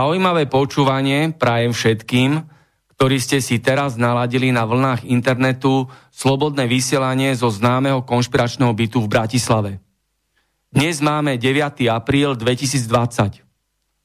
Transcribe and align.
Zaujímavé 0.00 0.48
počúvanie 0.48 1.36
prajem 1.36 1.76
všetkým, 1.76 2.40
ktorí 2.96 3.20
ste 3.20 3.36
si 3.44 3.60
teraz 3.60 4.00
naladili 4.00 4.48
na 4.48 4.64
vlnách 4.64 5.04
internetu 5.04 5.92
slobodné 6.08 6.64
vysielanie 6.64 7.36
zo 7.36 7.52
známeho 7.52 8.00
konšpiračného 8.08 8.72
bytu 8.72 9.04
v 9.04 9.12
Bratislave. 9.12 9.76
Dnes 10.72 11.04
máme 11.04 11.36
9. 11.36 11.84
apríl 11.92 12.32
2020. 12.32 13.44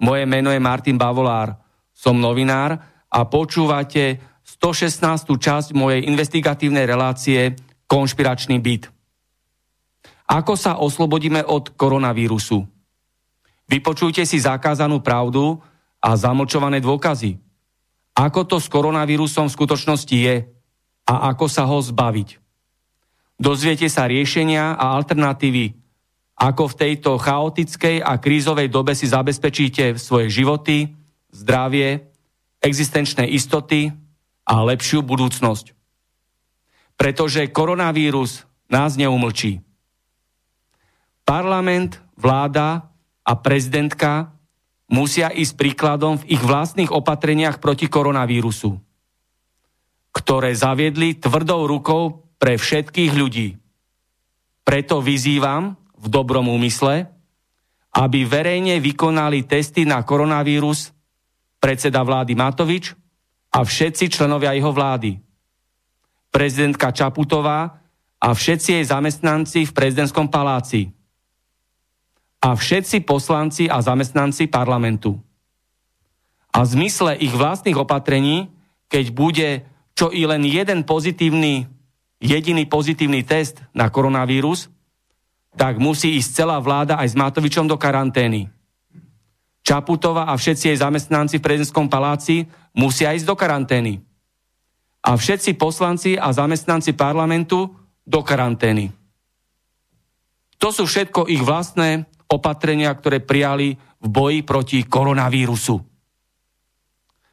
Moje 0.04 0.24
meno 0.28 0.52
je 0.52 0.60
Martin 0.60 1.00
Bavolár, 1.00 1.64
som 1.96 2.20
novinár 2.20 2.76
a 3.08 3.20
počúvate 3.32 4.20
116. 4.44 5.00
časť 5.32 5.72
mojej 5.72 6.12
investigatívnej 6.12 6.84
relácie 6.84 7.56
Konšpiračný 7.88 8.60
byt. 8.60 8.92
Ako 10.28 10.60
sa 10.60 10.76
oslobodíme 10.76 11.40
od 11.40 11.72
koronavírusu? 11.80 12.68
Vypočujte 13.72 14.28
si 14.28 14.44
zakázanú 14.44 15.00
pravdu, 15.00 15.64
a 16.06 16.14
zamlčované 16.14 16.78
dôkazy. 16.86 17.42
Ako 18.14 18.46
to 18.46 18.62
s 18.62 18.70
koronavírusom 18.70 19.50
v 19.50 19.56
skutočnosti 19.58 20.14
je 20.14 20.46
a 21.10 21.14
ako 21.34 21.46
sa 21.50 21.66
ho 21.66 21.82
zbaviť. 21.82 22.38
Dozviete 23.42 23.90
sa 23.90 24.06
riešenia 24.06 24.78
a 24.78 24.94
alternatívy, 24.96 25.74
ako 26.38 26.72
v 26.72 26.78
tejto 26.78 27.12
chaotickej 27.18 28.06
a 28.06 28.22
krízovej 28.22 28.70
dobe 28.70 28.94
si 28.94 29.10
zabezpečíte 29.10 29.98
svoje 29.98 30.30
životy, 30.32 30.94
zdravie, 31.34 32.06
existenčné 32.62 33.28
istoty 33.28 33.92
a 34.46 34.56
lepšiu 34.64 35.04
budúcnosť. 35.04 35.76
Pretože 36.96 37.52
koronavírus 37.52 38.48
nás 38.72 38.96
neumlčí. 38.96 39.60
Parlament, 41.28 42.00
vláda 42.16 42.88
a 43.26 43.34
prezidentka 43.36 44.35
musia 44.90 45.34
ísť 45.34 45.54
príkladom 45.58 46.22
v 46.22 46.38
ich 46.38 46.42
vlastných 46.42 46.94
opatreniach 46.94 47.58
proti 47.58 47.90
koronavírusu, 47.90 48.78
ktoré 50.14 50.52
zaviedli 50.54 51.18
tvrdou 51.18 51.66
rukou 51.66 52.26
pre 52.38 52.56
všetkých 52.56 53.12
ľudí. 53.14 53.58
Preto 54.66 55.02
vyzývam 55.02 55.78
v 55.98 56.08
dobrom 56.10 56.50
úmysle, 56.50 57.10
aby 57.96 58.28
verejne 58.28 58.82
vykonali 58.84 59.48
testy 59.48 59.88
na 59.88 60.04
koronavírus 60.04 60.92
predseda 61.62 62.04
vlády 62.04 62.36
Matovič 62.36 62.92
a 63.56 63.64
všetci 63.64 64.12
členovia 64.12 64.52
jeho 64.52 64.70
vlády. 64.70 65.18
Prezidentka 66.30 66.92
Čaputová 66.92 67.80
a 68.20 68.28
všetci 68.36 68.82
jej 68.82 68.86
zamestnanci 68.86 69.70
v 69.70 69.72
prezidentskom 69.72 70.28
paláci 70.28 70.95
a 72.46 72.54
všetci 72.54 73.02
poslanci 73.10 73.66
a 73.66 73.82
zamestnanci 73.82 74.46
parlamentu. 74.46 75.18
A 76.54 76.62
v 76.62 76.68
zmysle 76.78 77.18
ich 77.18 77.34
vlastných 77.34 77.74
opatrení, 77.74 78.54
keď 78.86 79.06
bude 79.10 79.50
čo 79.98 80.14
i 80.14 80.30
len 80.30 80.46
jeden 80.46 80.86
pozitívny, 80.86 81.66
jediný 82.22 82.70
pozitívny 82.70 83.26
test 83.26 83.66
na 83.74 83.90
koronavírus, 83.90 84.70
tak 85.58 85.82
musí 85.82 86.22
ísť 86.22 86.46
celá 86.46 86.62
vláda 86.62 87.02
aj 87.02 87.16
s 87.16 87.16
Matovičom 87.18 87.66
do 87.66 87.82
karantény. 87.82 88.54
Čaputova 89.66 90.30
a 90.30 90.38
všetci 90.38 90.70
jej 90.70 90.78
zamestnanci 90.78 91.42
v 91.42 91.46
prezidentskom 91.50 91.90
paláci 91.90 92.46
musia 92.78 93.18
ísť 93.18 93.26
do 93.26 93.34
karantény. 93.34 94.06
A 95.02 95.18
všetci 95.18 95.58
poslanci 95.58 96.14
a 96.14 96.30
zamestnanci 96.30 96.94
parlamentu 96.94 97.74
do 98.06 98.22
karantény. 98.22 98.94
To 100.62 100.70
sú 100.70 100.86
všetko 100.86 101.26
ich 101.26 101.42
vlastné 101.42 102.06
opatrenia, 102.30 102.92
ktoré 102.94 103.22
prijali 103.22 103.78
v 104.02 104.08
boji 104.08 104.40
proti 104.42 104.80
koronavírusu. 104.86 105.82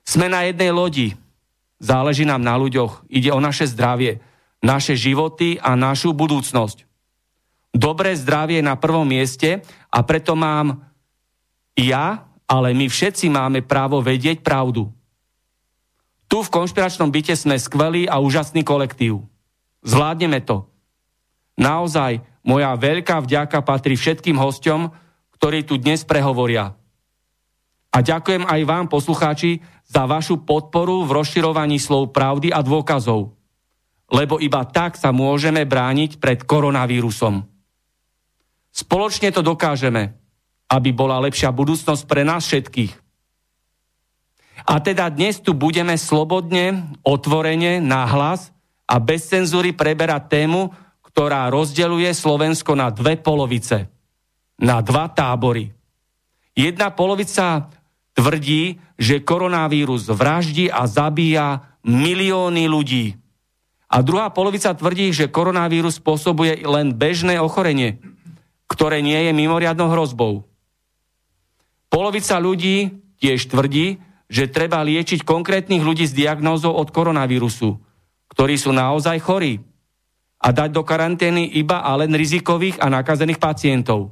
Sme 0.02 0.26
na 0.26 0.44
jednej 0.46 0.72
lodi. 0.74 1.08
Záleží 1.82 2.22
nám 2.22 2.42
na 2.42 2.54
ľuďoch. 2.58 3.06
Ide 3.10 3.34
o 3.34 3.42
naše 3.42 3.66
zdravie, 3.66 4.22
naše 4.62 4.94
životy 4.94 5.58
a 5.58 5.74
našu 5.74 6.14
budúcnosť. 6.14 6.86
Dobré 7.72 8.12
zdravie 8.14 8.60
je 8.60 8.68
na 8.68 8.76
prvom 8.76 9.08
mieste 9.08 9.64
a 9.88 9.98
preto 10.04 10.36
mám 10.36 10.84
ja, 11.72 12.28
ale 12.44 12.76
my 12.76 12.86
všetci 12.86 13.32
máme 13.32 13.64
právo 13.64 14.04
vedieť 14.04 14.44
pravdu. 14.44 14.92
Tu 16.28 16.36
v 16.40 16.52
konšpiračnom 16.52 17.08
byte 17.08 17.32
sme 17.32 17.56
skvelý 17.56 18.04
a 18.08 18.20
úžasný 18.20 18.64
kolektív. 18.64 19.24
Zvládneme 19.84 20.44
to. 20.44 20.68
Naozaj, 21.56 22.24
moja 22.42 22.74
veľká 22.74 23.22
vďaka 23.22 23.62
patrí 23.62 23.94
všetkým 23.94 24.38
hosťom, 24.38 24.90
ktorí 25.38 25.66
tu 25.66 25.78
dnes 25.78 26.02
prehovoria. 26.06 26.74
A 27.92 27.98
ďakujem 28.00 28.48
aj 28.48 28.60
vám, 28.64 28.86
poslucháči, 28.88 29.60
za 29.84 30.08
vašu 30.08 30.42
podporu 30.48 31.04
v 31.04 31.12
rozširovaní 31.12 31.76
slov 31.76 32.16
pravdy 32.16 32.48
a 32.48 32.64
dôkazov. 32.64 33.36
Lebo 34.08 34.40
iba 34.40 34.64
tak 34.64 34.96
sa 34.96 35.12
môžeme 35.12 35.68
brániť 35.68 36.16
pred 36.16 36.40
koronavírusom. 36.44 37.44
Spoločne 38.72 39.28
to 39.28 39.44
dokážeme, 39.44 40.16
aby 40.72 40.90
bola 40.96 41.20
lepšia 41.20 41.52
budúcnosť 41.52 42.08
pre 42.08 42.24
nás 42.24 42.48
všetkých. 42.48 42.92
A 44.64 44.80
teda 44.80 45.12
dnes 45.12 45.42
tu 45.44 45.52
budeme 45.52 45.92
slobodne, 46.00 46.96
otvorene, 47.04 47.82
nahlas 47.84 48.54
a 48.88 48.96
bez 48.96 49.28
cenzúry 49.28 49.76
preberať 49.76 50.32
tému, 50.32 50.72
ktorá 51.12 51.52
rozdeluje 51.52 52.08
Slovensko 52.16 52.72
na 52.72 52.88
dve 52.88 53.20
polovice, 53.20 53.92
na 54.56 54.80
dva 54.80 55.12
tábory. 55.12 55.68
Jedna 56.56 56.88
polovica 56.88 57.68
tvrdí, 58.16 58.80
že 58.96 59.20
koronavírus 59.20 60.08
vraždí 60.08 60.72
a 60.72 60.88
zabíja 60.88 61.76
milióny 61.84 62.64
ľudí. 62.64 63.16
A 63.92 64.00
druhá 64.00 64.32
polovica 64.32 64.72
tvrdí, 64.72 65.12
že 65.12 65.28
koronavírus 65.28 66.00
spôsobuje 66.00 66.64
len 66.64 66.96
bežné 66.96 67.36
ochorenie, 67.36 68.00
ktoré 68.64 69.04
nie 69.04 69.28
je 69.28 69.32
mimoriadnou 69.36 69.92
hrozbou. 69.92 70.48
Polovica 71.92 72.40
ľudí 72.40 72.88
tiež 73.20 73.52
tvrdí, 73.52 74.00
že 74.32 74.48
treba 74.48 74.80
liečiť 74.80 75.28
konkrétnych 75.28 75.84
ľudí 75.84 76.08
s 76.08 76.16
diagnózou 76.16 76.72
od 76.72 76.88
koronavírusu, 76.88 77.76
ktorí 78.32 78.56
sú 78.56 78.72
naozaj 78.72 79.20
chorí 79.20 79.60
a 80.42 80.48
dať 80.50 80.74
do 80.74 80.82
karantény 80.82 81.54
iba 81.54 81.86
a 81.86 81.94
len 81.94 82.10
rizikových 82.10 82.82
a 82.82 82.90
nakazených 82.90 83.38
pacientov. 83.38 84.10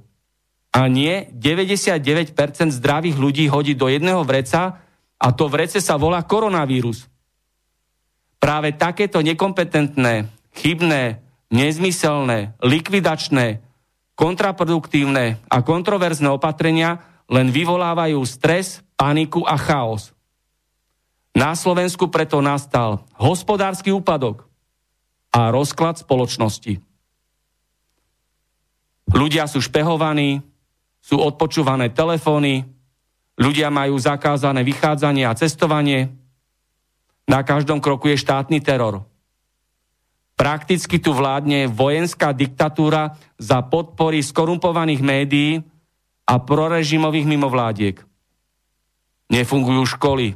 A 0.71 0.87
nie 0.87 1.27
99% 1.35 2.31
zdravých 2.71 3.19
ľudí 3.19 3.51
hodí 3.51 3.75
do 3.75 3.91
jedného 3.91 4.23
vreca 4.23 4.79
a 5.19 5.29
to 5.35 5.51
vrece 5.51 5.83
sa 5.83 5.99
volá 5.99 6.23
koronavírus. 6.23 7.11
Práve 8.39 8.73
takéto 8.79 9.19
nekompetentné, 9.21 10.31
chybné, 10.55 11.19
nezmyselné, 11.51 12.55
likvidačné, 12.63 13.59
kontraproduktívne 14.15 15.43
a 15.51 15.57
kontroverzné 15.67 16.31
opatrenia 16.31 17.03
len 17.27 17.51
vyvolávajú 17.51 18.23
stres, 18.23 18.83
paniku 18.95 19.43
a 19.43 19.59
chaos. 19.59 20.15
Na 21.35 21.55
Slovensku 21.55 22.11
preto 22.11 22.43
nastal 22.43 23.07
hospodársky 23.19 23.95
úpadok 23.95 24.50
a 25.31 25.51
rozklad 25.55 26.03
spoločnosti. 26.03 26.83
Ľudia 29.11 29.51
sú 29.51 29.59
špehovaní, 29.59 30.43
sú 31.03 31.19
odpočúvané 31.19 31.91
telefóny, 31.91 32.63
ľudia 33.41 33.73
majú 33.73 33.99
zakázané 33.99 34.63
vychádzanie 34.63 35.27
a 35.27 35.35
cestovanie, 35.35 36.15
na 37.31 37.47
každom 37.47 37.79
kroku 37.79 38.11
je 38.11 38.19
štátny 38.19 38.59
teror. 38.59 39.07
Prakticky 40.35 40.99
tu 40.99 41.15
vládne 41.15 41.71
vojenská 41.71 42.35
diktatúra 42.35 43.15
za 43.39 43.63
podpory 43.63 44.25
skorumpovaných 44.25 45.03
médií 45.05 45.63
a 46.27 46.35
prorežimových 46.41 47.27
mimovládiek. 47.29 47.97
Nefungujú 49.31 49.85
školy, 49.95 50.35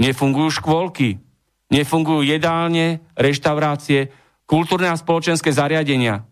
nefungujú 0.00 0.48
škôlky, 0.54 1.20
nefungujú 1.68 2.24
jedálne, 2.24 3.04
reštaurácie, 3.18 4.08
kultúrne 4.50 4.90
a 4.90 4.98
spoločenské 4.98 5.54
zariadenia, 5.54 6.26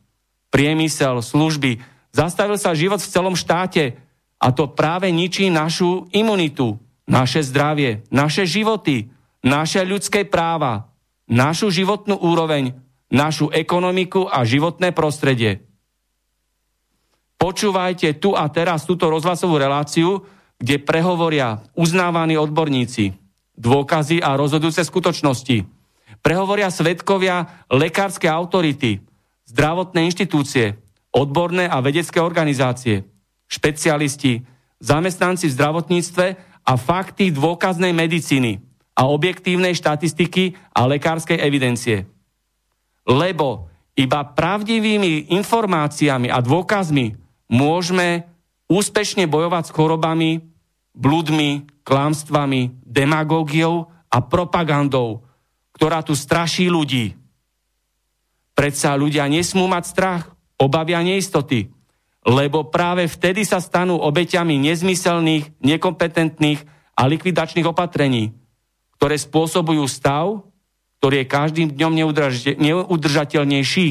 priemysel, 0.50 1.22
služby. 1.22 1.78
Zastavil 2.10 2.58
sa 2.58 2.74
život 2.74 2.98
v 2.98 3.12
celom 3.14 3.38
štáte 3.38 3.94
a 4.42 4.50
to 4.50 4.66
práve 4.74 5.06
ničí 5.14 5.46
našu 5.54 6.10
imunitu, 6.10 6.82
naše 7.06 7.46
zdravie, 7.46 8.02
naše 8.10 8.42
životy, 8.42 9.14
naše 9.46 9.86
ľudské 9.86 10.26
práva, 10.26 10.90
našu 11.30 11.70
životnú 11.70 12.18
úroveň, 12.18 12.74
našu 13.06 13.54
ekonomiku 13.54 14.26
a 14.26 14.42
životné 14.42 14.90
prostredie. 14.90 15.62
Počúvajte 17.38 18.18
tu 18.18 18.34
a 18.34 18.50
teraz 18.50 18.82
túto 18.82 19.06
rozhlasovú 19.06 19.62
reláciu, 19.62 20.26
kde 20.58 20.82
prehovoria 20.82 21.62
uznávaní 21.78 22.34
odborníci, 22.34 23.14
dôkazy 23.54 24.18
a 24.18 24.34
rozhodujúce 24.34 24.82
skutočnosti. 24.82 25.77
Prehovoria 26.28 26.68
svetkovia 26.68 27.64
lekárske 27.72 28.28
autority, 28.28 29.00
zdravotné 29.48 30.12
inštitúcie, 30.12 30.76
odborné 31.08 31.64
a 31.64 31.80
vedecké 31.80 32.20
organizácie, 32.20 33.08
špecialisti, 33.48 34.44
zamestnanci 34.76 35.48
v 35.48 35.56
zdravotníctve 35.56 36.26
a 36.68 36.72
fakty 36.76 37.32
dôkaznej 37.32 37.96
medicíny 37.96 38.60
a 38.92 39.08
objektívnej 39.08 39.72
štatistiky 39.72 40.52
a 40.76 40.84
lekárskej 40.84 41.40
evidencie. 41.40 42.04
Lebo 43.08 43.72
iba 43.96 44.20
pravdivými 44.28 45.32
informáciami 45.32 46.28
a 46.28 46.44
dôkazmi 46.44 47.16
môžeme 47.48 48.28
úspešne 48.68 49.24
bojovať 49.24 49.64
s 49.64 49.72
chorobami, 49.72 50.44
bludmi, 50.92 51.64
klamstvami, 51.88 52.84
demagógiou 52.84 53.88
a 54.12 54.20
propagandou, 54.20 55.24
ktorá 55.78 56.02
tu 56.02 56.18
straší 56.18 56.66
ľudí. 56.66 57.14
Predsa 58.58 58.98
ľudia 58.98 59.30
nesmú 59.30 59.70
mať 59.70 59.84
strach, 59.86 60.34
obavia 60.58 60.98
neistoty, 61.06 61.70
lebo 62.26 62.66
práve 62.66 63.06
vtedy 63.06 63.46
sa 63.46 63.62
stanú 63.62 63.94
obeťami 64.02 64.58
nezmyselných, 64.58 65.62
nekompetentných 65.62 66.66
a 66.98 67.06
likvidačných 67.06 67.70
opatrení, 67.70 68.34
ktoré 68.98 69.14
spôsobujú 69.14 69.86
stav, 69.86 70.42
ktorý 70.98 71.22
je 71.22 71.30
každým 71.30 71.68
dňom 71.78 71.94
neudržateľnejší, 72.58 73.88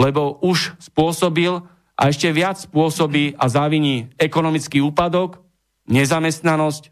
lebo 0.00 0.40
už 0.40 0.80
spôsobil 0.80 1.60
a 1.92 2.02
ešte 2.08 2.32
viac 2.32 2.56
spôsobí 2.56 3.36
a 3.36 3.44
zaviní 3.52 4.08
ekonomický 4.16 4.80
úpadok, 4.80 5.44
nezamestnanosť, 5.92 6.88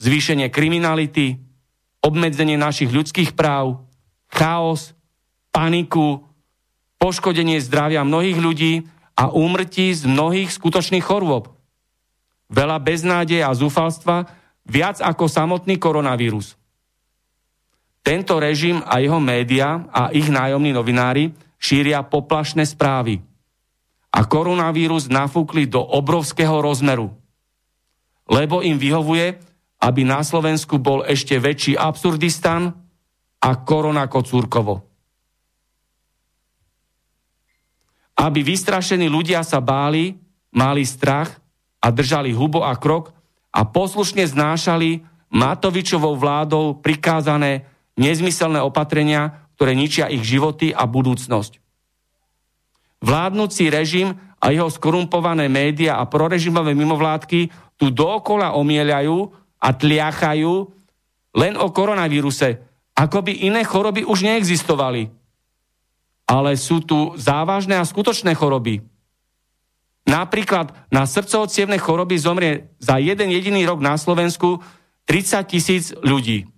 zvýšenie 0.00 0.48
kriminality, 0.48 1.51
obmedzenie 2.02 2.58
našich 2.58 2.90
ľudských 2.90 3.32
práv, 3.38 3.86
chaos, 4.26 4.92
paniku, 5.54 6.26
poškodenie 6.98 7.62
zdravia 7.62 8.02
mnohých 8.02 8.38
ľudí 8.38 8.72
a 9.14 9.30
úmrtí 9.30 9.94
z 9.94 10.06
mnohých 10.10 10.50
skutočných 10.50 11.04
chorôb. 11.04 11.50
Veľa 12.52 12.82
beznádeje 12.82 13.40
a 13.46 13.54
zúfalstva, 13.54 14.28
viac 14.66 14.98
ako 15.00 15.30
samotný 15.30 15.78
koronavírus. 15.78 16.58
Tento 18.02 18.42
režim 18.42 18.82
a 18.82 18.98
jeho 18.98 19.22
média 19.22 19.86
a 19.94 20.10
ich 20.10 20.26
nájomní 20.26 20.74
novinári 20.74 21.30
šíria 21.62 22.02
poplašné 22.02 22.66
správy. 22.66 23.22
A 24.12 24.26
koronavírus 24.26 25.06
nafúkli 25.06 25.70
do 25.70 25.78
obrovského 25.80 26.58
rozmeru. 26.58 27.14
Lebo 28.26 28.60
im 28.60 28.76
vyhovuje, 28.76 29.38
aby 29.82 30.06
na 30.06 30.22
Slovensku 30.22 30.78
bol 30.78 31.02
ešte 31.02 31.34
väčší 31.42 31.74
absurdistan 31.74 32.70
a 33.42 33.50
korona 33.66 34.06
kocúrkovo. 34.06 34.86
Aby 38.22 38.46
vystrašení 38.46 39.10
ľudia 39.10 39.42
sa 39.42 39.58
báli, 39.58 40.14
mali 40.54 40.86
strach 40.86 41.34
a 41.82 41.90
držali 41.90 42.30
hubo 42.30 42.62
a 42.62 42.78
krok 42.78 43.10
a 43.50 43.66
poslušne 43.66 44.22
znášali 44.22 45.02
Matovičovou 45.32 46.14
vládou 46.14 46.78
prikázané 46.78 47.66
nezmyselné 47.98 48.60
opatrenia, 48.62 49.48
ktoré 49.56 49.72
ničia 49.74 50.06
ich 50.12 50.22
životy 50.22 50.70
a 50.70 50.84
budúcnosť. 50.86 51.58
Vládnúci 53.02 53.66
režim 53.72 54.14
a 54.38 54.54
jeho 54.54 54.70
skorumpované 54.70 55.50
média 55.50 55.98
a 55.98 56.06
prorežimové 56.06 56.76
mimovládky 56.76 57.50
tu 57.80 57.90
dokola 57.90 58.54
omieľajú 58.54 59.41
a 59.62 59.68
tliachajú 59.70 60.66
len 61.38 61.54
o 61.54 61.70
koronavíruse, 61.70 62.58
ako 62.98 63.22
by 63.22 63.46
iné 63.46 63.62
choroby 63.62 64.02
už 64.02 64.26
neexistovali. 64.26 65.08
Ale 66.26 66.58
sú 66.58 66.82
tu 66.82 67.14
závažné 67.14 67.78
a 67.78 67.86
skutočné 67.86 68.34
choroby. 68.34 68.82
Napríklad 70.02 70.74
na 70.90 71.06
srdcovo 71.06 71.46
choroby 71.78 72.18
zomrie 72.18 72.74
za 72.82 72.98
jeden 72.98 73.30
jediný 73.30 73.62
rok 73.62 73.78
na 73.78 73.94
Slovensku 73.94 74.58
30 75.06 75.46
tisíc 75.46 75.84
ľudí. 76.02 76.50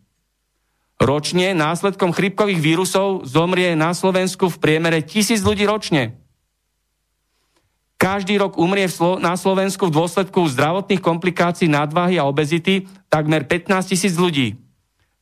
Ročne 0.96 1.52
následkom 1.52 2.16
chrypkových 2.16 2.60
vírusov 2.62 3.28
zomrie 3.28 3.76
na 3.76 3.92
Slovensku 3.92 4.48
v 4.48 4.60
priemere 4.62 5.04
tisíc 5.04 5.44
ľudí 5.44 5.68
ročne. 5.68 6.23
Každý 8.04 8.36
rok 8.36 8.60
umrie 8.60 8.84
na 9.24 9.32
Slovensku 9.32 9.88
v 9.88 9.96
dôsledku 9.96 10.44
zdravotných 10.52 11.00
komplikácií 11.00 11.72
nadvahy 11.72 12.20
a 12.20 12.28
obezity 12.28 12.84
takmer 13.08 13.48
15 13.48 13.96
tisíc 13.96 14.20
ľudí. 14.20 14.60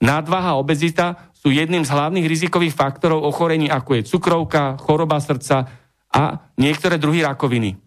Nadvaha 0.03 0.59
a 0.59 0.59
obezita 0.59 1.31
sú 1.31 1.55
jedným 1.55 1.87
z 1.87 1.95
hlavných 1.95 2.27
rizikových 2.27 2.75
faktorov 2.75 3.23
ochorení, 3.23 3.71
ako 3.71 4.03
je 4.03 4.03
cukrovka, 4.11 4.83
choroba 4.83 5.23
srdca 5.23 5.71
a 6.11 6.51
niektoré 6.59 6.99
druhy 6.99 7.23
rakoviny. 7.23 7.79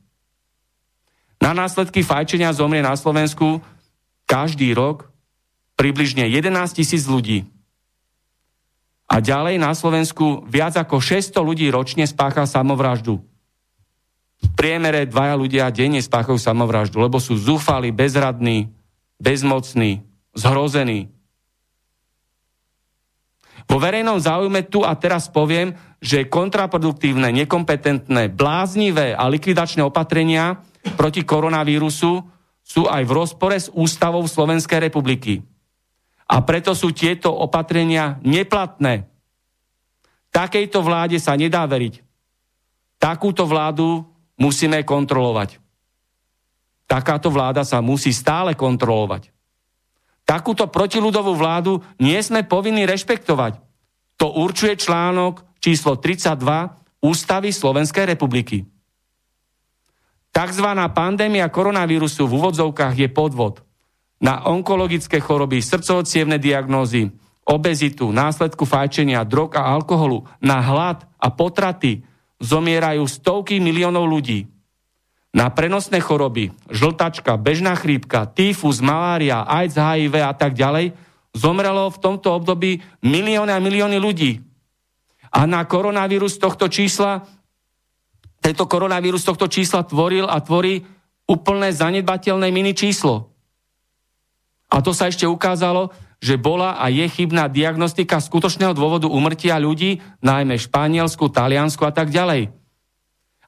Na 1.43 1.51
následky 1.51 1.99
fajčenia 1.99 2.55
zomrie 2.55 2.79
na 2.79 2.95
Slovensku 2.95 3.59
každý 4.23 4.71
rok 4.71 5.11
približne 5.75 6.23
11 6.31 6.55
tisíc 6.71 7.03
ľudí. 7.03 7.43
A 9.11 9.19
ďalej 9.19 9.59
na 9.59 9.75
Slovensku 9.75 10.47
viac 10.47 10.79
ako 10.79 11.03
600 11.03 11.35
ľudí 11.43 11.67
ročne 11.67 12.07
spácha 12.07 12.47
samovraždu. 12.47 13.34
V 14.45 14.47
priemere 14.53 15.09
dvaja 15.09 15.33
ľudia 15.33 15.73
denne 15.73 15.99
spáchajú 15.99 16.37
samovraždu, 16.37 17.01
lebo 17.01 17.17
sú 17.17 17.33
zúfali, 17.33 17.89
bezradní, 17.89 18.69
bezmocní, 19.17 20.05
zhrození. 20.37 21.09
Vo 23.65 23.81
verejnom 23.81 24.21
záujme 24.21 24.61
tu 24.69 24.85
a 24.85 24.93
teraz 24.93 25.25
poviem, 25.25 25.73
že 25.97 26.29
kontraproduktívne, 26.29 27.33
nekompetentné, 27.33 28.29
bláznivé 28.29 29.17
a 29.17 29.25
likvidačné 29.25 29.81
opatrenia 29.81 30.61
proti 30.93 31.25
koronavírusu 31.25 32.21
sú 32.61 32.81
aj 32.85 33.01
v 33.05 33.11
rozpore 33.11 33.57
s 33.57 33.73
ústavou 33.73 34.21
Slovenskej 34.29 34.85
republiky. 34.85 35.41
A 36.29 36.45
preto 36.45 36.77
sú 36.77 36.93
tieto 36.93 37.33
opatrenia 37.33 38.21
neplatné. 38.21 39.09
Takejto 40.29 40.81
vláde 40.85 41.17
sa 41.17 41.33
nedá 41.33 41.65
veriť. 41.65 42.01
Takúto 43.01 43.45
vládu 43.49 44.05
musíme 44.39 44.83
kontrolovať. 44.83 45.59
Takáto 46.85 47.33
vláda 47.33 47.65
sa 47.65 47.81
musí 47.81 48.13
stále 48.13 48.53
kontrolovať. 48.53 49.33
Takúto 50.25 50.65
protiludovú 50.69 51.37
vládu 51.37 51.81
nie 52.01 52.17
sme 52.21 52.45
povinní 52.45 52.85
rešpektovať. 52.89 53.61
To 54.17 54.33
určuje 54.41 54.77
článok 54.77 55.45
číslo 55.61 55.97
32 55.97 57.05
Ústavy 57.05 57.53
Slovenskej 57.53 58.09
republiky. 58.09 58.65
Takzvaná 60.33 60.89
pandémia 60.91 61.47
koronavírusu 61.47 62.25
v 62.25 62.35
úvodzovkách 62.41 62.95
je 62.97 63.09
podvod 63.09 63.61
na 64.19 64.41
onkologické 64.47 65.21
choroby, 65.21 65.61
srdcovo 65.61 66.01
diagnózy, 66.41 67.13
obezitu, 67.45 68.09
následku 68.09 68.65
fajčenia, 68.65 69.21
drog 69.27 69.53
a 69.53 69.69
alkoholu, 69.69 70.25
na 70.41 70.57
hlad 70.59 71.05
a 71.21 71.29
potraty, 71.29 72.01
zomierajú 72.39 73.05
stovky 73.07 73.59
miliónov 73.63 74.07
ľudí. 74.07 74.47
Na 75.35 75.51
prenosné 75.51 75.99
choroby, 75.99 76.55
žltačka, 76.71 77.35
bežná 77.35 77.75
chrípka, 77.75 78.23
tyfus, 78.23 78.79
malária, 78.79 79.43
AIDS, 79.43 79.75
HIV 79.75 80.23
a 80.23 80.31
tak 80.31 80.55
ďalej, 80.55 80.95
zomrelo 81.35 81.91
v 81.91 81.99
tomto 81.99 82.31
období 82.31 82.79
milióny 83.03 83.51
a 83.51 83.59
milióny 83.59 83.99
ľudí. 83.99 84.39
A 85.35 85.43
na 85.43 85.67
koronavírus 85.67 86.39
tohto 86.39 86.71
čísla, 86.71 87.27
tento 88.39 88.63
koronavírus 88.63 89.27
tohto 89.27 89.51
čísla 89.51 89.83
tvoril 89.83 90.23
a 90.31 90.39
tvorí 90.39 90.79
úplné 91.27 91.75
zanedbateľné 91.75 92.47
mini 92.55 92.71
číslo. 92.71 93.35
A 94.71 94.79
to 94.79 94.95
sa 94.95 95.11
ešte 95.11 95.27
ukázalo, 95.27 95.91
že 96.25 96.41
bola 96.41 96.81
a 96.81 96.89
je 96.89 97.05
chybná 97.05 97.45
diagnostika 97.45 98.17
skutočného 98.17 98.73
dôvodu 98.73 99.05
umrtia 99.05 99.61
ľudí, 99.61 100.01
najmä 100.25 100.57
Španielsku, 100.57 101.29
Taliansku 101.29 101.85
a 101.85 101.93
tak 101.93 102.09
ďalej. 102.09 102.49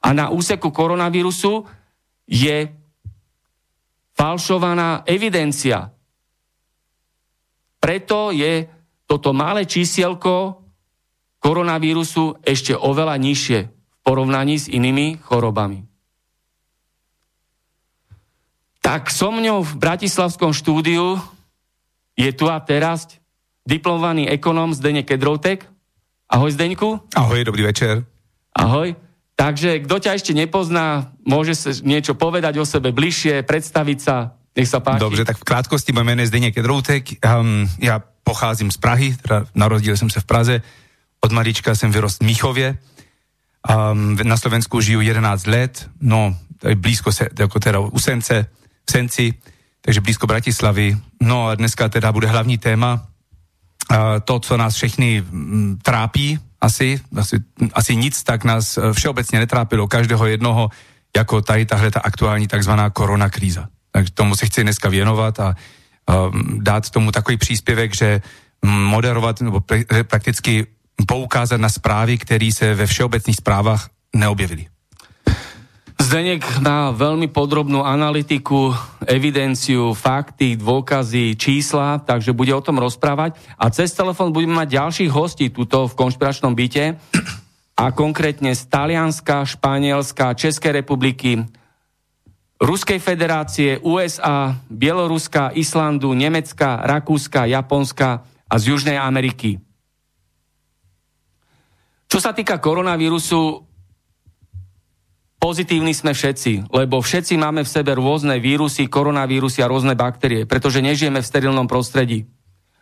A 0.06 0.10
na 0.14 0.30
úseku 0.30 0.70
koronavírusu 0.70 1.66
je 2.30 2.70
falšovaná 4.14 5.02
evidencia. 5.10 5.90
Preto 7.82 8.30
je 8.30 8.70
toto 9.10 9.34
malé 9.34 9.66
čísielko 9.66 10.62
koronavírusu 11.42 12.46
ešte 12.46 12.78
oveľa 12.78 13.18
nižšie 13.18 13.60
v 13.74 13.98
porovnaní 14.06 14.62
s 14.62 14.70
inými 14.70 15.18
chorobami. 15.18 15.82
Tak 18.86 19.10
so 19.10 19.34
mňou 19.34 19.66
v 19.66 19.74
Bratislavskom 19.82 20.54
štúdiu 20.54 21.18
je 22.18 22.34
tu 22.34 22.50
a 22.50 22.58
teraz 22.60 23.22
diplomovaný 23.70 24.26
ekonóm 24.26 24.74
Zdenek 24.74 25.06
Kedroutek. 25.06 25.70
Ahoj 26.28 26.52
Zdeňku. 26.52 27.14
Ahoj, 27.16 27.46
dobrý 27.46 27.64
večer. 27.64 28.04
Ahoj. 28.58 28.98
Takže 29.38 29.86
kto 29.86 29.96
ťa 30.02 30.12
ešte 30.18 30.34
nepozná, 30.34 31.14
môže 31.22 31.54
sa 31.54 31.70
niečo 31.86 32.18
povedať 32.18 32.58
o 32.58 32.66
sebe 32.66 32.90
bližšie, 32.90 33.46
predstaviť 33.46 33.98
sa, 34.02 34.34
nech 34.58 34.66
sa 34.66 34.82
páči. 34.82 35.06
Dobře, 35.06 35.30
tak 35.30 35.38
v 35.38 35.46
krátkosti 35.46 35.94
moje 35.94 36.04
jméno 36.04 36.22
je 36.26 36.28
Zdeněk 36.28 36.56
Kedroutek. 36.58 37.22
Um, 37.22 37.70
já 37.80 38.02
pocházím 38.24 38.72
z 38.72 38.78
Prahy, 38.78 39.16
teda 39.22 39.46
narodil 39.56 39.98
jsem 39.98 40.10
se 40.10 40.20
v 40.20 40.26
Praze. 40.26 40.62
Od 41.22 41.32
malička 41.32 41.76
jsem 41.76 41.92
vyrost 41.92 42.18
v 42.18 42.26
Míchově. 42.26 42.78
Um, 43.70 44.18
na 44.24 44.38
Slovensku 44.38 44.82
žiju 44.82 45.02
11 45.02 45.48
let, 45.48 45.90
no 46.02 46.36
blízko 46.76 47.12
se, 47.12 47.30
teda 47.62 47.80
u 47.80 48.00
Sence, 48.00 48.46
v 48.90 48.92
Senci, 48.92 49.34
takže 49.82 50.02
blízko 50.02 50.28
Bratislavy. 50.28 50.98
No 51.22 51.48
a 51.48 51.56
dneska 51.56 51.90
teda 51.90 52.12
bude 52.12 52.28
hlavní 52.28 52.58
téma 52.58 53.08
to, 54.24 54.40
co 54.40 54.58
nás 54.58 54.76
všechny 54.76 55.24
trápí, 55.82 56.40
asi, 56.62 57.00
asi, 57.16 57.40
asi 57.74 57.96
nic 57.96 58.24
tak 58.24 58.44
nás 58.44 58.78
uh, 58.78 58.94
všeobecně 58.94 59.40
netrápilo, 59.40 59.88
každého 59.88 60.26
jednoho, 60.26 60.70
jako 61.18 61.42
tady 61.42 61.66
tahle 61.66 61.92
ta 61.92 62.00
aktuální 62.00 62.48
takzvaná 62.48 62.90
koronakríza. 62.90 63.68
Takže 63.92 64.12
tomu 64.12 64.36
se 64.36 64.46
chci 64.46 64.64
dneska 64.64 64.90
věnovat 64.90 65.40
a 65.40 65.56
dát 66.58 66.90
tomu 66.90 67.12
takový 67.12 67.38
příspěvek, 67.38 67.96
že 67.96 68.22
moderovat 68.66 69.42
nebo 69.42 69.62
prakticky 70.04 70.68
poukázat 71.08 71.62
na 71.62 71.70
zprávy, 71.70 72.18
které 72.18 72.50
se 72.56 72.76
ve 72.76 72.86
všeobecných 72.86 73.36
zprávách 73.36 73.90
neobjevily. 74.16 74.68
Zdenek 75.98 76.46
na 76.62 76.94
veľmi 76.94 77.26
podrobnú 77.34 77.82
analytiku, 77.82 78.70
evidenciu, 79.10 79.98
fakty, 79.98 80.54
dôkazy, 80.54 81.34
čísla, 81.34 81.98
takže 81.98 82.38
bude 82.38 82.54
o 82.54 82.62
tom 82.62 82.78
rozprávať. 82.78 83.34
A 83.58 83.74
cez 83.74 83.98
telefón 83.98 84.30
budeme 84.30 84.62
mať 84.62 84.78
ďalších 84.78 85.12
hostí 85.12 85.50
tuto 85.50 85.90
v 85.90 85.98
konšpiračnom 85.98 86.54
byte 86.54 87.02
a 87.78 87.86
konkrétne 87.94 88.54
z 88.54 88.62
Talianska, 88.70 89.42
Španielska, 89.42 90.38
Českej 90.38 90.86
republiky, 90.86 91.42
Ruskej 92.58 92.98
federácie, 92.98 93.78
USA, 93.86 94.54
Bieloruska, 94.70 95.54
Islandu, 95.54 96.14
Nemecka, 96.14 96.82
Rakúska, 96.82 97.46
Japonska 97.46 98.26
a 98.50 98.56
z 98.58 98.64
Južnej 98.74 98.98
Ameriky. 98.98 99.62
Čo 102.08 102.18
sa 102.18 102.34
týka 102.34 102.58
koronavírusu, 102.58 103.67
pozitívni 105.38 105.94
sme 105.94 106.14
všetci, 106.14 106.70
lebo 106.70 107.02
všetci 107.02 107.38
máme 107.38 107.64
v 107.64 107.72
sebe 107.72 107.96
rôzne 107.96 108.38
vírusy, 108.42 108.90
koronavírusy 108.90 109.64
a 109.64 109.72
rôzne 109.72 109.94
baktérie, 109.94 110.46
pretože 110.50 110.84
nežijeme 110.84 111.22
v 111.22 111.30
sterilnom 111.30 111.70
prostredí. 111.70 112.26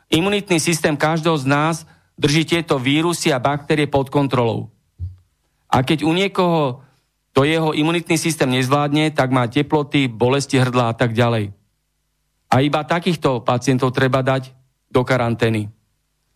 Imunitný 0.09 0.59
systém 0.59 0.95
každého 0.95 1.38
z 1.38 1.45
nás 1.45 1.75
drží 2.15 2.47
tieto 2.47 2.79
vírusy 2.79 3.31
a 3.33 3.41
baktérie 3.41 3.88
pod 3.89 4.07
kontrolou. 4.07 4.71
A 5.67 5.83
keď 5.83 6.07
u 6.07 6.15
niekoho 6.15 6.85
to 7.35 7.43
jeho 7.43 7.75
imunitný 7.75 8.15
systém 8.15 8.47
nezvládne, 8.47 9.12
tak 9.12 9.27
má 9.27 9.43
teploty, 9.51 10.07
bolesti 10.07 10.55
hrdla 10.55 10.91
a 10.91 10.95
tak 10.95 11.12
ďalej. 11.12 11.51
A 12.47 12.55
iba 12.63 12.88
takýchto 12.88 13.43
pacientov 13.43 13.91
treba 13.91 14.24
dať 14.24 14.55
do 14.88 15.03
karantény. 15.03 15.67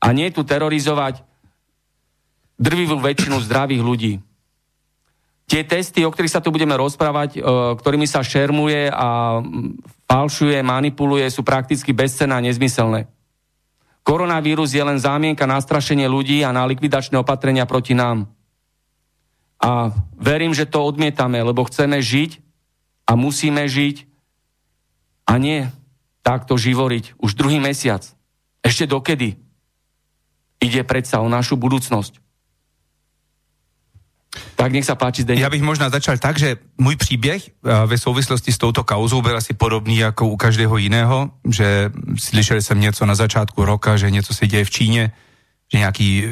A 0.03 0.11
nie 0.11 0.27
tu 0.35 0.43
terorizovať 0.43 1.23
drvivú 2.59 2.99
väčšinu 2.99 3.39
zdravých 3.39 3.79
ľudí. 3.79 4.13
Tie 5.50 5.65
testy, 5.65 6.06
o 6.06 6.13
ktorých 6.13 6.29
sa 6.29 6.46
tu 6.46 6.53
budeme 6.53 6.77
rozprávať, 6.77 7.29
e, 7.36 7.39
ktorými 7.82 8.06
sa 8.06 8.22
šermuje 8.22 8.94
a 8.94 9.41
falšuje, 10.06 10.62
manipuluje, 10.62 11.25
sú 11.34 11.41
prakticky 11.41 11.89
bezcené 11.89 12.38
a 12.38 12.46
nezmyselné. 12.46 13.10
Koronavírus 14.06 14.77
je 14.77 14.86
len 14.86 15.01
zámienka 15.01 15.50
na 15.50 15.58
strašenie 15.58 16.06
ľudí 16.06 16.46
a 16.46 16.53
na 16.53 16.70
likvidačné 16.70 17.18
opatrenia 17.18 17.65
proti 17.65 17.98
nám. 17.98 18.29
A 19.58 19.89
verím, 20.15 20.53
že 20.53 20.70
to 20.70 20.86
odmietame, 20.86 21.41
lebo 21.41 21.65
chceme 21.65 21.98
žiť 21.98 22.39
a 23.10 23.18
musíme 23.18 23.65
žiť 23.65 24.06
a 25.25 25.34
nie 25.41 25.65
takto 26.22 26.62
živoriť 26.62 27.18
už 27.18 27.34
druhý 27.34 27.58
mesiac. 27.58 28.06
Ešte 28.62 28.86
dokedy? 28.86 29.34
Ide 30.62 30.86
predsa 30.86 31.25
o 31.25 31.27
našu 31.27 31.58
budúcnosť. 31.58 32.28
Tak 34.55 34.69
nech 34.71 34.86
sa 34.86 34.93
páči, 34.93 35.25
Zdeněk. 35.25 35.41
Já 35.41 35.50
bych 35.50 35.62
možná 35.62 35.89
začal 35.89 36.17
tak, 36.17 36.39
že 36.39 36.57
můj 36.77 36.95
příběh 36.95 37.50
eh, 37.50 37.86
ve 37.86 37.98
souvislosti 37.98 38.53
s 38.53 38.57
touto 38.57 38.83
kauzou 38.83 39.21
byl 39.21 39.38
asi 39.38 39.53
podobný 39.53 39.98
jako 39.98 40.27
u 40.27 40.38
každého 40.38 40.77
jiného, 40.77 41.29
že 41.50 41.91
slyšeli 42.19 42.62
jsem 42.62 42.79
něco 42.79 43.05
na 43.05 43.15
začátku 43.15 43.65
roka, 43.65 43.98
že 43.98 44.12
něco 44.12 44.33
se 44.33 44.48
děje 44.48 44.65
v 44.65 44.69
Číně, 44.69 45.12
že 45.74 45.77
nějaký 45.77 46.25
e, 46.25 46.31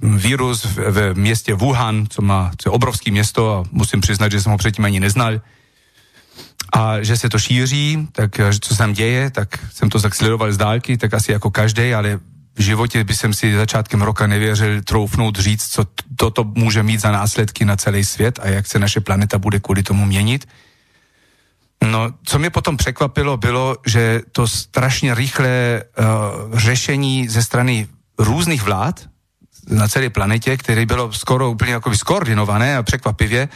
vírus 0.00 0.64
v, 0.64 0.76
v 0.90 1.14
městě 1.14 1.54
Wuhan, 1.54 2.06
co 2.08 2.22
má 2.22 2.50
co 2.58 2.68
je 2.68 2.72
obrovské 2.72 3.10
město 3.10 3.56
a 3.56 3.64
musím 3.72 4.00
přiznat, 4.00 4.32
že 4.32 4.40
jsem 4.40 4.52
ho 4.52 4.58
předtím 4.58 4.84
ani 4.84 5.00
neznal, 5.00 5.40
a 6.72 7.02
že 7.02 7.16
se 7.16 7.28
to 7.28 7.38
šíří, 7.38 8.08
tak 8.12 8.40
e, 8.40 8.52
co 8.60 8.74
se 8.74 8.78
tam 8.78 8.92
děje, 8.92 9.30
tak 9.30 9.48
jsem 9.72 9.90
to 9.90 10.00
tak 10.00 10.14
sledoval 10.14 10.52
z 10.52 10.56
dálky, 10.56 10.96
tak 10.96 11.14
asi 11.14 11.32
jako 11.32 11.50
každý, 11.50 11.94
ale 11.94 12.20
v 12.54 12.62
životě 12.62 13.04
by 13.04 13.14
jsem 13.14 13.34
si 13.34 13.56
začátkem 13.56 14.02
roka 14.02 14.26
nevěřil 14.26 14.82
troufnout 14.82 15.38
říct, 15.38 15.68
co 15.68 15.84
toto 16.16 16.44
může 16.44 16.82
mít 16.82 17.00
za 17.00 17.10
následky 17.10 17.64
na 17.64 17.76
celý 17.76 18.04
svět 18.04 18.38
a 18.42 18.48
jak 18.48 18.66
se 18.66 18.78
naše 18.78 19.00
planeta 19.00 19.38
bude 19.38 19.60
kvůli 19.60 19.82
tomu 19.82 20.04
měnit. 20.04 20.48
No, 21.84 22.14
co 22.24 22.38
mě 22.38 22.50
potom 22.50 22.76
překvapilo, 22.76 23.36
bylo, 23.36 23.76
že 23.86 24.20
to 24.32 24.48
strašně 24.48 25.14
rychlé 25.14 25.82
uh, 25.82 26.58
řešení 26.58 27.28
ze 27.28 27.42
strany 27.42 27.88
různých 28.18 28.62
vlád 28.62 29.08
na 29.68 29.88
celé 29.88 30.10
planetě, 30.10 30.56
které 30.56 30.86
bylo 30.86 31.12
skoro 31.12 31.50
úplně 31.50 31.72
jakoby 31.72 31.96
skoordinované 31.96 32.76
a 32.76 32.82
překvapivě, 32.82 33.48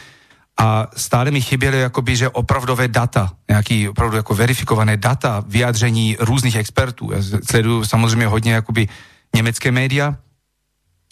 a 0.59 0.87
stále 0.95 1.31
mi 1.31 1.41
chyběly 1.41 1.79
jakoby, 1.79 2.15
že 2.15 2.29
opravdové 2.29 2.87
data, 2.87 3.31
nějaký 3.49 3.89
opravdu 3.89 4.17
jako 4.17 4.35
verifikované 4.35 4.97
data, 4.97 5.43
vyjádření 5.47 6.17
různých 6.19 6.55
expertů. 6.55 7.11
Já 7.11 7.21
sleduju 7.43 7.85
samozřejmě 7.85 8.27
hodně 8.27 8.53
jakoby 8.53 8.87
německé 9.35 9.71
média 9.71 10.15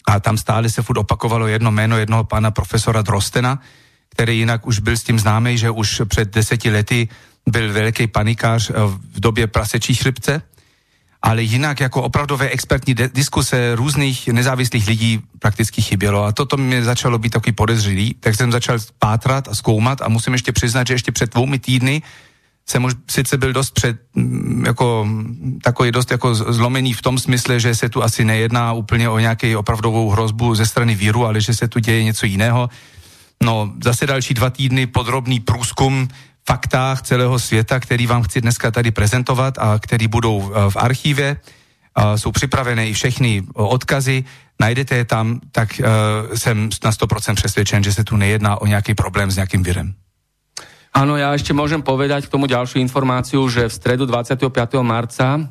a 0.08 0.20
tam 0.20 0.38
stále 0.38 0.70
se 0.70 0.82
furt 0.82 0.98
opakovalo 0.98 1.46
jedno 1.46 1.70
jméno 1.70 1.98
jednoho 1.98 2.24
pana 2.24 2.50
profesora 2.50 3.02
Drostena, 3.02 3.60
který 4.08 4.38
jinak 4.38 4.66
už 4.66 4.78
byl 4.78 4.96
s 4.96 5.02
tím 5.02 5.18
známý, 5.18 5.58
že 5.58 5.70
už 5.70 6.02
před 6.08 6.34
deseti 6.34 6.70
lety 6.70 7.08
byl 7.50 7.72
velký 7.72 8.06
panikář 8.06 8.70
v 8.86 9.20
době 9.20 9.46
prasečí 9.46 9.94
chřipce 9.94 10.42
ale 11.22 11.42
jinak 11.42 11.80
jako 11.80 12.02
opravdové 12.02 12.48
expertní 12.48 12.94
diskuse 12.94 13.74
různých 13.74 14.28
nezávislých 14.28 14.86
lidí 14.86 15.20
prakticky 15.38 15.82
chybělo 15.82 16.24
a 16.24 16.32
toto 16.32 16.56
mě 16.56 16.84
začalo 16.84 17.18
být 17.18 17.30
takový 17.30 17.52
podezřelý, 17.52 18.14
tak 18.20 18.34
jsem 18.34 18.52
začal 18.52 18.78
pátrat 18.98 19.48
a 19.48 19.54
zkoumat 19.54 20.02
a 20.02 20.08
musím 20.08 20.32
ještě 20.32 20.52
přiznat, 20.52 20.86
že 20.86 20.94
ještě 20.94 21.12
před 21.12 21.32
dvoumi 21.32 21.58
týdny 21.58 22.02
jsem 22.68 22.84
už 22.84 22.94
sice 23.10 23.38
byl 23.38 23.52
dost 23.52 23.70
před, 23.70 23.96
mm, 24.14 24.64
jako, 24.66 25.08
takový 25.62 25.92
dost 25.92 26.10
jako 26.10 26.34
zlomený 26.34 26.92
v 26.92 27.02
tom 27.02 27.18
smysle, 27.18 27.60
že 27.60 27.74
se 27.74 27.88
tu 27.88 28.02
asi 28.02 28.24
nejedná 28.24 28.72
úplně 28.72 29.08
o 29.08 29.18
nějaký 29.18 29.56
opravdovou 29.56 30.10
hrozbu 30.10 30.54
ze 30.54 30.66
strany 30.66 30.94
víru, 30.94 31.26
ale 31.26 31.40
že 31.40 31.54
se 31.54 31.68
tu 31.68 31.78
děje 31.78 32.04
něco 32.04 32.26
jiného. 32.26 32.70
No, 33.42 33.72
zase 33.84 34.06
další 34.06 34.34
dva 34.34 34.50
týdny 34.50 34.86
podrobný 34.86 35.40
průzkum 35.40 36.08
faktách 36.46 37.02
celého 37.02 37.38
světa, 37.38 37.80
který 37.80 38.06
vám 38.06 38.22
chci 38.22 38.40
dneska 38.40 38.70
tady 38.70 38.90
prezentovat 38.90 39.58
a 39.58 39.78
který 39.78 40.08
budou 40.08 40.42
eh, 40.42 40.70
v 40.70 40.76
archívě 40.76 41.36
jsou 42.16 42.32
připravené 42.32 42.88
i 42.88 42.92
všechny 42.92 43.42
odkazy, 43.54 44.24
najdete 44.60 44.96
je 44.96 45.04
tam, 45.04 45.40
tak 45.52 45.80
jsem 46.34 46.68
na 46.84 46.90
100% 46.90 47.34
přesvědčen, 47.34 47.84
že 47.84 47.92
se 47.92 48.04
tu 48.04 48.16
nejedná 48.16 48.60
o 48.60 48.66
nějaký 48.66 48.94
problém 48.94 49.30
s 49.30 49.36
nějakým 49.36 49.62
virem. 49.62 49.96
Áno, 50.92 51.16
ja 51.16 51.32
ešte 51.32 51.56
môžem 51.56 51.84
povedať 51.84 52.28
k 52.28 52.32
tomu 52.32 52.48
ďalšiu 52.48 52.80
informáciu, 52.80 53.44
že 53.52 53.68
v 53.68 53.72
stredu 53.72 54.04
25. 54.04 54.44
marca 54.80 55.44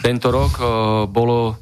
tento 0.00 0.28
rok 0.28 0.60
bolo 1.08 1.56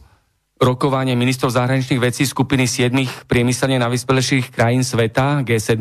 rokovanie 0.59 1.15
ministrov 1.15 1.55
zahraničných 1.55 2.03
vecí 2.03 2.27
skupiny 2.27 2.67
7 2.67 3.27
priemyselne 3.31 3.79
najvyspelejších 3.79 4.51
krajín 4.51 4.83
sveta, 4.83 5.43
G7. 5.47 5.79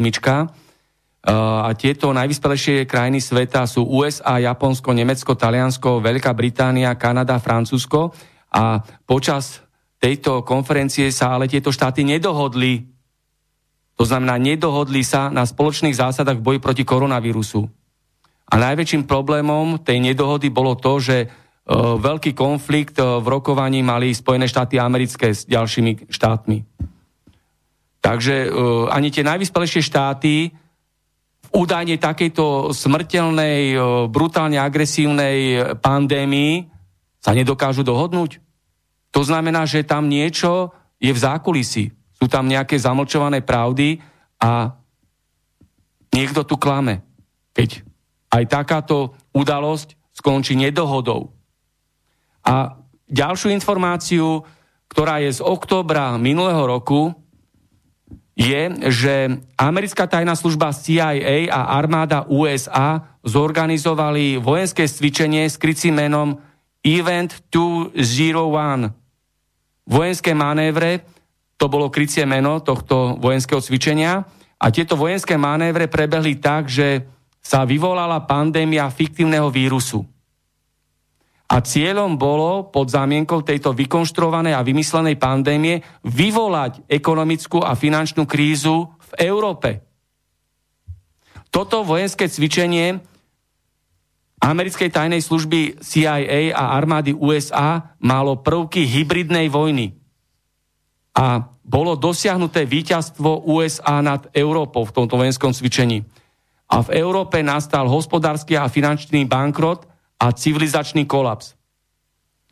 A 1.22 1.70
tieto 1.78 2.10
najvyspelejšie 2.18 2.90
krajiny 2.90 3.22
sveta 3.22 3.70
sú 3.70 3.86
USA, 3.86 4.42
Japonsko, 4.42 4.90
Nemecko, 4.90 5.38
Taliansko, 5.38 6.02
Veľká 6.02 6.34
Británia, 6.34 6.98
Kanada, 6.98 7.38
Francúzsko. 7.38 8.10
A 8.50 8.82
počas 9.06 9.62
tejto 10.02 10.42
konferencie 10.42 11.14
sa 11.14 11.38
ale 11.38 11.46
tieto 11.46 11.70
štáty 11.70 12.02
nedohodli. 12.02 12.90
To 14.02 14.04
znamená, 14.04 14.42
nedohodli 14.42 15.06
sa 15.06 15.30
na 15.30 15.46
spoločných 15.46 15.94
zásadách 15.94 16.42
v 16.42 16.46
boji 16.46 16.60
proti 16.60 16.82
koronavírusu. 16.82 17.70
A 18.52 18.54
najväčším 18.58 19.06
problémom 19.06 19.78
tej 19.78 20.02
nedohody 20.02 20.50
bolo 20.50 20.74
to, 20.74 20.98
že 20.98 21.18
e, 21.22 21.28
veľký 22.02 22.34
konflikt 22.34 22.98
e, 22.98 23.06
v 23.06 23.28
rokovaní 23.30 23.86
mali 23.86 24.10
Spojené 24.10 24.50
štáty 24.50 24.82
americké 24.82 25.38
s 25.38 25.46
ďalšími 25.46 26.10
štátmi. 26.10 26.66
Takže 28.02 28.50
ani 28.90 29.14
tie 29.14 29.22
najvyspelejšie 29.22 29.86
štáty 29.86 30.50
údajne 31.52 32.00
takejto 32.00 32.72
smrteľnej, 32.72 33.76
brutálne 34.08 34.58
agresívnej 34.58 35.60
pandémii 35.80 36.72
sa 37.20 37.36
nedokážu 37.36 37.84
dohodnúť. 37.84 38.40
To 39.12 39.22
znamená, 39.22 39.68
že 39.68 39.84
tam 39.84 40.08
niečo 40.08 40.72
je 40.98 41.12
v 41.12 41.20
zákulisí. 41.20 41.92
Sú 42.16 42.26
tam 42.32 42.48
nejaké 42.48 42.80
zamlčované 42.80 43.44
pravdy 43.44 44.00
a 44.40 44.74
niekto 46.16 46.48
tu 46.48 46.56
klame. 46.56 47.04
Keď 47.52 47.84
aj 48.32 48.44
takáto 48.48 49.14
udalosť 49.36 50.00
skončí 50.16 50.56
nedohodou. 50.56 51.36
A 52.48 52.80
ďalšiu 53.12 53.52
informáciu, 53.52 54.48
ktorá 54.88 55.20
je 55.20 55.36
z 55.36 55.42
oktobra 55.44 56.16
minulého 56.16 56.64
roku, 56.64 57.12
je, 58.36 58.62
že 58.88 59.14
americká 59.60 60.08
tajná 60.08 60.36
služba 60.36 60.72
CIA 60.72 61.52
a 61.52 61.76
armáda 61.76 62.26
USA 62.32 63.20
zorganizovali 63.22 64.40
vojenské 64.40 64.88
cvičenie 64.88 65.46
s 65.46 65.60
krycím 65.60 66.00
menom 66.00 66.40
Event 66.82 67.44
201. 67.52 68.96
Vojenské 69.86 70.32
manévre, 70.32 71.04
to 71.60 71.68
bolo 71.68 71.92
krycie 71.92 72.26
meno 72.26 72.64
tohto 72.64 73.20
vojenského 73.20 73.62
cvičenia, 73.62 74.26
a 74.62 74.70
tieto 74.70 74.94
vojenské 74.94 75.42
manévre 75.42 75.90
prebehli 75.90 76.38
tak, 76.38 76.70
že 76.70 77.02
sa 77.42 77.66
vyvolala 77.66 78.22
pandémia 78.30 78.86
fiktívneho 78.94 79.50
vírusu. 79.50 80.06
A 81.52 81.60
cieľom 81.60 82.16
bolo 82.16 82.72
pod 82.72 82.88
zámienkou 82.88 83.44
tejto 83.44 83.76
vykonštruovanej 83.76 84.56
a 84.56 84.64
vymyslenej 84.64 85.20
pandémie 85.20 85.84
vyvolať 86.08 86.88
ekonomickú 86.88 87.60
a 87.60 87.76
finančnú 87.76 88.24
krízu 88.24 88.88
v 89.12 89.12
Európe. 89.28 89.84
Toto 91.52 91.84
vojenské 91.84 92.32
cvičenie 92.32 93.04
americkej 94.40 94.96
tajnej 94.96 95.20
služby 95.20 95.84
CIA 95.84 96.56
a 96.56 96.80
armády 96.80 97.12
USA 97.12 98.00
malo 98.00 98.40
prvky 98.40 98.88
hybridnej 98.88 99.52
vojny. 99.52 99.92
A 101.20 101.52
bolo 101.68 102.00
dosiahnuté 102.00 102.64
víťazstvo 102.64 103.44
USA 103.52 104.00
nad 104.00 104.32
Európou 104.32 104.88
v 104.88 104.96
tomto 104.96 105.20
vojenskom 105.20 105.52
cvičení. 105.52 106.08
A 106.72 106.80
v 106.80 106.96
Európe 106.96 107.44
nastal 107.44 107.92
hospodársky 107.92 108.56
a 108.56 108.72
finančný 108.72 109.28
bankrot 109.28 109.91
a 110.22 110.30
civilizačný 110.30 111.10
kolaps. 111.10 111.58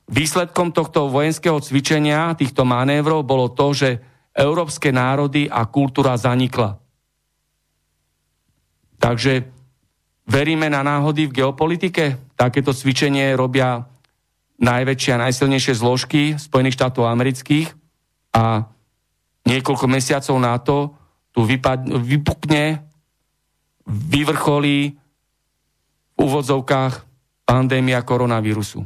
Výsledkom 0.10 0.73
tohto 0.73 1.05
vojenského 1.13 1.62
cvičenia, 1.62 2.34
týchto 2.34 2.65
manévrov, 2.65 3.21
bolo 3.21 3.53
to, 3.53 3.77
že 3.77 3.89
európske 4.34 4.89
národy 4.89 5.45
a 5.45 5.69
kultúra 5.69 6.17
zanikla. 6.17 6.82
Takže 8.97 9.45
veríme 10.25 10.65
na 10.65 10.82
náhody 10.82 11.29
v 11.29 11.45
geopolitike. 11.45 12.17
Takéto 12.34 12.73
cvičenie 12.73 13.38
robia 13.38 13.86
najväčšie 14.60 15.12
a 15.15 15.21
najsilnejšie 15.29 15.73
zložky 15.77 16.21
Spojených 16.41 16.75
štátov 16.75 17.05
amerických 17.08 17.69
a 18.34 18.65
niekoľko 19.45 19.86
mesiacov 19.88 20.36
na 20.41 20.58
to 20.60 20.97
tu 21.32 21.45
vypukne, 21.45 22.82
vyvrcholí 23.86 24.79
v 24.91 26.17
úvodzovkách 26.17 27.09
pandémia 27.50 28.06
koronavírusu. 28.06 28.86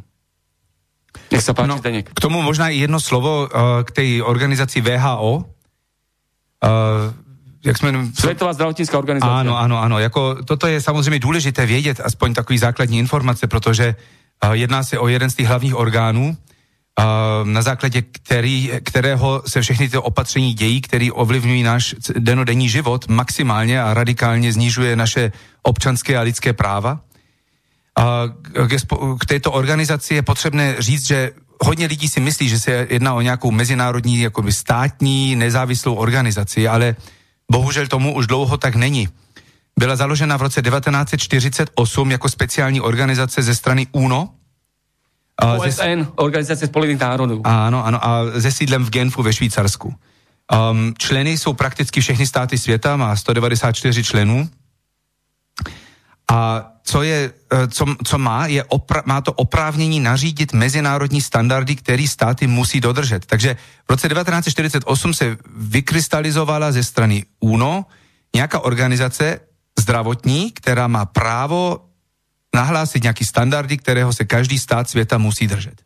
Nech 1.30 1.44
sa 1.44 1.54
páči, 1.54 1.68
no, 1.68 1.78
K 2.16 2.20
tomu 2.24 2.42
možná 2.42 2.72
i 2.72 2.80
jedno 2.80 2.98
slovo 2.98 3.46
uh, 3.46 3.84
k 3.84 3.90
tej 3.92 4.10
organizácii 4.24 4.82
VHO. 4.82 5.44
Uh, 5.44 5.46
jak 7.66 7.78
jsme... 7.78 7.90
Svetová 8.16 8.54
zdravotnická 8.54 8.98
organizácia. 8.98 9.44
Áno, 9.44 9.56
áno, 9.60 9.78
áno. 9.80 10.00
Jako, 10.00 10.44
toto 10.44 10.68
je 10.68 10.82
samozřejmě 10.82 11.20
důležité 11.20 11.66
vědět, 11.66 12.00
aspoň 12.00 12.34
takový 12.34 12.58
základní 12.58 13.00
informace, 13.00 13.48
protože 13.48 13.96
uh, 13.96 14.52
jedná 14.52 14.84
se 14.84 15.00
o 15.00 15.08
jeden 15.08 15.30
z 15.30 15.36
těch 15.36 15.48
hlavních 15.48 15.76
orgánů, 15.76 16.34
uh, 16.34 17.48
na 17.48 17.62
základě 17.62 18.02
který, 18.02 18.72
kterého 18.84 19.44
se 19.48 19.62
všechny 19.62 19.90
ty 19.90 19.98
opatření 19.98 20.54
dějí, 20.54 20.82
který 20.82 21.12
ovlivňují 21.12 21.64
náš 21.64 21.96
denodenní 22.20 22.70
život 22.70 23.08
maximálně 23.08 23.82
a 23.82 23.94
radikálně 23.94 24.54
znižuje 24.54 24.96
naše 24.96 25.32
občanské 25.64 26.18
a 26.18 26.22
lidské 26.22 26.54
práva. 26.54 27.00
K 29.20 29.26
této 29.26 29.52
organizaci 29.52 30.14
je 30.14 30.22
potřebné 30.22 30.76
říct, 30.80 31.08
že 31.08 31.32
hodně 31.64 31.86
lidí 31.86 32.08
si 32.08 32.20
myslí, 32.20 32.50
že 32.50 32.60
se 32.60 32.88
jedná 32.90 33.14
o 33.14 33.22
nějakou 33.22 33.52
mezinárodní, 33.52 34.20
jakoby 34.20 34.52
státní, 34.52 35.36
nezávislou 35.36 35.96
organizaci, 35.96 36.68
ale 36.68 36.96
bohužel 37.52 37.88
tomu 37.88 38.16
už 38.16 38.28
dlouho 38.28 38.58
tak 38.58 38.76
není. 38.76 39.10
Byla 39.80 39.96
založena 39.96 40.38
v 40.38 40.42
roce 40.42 40.62
1948 40.62 42.12
jako 42.12 42.30
speciální 42.30 42.82
organizace 42.82 43.42
ze 43.42 43.56
strany 43.56 43.88
UNO. 43.92 44.30
OSN. 45.58 46.08
Organizace 46.16 46.68
spojených 46.68 47.00
národů. 47.00 47.42
Ano, 47.44 47.86
ano, 47.86 48.06
a 48.06 48.22
ze 48.34 48.52
sídlem 48.52 48.86
v 48.86 48.90
Genfu 48.90 49.24
ve 49.24 49.34
Švýcarsku. 49.34 49.94
Um, 50.72 50.94
členy 50.98 51.38
jsou 51.38 51.54
prakticky 51.54 52.02
všechny 52.02 52.28
státy 52.28 52.58
světa, 52.58 52.98
má 52.98 53.16
194 53.16 54.04
členů. 54.04 54.50
A 56.32 56.70
co, 56.84 57.04
je, 57.04 57.34
e, 57.54 57.68
co, 57.68 57.86
co 58.06 58.18
má, 58.18 58.48
je 58.48 58.64
opra, 58.64 59.04
má 59.06 59.22
to 59.22 59.34
oprávnění 59.34 60.00
nařídit 60.00 60.54
mezinárodní 60.54 61.22
standardy, 61.22 61.76
které 61.76 62.08
státy 62.08 62.48
musí 62.48 62.82
dodržet. 62.82 63.26
Takže 63.26 63.58
v 63.88 63.90
roce 63.90 64.10
1948 64.10 65.14
se 65.14 65.38
vykrystalizovala 65.56 66.72
ze 66.72 66.84
strany 66.84 67.26
UNO 67.40 67.86
nějaká 68.36 68.60
organizace 68.60 69.40
zdravotní, 69.80 70.52
která 70.52 70.88
má 70.88 71.06
právo 71.06 71.90
nahlásit 72.56 73.04
nějaký 73.04 73.26
standardy, 73.26 73.78
kterého 73.78 74.14
se 74.14 74.26
každý 74.26 74.60
stát 74.60 74.90
světa 74.90 75.18
musí 75.18 75.48
držet. 75.48 75.82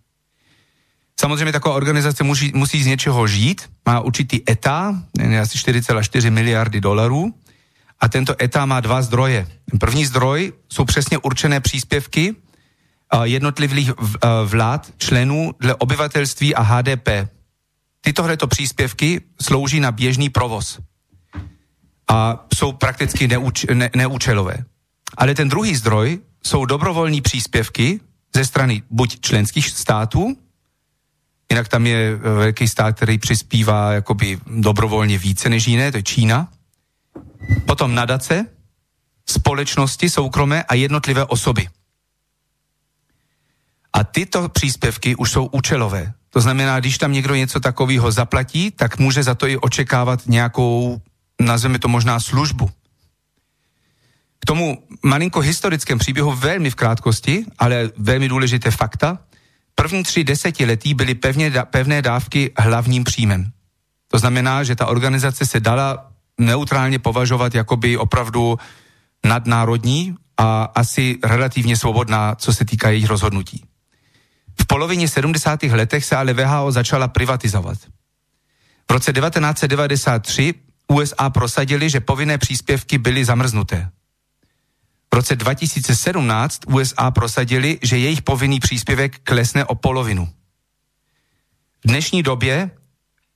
Samozřejmě 1.19 1.51
taková 1.51 1.75
organizace 1.75 2.23
musí, 2.23 2.51
musí 2.55 2.83
z 2.83 2.85
něčeho 2.85 3.27
žít, 3.27 3.69
má 3.85 3.99
určitý 3.99 4.41
etá, 4.49 5.03
asi 5.41 5.57
4,4 5.57 6.31
miliardy 6.31 6.81
dolarů, 6.81 7.33
a 7.99 8.07
tento 8.09 8.41
ETA 8.41 8.65
má 8.65 8.79
dva 8.79 9.01
zdroje. 9.01 9.47
První 9.79 10.05
zdroj 10.05 10.53
jsou 10.69 10.85
přesně 10.85 11.17
určené 11.17 11.59
příspěvky 11.59 12.35
jednotlivých 13.23 13.91
vlád, 14.45 14.91
členů 14.97 15.51
dle 15.59 15.75
obyvatelství 15.75 16.55
a 16.55 16.61
HDP. 16.61 17.09
Tytohleto 18.01 18.47
příspěvky 18.47 19.21
slouží 19.41 19.79
na 19.79 19.91
běžný 19.91 20.29
provoz 20.29 20.79
a 22.07 22.45
jsou 22.55 22.71
prakticky 22.71 23.27
neúč, 23.27 23.65
ne, 23.73 23.89
neúčelové. 23.95 24.55
Ale 25.17 25.35
ten 25.35 25.49
druhý 25.49 25.75
zdroj 25.75 26.19
jsou 26.43 26.65
dobrovolní 26.65 27.21
příspěvky 27.21 27.99
ze 28.35 28.45
strany 28.45 28.83
buď 28.89 29.19
členských 29.19 29.69
států, 29.69 30.37
jinak 31.51 31.67
tam 31.67 31.87
je 31.87 32.15
velký 32.15 32.67
stát, 32.67 32.95
který 32.95 33.17
přispívá 33.17 33.91
jakoby 33.91 34.39
dobrovolně 34.47 35.17
více 35.17 35.49
než 35.49 35.67
jiné, 35.67 35.91
to 35.91 35.97
je 35.97 36.03
Čína, 36.03 36.47
potom 37.65 37.95
nadace, 37.95 38.45
společnosti 39.29 40.09
soukromé 40.09 40.63
a 40.63 40.73
jednotlivé 40.73 41.25
osoby. 41.25 41.67
A 43.93 44.03
tyto 44.03 44.49
příspěvky 44.49 45.15
už 45.15 45.31
jsou 45.31 45.45
účelové. 45.45 46.13
To 46.29 46.41
znamená, 46.41 46.79
když 46.79 46.97
tam 46.97 47.11
někdo 47.11 47.35
něco 47.35 47.59
takového 47.59 48.11
zaplatí, 48.11 48.71
tak 48.71 48.99
může 48.99 49.23
za 49.23 49.35
to 49.35 49.47
i 49.47 49.57
očekávat 49.57 50.27
nějakou, 50.27 51.01
nazveme 51.41 51.79
to 51.79 51.87
možná 51.87 52.19
službu. 52.19 52.69
K 54.39 54.45
tomu 54.45 54.83
malinko 55.03 55.39
historickém 55.39 55.97
příběhu 55.97 56.35
velmi 56.35 56.69
v 56.69 56.75
krátkosti, 56.75 57.45
ale 57.57 57.89
velmi 57.97 58.29
důležité 58.29 58.71
fakta. 58.71 59.19
první 59.75 60.03
tři 60.03 60.23
desetiletí 60.23 60.93
byly 60.93 61.15
pevně, 61.15 61.51
pevné 61.69 62.01
dávky 62.01 62.51
hlavním 62.57 63.03
příjmem. 63.03 63.51
To 64.07 64.19
znamená, 64.19 64.63
že 64.63 64.75
ta 64.75 64.85
organizace 64.85 65.45
se 65.45 65.59
dala 65.59 66.06
neutrálně 66.37 66.99
považovat 66.99 67.55
jakoby 67.55 67.97
opravdu 67.97 68.59
nadnárodní 69.25 70.15
a 70.37 70.63
asi 70.63 71.19
relativně 71.23 71.77
svobodná, 71.77 72.35
co 72.35 72.53
se 72.53 72.65
týká 72.65 72.89
jejich 72.89 73.07
rozhodnutí. 73.07 73.65
V 74.61 74.65
polovině 74.65 75.07
70. 75.07 75.63
letech 75.63 76.05
se 76.05 76.15
ale 76.15 76.33
VHO 76.33 76.71
začala 76.71 77.07
privatizovat. 77.07 77.77
V 78.89 78.91
roce 78.91 79.13
1993 79.13 80.53
USA 80.87 81.29
prosadili, 81.29 81.89
že 81.89 81.99
povinné 81.99 82.37
příspěvky 82.37 82.97
byly 82.97 83.25
zamrznuté. 83.25 83.91
V 85.13 85.15
roce 85.15 85.35
2017 85.35 86.59
USA 86.67 87.11
prosadili, 87.11 87.79
že 87.83 87.97
jejich 87.97 88.21
povinný 88.21 88.59
příspěvek 88.59 89.19
klesne 89.23 89.65
o 89.65 89.75
polovinu. 89.75 90.25
V 91.85 91.87
dnešní 91.87 92.23
době 92.23 92.71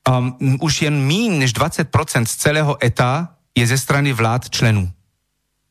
um, 0.10 0.58
už 0.62 0.82
jen 0.82 1.08
méně 1.08 1.30
než 1.30 1.54
20% 1.54 2.26
z 2.26 2.36
celého 2.36 2.86
ETA 2.86 3.30
je 3.58 3.68
ze 3.68 3.78
strany 3.78 4.14
vlád 4.14 4.50
členů. 4.50 4.92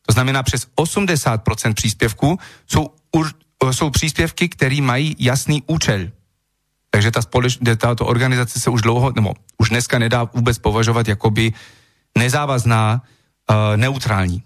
To 0.07 0.13
znamená, 0.13 0.43
přes 0.43 0.67
80% 0.77 1.75
příspěvků 1.75 2.39
jsou, 2.67 2.91
jsou 3.71 3.91
příspěvky, 3.91 4.49
které 4.49 4.81
mají 4.81 5.17
jasný 5.19 5.63
účel. 5.67 6.11
Takže 6.91 7.11
ta 7.11 7.23
společ, 7.23 7.59
tato 7.77 8.07
organizace 8.07 8.61
se 8.61 8.71
už 8.71 8.83
dlouho, 8.83 9.13
nebo 9.15 9.35
už 9.59 9.69
dneska 9.69 9.99
nedá 9.99 10.25
vůbec 10.25 10.59
považovat 10.59 11.09
jakoby 11.09 11.53
nezávazná, 12.19 13.03
uh, 13.51 13.57
neutrální. 13.77 14.43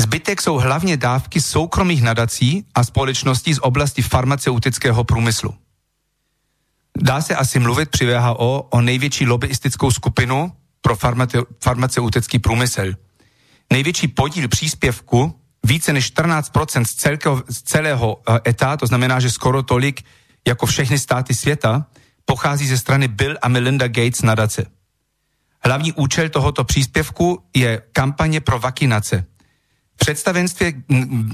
Zbytek 0.00 0.42
jsou 0.42 0.54
hlavně 0.54 0.96
dávky 0.96 1.40
soukromých 1.40 2.02
nadací 2.02 2.66
a 2.74 2.84
společností 2.84 3.54
z 3.54 3.58
oblasti 3.62 4.02
farmaceutického 4.02 5.04
průmyslu. 5.04 5.54
Dá 7.02 7.20
se 7.20 7.36
asi 7.36 7.58
mluvit 7.58 7.90
při 7.90 8.06
VHO 8.06 8.68
o 8.70 8.80
největší 8.80 9.26
lobbyistickou 9.26 9.90
skupinu 9.90 10.52
pro 10.80 10.96
farmace, 10.96 11.38
farmaceutický 11.60 12.38
průmysl. 12.38 12.92
Největší 13.72 14.08
podíl 14.08 14.48
příspěvku, 14.48 15.40
více 15.66 15.92
než 15.92 16.12
14% 16.12 16.84
z, 16.84 16.94
celkého, 16.94 17.42
z 17.48 17.62
celého 17.62 18.14
uh, 18.14 18.38
etá, 18.46 18.76
to 18.76 18.86
znamená, 18.86 19.20
že 19.20 19.30
skoro 19.30 19.62
tolik 19.62 20.02
jako 20.46 20.66
všechny 20.66 20.98
státy 20.98 21.34
světa, 21.34 21.86
pochází 22.24 22.66
ze 22.66 22.78
strany 22.78 23.08
Bill 23.08 23.36
a 23.42 23.48
Melinda 23.48 23.88
Gates 23.88 24.22
nadace. 24.22 24.66
Hlavní 25.64 25.92
účel 25.92 26.28
tohoto 26.28 26.64
příspěvku 26.64 27.42
je 27.54 27.82
kampaně 27.92 28.40
pro 28.40 28.58
vakinace. 28.58 29.24
V 29.94 29.96
představenstvě 29.96 30.72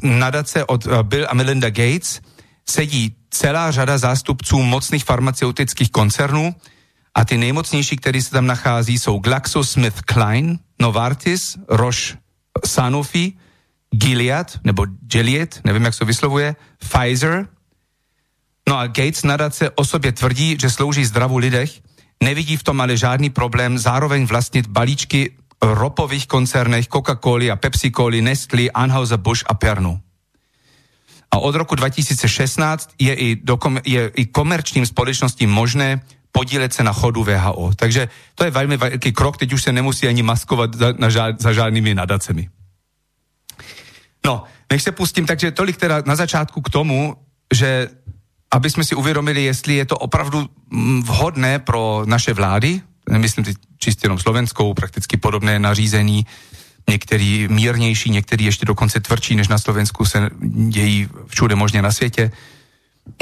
nadace 0.02 0.64
od 0.64 0.86
uh, 0.86 1.02
Bill 1.02 1.26
a 1.28 1.34
Melinda 1.34 1.70
Gates 1.70 2.20
sedí 2.68 3.16
celá 3.30 3.70
řada 3.70 3.98
zástupců 3.98 4.62
mocných 4.62 5.04
farmaceutických 5.04 5.90
koncernů 5.90 6.54
a 7.14 7.24
ty 7.24 7.38
nejmocnější, 7.38 7.96
které 7.96 8.22
se 8.22 8.30
tam 8.30 8.46
nachází, 8.46 8.98
jsou 8.98 9.18
GlaxoSmithKline, 9.18 10.58
Novartis, 10.80 11.56
Roche, 11.68 12.16
Sanofi, 12.66 13.32
Gilead, 13.90 14.58
nebo 14.64 14.86
Gilead, 14.86 15.60
nevím, 15.64 15.84
jak 15.84 15.94
se 15.94 16.04
vyslovuje, 16.04 16.56
Pfizer. 16.78 17.48
No 18.68 18.78
a 18.78 18.86
Gates 18.86 19.22
nadace 19.22 19.70
o 19.70 19.84
sobě 19.84 20.12
tvrdí, 20.12 20.56
že 20.60 20.70
slouží 20.70 21.04
zdravu 21.04 21.38
lidech, 21.38 21.80
nevidí 22.22 22.56
v 22.56 22.62
tom 22.62 22.80
ale 22.80 22.96
žádný 22.96 23.30
problém 23.30 23.78
zároveň 23.78 24.26
vlastnit 24.26 24.66
balíčky 24.66 25.30
ropových 25.62 26.26
koncernech 26.26 26.88
Coca-Cola 26.88 27.52
a 27.52 27.56
Pepsi-Cola, 27.56 28.22
Nestlé, 28.22 28.70
Anheuser-Busch 28.74 29.44
a 29.46 29.54
Pernu. 29.54 30.00
A 31.32 31.38
od 31.38 31.54
roku 31.54 31.74
2016 31.74 32.90
je 32.98 33.14
i, 33.14 33.36
do, 33.36 33.58
je 33.84 34.10
i 34.16 34.26
komerčním 34.26 34.86
společnostím 34.86 35.50
možné 35.50 36.00
podílet 36.32 36.72
se 36.72 36.82
na 36.82 36.92
chodu 36.92 37.24
VHO. 37.24 37.70
Takže 37.76 38.08
to 38.34 38.44
je 38.44 38.50
velmi 38.50 38.76
velký 38.76 39.12
krok, 39.12 39.36
teď 39.36 39.52
už 39.52 39.62
se 39.62 39.72
nemusí 39.72 40.08
ani 40.08 40.22
maskovat 40.22 40.74
za, 40.74 40.94
na 40.98 41.10
žád, 41.10 41.40
za 41.40 41.52
žádnými 41.52 41.94
nadacemi. 41.94 42.48
No, 44.24 44.44
než 44.70 44.82
se 44.82 44.92
pustím, 44.92 45.26
takže 45.26 45.50
tolik 45.50 45.76
teda 45.76 46.02
na 46.06 46.16
začátku 46.16 46.60
k 46.60 46.70
tomu, 46.70 47.16
že 47.54 47.88
aby 48.52 48.70
jsme 48.70 48.84
si 48.84 48.94
uvědomili, 48.94 49.44
jestli 49.44 49.74
je 49.74 49.84
to 49.84 49.98
opravdu 49.98 50.48
mm, 50.70 51.02
vhodné 51.02 51.58
pro 51.58 52.02
naše 52.06 52.32
vlády, 52.32 52.80
nemyslím 53.10 53.44
teď 53.44 53.56
čistě 53.78 54.04
jenom 54.04 54.18
slovenskou, 54.18 54.74
prakticky 54.74 55.16
podobné 55.16 55.58
nařízení, 55.58 56.26
některý 56.90 57.48
mírnější, 57.48 58.10
některý 58.10 58.44
ještě 58.44 58.66
dokonce 58.66 59.00
tvrdší 59.00 59.36
než 59.36 59.48
na 59.48 59.58
Slovensku 59.58 60.04
se 60.04 60.30
dějí 60.68 61.08
všude 61.26 61.54
možně 61.54 61.82
na 61.82 61.92
světě, 61.92 62.32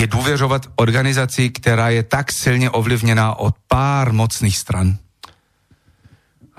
je 0.00 0.06
důvěřovat 0.06 0.66
organizaci, 0.76 1.50
která 1.50 1.88
je 1.88 2.02
tak 2.02 2.32
silně 2.32 2.70
ovlivněná 2.70 3.34
od 3.34 3.54
pár 3.68 4.12
mocných 4.12 4.56
stran. 4.56 4.96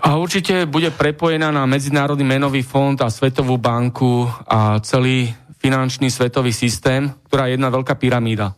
A 0.02 0.18
určite 0.18 0.66
bude 0.66 0.90
prepojená 0.90 1.52
na 1.52 1.66
Medzinárodný 1.66 2.26
menový 2.26 2.62
fond 2.66 2.98
a 3.02 3.10
Svetovú 3.10 3.58
banku 3.62 4.26
a 4.50 4.82
celý 4.82 5.30
finančný 5.62 6.10
svetový 6.10 6.50
systém, 6.50 7.14
ktorá 7.30 7.46
je 7.46 7.54
jedna 7.54 7.70
veľká 7.70 7.94
pyramída. 8.02 8.58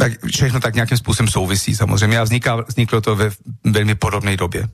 Tak 0.00 0.24
všechno 0.24 0.64
tak 0.64 0.80
nejakým 0.80 0.96
spôsobom 0.96 1.28
souvisí 1.28 1.76
samozrejme 1.76 2.16
a 2.16 2.24
vzniká, 2.24 2.64
vzniklo 2.64 3.04
to 3.04 3.12
ve 3.12 3.28
veľmi 3.68 4.00
podobnej 4.00 4.40
době. 4.40 4.64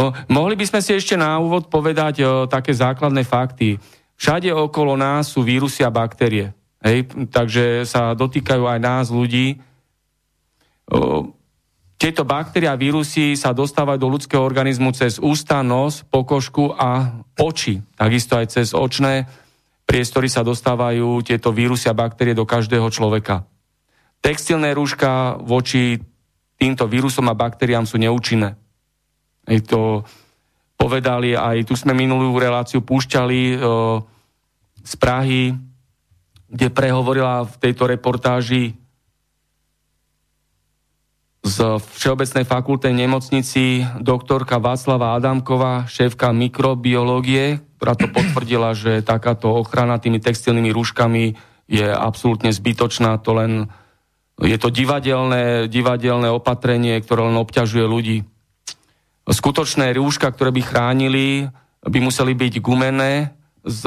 No, 0.00 0.16
mohli 0.32 0.56
by 0.56 0.64
sme 0.64 0.80
si 0.80 0.96
ešte 0.96 1.12
na 1.20 1.36
úvod 1.36 1.68
povedať 1.68 2.24
o, 2.24 2.48
také 2.48 2.72
základné 2.72 3.28
fakty. 3.28 3.76
Všade 4.16 4.48
okolo 4.48 4.96
nás 4.96 5.28
sú 5.28 5.44
vírusy 5.44 5.84
a 5.84 5.92
baktérie. 5.92 6.56
Hej? 6.80 7.12
Takže 7.28 7.84
sa 7.84 8.16
dotýkajú 8.16 8.64
aj 8.64 8.78
nás, 8.80 9.12
ľudí. 9.12 9.60
O, 10.88 11.28
tieto 12.00 12.26
baktérie 12.26 12.66
a 12.66 12.80
vírusy 12.80 13.38
sa 13.38 13.54
dostávajú 13.54 13.98
do 14.00 14.08
ľudského 14.10 14.42
organizmu 14.42 14.90
cez 14.96 15.20
ústa, 15.22 15.62
nos, 15.62 16.02
pokožku 16.08 16.74
a 16.74 17.22
oči. 17.38 17.84
Takisto 17.94 18.40
aj 18.40 18.46
cez 18.50 18.74
očné 18.74 19.28
priestory 19.86 20.26
sa 20.26 20.42
dostávajú 20.42 21.20
tieto 21.22 21.52
vírusy 21.52 21.86
a 21.86 21.94
baktérie 21.94 22.34
do 22.34 22.48
každého 22.48 22.88
človeka. 22.90 23.46
Textilné 24.22 24.70
rúška 24.70 25.34
voči 25.42 25.98
týmto 26.54 26.86
vírusom 26.86 27.26
a 27.26 27.34
baktériám 27.34 27.82
sú 27.82 27.98
neúčinné. 27.98 28.54
Hej, 29.50 29.66
to 29.66 30.06
povedali 30.78 31.34
aj, 31.34 31.66
tu 31.66 31.74
sme 31.74 31.90
minulú 31.90 32.38
reláciu 32.38 32.86
púšťali 32.86 33.58
o, 33.58 34.02
z 34.78 34.92
Prahy, 34.94 35.58
kde 36.46 36.70
prehovorila 36.70 37.42
v 37.42 37.54
tejto 37.58 37.90
reportáži 37.90 38.78
z 41.42 41.56
Všeobecnej 41.82 42.46
fakulty 42.46 42.94
nemocnici 42.94 43.82
doktorka 43.98 44.62
Václava 44.62 45.18
Adamková, 45.18 45.90
šéfka 45.90 46.30
mikrobiológie, 46.30 47.58
ktorá 47.82 47.98
to 47.98 48.06
potvrdila, 48.06 48.78
že 48.78 49.02
takáto 49.02 49.50
ochrana 49.50 49.98
tými 49.98 50.22
textilnými 50.22 50.70
rúškami 50.70 51.34
je 51.66 51.86
absolútne 51.90 52.54
zbytočná, 52.54 53.18
to 53.18 53.34
len 53.34 53.66
je 54.40 54.56
to 54.56 54.72
divadelné, 54.72 55.68
divadelné 55.68 56.28
opatrenie, 56.32 56.96
ktoré 57.04 57.28
len 57.28 57.36
obťažuje 57.36 57.84
ľudí. 57.84 58.18
Skutočné 59.28 59.92
rúška, 59.94 60.32
ktoré 60.32 60.50
by 60.50 60.62
chránili, 60.64 61.46
by 61.82 61.98
museli 61.98 62.32
byť 62.34 62.54
gumené 62.58 63.34
s 63.62 63.86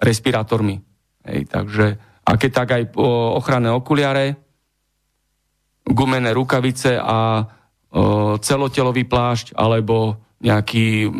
respirátormi. 0.00 0.80
Hej, 1.28 1.40
takže, 1.52 1.86
a 2.24 2.30
tak 2.36 2.68
aj 2.72 2.82
ochranné 3.36 3.68
okuliare, 3.68 4.40
gumené 5.84 6.32
rukavice 6.32 6.96
a 6.96 7.44
o, 7.44 8.38
celotelový 8.38 9.04
plášť 9.04 9.52
alebo 9.56 10.16
nejaký 10.40 11.10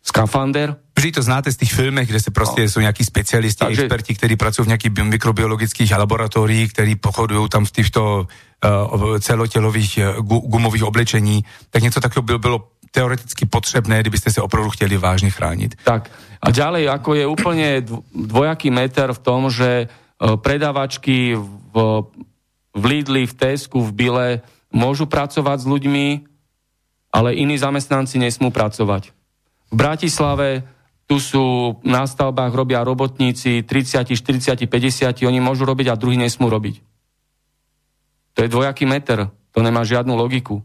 skafander. 0.00 0.76
Vždy 0.96 1.12
to 1.12 1.22
znáte 1.22 1.52
z 1.52 1.56
tých 1.56 1.72
filmech, 1.74 2.08
kde 2.08 2.20
se 2.20 2.30
prostě 2.30 2.62
no. 2.62 2.68
jsou 2.68 2.80
nějaký 2.80 3.04
specialisti, 3.04 3.64
Takže... 3.64 3.82
experti, 3.82 4.14
kteří 4.14 4.36
pracují 4.36 4.64
v 4.64 4.68
nějakých 4.68 4.92
mikrobiologických 4.92 5.90
laboratoriích, 5.98 6.72
kteří 6.72 6.96
pochodují 6.96 7.48
tam 7.48 7.64
v 7.64 7.70
těchto 7.70 8.26
uh, 8.26 9.18
celotělových 9.18 9.98
uh, 9.98 10.24
gumových 10.24 10.84
oblečení. 10.84 11.44
Tak 11.70 11.82
něco 11.82 12.00
takového 12.00 12.22
bylo, 12.22 12.38
bylo 12.38 12.58
teoreticky 12.90 13.46
potřebné, 13.46 14.00
kdybyste 14.00 14.30
se 14.32 14.40
opravdu 14.42 14.70
chtěli 14.70 14.96
vážně 14.96 15.30
chránit. 15.30 15.74
Tak 15.84 16.10
a 16.42 16.50
ďalej, 16.50 16.90
ako 16.90 17.14
je 17.14 17.24
úplne 17.24 17.86
dvojaký 18.10 18.74
meter 18.74 19.14
v 19.14 19.20
tom, 19.22 19.46
že 19.46 19.86
uh, 19.86 20.36
predavačky 20.36 21.38
v 21.38 21.74
v 22.72 22.84
Lidli, 22.84 23.28
v 23.28 23.36
Tesku, 23.36 23.84
v 23.84 23.92
Bile 23.92 24.28
môžu 24.72 25.04
pracovať 25.04 25.58
s 25.60 25.66
ľuďmi, 25.68 26.06
ale 27.12 27.36
iní 27.36 27.60
zamestnanci 27.60 28.16
nesmú 28.16 28.48
pracovať. 28.48 29.12
V 29.68 29.74
Bratislave 29.76 30.64
tu 31.06 31.18
sú 31.18 31.76
na 31.82 32.06
stavbách 32.06 32.54
robia 32.54 32.80
robotníci 32.86 33.66
30, 33.66 34.14
40, 34.14 34.66
50, 34.66 35.28
oni 35.28 35.40
môžu 35.42 35.66
robiť 35.66 35.92
a 35.92 35.98
druhý 35.98 36.16
nesmú 36.16 36.48
robiť. 36.48 36.80
To 38.32 38.38
je 38.40 38.48
dvojaký 38.48 38.88
meter, 38.88 39.28
to 39.52 39.60
nemá 39.60 39.84
žiadnu 39.84 40.16
logiku. 40.16 40.64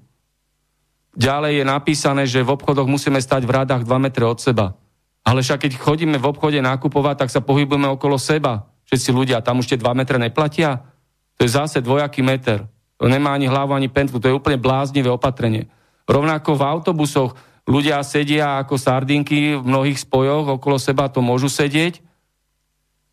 Ďalej 1.17 1.61
je 1.61 1.65
napísané, 1.65 2.23
že 2.29 2.45
v 2.45 2.53
obchodoch 2.53 2.85
musíme 2.85 3.17
stať 3.17 3.43
v 3.43 3.55
radách 3.63 3.83
2 3.83 4.05
metre 4.05 4.23
od 4.23 4.37
seba. 4.37 4.77
Ale 5.25 5.41
však 5.43 5.67
keď 5.67 5.71
chodíme 5.81 6.15
v 6.21 6.29
obchode 6.29 6.61
nakupovať, 6.61 7.25
tak 7.25 7.29
sa 7.33 7.41
pohybujeme 7.43 7.89
okolo 7.89 8.15
seba. 8.15 8.69
Všetci 8.87 9.09
ľudia, 9.11 9.43
tam 9.43 9.59
už 9.59 9.73
tie 9.73 9.81
2 9.81 9.97
metre 9.97 10.15
neplatia. 10.21 10.87
To 11.35 11.43
je 11.43 11.51
zase 11.51 11.83
dvojaký 11.83 12.23
meter. 12.23 12.69
To 13.01 13.09
nemá 13.09 13.33
ani 13.33 13.49
hlavu, 13.49 13.75
ani 13.75 13.91
pentlu. 13.91 14.21
To 14.21 14.29
je 14.29 14.37
úplne 14.37 14.61
bláznivé 14.61 15.09
opatrenie. 15.11 15.67
Rovnako 16.07 16.55
v 16.55 16.63
autobusoch 16.63 17.35
ľudia 17.67 17.99
sedia 18.01 18.63
ako 18.63 18.79
sardinky 18.79 19.59
v 19.59 19.63
mnohých 19.63 19.99
spojoch, 19.99 20.57
okolo 20.57 20.79
seba 20.79 21.11
to 21.11 21.19
môžu 21.19 21.51
sedieť, 21.51 21.99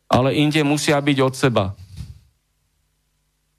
ale 0.06 0.38
inde 0.38 0.62
musia 0.62 0.94
byť 0.96 1.18
od 1.18 1.34
seba. 1.34 1.64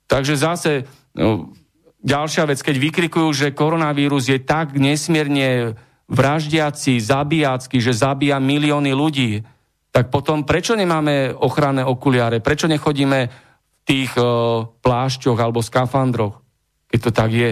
Takže 0.08 0.34
zase 0.40 0.88
no, 1.12 1.52
ďalšia 2.00 2.48
vec, 2.48 2.64
keď 2.64 2.76
vykrikujú, 2.80 3.28
že 3.36 3.52
koronavírus 3.52 4.32
je 4.32 4.40
tak 4.40 4.72
nesmierne 4.72 5.76
vraždiaci, 6.08 7.02
zabíjacky, 7.02 7.82
že 7.82 7.92
zabíja 7.92 8.40
milióny 8.40 8.94
ľudí, 8.96 9.42
tak 9.90 10.08
potom 10.08 10.46
prečo 10.46 10.78
nemáme 10.78 11.34
ochranné 11.34 11.82
okuliare? 11.82 12.38
Prečo 12.40 12.70
nechodíme 12.70 13.20
v 13.26 13.80
tých 13.82 14.12
uh, 14.14 14.64
plášťoch 14.80 15.38
alebo 15.40 15.64
skafandroch, 15.64 16.40
keď 16.88 16.98
to 17.00 17.10
tak 17.10 17.30
je? 17.34 17.50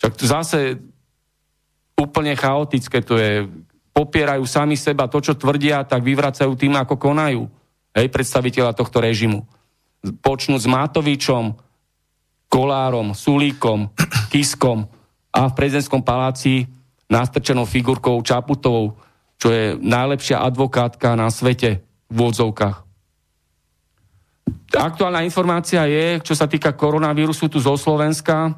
Však 0.00 0.12
to 0.16 0.24
zase 0.24 0.58
úplne 2.00 2.32
chaotické 2.32 3.04
to 3.04 3.20
je. 3.20 3.44
Popierajú 3.90 4.46
sami 4.48 4.78
seba 4.80 5.10
to, 5.10 5.20
čo 5.20 5.36
tvrdia, 5.36 5.84
tak 5.84 6.00
vyvracajú 6.00 6.56
tým, 6.56 6.78
ako 6.78 6.96
konajú. 6.96 7.42
Hej, 7.92 8.08
predstaviteľa 8.08 8.72
tohto 8.72 9.02
režimu. 9.02 9.44
Počnú 10.24 10.56
s 10.56 10.64
Matovičom, 10.64 11.58
Kolárom, 12.48 13.12
Sulíkom, 13.12 13.92
Kiskom 14.32 14.88
a 15.30 15.40
v 15.50 15.56
prezidentskom 15.58 16.00
paláci 16.00 16.64
nastrčenou 17.10 17.66
figurkou 17.66 18.22
Čaputovou, 18.22 18.94
čo 19.36 19.50
je 19.50 19.74
najlepšia 19.76 20.38
advokátka 20.38 21.18
na 21.18 21.26
svete 21.28 21.82
v 22.06 22.18
odzovkách. 22.30 22.86
Aktuálna 24.70 25.26
informácia 25.26 25.82
je, 25.90 26.22
čo 26.22 26.38
sa 26.38 26.46
týka 26.46 26.74
koronavírusu 26.78 27.50
tu 27.50 27.58
zo 27.58 27.74
Slovenska, 27.74 28.54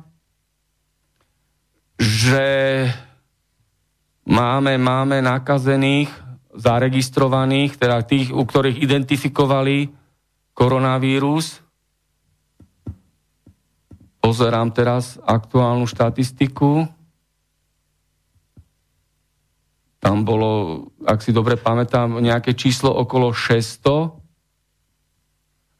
že 1.96 2.44
máme, 4.26 4.78
máme 4.78 5.22
nakazených, 5.22 6.10
zaregistrovaných, 6.52 7.80
teda 7.80 8.04
tých, 8.04 8.28
u 8.30 8.44
ktorých 8.44 8.84
identifikovali 8.84 9.88
koronavírus. 10.52 11.64
Pozerám 14.22 14.70
teraz 14.70 15.18
aktuálnu 15.18 15.88
štatistiku. 15.88 16.86
Tam 20.02 20.26
bolo, 20.26 20.84
ak 21.02 21.22
si 21.22 21.32
dobre 21.32 21.56
pamätám, 21.56 22.20
nejaké 22.20 22.52
číslo 22.54 22.92
okolo 22.92 23.32
600 23.32 24.22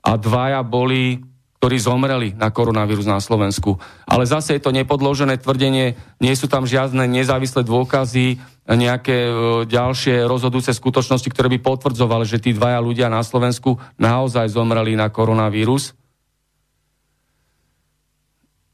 a 0.02 0.12
dvaja 0.18 0.62
boli, 0.66 1.22
ktorí 1.62 1.78
zomreli 1.78 2.34
na 2.34 2.50
koronavírus 2.50 3.06
na 3.06 3.22
Slovensku. 3.22 3.78
Ale 4.02 4.26
zase 4.26 4.58
je 4.58 4.66
to 4.66 4.74
nepodložené 4.74 5.38
tvrdenie, 5.38 5.94
nie 6.18 6.34
sú 6.34 6.50
tam 6.50 6.66
žiadne 6.66 7.06
nezávislé 7.06 7.62
dôkazy, 7.62 8.42
nejaké 8.66 9.30
e, 9.30 9.32
ďalšie 9.70 10.26
rozhodujúce 10.26 10.74
skutočnosti, 10.74 11.30
ktoré 11.30 11.46
by 11.54 11.62
potvrdzovali, 11.62 12.26
že 12.26 12.42
tí 12.42 12.50
dvaja 12.50 12.82
ľudia 12.82 13.06
na 13.06 13.22
Slovensku 13.22 13.78
naozaj 13.94 14.50
zomreli 14.50 14.98
na 14.98 15.06
koronavírus. 15.06 15.94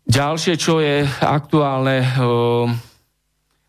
Ďalšie, 0.08 0.56
čo 0.56 0.80
je 0.80 1.04
aktuálne, 1.20 2.00
e, 2.00 2.08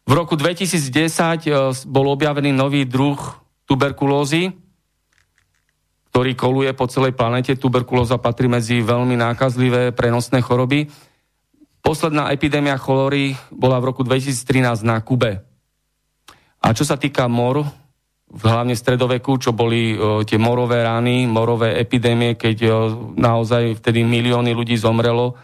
v 0.08 0.12
roku 0.16 0.40
2010 0.40 1.44
e, 1.44 1.76
bol 1.92 2.08
objavený 2.16 2.56
nový 2.56 2.88
druh 2.88 3.20
tuberkulózy, 3.68 4.56
ktorý 6.10 6.34
koluje 6.34 6.72
po 6.74 6.90
celej 6.90 7.14
planete. 7.14 7.54
Tuberkulóza 7.56 8.18
patrí 8.18 8.50
medzi 8.50 8.82
veľmi 8.82 9.14
nákazlivé 9.14 9.94
prenosné 9.94 10.42
choroby. 10.42 10.90
Posledná 11.80 12.34
epidémia 12.34 12.76
cholory 12.76 13.38
bola 13.54 13.80
v 13.80 13.88
roku 13.94 14.02
2013 14.04 14.84
na 14.84 15.00
Kube. 15.00 15.42
A 16.60 16.76
čo 16.76 16.84
sa 16.84 17.00
týka 17.00 17.30
mor, 17.32 17.64
hlavne 18.30 18.76
v 18.76 18.84
stredoveku, 18.84 19.40
čo 19.40 19.56
boli 19.56 19.96
o, 19.96 20.22
e, 20.22 20.28
tie 20.28 20.36
morové 20.36 20.84
rány, 20.84 21.26
morové 21.26 21.80
epidémie, 21.80 22.36
keď 22.36 22.58
o, 22.68 22.70
e, 22.70 22.76
naozaj 23.16 23.80
vtedy 23.80 24.04
milióny 24.04 24.52
ľudí 24.52 24.76
zomrelo, 24.76 25.40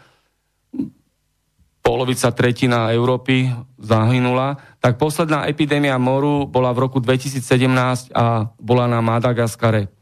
polovica, 1.80 2.34
tretina 2.34 2.90
Európy 2.90 3.48
zahynula, 3.78 4.58
tak 4.82 4.98
posledná 4.98 5.46
epidémia 5.46 5.94
moru 5.96 6.44
bola 6.50 6.74
v 6.74 6.82
roku 6.82 6.98
2017 6.98 8.10
a 8.10 8.50
bola 8.58 8.90
na 8.90 8.98
Madagaskare, 8.98 9.95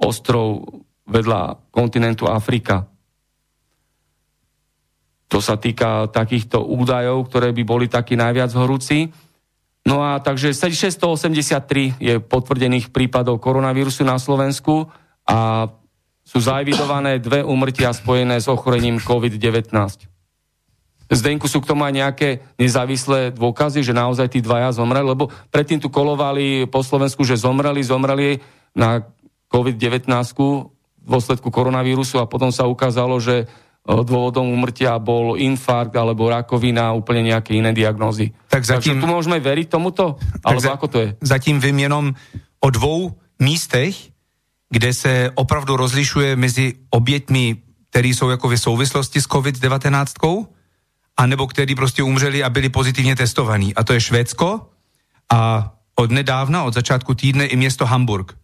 ostrov 0.00 0.64
vedľa 1.04 1.70
kontinentu 1.70 2.24
Afrika. 2.26 2.88
To 5.30 5.38
sa 5.38 5.54
týka 5.54 6.10
takýchto 6.10 6.58
údajov, 6.58 7.30
ktoré 7.30 7.54
by 7.54 7.62
boli 7.62 7.86
takí 7.86 8.18
najviac 8.18 8.50
horúci. 8.56 9.14
No 9.86 10.02
a 10.02 10.18
takže 10.18 10.50
683 10.52 12.02
je 12.02 12.14
potvrdených 12.18 12.90
prípadov 12.90 13.38
koronavírusu 13.38 14.02
na 14.02 14.18
Slovensku 14.18 14.90
a 15.24 15.70
sú 16.26 16.38
zaevidované 16.42 17.18
dve 17.22 17.46
umrtia 17.46 17.94
spojené 17.94 18.42
s 18.42 18.46
ochorením 18.50 18.98
COVID-19. 18.98 19.70
Zdenku 21.10 21.50
sú 21.50 21.58
k 21.58 21.74
tomu 21.74 21.82
aj 21.82 21.94
nejaké 21.94 22.28
nezávislé 22.54 23.34
dôkazy, 23.34 23.82
že 23.82 23.90
naozaj 23.90 24.30
tí 24.30 24.38
dvaja 24.38 24.70
zomreli, 24.70 25.10
lebo 25.10 25.26
predtým 25.50 25.82
tu 25.82 25.90
kolovali 25.90 26.70
po 26.70 26.86
Slovensku, 26.86 27.26
že 27.26 27.34
zomreli, 27.34 27.82
zomreli 27.82 28.38
na 28.78 29.02
COVID-19 29.50 30.06
v 31.00 31.08
dôsledku 31.10 31.50
koronavírusu 31.50 32.22
a 32.22 32.30
potom 32.30 32.54
sa 32.54 32.70
ukázalo, 32.70 33.18
že 33.18 33.44
e, 33.44 33.46
dôvodom 33.84 34.46
umrtia 34.46 34.94
bol 35.02 35.34
infarkt 35.34 35.96
alebo 35.98 36.30
rakovina, 36.30 36.94
úplne 36.94 37.34
nejaké 37.34 37.58
iné 37.58 37.74
diagnózy. 37.74 38.30
Tak 38.46 38.62
zatím, 38.62 39.02
Takže 39.02 39.02
tu 39.02 39.08
môžeme 39.10 39.38
veriť 39.42 39.66
tomuto? 39.66 40.16
Alebo 40.46 40.62
za, 40.62 40.78
ako 40.78 40.86
to 40.86 40.98
je? 41.02 41.08
Zatím 41.20 41.58
vím 41.58 41.78
jenom 41.90 42.04
o 42.60 42.68
dvou 42.70 43.18
místech, 43.42 44.14
kde 44.70 44.94
se 44.94 45.12
opravdu 45.34 45.76
rozlišuje 45.76 46.36
mezi 46.36 46.74
oběťmi, 46.90 47.56
které 47.90 48.08
jsou 48.08 48.30
jako 48.30 48.48
v 48.48 48.56
souvislosti 48.56 49.18
s 49.20 49.26
COVID-19 49.26 50.46
anebo 51.20 51.46
kteří 51.46 51.74
prostě 51.74 52.02
umřeli 52.02 52.44
a 52.44 52.50
byli 52.50 52.68
pozitivně 52.68 53.16
testovaní. 53.16 53.74
A 53.74 53.84
to 53.84 53.92
je 53.92 54.00
Švédsko 54.00 54.70
a 55.32 55.72
od 55.94 56.10
nedávna, 56.10 56.64
od 56.64 56.74
začátku 56.74 57.14
týdne 57.14 57.46
i 57.46 57.56
město 57.56 57.86
Hamburg. 57.86 58.39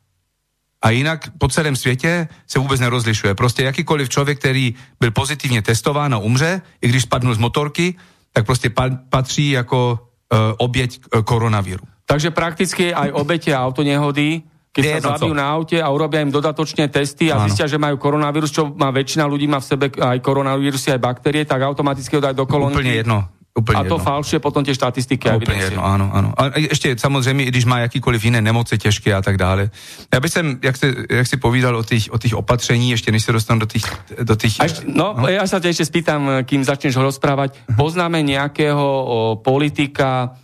A 0.83 0.91
jinak 0.91 1.31
po 1.39 1.49
celém 1.49 1.77
světě 1.77 2.29
se 2.47 2.59
vůbec 2.59 2.81
nerozlišuje. 2.81 3.35
Prostě 3.35 3.63
jakýkoliv 3.65 4.09
člověk, 4.09 4.39
který 4.39 4.75
byl 5.01 5.11
pozitivně 5.11 5.63
testován 5.63 6.15
a 6.15 6.19
umře, 6.19 6.63
i 6.83 6.89
když 6.89 7.03
spadnul 7.03 7.35
z 7.35 7.39
motorky, 7.39 7.95
tak 8.33 8.47
prostě 8.47 8.71
patří 9.11 9.51
jako 9.51 9.99
uh, 10.33 10.39
oběť 10.57 11.01
uh, 11.01 11.23
koronavíru. 11.23 11.85
Takže 12.07 12.31
prakticky 12.31 12.95
aj 12.95 13.11
obete 13.13 13.51
autonehody 13.51 14.43
keď 14.77 14.85
Nie, 14.85 14.95
sa 15.01 15.17
zabijú 15.17 15.33
na 15.33 15.49
aute 15.49 15.81
a 15.81 15.89
urobia 15.89 16.21
im 16.21 16.29
dodatočne 16.29 16.93
testy 16.93 17.33
a 17.33 17.41
Áno. 17.41 17.49
zistia, 17.49 17.65
že 17.65 17.81
majú 17.81 17.97
koronavírus, 17.97 18.53
čo 18.53 18.69
má 18.77 18.93
väčšina 18.93 19.25
ľudí 19.25 19.49
má 19.49 19.57
v 19.57 19.67
sebe 19.73 19.87
aj 19.89 20.21
koronavírusy, 20.21 20.93
aj 20.93 21.01
baktérie, 21.01 21.49
tak 21.49 21.65
automaticky 21.65 22.13
ho 22.13 22.21
dajú 22.21 22.37
do 22.37 22.45
kolónky. 22.45 22.85
Úplne 22.85 22.93
jedno. 23.01 23.19
Úplne 23.57 23.77
a 23.77 23.83
to 23.89 23.97
jedno. 23.97 24.05
falšuje 24.05 24.39
potom 24.45 24.61
tie 24.61 24.77
štatistiky 24.77 25.33
a 25.33 25.41
Úplne 25.41 25.73
jedno, 25.73 25.81
áno, 25.81 26.13
áno. 26.13 26.29
A 26.37 26.53
ešte 26.61 26.93
samozrejme, 26.93 27.49
když 27.49 27.65
má 27.65 27.81
jakýkoliv 27.89 28.21
iné 28.29 28.45
nemoce 28.45 28.77
těžké 28.77 29.17
a 29.17 29.25
tak 29.25 29.41
dále. 29.41 29.73
Ja 30.13 30.21
by 30.21 30.29
som, 30.29 30.61
jak, 30.61 30.77
si, 30.77 30.93
jak 30.93 31.25
si 31.25 31.37
povídal 31.41 31.73
o 31.73 31.81
tých, 31.81 32.13
o 32.13 32.21
tých 32.21 32.37
opatrení, 32.37 32.93
ešte 32.93 33.09
než 33.09 33.25
sa 33.25 33.33
dostanú 33.33 33.65
do 33.65 33.69
tých... 33.73 33.89
Do 34.13 34.37
tých 34.37 34.61
ešte, 34.61 34.85
no, 34.85 35.17
no, 35.17 35.33
ja 35.33 35.49
sa 35.49 35.57
ťa 35.57 35.73
ešte 35.73 35.89
spýtam, 35.89 36.45
kým 36.45 36.69
začneš 36.69 37.01
rozprávať. 37.01 37.57
Poznáme 37.81 38.21
nejakého 38.21 38.77
o, 38.77 39.41
politika, 39.41 40.37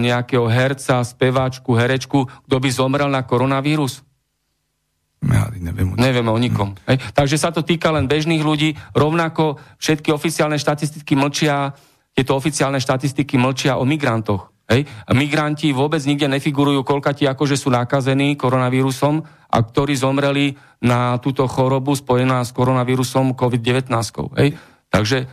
nejakého 0.00 0.46
herca, 0.48 1.04
speváčku, 1.04 1.74
herečku, 1.76 2.24
kto 2.48 2.56
by 2.56 2.68
zomrel 2.72 3.10
na 3.12 3.20
koronavírus? 3.26 4.00
Ja 5.20 5.52
neviem. 5.52 5.92
Nevieme 6.00 6.32
o 6.32 6.40
nikom. 6.40 6.72
Hm. 6.72 6.76
Hej. 6.88 6.96
Takže 7.12 7.36
sa 7.36 7.52
to 7.52 7.60
týka 7.60 7.92
len 7.92 8.08
bežných 8.08 8.40
ľudí. 8.40 8.72
Rovnako 8.96 9.60
všetky 9.76 10.08
oficiálne 10.16 10.56
štatistiky 10.56 11.12
mlčia, 11.12 11.76
tieto 12.14 12.36
oficiálne 12.36 12.82
štatistiky 12.82 13.38
mlčia 13.38 13.78
o 13.80 13.84
migrantoch. 13.86 14.50
Hej. 14.70 14.86
A 14.86 15.10
migranti 15.18 15.74
vôbec 15.74 15.98
nikde 16.06 16.30
nefigurujú, 16.30 16.86
koľka 16.86 17.10
ti 17.10 17.26
akože 17.26 17.58
sú 17.58 17.74
nakazení 17.74 18.38
koronavírusom 18.38 19.18
a 19.50 19.56
ktorí 19.58 19.98
zomreli 19.98 20.54
na 20.86 21.18
túto 21.18 21.50
chorobu 21.50 21.98
spojená 21.98 22.46
s 22.46 22.54
koronavírusom 22.54 23.34
COVID-19. 23.34 23.90
Hej. 24.38 24.54
Takže 24.86 25.26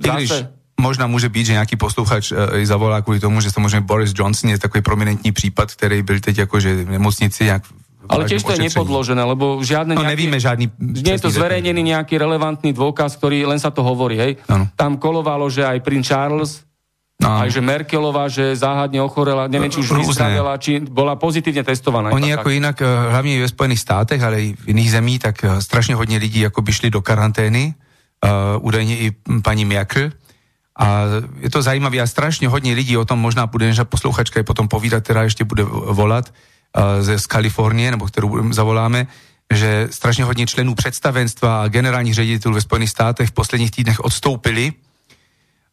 zase 0.00 0.48
možná 0.80 1.06
může 1.06 1.28
být, 1.28 1.46
že 1.46 1.52
nějaký 1.52 1.76
posluchač 1.76 2.32
e, 2.32 2.66
zavolá 2.66 3.02
kvůli 3.02 3.20
tomu, 3.20 3.40
že 3.40 3.50
samozřejmě 3.50 3.80
Boris 3.80 4.12
Johnson 4.16 4.50
je 4.50 4.58
takový 4.58 4.82
prominentní 4.82 5.32
případ, 5.32 5.74
který 5.74 6.02
byl 6.02 6.20
teď 6.20 6.38
jakože 6.38 6.84
v 6.84 6.90
nemocnici 6.90 7.44
nějak 7.44 7.62
ale 8.08 8.24
tiež 8.24 8.40
to 8.46 8.56
je 8.56 8.70
nepodložené, 8.70 9.20
lebo 9.20 9.60
žiadne 9.60 9.92
no, 9.92 10.00
nevíme 10.00 10.40
žiadny... 10.40 10.72
Nie 11.04 11.20
je 11.20 11.28
to 11.28 11.34
zverejnený 11.34 11.92
nejaký 11.92 12.16
relevantný 12.16 12.72
dôkaz, 12.72 13.20
ktorý 13.20 13.44
len 13.44 13.60
sa 13.60 13.68
to 13.68 13.84
hovorí, 13.84 14.16
hej. 14.16 14.32
Ano. 14.48 14.72
Tam 14.72 14.96
kolovalo, 14.96 15.52
že 15.52 15.68
aj 15.68 15.78
princ 15.84 16.08
Charles 16.08 16.64
No. 17.20 17.44
Aj 17.44 17.52
že 17.52 17.60
Merkelová, 17.60 18.32
že 18.32 18.56
záhadne 18.56 19.04
ochorela, 19.04 19.44
neviem, 19.44 19.68
či 19.68 19.84
už 19.84 19.92
vyzdravela, 19.92 20.56
či 20.56 20.80
bola 20.80 21.20
pozitívne 21.20 21.60
testovaná. 21.60 22.08
Oni 22.16 22.32
ako 22.32 22.48
tak. 22.48 22.56
inak, 22.56 22.76
eh, 22.80 22.88
hlavne 22.88 23.44
v 23.44 23.52
Spojených 23.52 23.84
státech, 23.84 24.20
ale 24.24 24.36
i 24.40 24.48
v 24.56 24.64
iných 24.72 24.90
zemí, 24.90 25.20
tak 25.20 25.44
eh, 25.44 25.60
strašne 25.60 26.00
hodně 26.00 26.16
lidí 26.16 26.40
jako 26.48 26.64
by 26.64 26.72
šli 26.72 26.88
do 26.90 27.04
karantény, 27.04 27.76
uh, 28.24 28.64
údajně 28.64 28.96
i 28.96 29.12
paní 29.44 29.64
Merkel. 29.64 30.10
A 30.76 31.04
je 31.40 31.50
to 31.50 31.62
zajímavé 31.62 32.00
a 32.00 32.06
strašně 32.06 32.48
hodně 32.48 32.72
lidí 32.72 32.96
o 32.96 33.04
tom, 33.04 33.18
možná 33.20 33.46
bude 33.46 33.72
že 33.72 33.84
posluchačka 33.84 34.40
je 34.40 34.44
potom 34.44 34.68
povídat, 34.68 35.04
která 35.04 35.22
ještě 35.22 35.44
bude 35.44 35.64
volat 35.68 36.32
z 37.00 37.26
Kalifornie, 37.26 37.90
nebo 37.90 38.06
kterou 38.06 38.52
zavoláme, 38.52 39.06
že 39.54 39.88
strašně 39.90 40.24
hodně 40.24 40.46
členů 40.46 40.74
představenstva 40.74 41.62
a 41.62 41.68
generálních 41.68 42.14
ředitelů 42.14 42.54
ve 42.54 42.60
Spojených 42.60 42.90
státech 42.90 43.28
v 43.28 43.32
posledních 43.32 43.70
týdnech 43.70 44.00
odstoupili 44.00 44.72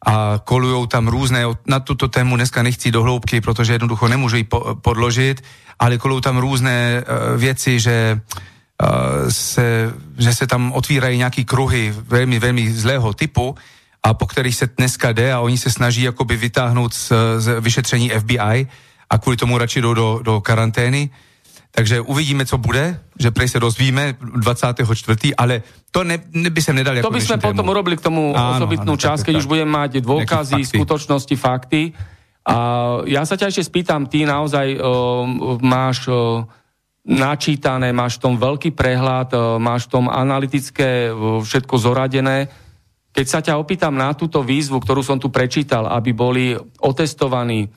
a 0.06 0.40
kolujou 0.44 0.86
tam 0.86 1.08
různé, 1.08 1.44
na 1.66 1.80
tuto 1.80 2.08
tému 2.08 2.36
dneska 2.36 2.62
nechci 2.62 2.90
do 2.90 3.02
hloubky, 3.02 3.40
protože 3.40 3.72
jednoducho 3.72 4.08
nemůžu 4.08 4.36
ji 4.36 4.46
podložit, 4.82 5.42
ale 5.78 5.98
kolujou 5.98 6.20
tam 6.20 6.38
různé 6.38 7.02
uh, 7.02 7.40
věci, 7.40 7.80
že 7.80 8.20
uh, 8.82 9.28
se, 9.28 9.94
že 10.18 10.34
se 10.34 10.46
tam 10.46 10.72
otvírají 10.72 11.18
nějaký 11.18 11.44
kruhy 11.44 11.94
velmi, 11.96 12.38
velmi 12.38 12.72
zlého 12.72 13.14
typu 13.14 13.54
a 14.02 14.14
po 14.14 14.26
kterých 14.26 14.56
se 14.56 14.68
dneska 14.76 15.12
jde 15.12 15.32
a 15.32 15.40
oni 15.40 15.58
se 15.58 15.70
snaží 15.70 16.02
jakoby 16.02 16.36
vytáhnout 16.36 16.94
z, 16.94 17.12
z 17.38 17.60
vyšetření 17.60 18.10
FBI 18.10 18.66
a 19.10 19.18
kvůli 19.18 19.36
tomu 19.36 19.58
radši 19.58 19.80
jdou 19.80 19.94
do, 19.94 20.20
do 20.22 20.40
karantény. 20.40 21.10
Takže 21.70 22.00
uvidíme, 22.00 22.46
co 22.46 22.58
bude, 22.58 23.00
že 23.18 23.30
prej 23.30 23.48
se 23.48 23.60
dozvíme 23.60 24.14
24. 24.20 25.34
ale 25.36 25.62
to 25.90 26.04
ne, 26.04 26.18
ne 26.32 26.50
by 26.50 26.62
se 26.62 26.72
nedal 26.72 26.96
To 27.02 27.12
by 27.12 27.20
sme 27.20 27.36
potom 27.36 27.62
tému. 27.62 27.70
urobili 27.70 27.96
k 27.96 28.08
tomu 28.08 28.32
áno, 28.32 28.56
osobitnú 28.56 28.96
áno, 28.96 29.00
časť, 29.00 29.30
keď 29.30 29.34
tak. 29.36 29.40
už 29.44 29.46
budeme 29.46 29.70
mať 29.70 29.90
dôkazy, 30.00 30.64
fakty. 30.64 30.74
skutočnosti, 30.74 31.34
fakty. 31.36 31.82
A 32.48 32.56
ja 33.04 33.22
sa 33.28 33.36
ťa 33.36 33.52
ešte 33.52 33.68
spýtam, 33.68 34.08
ty 34.08 34.24
naozaj 34.24 34.80
uh, 34.80 34.80
máš 35.60 36.08
uh, 36.08 36.48
načítané, 37.04 37.92
máš 37.92 38.16
v 38.16 38.22
tom 38.24 38.34
veľký 38.40 38.72
prehľad, 38.72 39.28
uh, 39.36 39.40
máš 39.60 39.86
v 39.86 40.00
tom 40.00 40.04
analytické 40.08 41.12
uh, 41.12 41.44
všetko 41.44 41.74
zoradené. 41.76 42.48
Keď 43.12 43.26
sa 43.28 43.44
ťa 43.44 43.60
opýtam 43.60 43.92
na 43.92 44.16
túto 44.16 44.40
výzvu, 44.40 44.80
ktorú 44.80 45.04
som 45.04 45.20
tu 45.20 45.28
prečítal, 45.28 45.84
aby 45.92 46.16
boli 46.16 46.56
otestovaní 46.80 47.68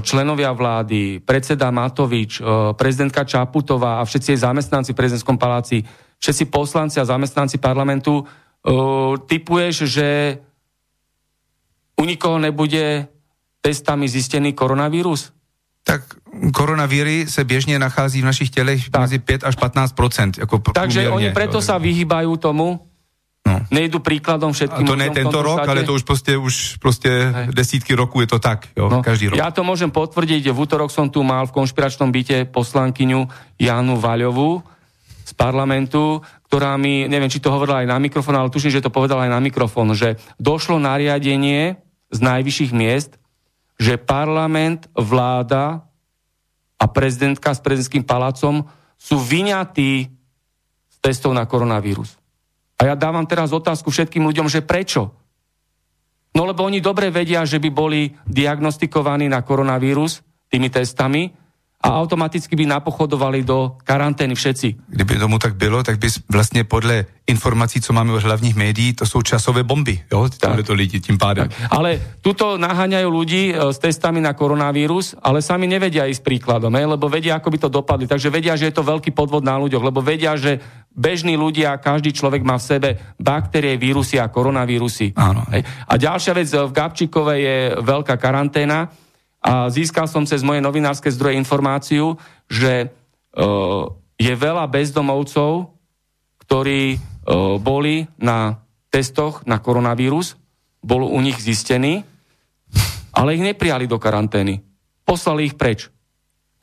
členovia 0.00 0.54
vlády, 0.54 1.18
predseda 1.18 1.74
Matovič, 1.74 2.38
eh, 2.38 2.44
prezidentka 2.78 3.26
Čaputová 3.26 3.98
a 3.98 4.06
všetci 4.06 4.28
jej 4.30 4.44
zamestnanci 4.46 4.94
v 4.94 4.98
prezidentskom 4.98 5.34
paláci, 5.34 5.82
všetci 6.22 6.44
poslanci 6.46 6.96
a 7.02 7.04
zamestnanci 7.04 7.58
parlamentu, 7.58 8.22
eh, 8.22 8.70
typuješ, 9.26 9.74
že 9.90 10.38
u 11.98 12.04
nikoho 12.06 12.38
nebude 12.38 13.06
testami 13.60 14.06
zistený 14.06 14.52
koronavírus? 14.52 15.34
Tak 15.84 16.02
koronavíry 16.54 17.26
se 17.28 17.44
běžně 17.44 17.78
nachází 17.78 18.22
v 18.22 18.24
našich 18.24 18.50
tělech 18.50 18.90
tak. 18.90 19.00
mezi 19.00 19.18
5 19.18 19.44
až 19.44 19.56
15 19.56 19.94
jako 20.38 20.58
Takže 20.74 21.10
oni 21.10 21.30
preto 21.30 21.60
sa 21.60 21.78
vyhýbajú 21.78 22.36
tomu, 22.40 22.80
No. 23.44 23.60
Nejdu 23.68 24.00
príkladom 24.00 24.56
všetkým. 24.56 24.88
A 24.88 24.88
to 24.88 24.96
nie 24.96 25.12
tento 25.12 25.44
rok, 25.44 25.60
štáte. 25.60 25.70
ale 25.76 25.84
to 25.84 25.92
už 25.92 26.08
proste, 26.08 26.32
už 26.32 26.80
proste 26.80 27.10
desítky 27.52 27.92
rokov 27.92 28.24
je 28.24 28.28
to 28.32 28.38
tak, 28.40 28.72
jo, 28.72 28.88
no. 28.88 29.04
každý 29.04 29.28
rok. 29.28 29.36
Ja 29.36 29.52
to 29.52 29.60
môžem 29.60 29.92
potvrdiť, 29.92 30.48
v 30.48 30.58
útorok 30.64 30.88
som 30.88 31.12
tu 31.12 31.20
mal 31.20 31.44
v 31.44 31.52
konšpiračnom 31.52 32.08
byte 32.08 32.48
poslankyňu 32.48 33.28
Janu 33.60 34.00
Vaľovú 34.00 34.64
z 35.28 35.32
parlamentu, 35.36 36.24
ktorá 36.48 36.80
mi, 36.80 37.04
neviem, 37.04 37.28
či 37.28 37.40
to 37.44 37.52
hovorila 37.52 37.84
aj 37.84 37.88
na 37.92 38.00
mikrofón, 38.00 38.32
ale 38.32 38.48
tuším, 38.48 38.80
že 38.80 38.84
to 38.84 38.92
povedala 38.92 39.28
aj 39.28 39.36
na 39.36 39.40
mikrofón, 39.44 39.92
že 39.92 40.16
došlo 40.40 40.80
nariadenie 40.80 41.76
z 42.08 42.18
najvyšších 42.24 42.72
miest, 42.72 43.20
že 43.76 44.00
parlament, 44.00 44.88
vláda 44.96 45.84
a 46.80 46.84
prezidentka 46.88 47.52
s 47.52 47.60
prezidentským 47.60 48.08
palácom 48.08 48.64
sú 48.96 49.20
vyňatí 49.20 49.92
z 50.88 50.96
testov 51.04 51.36
na 51.36 51.44
koronavírus. 51.44 52.16
A 52.78 52.90
ja 52.90 52.94
dávam 52.98 53.24
teraz 53.24 53.54
otázku 53.54 53.90
všetkým 53.90 54.26
ľuďom, 54.26 54.50
že 54.50 54.64
prečo? 54.64 55.14
No 56.34 56.42
lebo 56.42 56.66
oni 56.66 56.82
dobre 56.82 57.14
vedia, 57.14 57.46
že 57.46 57.62
by 57.62 57.70
boli 57.70 58.10
diagnostikovaní 58.26 59.30
na 59.30 59.46
koronavírus 59.46 60.18
tými 60.50 60.66
testami, 60.66 61.30
a 61.84 62.00
automaticky 62.00 62.56
by 62.56 62.80
napochodovali 62.80 63.44
do 63.44 63.76
karantény 63.84 64.32
všetci. 64.32 64.88
Kdyby 64.88 65.20
tomu 65.20 65.36
tak 65.38 65.60
bylo, 65.60 65.84
tak 65.84 66.00
by 66.00 66.08
vlastně 66.32 66.64
podle 66.64 67.04
informací, 67.26 67.80
co 67.80 67.92
máme 67.92 68.12
od 68.12 68.22
hlavních 68.22 68.56
médií, 68.56 68.92
to 68.92 69.06
jsou 69.06 69.22
časové 69.22 69.62
bomby, 69.62 70.00
jo, 70.12 70.28
to 70.66 70.72
lidi 70.72 71.00
tím 71.00 71.18
pádem. 71.18 71.48
Tak. 71.48 71.72
Ale 71.72 72.00
tuto 72.20 72.60
naháňajú 72.60 73.08
ľudí 73.08 73.52
e, 73.52 73.72
s 73.72 73.80
testami 73.80 74.20
na 74.20 74.36
koronavírus, 74.36 75.16
ale 75.24 75.40
sami 75.40 75.64
nevedia 75.64 76.08
ísť 76.08 76.20
príkladom, 76.20 76.72
je, 76.72 76.84
lebo 76.84 77.08
vedia, 77.08 77.36
ako 77.36 77.48
by 77.48 77.58
to 77.64 77.68
dopadli. 77.72 78.04
Takže 78.08 78.28
vedia, 78.28 78.56
že 78.56 78.68
je 78.68 78.76
to 78.76 78.84
veľký 78.84 79.16
podvod 79.16 79.44
na 79.44 79.56
ľuďoch, 79.56 79.84
lebo 79.84 80.04
vedia, 80.04 80.36
že 80.36 80.60
bežní 80.92 81.36
ľudia, 81.36 81.80
každý 81.80 82.12
človek 82.12 82.44
má 82.44 82.60
v 82.60 82.68
sebe 82.76 82.88
baktérie, 83.16 83.80
vírusy 83.80 84.20
a 84.20 84.28
koronavírusy. 84.28 85.16
Áno. 85.16 85.48
A 85.88 85.94
ďalšia 85.96 86.32
vec, 86.36 86.48
v 86.48 86.72
Gabčíkove 86.76 87.34
je 87.40 87.56
veľká 87.80 88.20
karanténa, 88.20 88.92
a 89.44 89.68
získal 89.68 90.08
som 90.08 90.24
cez 90.24 90.40
moje 90.40 90.64
novinárske 90.64 91.12
zdroje 91.12 91.36
informáciu, 91.36 92.16
že 92.48 92.88
uh, 93.36 93.92
je 94.16 94.32
veľa 94.32 94.64
bezdomovcov, 94.72 95.68
ktorí 96.48 96.96
uh, 96.96 97.60
boli 97.60 98.08
na 98.16 98.64
testoch 98.88 99.44
na 99.44 99.60
koronavírus, 99.60 100.40
bol 100.80 101.04
u 101.04 101.20
nich 101.20 101.36
zistený, 101.36 102.08
ale 103.12 103.36
ich 103.36 103.44
neprijali 103.44 103.84
do 103.84 104.00
karantény. 104.00 104.64
Poslali 105.04 105.52
ich 105.52 105.60
preč. 105.60 105.92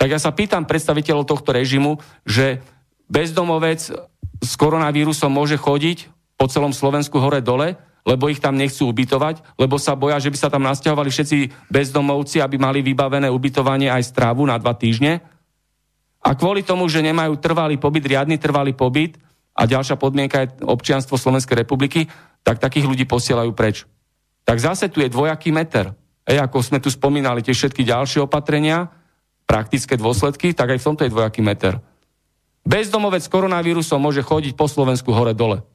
Tak 0.02 0.10
ja 0.10 0.18
sa 0.18 0.34
pýtam 0.34 0.66
predstaviteľov 0.66 1.30
tohto 1.30 1.54
režimu, 1.54 2.02
že 2.26 2.66
bezdomovec 3.06 3.94
s 4.42 4.52
koronavírusom 4.58 5.30
môže 5.30 5.62
chodiť 5.62 6.10
po 6.34 6.50
celom 6.50 6.74
Slovensku 6.74 7.22
hore-dole, 7.22 7.78
lebo 8.02 8.30
ich 8.30 8.42
tam 8.42 8.58
nechcú 8.58 8.90
ubytovať, 8.90 9.58
lebo 9.58 9.78
sa 9.78 9.94
boja, 9.94 10.18
že 10.18 10.34
by 10.34 10.38
sa 10.38 10.50
tam 10.50 10.66
nasťahovali 10.66 11.10
všetci 11.14 11.70
bezdomovci, 11.70 12.42
aby 12.42 12.58
mali 12.58 12.82
vybavené 12.82 13.30
ubytovanie 13.30 13.94
aj 13.94 14.10
strávu 14.10 14.46
na 14.46 14.58
dva 14.58 14.74
týždne. 14.74 15.22
A 16.22 16.38
kvôli 16.38 16.62
tomu, 16.62 16.86
že 16.90 17.02
nemajú 17.02 17.38
trvalý 17.38 17.78
pobyt, 17.78 18.06
riadny 18.06 18.38
trvalý 18.38 18.74
pobyt 18.74 19.18
a 19.58 19.66
ďalšia 19.66 19.98
podmienka 19.98 20.46
je 20.46 20.48
občianstvo 20.66 21.18
Slovenskej 21.18 21.66
republiky, 21.66 22.10
tak 22.42 22.58
takých 22.62 22.90
ľudí 22.90 23.06
posielajú 23.06 23.54
preč. 23.54 23.86
Tak 24.46 24.58
zase 24.58 24.90
tu 24.90 25.02
je 25.02 25.10
dvojaký 25.10 25.54
meter. 25.54 25.94
Ej, 26.26 26.42
ako 26.42 26.58
sme 26.62 26.82
tu 26.82 26.90
spomínali 26.90 27.42
tie 27.42 27.54
všetky 27.54 27.86
ďalšie 27.86 28.26
opatrenia, 28.26 28.90
praktické 29.46 30.00
dôsledky, 30.00 30.54
tak 30.56 30.74
aj 30.74 30.80
v 30.80 30.88
tomto 30.88 31.04
je 31.06 31.14
dvojaký 31.14 31.42
meter. 31.44 31.82
Bezdomovec 32.62 33.26
s 33.26 33.34
koronavírusom 33.34 33.98
môže 33.98 34.22
chodiť 34.22 34.54
po 34.54 34.70
Slovensku 34.70 35.10
hore-dole. 35.12 35.66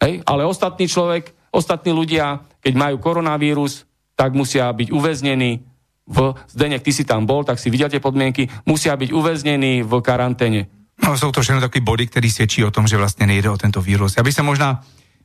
Hej? 0.00 0.24
Ale 0.24 0.48
ostatný 0.48 0.88
človek 0.88 1.36
Ostatní 1.58 1.90
ľudia, 1.90 2.46
keď 2.62 2.74
majú 2.78 3.02
koronavírus, 3.02 3.82
tak 4.14 4.38
musia 4.38 4.70
byť 4.70 4.94
uväznení 4.94 5.66
v... 6.06 6.16
Zdenek, 6.46 6.86
ty 6.86 6.94
si 6.94 7.02
tam 7.02 7.26
bol, 7.26 7.42
tak 7.42 7.58
si 7.58 7.66
vidia 7.66 7.90
tie 7.90 7.98
podmienky, 7.98 8.46
musia 8.62 8.94
byť 8.94 9.10
uväznení 9.10 9.82
v 9.82 9.92
karanténe. 9.98 10.70
No, 11.02 11.18
jsou 11.18 11.32
to 11.32 11.42
všechno 11.42 11.60
takové 11.60 11.80
body, 11.80 12.06
které 12.06 12.30
svědčí 12.30 12.64
o 12.64 12.70
tom, 12.70 12.86
že 12.86 12.96
vlastně 12.96 13.26
nejde 13.26 13.50
o 13.50 13.58
tento 13.58 13.82
vírus. 13.82 14.14
Já 14.16 14.22
bych 14.22 14.34
se 14.34 14.42
možná 14.42 14.82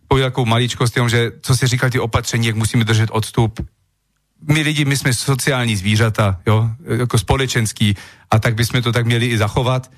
pověděl 0.08 0.30
takovou 0.30 0.46
maličkost, 0.46 0.98
že 1.08 1.32
co 1.42 1.56
si 1.56 1.68
říkal 1.68 1.90
ty 1.90 2.00
opatření, 2.00 2.48
jak 2.48 2.56
musíme 2.56 2.84
držet 2.84 3.10
odstup. 3.12 3.62
My 4.48 4.62
lidi, 4.62 4.86
my 4.86 4.98
jsme 4.98 5.14
sociální 5.14 5.76
zvířata, 5.76 6.40
jo, 6.46 6.70
jako 6.98 7.18
společenský, 7.18 7.96
a 8.32 8.40
tak 8.40 8.56
bychom 8.56 8.82
to 8.82 8.92
tak 8.92 9.06
měli 9.06 9.26
i 9.26 9.38
zachovat. 9.38 9.92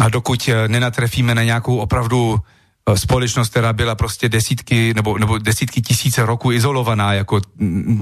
A 0.00 0.08
dokud 0.08 0.48
eh, 0.48 0.68
nenatrefíme 0.68 1.34
na 1.34 1.42
nějakou 1.42 1.76
opravdu 1.76 2.38
společnost, 2.94 3.48
která 3.48 3.72
byla 3.72 3.94
prostě 3.94 4.28
desítky 4.28 4.94
nebo, 4.94 5.18
nebo 5.18 5.38
desítky 5.38 5.82
tisíce 5.82 6.26
roku 6.26 6.52
izolovaná, 6.52 7.12
jako 7.12 7.40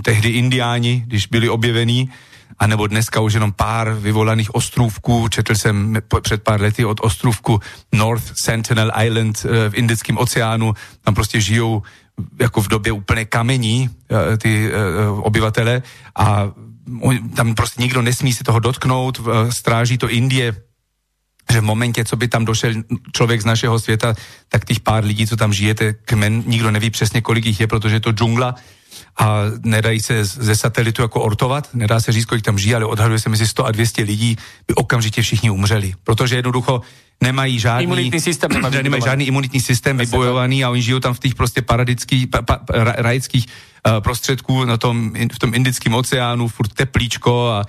tehdy 0.03 0.29
indiáni, 0.29 1.03
když 1.07 1.27
byli 1.27 1.49
objevení, 1.49 2.11
a 2.59 2.67
nebo 2.67 2.87
dneska 2.87 3.21
už 3.21 3.35
jenom 3.35 3.53
pár 3.53 3.93
vyvolaných 3.93 4.55
ostrůvků. 4.55 5.29
Četl 5.29 5.55
jsem 5.55 5.97
před 6.21 6.43
pár 6.43 6.61
lety 6.61 6.85
od 6.85 6.99
ostrůvku 7.01 7.61
North 7.93 8.33
Sentinel 8.43 8.93
Island 9.05 9.47
eh, 9.47 9.71
v 9.71 9.75
Indickém 9.75 10.19
oceánu. 10.19 10.75
Tam 11.05 11.15
prostě 11.15 11.41
žijou 11.41 11.83
jako 12.41 12.63
v 12.63 12.69
době 12.69 12.93
úplně 12.93 13.25
kamení 13.25 13.91
eh, 14.33 14.37
ty 14.37 14.73
obyvatele 15.21 15.83
a 16.17 16.51
tam 17.37 17.55
prostě 17.55 17.83
nikdo 17.83 18.03
nesmí 18.03 18.33
se 18.33 18.45
toho 18.45 18.59
dotknout, 18.59 19.21
stráží 19.51 19.99
to 19.99 20.11
Indie 20.11 20.55
že 21.53 21.61
v 21.61 21.65
momente, 21.65 22.05
co 22.05 22.17
by 22.17 22.29
tam 22.29 22.45
došel 22.45 22.73
člověk 23.13 23.43
z 23.43 23.45
našeho 23.45 23.79
světa, 23.79 24.15
tak 24.49 24.65
těch 24.65 24.81
pár 24.81 25.05
lidí, 25.05 25.27
co 25.27 25.37
tam 25.37 25.53
žijete, 25.53 25.93
kmen, 25.93 26.43
nikdo 26.47 26.71
neví 26.71 26.91
přesně, 26.91 27.21
kolik 27.21 27.47
jich 27.47 27.61
je, 27.61 27.67
protože 27.67 27.97
je 27.97 28.01
to 28.01 28.13
džungla 28.13 28.55
a 29.19 29.41
nedají 29.65 30.01
se 30.01 30.25
ze 30.25 30.57
satelitu 30.57 31.03
jako 31.03 31.21
ortovat, 31.21 31.69
nedá 31.75 32.01
se 32.01 32.13
říct, 32.13 32.25
kolik 32.25 32.45
tam 32.45 32.59
žije, 32.59 32.77
ale 32.77 32.85
odhaduje 32.85 33.19
se 33.19 33.29
mezi 33.29 33.47
100 33.47 33.67
a 33.67 33.71
200 33.71 34.03
lidí, 34.03 34.37
by 34.69 34.75
okamžitě 34.75 35.23
všichni 35.23 35.51
umřeli. 35.51 35.95
Protože 36.05 36.37
jednoducho 36.37 36.81
nemají 37.21 37.59
žádný, 37.59 37.85
imunitní 37.85 38.21
systém, 38.21 38.51
nemají 38.83 39.03
žádný 39.03 39.25
imunitní 39.25 39.61
systém 39.61 39.99
vybojovaný 39.99 40.65
a 40.65 40.71
oni 40.71 40.83
žijou 40.83 40.99
tam 40.99 41.15
v 41.15 41.19
těch 41.19 41.35
prostě 41.35 41.63
paradických, 41.63 42.27
pa, 42.27 42.43
pa, 42.43 42.61
rajských 42.97 43.47
prostředků 44.01 44.65
na 44.65 44.77
tom, 44.77 45.13
v 45.33 45.39
tom 45.39 45.55
Indickém 45.55 45.95
oceánu, 45.95 46.49
furt 46.49 46.73
teplíčko 46.73 47.49
a 47.49 47.65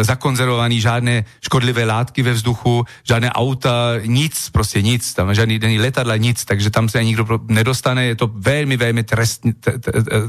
zakonzervovaný 0.00 0.80
žádné 0.80 1.24
škodlivé 1.44 1.84
látky 1.84 2.22
ve 2.22 2.32
vzduchu, 2.32 2.84
žádné 3.04 3.32
auta, 3.32 3.92
nic, 4.06 4.50
prostě 4.50 4.82
nic, 4.82 5.14
tam 5.14 5.34
žádný 5.34 5.58
denní 5.58 5.78
letadla, 5.78 6.16
nic, 6.16 6.44
takže 6.44 6.70
tam 6.70 6.88
se 6.88 7.04
nikdo 7.04 7.40
nedostane, 7.48 8.04
je 8.04 8.16
to 8.16 8.30
velmi, 8.34 8.76
velmi 8.76 9.04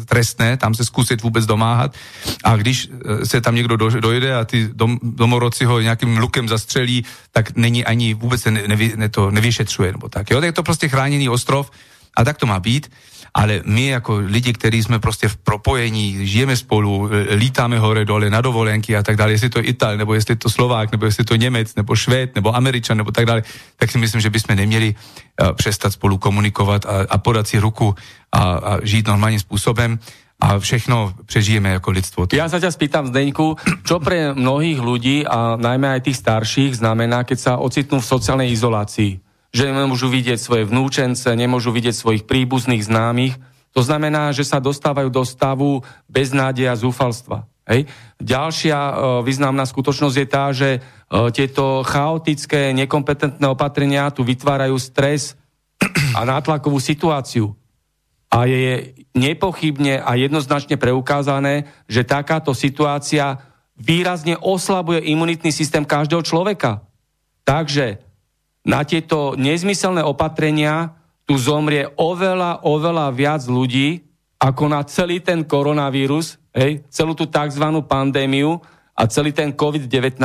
trestné, 0.05 0.57
tam 0.57 0.73
se 0.73 0.85
zkusit 0.85 1.21
vůbec 1.21 1.45
domáhat. 1.45 1.95
A 2.43 2.55
když 2.55 2.89
se 3.23 3.41
tam 3.41 3.55
někdo 3.55 3.77
dojde 3.77 4.35
a 4.35 4.45
ty 4.45 4.69
dom, 4.73 4.99
domorodci 5.03 5.65
ho 5.65 5.79
nějakým 5.79 6.17
lukem 6.17 6.47
zastřelí, 6.47 7.05
tak 7.31 7.55
není 7.55 7.85
ani 7.85 8.13
vůbec 8.13 8.45
ne, 8.45 8.63
nevy, 8.67 8.93
ne 8.95 9.09
to 9.09 9.31
nevyšetřuje, 9.31 9.91
nebo 9.91 10.09
tak. 10.09 10.31
Jo, 10.31 10.41
je 10.41 10.51
to 10.51 10.63
prostě 10.63 10.89
chráněný 10.89 11.29
ostrov 11.29 11.71
a 12.17 12.23
tak 12.23 12.37
to 12.37 12.45
má 12.45 12.59
být 12.59 12.91
ale 13.33 13.61
my 13.65 13.87
jako 13.87 14.17
lidi, 14.17 14.53
kteří 14.53 14.83
jsme 14.83 14.99
prostě 14.99 15.27
v 15.27 15.37
propojení, 15.37 16.27
žijeme 16.27 16.55
spolu, 16.57 17.09
lítáme 17.35 17.79
hore 17.79 18.05
dole 18.05 18.29
na 18.29 18.41
dovolenky 18.41 18.95
a 18.97 19.03
tak 19.03 19.15
dále, 19.15 19.31
jestli 19.31 19.49
to 19.49 19.63
Ital, 19.63 19.97
nebo 19.97 20.13
jestli 20.13 20.35
to 20.35 20.49
Slovák, 20.49 20.91
nebo 20.91 21.05
jestli 21.05 21.23
to 21.23 21.35
Němec, 21.35 21.75
nebo 21.75 21.95
Švéd, 21.95 22.35
nebo 22.35 22.55
Američan, 22.55 22.97
nebo 22.97 23.11
tak 23.11 23.25
dále, 23.25 23.43
tak 23.75 23.91
si 23.91 23.97
myslím, 23.97 24.21
že 24.21 24.29
bychom 24.29 24.55
neměli 24.55 24.95
uh, 24.95 25.51
přestat 25.53 25.93
spolu 25.93 26.17
komunikovat 26.17 26.85
a, 26.85 26.89
a 27.09 27.17
podat 27.17 27.47
si 27.47 27.59
ruku 27.59 27.95
a, 28.31 28.39
a 28.41 28.77
žít 28.83 29.07
normálním 29.07 29.39
způsobem 29.39 29.99
a 30.39 30.59
všechno 30.59 31.13
přežijeme 31.25 31.69
jako 31.69 31.91
lidstvo. 31.91 32.29
Ja 32.29 32.45
sa 32.45 32.61
ťa 32.61 32.69
spýtam, 32.69 33.09
Zdeňku, 33.09 33.57
čo 33.81 33.97
pre 33.97 34.37
mnohých 34.37 34.77
ľudí 34.77 35.17
a 35.25 35.57
najmä 35.57 35.97
aj 35.97 36.05
tých 36.05 36.21
starších 36.21 36.77
znamená, 36.77 37.25
keď 37.25 37.37
sa 37.41 37.51
ocitnú 37.57 37.97
v 37.97 38.05
sociálnej 38.05 38.53
izolácii? 38.53 39.26
Že 39.51 39.71
nemôžu 39.71 40.11
vidieť 40.11 40.39
svoje 40.39 40.63
vnúčence, 40.67 41.27
nemôžu 41.31 41.71
vidieť 41.71 41.95
svojich 41.95 42.23
príbuzných 42.27 42.83
známych. 42.83 43.35
To 43.75 43.81
znamená, 43.85 44.33
že 44.33 44.47
sa 44.47 44.57
dostávajú 44.57 45.09
do 45.11 45.23
stavu 45.23 45.85
beznádeja 46.09 46.73
a 46.73 46.79
zúfalstva. 46.79 47.45
Hej. 47.67 47.91
Ďalšia 48.23 48.79
e, 48.79 48.93
významná 49.27 49.67
skutočnosť 49.67 50.15
je 50.15 50.27
tá, 50.27 50.45
že 50.55 50.69
e, 50.71 50.79
tieto 51.35 51.83
chaotické, 51.83 52.71
nekompetentné 52.71 53.43
opatrenia 53.43 54.07
tu 54.09 54.23
vytvárajú 54.23 54.79
stres 54.79 55.35
a 56.15 56.23
nátlakovú 56.23 56.79
situáciu. 56.79 57.51
A 58.31 58.47
je 58.47 58.95
nepochybne 59.15 59.99
a 59.99 60.15
jednoznačne 60.15 60.79
preukázané, 60.79 61.67
že 61.91 62.07
takáto 62.07 62.55
situácia 62.55 63.39
výrazne 63.77 64.39
oslabuje 64.39 65.05
imunitný 65.11 65.51
systém 65.51 65.83
každého 65.83 66.23
človeka. 66.23 66.81
Takže 67.43 68.06
na 68.67 68.83
tieto 68.83 69.33
nezmyselné 69.39 70.03
opatrenia 70.03 70.91
tu 71.23 71.39
zomrie 71.39 71.87
oveľa, 71.95 72.67
oveľa 72.67 73.11
viac 73.15 73.41
ľudí, 73.47 74.03
ako 74.37 74.63
na 74.69 74.83
celý 74.83 75.23
ten 75.23 75.47
koronavírus, 75.47 76.37
hej, 76.53 76.83
celú 76.91 77.15
tú 77.15 77.25
tzv. 77.25 77.63
pandémiu 77.87 78.59
a 78.93 79.01
celý 79.07 79.31
ten 79.31 79.55
COVID-19. 79.55 80.19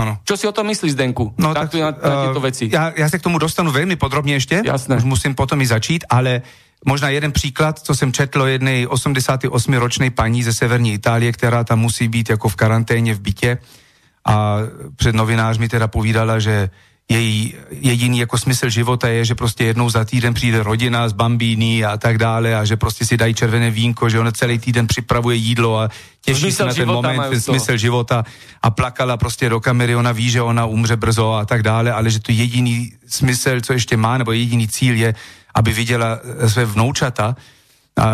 Ano. 0.00 0.16
Čo 0.24 0.34
si 0.36 0.48
o 0.48 0.54
tom 0.56 0.72
myslíš, 0.72 0.96
Zdenku? 0.96 1.36
No, 1.36 1.52
tak, 1.52 1.76
na, 1.76 1.92
na 1.92 2.16
tieto 2.24 2.40
veci. 2.40 2.72
Ja, 2.72 2.88
ja 2.96 3.04
sa 3.04 3.20
k 3.20 3.26
tomu 3.26 3.36
dostanu 3.36 3.68
veľmi 3.68 4.00
podrobne 4.00 4.40
ešte. 4.40 4.64
Jasné. 4.64 4.96
Už 4.96 5.04
musím 5.04 5.36
potom 5.36 5.60
i 5.60 5.66
začít, 5.68 6.08
ale 6.08 6.40
možná 6.86 7.12
jeden 7.12 7.32
příklad, 7.32 7.78
co 7.78 7.92
jsem 7.94 8.12
četl 8.12 8.42
o 8.42 8.46
jednej 8.48 8.88
88-ročnej 8.88 10.10
paní 10.10 10.40
ze 10.42 10.56
severní 10.56 10.96
Itálie, 10.96 11.32
která 11.32 11.64
tam 11.64 11.84
musí 11.84 12.08
být 12.08 12.30
jako 12.30 12.48
v 12.48 12.56
karanténě 12.56 13.14
v 13.14 13.20
bytě 13.20 13.58
a 14.24 14.56
před 14.96 15.14
novinářmi 15.14 15.68
teda 15.68 15.88
povídala, 15.88 16.38
že 16.38 16.70
její 17.10 17.54
jediný 17.70 18.18
jako 18.18 18.38
smysl 18.38 18.68
života 18.68 19.08
je, 19.08 19.24
že 19.24 19.34
prostě 19.34 19.64
jednou 19.64 19.90
za 19.90 20.04
týden 20.04 20.34
přijde 20.34 20.62
rodina 20.62 21.08
z 21.08 21.12
bambíny 21.12 21.84
a 21.84 21.96
tak 21.96 22.18
dále 22.18 22.54
a 22.54 22.64
že 22.64 22.76
prostě 22.76 23.06
si 23.06 23.16
dají 23.16 23.34
červené 23.34 23.70
vínko, 23.70 24.08
že 24.08 24.20
ona 24.20 24.32
celý 24.32 24.58
týden 24.58 24.86
připravuje 24.86 25.36
jídlo 25.36 25.78
a 25.78 25.88
těší 26.20 26.52
se 26.52 26.64
na 26.64 26.74
ten 26.74 26.88
moment, 26.88 27.30
ten 27.30 27.40
smysl 27.40 27.76
života. 27.76 28.24
A 28.62 28.70
plakala 28.70 29.16
prostě 29.16 29.48
do 29.48 29.60
kamery, 29.60 29.96
ona 29.96 30.12
ví, 30.12 30.30
že 30.30 30.42
ona 30.42 30.66
umře 30.66 30.96
brzo 30.96 31.32
a 31.32 31.44
tak 31.44 31.62
dále, 31.62 31.92
ale 31.92 32.10
že 32.10 32.20
to 32.20 32.32
jediný 32.32 32.92
smysl, 33.06 33.60
co 33.60 33.72
ještě 33.72 33.96
má, 33.96 34.18
nebo 34.18 34.32
jediný 34.32 34.68
cíl 34.68 34.96
je, 34.96 35.14
aby 35.54 35.72
viděla 35.72 36.18
své 36.46 36.64
vnoučata, 36.64 37.36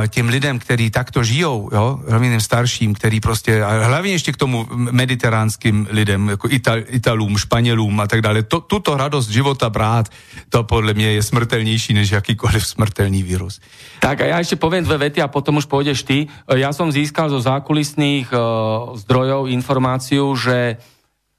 těm 0.08 0.28
lidem, 0.28 0.58
kteří 0.58 0.90
takto 0.90 1.24
žijou, 1.24 1.70
jo, 1.72 2.00
hlavně 2.08 2.40
starším, 2.40 2.94
který 2.94 3.20
prostě, 3.20 3.64
a 3.64 3.86
hlavně 3.86 4.12
ještě 4.12 4.32
k 4.32 4.36
tomu 4.36 4.66
mediteránským 4.70 5.86
lidem, 5.90 6.28
jako 6.28 6.48
Ital, 6.50 6.78
Italům, 6.86 7.38
Španělům 7.38 8.00
a 8.00 8.06
tak 8.06 8.20
dále, 8.20 8.42
to, 8.42 8.60
tuto 8.60 8.96
radost 8.96 9.28
života 9.28 9.70
brát, 9.70 10.08
to 10.48 10.64
podle 10.64 10.94
mě 10.94 11.12
je 11.12 11.22
smrtelnější 11.22 11.94
než 11.94 12.10
jakýkoliv 12.10 12.66
smrtelný 12.66 13.22
vírus. 13.22 13.60
Tak 14.00 14.20
a 14.22 14.26
ja 14.26 14.38
ešte 14.38 14.60
poviem 14.60 14.84
dve 14.84 15.08
vety 15.08 15.22
a 15.22 15.32
potom 15.32 15.58
už 15.58 15.66
pôjdeš 15.66 16.06
ty. 16.06 16.30
Ja 16.46 16.70
som 16.70 16.92
získal 16.92 17.32
zo 17.32 17.40
zákulisných 17.42 18.30
uh, 18.30 18.94
zdrojov 18.94 19.50
informáciu, 19.50 20.34
že 20.36 20.78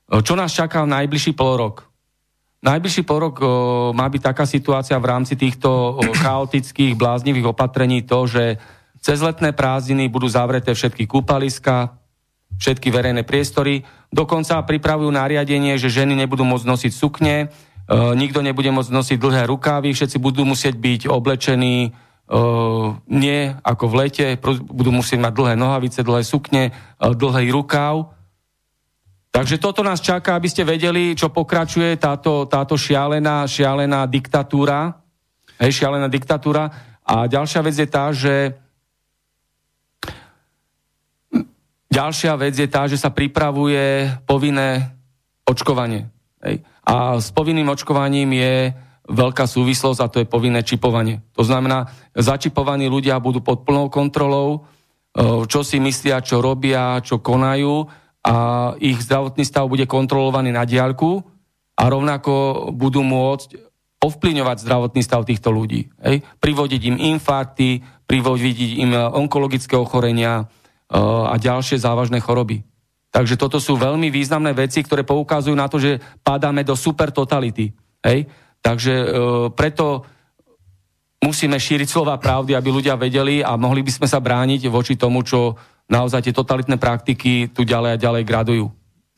čo 0.08 0.34
nás 0.40 0.56
čaká 0.56 0.84
v 0.84 0.92
najbližší 0.96 1.36
pol 2.58 2.66
rok. 2.66 2.66
Najbližší 2.66 3.04
porok 3.06 3.36
o, 3.42 3.48
má 3.94 4.10
byť 4.10 4.22
taká 4.22 4.46
situácia 4.46 4.98
v 4.98 5.06
rámci 5.06 5.38
týchto 5.38 5.70
o, 5.70 6.02
chaotických, 6.26 6.98
bláznivých 6.98 7.54
opatrení 7.54 8.02
to, 8.02 8.26
že 8.26 8.58
cez 9.02 9.22
letné 9.22 9.54
prázdniny 9.54 10.10
budú 10.10 10.26
zavreté 10.28 10.74
všetky 10.74 11.06
kúpaliska, 11.06 11.94
všetky 12.58 12.90
verejné 12.90 13.24
priestory. 13.24 13.86
Dokonca 14.10 14.66
pripravujú 14.66 15.14
nariadenie, 15.14 15.78
že 15.78 15.94
ženy 15.94 16.18
nebudú 16.18 16.44
môcť 16.44 16.66
nosiť 16.66 16.92
sukne, 16.92 17.36
e, 17.46 17.48
nikto 18.18 18.42
nebude 18.42 18.74
môcť 18.74 18.92
nosiť 18.92 19.18
dlhé 19.22 19.44
rukávy, 19.48 19.94
všetci 19.94 20.18
budú 20.18 20.44
musieť 20.44 20.76
byť 20.76 21.02
oblečení 21.08 21.76
e, 21.88 21.90
nie 23.08 23.40
ako 23.62 23.86
v 23.86 23.96
lete, 24.02 24.28
budú 24.66 24.90
musieť 24.92 25.22
mať 25.22 25.34
dlhé 25.38 25.56
nohavice, 25.56 26.02
dlhé 26.02 26.24
sukne, 26.26 26.64
e, 26.68 27.06
dlhý 27.14 27.54
rukáv. 27.54 28.17
Takže 29.38 29.62
toto 29.62 29.86
nás 29.86 30.02
čaká, 30.02 30.34
aby 30.34 30.50
ste 30.50 30.66
vedeli, 30.66 31.14
čo 31.14 31.30
pokračuje 31.30 32.02
táto, 32.02 32.50
táto 32.50 32.74
šialená, 32.74 33.46
šialená 33.46 34.10
diktatúra. 34.10 34.98
Hej, 35.62 35.78
šialená 35.78 36.10
diktatúra. 36.10 36.66
A 37.06 37.30
ďalšia 37.30 37.62
vec 37.62 37.78
je 37.78 37.86
tá, 37.86 38.10
že 38.10 38.58
ďalšia 41.86 42.34
vec 42.34 42.58
je 42.58 42.66
tá, 42.66 42.90
že 42.90 42.98
sa 42.98 43.14
pripravuje 43.14 44.10
povinné 44.26 44.98
očkovanie. 45.46 46.10
Hej. 46.42 46.66
A 46.82 47.22
s 47.22 47.30
povinným 47.30 47.70
očkovaním 47.70 48.42
je 48.42 48.74
veľká 49.06 49.46
súvislosť 49.46 50.00
a 50.02 50.10
to 50.10 50.18
je 50.26 50.26
povinné 50.26 50.66
čipovanie. 50.66 51.22
To 51.38 51.46
znamená, 51.46 51.86
začipovaní 52.18 52.90
ľudia 52.90 53.22
budú 53.22 53.46
pod 53.46 53.70
plnou 53.70 53.86
kontrolou, 53.94 54.66
čo 55.46 55.62
si 55.62 55.78
myslia, 55.78 56.26
čo 56.26 56.42
robia, 56.42 56.98
čo 57.06 57.22
konajú 57.22 58.07
a 58.28 58.36
ich 58.84 59.00
zdravotný 59.00 59.48
stav 59.48 59.72
bude 59.72 59.88
kontrolovaný 59.88 60.52
na 60.52 60.68
diaľku 60.68 61.24
a 61.80 61.84
rovnako 61.88 62.68
budú 62.76 63.00
môcť 63.00 63.56
ovplyvňovať 64.04 64.58
zdravotný 64.68 65.02
stav 65.02 65.24
týchto 65.24 65.50
ľudí. 65.50 65.88
Hej? 66.04 66.22
Privodiť 66.44 66.82
im 66.92 66.98
infarkty, 67.16 67.82
privodiť 68.04 68.84
im 68.84 68.92
onkologické 68.94 69.80
ochorenia 69.80 70.44
uh, 70.44 71.32
a 71.32 71.40
ďalšie 71.40 71.80
závažné 71.80 72.20
choroby. 72.20 72.68
Takže 73.10 73.40
toto 73.40 73.58
sú 73.58 73.80
veľmi 73.80 74.12
významné 74.12 74.52
veci, 74.52 74.84
ktoré 74.84 75.08
poukazujú 75.08 75.56
na 75.56 75.72
to, 75.72 75.80
že 75.80 75.98
padáme 76.22 76.68
do 76.68 76.76
super 76.76 77.10
totality. 77.16 77.72
Hej? 78.04 78.28
Takže 78.60 78.94
uh, 78.94 79.08
preto 79.56 80.04
musíme 81.24 81.58
šíriť 81.58 81.88
slova 81.90 82.20
pravdy, 82.22 82.54
aby 82.54 82.70
ľudia 82.70 83.00
vedeli 83.00 83.42
a 83.42 83.58
mohli 83.58 83.82
by 83.82 83.92
sme 84.04 84.08
sa 84.12 84.22
brániť 84.22 84.70
voči 84.70 84.94
tomu, 85.00 85.26
čo 85.26 85.58
naozaj 85.90 86.22
tie 86.22 86.34
totalitné 86.36 86.78
praktiky 86.78 87.50
tu 87.52 87.64
ďalej 87.64 87.92
a 87.96 88.02
ďalej 88.02 88.24
gradujú. 88.24 88.66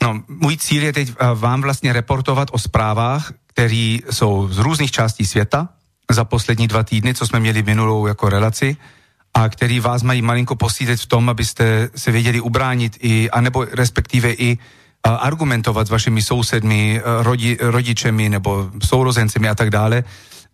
No, 0.04 0.24
můj 0.28 0.58
cíl 0.58 0.84
je 0.84 0.94
teď 0.94 1.08
eh, 1.10 1.14
vám 1.36 1.62
vlastně 1.62 1.94
reportovat 1.94 2.48
o 2.52 2.60
zprávách, 2.60 3.32
které 3.48 3.98
jsou 4.12 4.48
z 4.48 4.58
různých 4.58 4.92
částí 4.92 5.26
světa 5.26 5.70
za 6.12 6.24
poslední 6.26 6.68
dva 6.68 6.84
týdny, 6.84 7.14
co 7.14 7.28
jsme 7.28 7.40
měli 7.40 7.64
minulou 7.64 8.08
jako 8.08 8.30
relaci 8.30 8.78
a 9.34 9.50
který 9.50 9.80
vás 9.80 10.04
mají 10.04 10.22
malinko 10.22 10.56
posílit 10.56 11.00
v 11.00 11.08
tom, 11.08 11.30
abyste 11.30 11.90
se 11.96 12.12
věděli 12.12 12.42
ubránit 12.42 12.98
i, 13.00 13.30
anebo 13.30 13.66
respektive 13.66 14.32
i 14.32 14.58
uh, 14.58 15.14
argumentovat 15.20 15.88
s 15.88 15.90
vašimi 15.90 16.22
sousedmi, 16.22 17.02
uh, 17.02 17.24
rodi, 17.24 17.58
rodičemi 17.62 18.30
nebo 18.30 18.72
sourozencemi 18.84 19.50
a 19.50 19.56
tak 19.56 19.70
dále, 19.70 20.04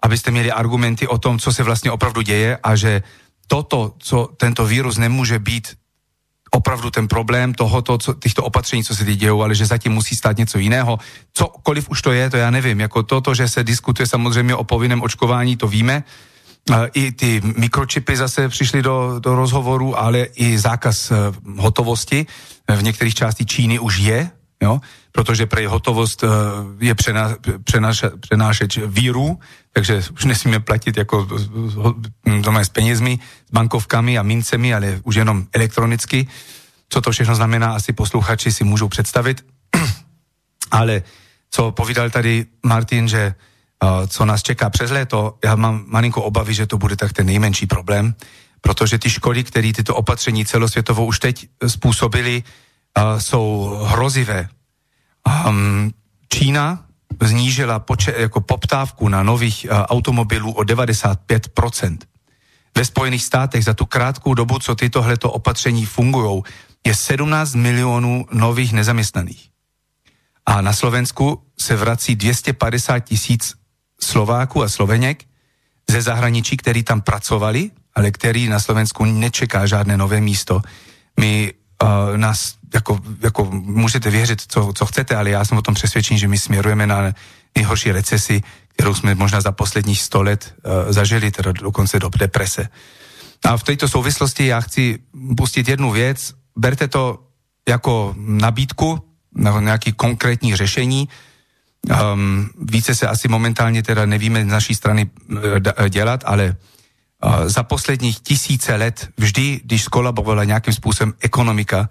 abyste 0.02 0.32
měli 0.32 0.52
argumenty 0.52 1.08
o 1.08 1.18
tom, 1.18 1.40
co 1.40 1.54
se 1.54 1.64
vlastně 1.64 1.92
opravdu 1.92 2.22
děje 2.22 2.58
a 2.64 2.76
že 2.76 3.04
toto, 3.48 3.94
co 4.00 4.30
tento 4.38 4.66
vírus 4.66 4.98
nemůže 4.98 5.40
být 5.40 5.68
opravdu 6.56 6.92
ten 6.92 7.08
problém 7.08 7.54
tohoto, 7.54 7.98
co, 7.98 8.14
těchto 8.14 8.44
opatření, 8.44 8.84
co 8.84 8.96
se 8.96 9.06
teď 9.06 9.20
dějou, 9.20 9.44
ale 9.44 9.56
že 9.56 9.66
zatím 9.66 9.92
musí 9.92 10.16
stát 10.16 10.38
něco 10.38 10.58
jiného. 10.58 11.00
Cokoliv 11.34 11.90
už 11.90 12.02
to 12.02 12.12
je, 12.12 12.30
to 12.30 12.38
já 12.38 12.50
nevím. 12.50 12.80
Jako 12.80 13.04
toto, 13.04 13.36
že 13.36 13.48
se 13.48 13.64
diskutuje 13.64 14.08
samozřejmě 14.08 14.56
o 14.56 14.64
povinném 14.64 15.04
očkování, 15.04 15.58
to 15.58 15.68
víme. 15.68 16.04
I 16.94 17.12
ty 17.12 17.42
mikročipy 17.58 18.18
zase 18.18 18.50
přišly 18.50 18.82
do, 18.82 19.20
do 19.20 19.36
rozhovoru, 19.36 20.00
ale 20.00 20.34
i 20.34 20.58
zákaz 20.58 21.12
eh, 21.12 21.16
hotovosti 21.58 22.26
v 22.68 22.84
některých 22.84 23.16
částí 23.16 23.46
Číny 23.46 23.80
už 23.80 23.98
je, 23.98 24.30
jo? 24.66 24.82
protože 25.12 25.46
prej 25.46 25.66
hotovost 25.66 26.24
uh, 26.24 26.30
je 26.80 26.96
přená, 26.96 27.36
přenášeč 28.20 28.78
víru, 28.86 29.40
takže 29.74 30.04
už 30.14 30.26
nesmíme 30.26 30.60
platit 30.60 30.98
jako 30.98 31.28
doma 32.42 32.60
s 32.60 32.70
penězmi, 32.70 33.20
s 33.48 33.52
bankovkami 33.52 34.18
a 34.18 34.24
mincemi, 34.24 34.74
ale 34.76 35.00
už 35.04 35.16
jenom 35.16 35.48
elektronicky. 35.54 36.28
Co 36.90 37.02
to 37.02 37.12
všechno 37.12 37.36
znamená, 37.36 37.76
asi 37.76 37.94
posluchači 37.94 38.52
si 38.52 38.64
můžou 38.64 38.88
představit. 38.88 39.46
ale 40.72 41.04
co 41.52 41.72
povídal 41.72 42.10
tady 42.10 42.46
Martin, 42.64 43.08
že 43.08 43.36
uh, 43.84 44.08
co 44.08 44.26
nás 44.26 44.44
čeká 44.44 44.70
přes 44.70 44.92
léto, 44.92 45.38
já 45.44 45.56
mám 45.56 45.84
malinko 45.88 46.24
obavy, 46.24 46.54
že 46.54 46.68
to 46.68 46.78
bude 46.78 46.96
tak 46.96 47.14
ten 47.14 47.26
nejmenší 47.26 47.66
problém, 47.66 48.16
protože 48.62 49.00
ty 49.00 49.10
škody, 49.10 49.44
které 49.44 49.74
tyto 49.74 49.96
opatření 49.96 50.46
celosvětovo 50.46 51.06
už 51.06 51.20
teď 51.20 51.48
způsobily, 51.68 52.44
uh, 52.44 53.20
jsou 53.20 53.80
hrozivé. 53.84 54.50
Um, 55.26 55.94
Čína 56.30 56.86
znížila 57.22 57.80
počet, 57.80 58.16
jako 58.18 58.42
poptávku 58.42 59.10
na 59.10 59.24
nových 59.24 59.68
uh, 59.70 59.78
automobilů 59.78 60.52
o 60.52 60.62
95%. 60.62 61.98
Ve 62.78 62.86
Spojených 62.86 63.24
státech 63.24 63.64
za 63.64 63.74
tu 63.74 63.86
krátkou 63.86 64.34
dobu, 64.34 64.60
co 64.60 64.76
tytohleto 64.76 65.32
opatření 65.32 65.86
fungují, 65.86 66.44
je 66.88 66.96
17 66.96 67.56
milionů 67.56 68.26
nových 68.32 68.74
nezaměstnaných. 68.74 69.50
A 70.46 70.62
na 70.62 70.74
Slovensku 70.74 71.42
se 71.60 71.76
vrací 71.76 72.16
250 72.16 73.00
tisíc 73.00 73.54
Slováků 74.02 74.64
a 74.64 74.70
Sloveněk 74.70 75.26
ze 75.90 76.02
zahraničí, 76.02 76.58
kteří 76.58 76.84
tam 76.84 77.02
pracovali, 77.02 77.72
ale 77.96 78.12
který 78.12 78.48
na 78.48 78.60
Slovensku 78.60 79.06
nečeká 79.06 79.66
žádné 79.66 79.98
nové 79.98 80.22
místo. 80.22 80.62
My 81.20 81.54
uh, 81.84 82.18
nás, 82.18 82.56
jako, 82.74 83.00
jako 83.22 83.46
můžete 83.52 84.10
věřit, 84.10 84.42
co, 84.48 84.74
co 84.76 84.86
chcete, 84.86 85.16
ale 85.16 85.30
já 85.30 85.46
jsem 85.46 85.58
o 85.58 85.62
tom 85.62 85.74
přesvědčen, 85.74 86.18
že 86.18 86.28
my 86.28 86.38
směrujeme 86.38 86.88
na 86.88 87.14
nejhorší 87.56 87.92
recesi, 87.92 88.44
kterou 88.68 88.96
jsme 88.96 89.16
možná 89.16 89.42
za 89.42 89.52
posledních 89.52 90.02
100 90.02 90.24
let 90.24 90.56
uh, 90.56 90.92
zažili, 90.92 91.32
teda 91.32 91.52
dokonce 91.52 92.00
do 92.00 92.10
deprese. 92.10 92.70
A 93.46 93.58
v 93.58 93.64
této 93.64 93.88
souvislosti 93.88 94.46
já 94.46 94.62
chci 94.62 95.00
pustit 95.38 95.68
jednu 95.68 95.92
věc. 95.92 96.34
Berte 96.56 96.88
to 96.88 97.20
jako 97.70 98.16
nabídku 98.18 99.02
na 99.36 99.60
nějaký 99.60 99.94
konkrétní 99.94 100.56
řešení. 100.56 101.10
Um, 102.14 102.50
více 102.62 102.96
se 102.96 103.08
asi 103.08 103.28
momentálně 103.28 103.84
teda 103.84 104.06
nevíme 104.06 104.44
z 104.44 104.48
naší 104.48 104.76
strany 104.76 105.10
uh, 105.30 105.40
dělat, 105.90 106.24
ale 106.26 106.56
za 107.46 107.64
posledních 107.64 108.20
tisíce 108.20 108.76
let 108.76 109.10
vždy, 109.18 109.62
když 109.64 109.84
skolabovala 109.84 110.44
nějakým 110.44 110.74
způsobem 110.74 111.14
ekonomika, 111.20 111.90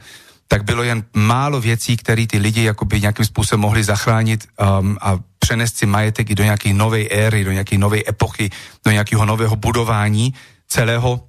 tak 0.48 0.64
bylo 0.64 0.82
jen 0.82 1.04
málo 1.14 1.60
věcí, 1.60 1.96
které 1.96 2.26
ty 2.26 2.38
lidi 2.38 2.62
jakoby 2.62 3.00
nějakým 3.00 3.26
způsobem 3.26 3.60
mohli 3.60 3.84
zachránit 3.84 4.48
um, 4.54 4.98
a 5.00 5.18
přenést 5.38 5.76
si 5.76 5.86
majetek 5.86 6.30
i 6.30 6.34
do 6.34 6.44
nějaké 6.44 6.72
nové 6.74 7.08
éry, 7.08 7.44
do 7.44 7.52
nějaké 7.52 7.78
nové 7.78 7.98
epochy, 8.08 8.50
do 8.84 8.90
nějakého 8.90 9.24
nového 9.24 9.56
budování 9.56 10.34
celého. 10.68 11.28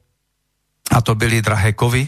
A 0.92 1.02
to 1.02 1.16
byly 1.16 1.42
drahé 1.42 1.74
kovy. 1.74 2.08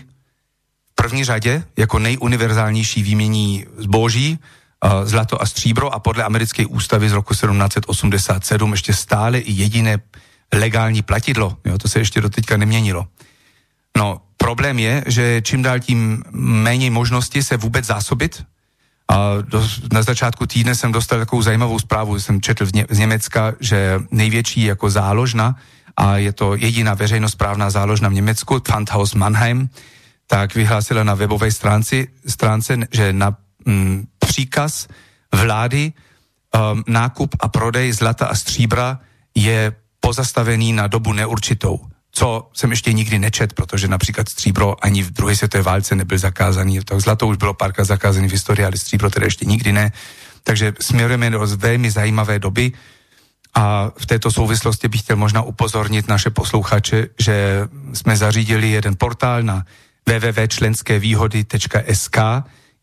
V 0.91 0.95
první 0.95 1.23
řadě 1.23 1.63
jako 1.77 1.99
nejuniverzálnější 1.99 3.03
výmění 3.03 3.65
zboží, 3.77 4.39
uh, 4.85 5.05
zlato 5.05 5.41
a 5.41 5.45
stříbro 5.45 5.93
a 5.93 5.99
podle 5.99 6.23
americké 6.23 6.65
ústavy 6.65 7.09
z 7.09 7.13
roku 7.13 7.33
1787 7.33 8.71
ještě 8.71 8.93
stále 8.93 9.39
i 9.39 9.51
jediné 9.51 9.97
legální 10.53 11.01
platidlo. 11.01 11.57
Jo, 11.65 11.77
to 11.77 11.87
se 11.87 11.99
ještě 11.99 12.21
doteďka 12.21 12.57
neměnilo. 12.57 13.07
No, 13.97 14.21
problém 14.37 14.79
je, 14.79 15.03
že 15.07 15.41
čím 15.41 15.61
dál 15.61 15.79
tím 15.79 16.23
méně 16.31 16.91
možnosti 16.91 17.43
se 17.43 17.57
vůbec 17.57 17.85
zásobit. 17.85 18.43
A 19.07 19.41
do, 19.41 19.67
na 19.91 20.01
začátku 20.03 20.45
týdne 20.45 20.75
jsem 20.75 20.91
dostal 20.91 21.19
takovou 21.19 21.41
zajímavou 21.41 21.79
zprávu, 21.79 22.19
jsem 22.19 22.41
četl 22.41 22.65
v 22.65 22.73
ně, 22.73 22.85
z 22.89 22.99
Německa, 22.99 23.53
že 23.59 23.99
největší 24.11 24.63
jako 24.63 24.89
záložna, 24.89 25.55
a 25.97 26.17
je 26.17 26.33
to 26.33 26.55
jediná 26.55 26.93
veřejnosprávná 26.93 27.69
záložna 27.69 28.09
v 28.09 28.13
Německu, 28.13 28.59
Pfandhaus 28.59 29.13
Mannheim, 29.13 29.69
tak 30.27 30.55
vyhlásila 30.55 31.03
na 31.03 31.15
webové 31.15 31.51
stránci, 31.51 32.07
stránce, 32.27 32.77
že 32.91 33.13
na 33.13 33.37
mm, 33.65 34.07
příkaz 34.19 34.87
vlády 35.35 35.93
um, 35.93 36.83
nákup 36.87 37.35
a 37.39 37.47
prodej 37.47 37.91
zlata 37.91 38.25
a 38.27 38.35
stříbra 38.35 38.99
je 39.35 39.75
pozastavený 40.07 40.73
na 40.73 40.87
dobu 40.87 41.13
neurčitou 41.13 41.79
co 42.11 42.49
jsem 42.53 42.71
ještě 42.71 42.93
nikdy 42.93 43.19
nečet, 43.19 43.53
protože 43.53 43.87
například 43.87 44.29
stříbro 44.29 44.85
ani 44.85 45.03
v 45.03 45.11
druhé 45.11 45.35
světové 45.35 45.63
válce 45.63 45.95
nebyl 45.95 46.17
zakázaný, 46.17 46.79
tak 46.81 46.99
zlato 46.99 47.27
už 47.27 47.37
bylo 47.37 47.53
párka 47.53 47.83
zakázaný 47.83 48.27
v 48.27 48.31
historii, 48.31 48.65
ale 48.65 48.77
stříbro 48.77 49.09
tedy 49.09 49.25
ještě 49.25 49.45
nikdy 49.45 49.73
ne. 49.73 49.91
Takže 50.43 50.73
směrujeme 50.81 51.29
do 51.29 51.45
velmi 51.45 51.91
zajímavé 51.91 52.39
doby 52.39 52.71
a 53.53 53.91
v 53.97 54.05
této 54.05 54.31
souvislosti 54.31 54.87
bych 54.87 55.01
chtěl 55.01 55.15
možná 55.15 55.41
upozornit 55.41 56.07
naše 56.07 56.29
posluchače, 56.29 57.07
že 57.19 57.67
jsme 57.93 58.17
zařídili 58.17 58.71
jeden 58.71 58.95
portál 58.97 59.43
na 59.43 59.65
www.členskevýhody.sk. 60.09 62.17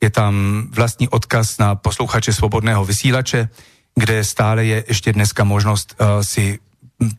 Je 0.02 0.10
tam 0.10 0.66
vlastní 0.70 1.08
odkaz 1.08 1.58
na 1.58 1.74
posluchače 1.74 2.32
svobodného 2.32 2.84
vysílače, 2.84 3.48
kde 3.94 4.24
stále 4.24 4.64
je 4.64 4.84
ještě 4.88 5.12
dneska 5.12 5.44
možnost 5.44 5.96
uh, 5.98 6.06
si 6.22 6.58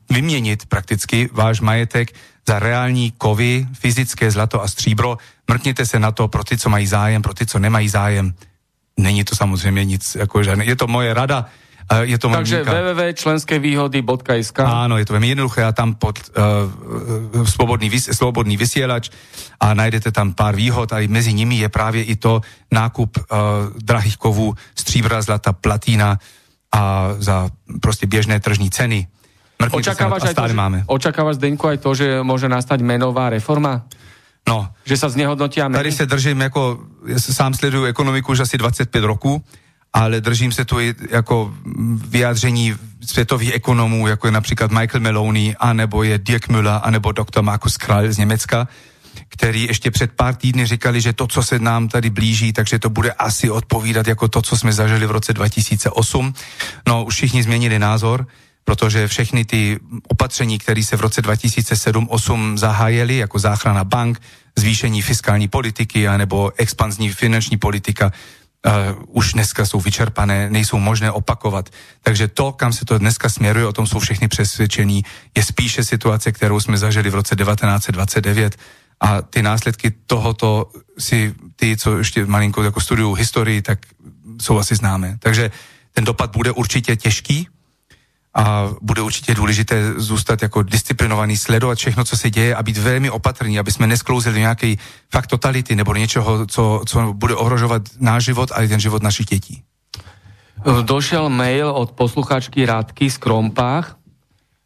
vyměnit 0.10 0.66
prakticky 0.66 1.30
váš 1.34 1.62
majetek 1.62 2.16
za 2.48 2.60
reální 2.60 3.12
kovy, 3.18 3.68
fyzické 3.74 4.32
zlato 4.32 4.62
a 4.62 4.68
stříbro. 4.68 5.18
Mrkněte 5.48 5.86
se 5.86 6.00
na 6.00 6.12
to 6.12 6.28
pro 6.28 6.44
ty, 6.44 6.58
co 6.58 6.70
mají 6.70 6.88
zájem, 6.88 7.22
pro 7.22 7.34
ty, 7.34 7.46
co 7.46 7.60
nemají 7.60 7.90
zájem. 7.90 8.34
Není 9.00 9.24
to 9.24 9.36
samozřejmě 9.36 9.86
nic, 9.86 10.16
jako 10.16 10.44
žádné. 10.44 10.66
Je 10.66 10.76
to 10.76 10.88
moje 10.88 11.14
rada, 11.14 11.46
je 12.02 12.18
to 12.18 12.30
Takže 12.30 12.64
www.členskevýhody.sk 12.66 14.58
Áno, 14.58 14.98
je 14.98 15.06
to 15.06 15.14
veľmi 15.14 15.38
jednoduché 15.38 15.62
a 15.62 15.70
tam 15.70 15.94
pod 15.94 16.18
uh, 16.34 17.46
slobodný, 17.46 17.94
vys- 17.94 18.10
slobodný 18.10 18.58
vysielač 18.58 19.14
a 19.62 19.78
najdete 19.78 20.10
tam 20.10 20.34
pár 20.34 20.58
výhod 20.58 20.90
a 20.90 21.06
mezi 21.06 21.30
nimi 21.38 21.62
je 21.62 21.70
právě 21.70 22.10
i 22.10 22.16
to 22.18 22.42
nákup 22.74 23.22
uh, 23.22 23.26
drahých 23.78 24.18
kovů 24.18 24.58
stříbra, 24.74 25.22
zlata, 25.22 25.54
platína 25.54 26.18
a 26.74 27.14
za 27.22 27.50
prostě 27.82 28.10
běžné 28.10 28.40
tržní 28.40 28.74
ceny. 28.74 29.08
Očakávaš, 29.60 30.22
aj 30.30 30.36
to, 30.36 30.48
že, 30.48 30.56
máme. 30.56 30.84
očakávaš, 30.88 31.36
Zdeňko, 31.40 31.66
aj 31.68 31.78
to, 31.80 31.92
že 31.96 32.08
môže 32.22 32.48
nastať 32.52 32.84
menová 32.84 33.32
reforma? 33.32 33.88
No. 34.46 34.70
Že 34.86 34.96
sa 34.98 35.08
znehodnotia 35.10 35.68
meny? 35.68 35.78
Tady 35.80 35.92
se 35.92 36.06
držím 36.06 36.42
jako, 36.42 36.80
ja 37.08 37.20
sám 37.20 37.54
sleduju 37.54 37.90
ekonomiku 37.90 38.32
už 38.32 38.40
asi 38.40 38.58
25 38.58 39.04
roků, 39.04 39.44
ale 39.94 40.22
držím 40.22 40.52
se 40.52 40.66
tu 40.66 40.80
i 40.80 40.96
jako 41.10 41.54
vyjádření 42.08 42.76
světových 43.06 43.56
ekonomů, 43.56 44.08
jako 44.08 44.28
je 44.28 44.32
například 44.32 44.72
Michael 44.72 45.02
Meloni, 45.02 45.56
anebo 45.60 46.04
je 46.04 46.18
Dirk 46.18 46.50
Müller, 46.50 46.80
anebo 46.84 47.12
doktor 47.12 47.44
Markus 47.44 47.78
Krall 47.78 48.12
z 48.12 48.18
Německa, 48.18 48.68
který 49.30 49.64
ještě 49.64 49.92
před 49.92 50.12
pár 50.12 50.36
týdny 50.36 50.66
říkali, 50.66 51.02
že 51.02 51.14
to, 51.14 51.28
co 51.28 51.44
se 51.44 51.60
nám 51.60 51.88
tady 51.88 52.10
blíží, 52.10 52.54
takže 52.54 52.80
to 52.80 52.90
bude 52.90 53.12
asi 53.12 53.50
odpovídat 53.50 54.08
jako 54.08 54.28
to, 54.28 54.42
co 54.42 54.58
jsme 54.58 54.74
zažili 54.74 55.06
v 55.08 55.12
roce 55.12 55.34
2008. 55.34 56.34
No, 56.88 57.04
už 57.04 57.14
všichni 57.16 57.44
změnili 57.44 57.80
názor 57.80 58.28
protože 58.66 59.08
všechny 59.08 59.46
ty 59.46 59.80
opatření, 60.08 60.58
které 60.60 60.84
se 60.84 60.98
v 60.98 61.02
roce 61.02 61.22
2007-2008 61.22 62.58
zahájily, 62.58 63.18
jako 63.18 63.40
záchrana 63.40 63.84
bank, 63.84 64.22
zvýšení 64.58 65.02
fiskální 65.02 65.48
politiky 65.48 66.08
anebo 66.08 66.52
expanzní 66.58 67.10
finanční 67.10 67.58
politika, 67.58 68.12
uh, 68.66 68.72
už 69.08 69.34
dneska 69.34 69.66
jsou 69.66 69.80
vyčerpané, 69.80 70.50
nejsou 70.50 70.80
možné 70.80 71.12
opakovat. 71.12 71.70
Takže 72.02 72.28
to, 72.28 72.52
kam 72.52 72.74
se 72.74 72.86
to 72.86 72.98
dneska 72.98 73.30
směruje, 73.30 73.68
o 73.68 73.74
tom 73.74 73.88
jsou 73.88 74.00
všechny 74.00 74.28
přesvědčení, 74.28 75.04
je 75.38 75.44
spíše 75.44 75.84
situace, 75.84 76.32
kterou 76.32 76.60
jsme 76.60 76.78
zažili 76.78 77.10
v 77.10 77.16
roce 77.16 77.36
1929 77.36 78.58
a 79.00 79.22
ty 79.22 79.42
následky 79.42 79.94
tohoto 80.08 80.72
si 81.00 81.36
ty, 81.56 81.78
co 81.78 81.98
ještě 81.98 82.26
malinko 82.26 82.64
jako 82.64 82.82
studují 82.82 83.16
historii, 83.18 83.62
tak 83.62 83.80
jsou 84.42 84.58
asi 84.58 84.76
známé. 84.76 85.18
Takže 85.20 85.52
ten 85.92 86.04
dopad 86.04 86.32
bude 86.36 86.52
určitě 86.52 86.96
těžký, 86.96 87.48
a 88.36 88.70
bude 88.82 89.02
určitě 89.02 89.36
důležité 89.36 89.94
zůstat 89.96 90.42
jako 90.42 90.64
disciplinovaný, 90.64 91.38
sledovat 91.38 91.78
všechno, 91.78 92.04
co 92.04 92.18
se 92.18 92.30
děje 92.30 92.56
a 92.56 92.64
být 92.64 92.78
velmi 92.78 93.10
opatrný, 93.10 93.60
aby 93.60 93.72
jsme 93.72 93.88
nesklouzili 93.88 94.40
nějaké 94.40 94.76
fakt 95.12 95.28
totality 95.28 95.76
nebo 95.76 95.96
něčeho, 95.96 96.46
co, 96.46 96.82
co 96.88 97.14
bude 97.14 97.36
ohrožovat 97.36 97.82
náš 98.00 98.24
život 98.24 98.52
a 98.52 98.62
i 98.62 98.68
ten 98.68 98.80
život 98.80 99.04
našich 99.04 99.26
dětí. 99.26 99.64
Došel 100.82 101.30
mail 101.30 101.70
od 101.70 101.92
posluchačky 101.92 102.66
Rádky 102.66 103.12
z 103.12 103.18
Krompách, 103.18 103.96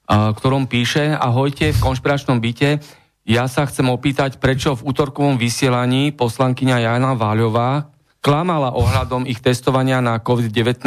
ktorom 0.10 0.66
píše, 0.66 1.18
ahojte, 1.18 1.70
v 1.70 1.80
konšpiračnom 1.82 2.42
byte, 2.42 2.82
ja 3.30 3.46
sa 3.46 3.70
chcem 3.70 3.86
opýtať, 3.94 4.42
prečo 4.42 4.74
v 4.74 4.90
útorkovom 4.90 5.38
vysielaní 5.38 6.10
poslankyňa 6.18 6.82
Jana 6.82 7.14
Váľová 7.14 7.94
klamala 8.18 8.74
ohľadom 8.74 9.30
ich 9.30 9.38
testovania 9.38 10.02
na 10.02 10.18
COVID-19. 10.18 10.82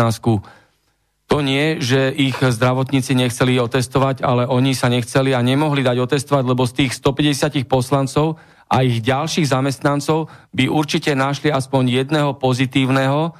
To 1.33 1.41
nie, 1.41 1.81
že 1.81 2.13
ich 2.13 2.37
zdravotníci 2.37 3.17
nechceli 3.17 3.57
otestovať, 3.57 4.21
ale 4.21 4.45
oni 4.45 4.77
sa 4.77 4.93
nechceli 4.93 5.33
a 5.33 5.41
nemohli 5.41 5.81
dať 5.81 5.97
otestovať, 6.05 6.45
lebo 6.45 6.69
z 6.69 6.85
tých 6.85 6.93
150 7.01 7.65
poslancov 7.65 8.37
a 8.69 8.85
ich 8.85 9.01
ďalších 9.01 9.49
zamestnancov 9.49 10.29
by 10.53 10.69
určite 10.69 11.17
našli 11.17 11.49
aspoň 11.49 12.05
jedného 12.05 12.37
pozitívneho 12.37 13.33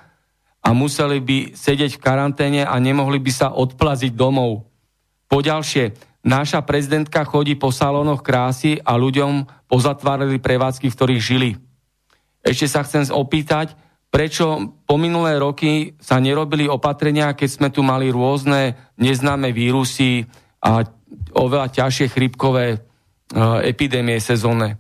a 0.65 0.69
museli 0.73 1.21
by 1.21 1.39
sedieť 1.53 2.01
v 2.01 2.01
karanténe 2.01 2.65
a 2.65 2.73
nemohli 2.81 3.21
by 3.21 3.29
sa 3.29 3.53
odplaziť 3.53 4.17
domov. 4.17 4.65
Poďalšie, 5.29 5.93
naša 6.25 6.65
prezidentka 6.65 7.29
chodí 7.29 7.61
po 7.61 7.69
salónoch 7.69 8.25
krásy 8.25 8.81
a 8.81 8.97
ľuďom 8.97 9.69
pozatvárali 9.69 10.41
prevádzky, 10.41 10.89
v 10.89 10.97
ktorých 10.97 11.21
žili. 11.21 11.51
Ešte 12.41 12.73
sa 12.73 12.89
chcem 12.89 13.05
opýtať, 13.13 13.77
prečo 14.13 14.77
po 14.85 15.01
minulé 15.01 15.41
roky 15.41 15.97
sa 15.97 16.21
nerobili 16.21 16.69
opatrenia, 16.69 17.33
keď 17.33 17.49
sme 17.49 17.69
tu 17.73 17.81
mali 17.81 18.13
rôzne 18.13 18.77
neznáme 19.01 19.57
vírusy 19.57 20.29
a 20.61 20.85
oveľa 21.33 21.73
ťažšie 21.73 22.13
chrypkové 22.13 22.77
uh, 22.77 23.65
epidémie 23.65 24.21
sezónne, 24.21 24.77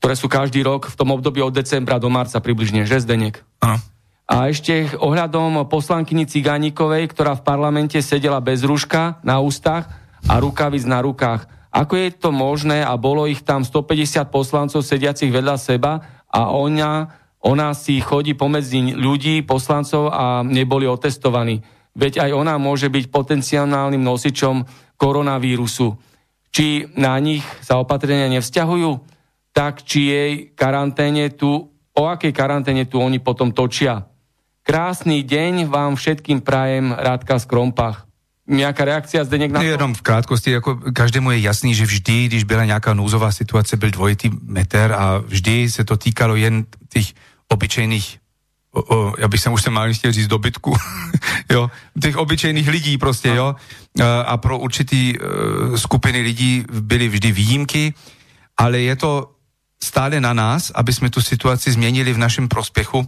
ktoré 0.00 0.16
sú 0.16 0.32
každý 0.32 0.64
rok 0.64 0.88
v 0.88 0.96
tom 0.96 1.12
období 1.12 1.44
od 1.44 1.52
decembra 1.52 2.00
do 2.00 2.08
marca 2.08 2.40
približne, 2.40 2.88
že 2.88 3.04
Zdenek? 3.04 3.44
Áno. 3.60 3.76
A 4.24 4.48
ešte 4.48 4.88
ohľadom 4.96 5.68
poslankyni 5.68 6.24
Cigánikovej, 6.24 7.12
ktorá 7.12 7.36
v 7.36 7.44
parlamente 7.44 8.00
sedela 8.00 8.40
bez 8.40 8.64
rúška 8.64 9.20
na 9.20 9.36
ústach 9.44 9.84
a 10.24 10.40
rukavic 10.40 10.88
na 10.88 11.04
rukách. 11.04 11.44
Ako 11.68 11.92
je 11.92 12.08
to 12.08 12.32
možné 12.32 12.80
a 12.80 12.96
bolo 12.96 13.28
ich 13.28 13.44
tam 13.44 13.68
150 13.68 14.24
poslancov 14.32 14.80
sediacich 14.80 15.28
vedľa 15.28 15.60
seba 15.60 16.24
a 16.32 16.56
ona 16.56 17.20
ona 17.44 17.76
si 17.76 18.00
chodí 18.00 18.32
pomedzi 18.32 18.96
ľudí, 18.96 19.44
poslancov 19.44 20.08
a 20.08 20.40
neboli 20.40 20.88
otestovaní. 20.88 21.60
Veď 21.92 22.24
aj 22.24 22.30
ona 22.32 22.56
môže 22.56 22.88
byť 22.88 23.12
potenciálnym 23.12 24.00
nosičom 24.00 24.64
koronavírusu. 24.96 25.94
Či 26.50 26.96
na 26.96 27.14
nich 27.20 27.44
sa 27.60 27.76
opatrenia 27.76 28.32
nevzťahujú, 28.32 28.90
tak 29.52 29.84
či 29.84 30.00
jej 30.08 30.32
karanténe 30.56 31.30
tu, 31.30 31.70
o 31.94 32.02
akej 32.08 32.32
karanténe 32.34 32.88
tu 32.88 32.98
oni 32.98 33.20
potom 33.20 33.52
točia. 33.52 34.08
Krásny 34.64 35.22
deň 35.22 35.68
vám 35.68 35.94
všetkým 36.00 36.40
prajem, 36.40 36.96
Rádka 36.96 37.38
z 37.38 37.44
Krompach. 37.44 38.08
Nějaká 38.48 38.84
reakcia 38.84 39.24
zde 39.24 39.38
někdo? 39.38 39.60
Jenom 39.60 39.94
v 39.94 40.02
krátkosti, 40.02 40.50
jako 40.50 40.76
každému 40.92 41.30
je 41.30 41.38
jasný, 41.38 41.74
že 41.74 41.84
vždy, 41.84 42.26
když 42.26 42.44
byla 42.44 42.64
nějaká 42.64 42.94
nouzová 42.94 43.32
situace, 43.32 43.76
byl 43.76 43.90
dvojitý 43.90 44.30
meter 44.42 44.92
a 44.92 45.18
vždy 45.18 45.70
se 45.70 45.84
to 45.84 45.96
týkalo 45.96 46.36
jen 46.36 46.64
těch 46.88 47.06
obyčejných 47.48 48.24
o, 48.74 48.96
o, 48.96 49.14
já 49.18 49.28
bych 49.28 49.40
sem 49.40 49.52
už 49.52 49.62
se 49.62 49.70
mal 49.70 49.94
chtěl 49.94 50.12
říct 50.12 50.26
dobytku, 50.26 50.74
jo, 51.50 51.70
těch 52.02 52.16
obyčejných 52.16 52.68
lidí 52.68 52.98
prostě, 52.98 53.28
jo, 53.28 53.54
a 54.26 54.36
pro 54.36 54.58
určitý 54.58 55.18
uh, 55.18 55.76
skupiny 55.76 56.20
lidí 56.20 56.64
byly 56.70 57.08
vždy 57.08 57.32
výjimky, 57.32 57.94
ale 58.58 58.80
je 58.80 58.96
to 58.96 59.30
stále 59.82 60.20
na 60.20 60.32
nás, 60.32 60.72
aby 60.74 60.92
jsme 60.92 61.10
tu 61.10 61.20
situaci 61.20 61.72
změnili 61.72 62.12
v 62.12 62.18
našem 62.18 62.48
prospěchu. 62.48 63.06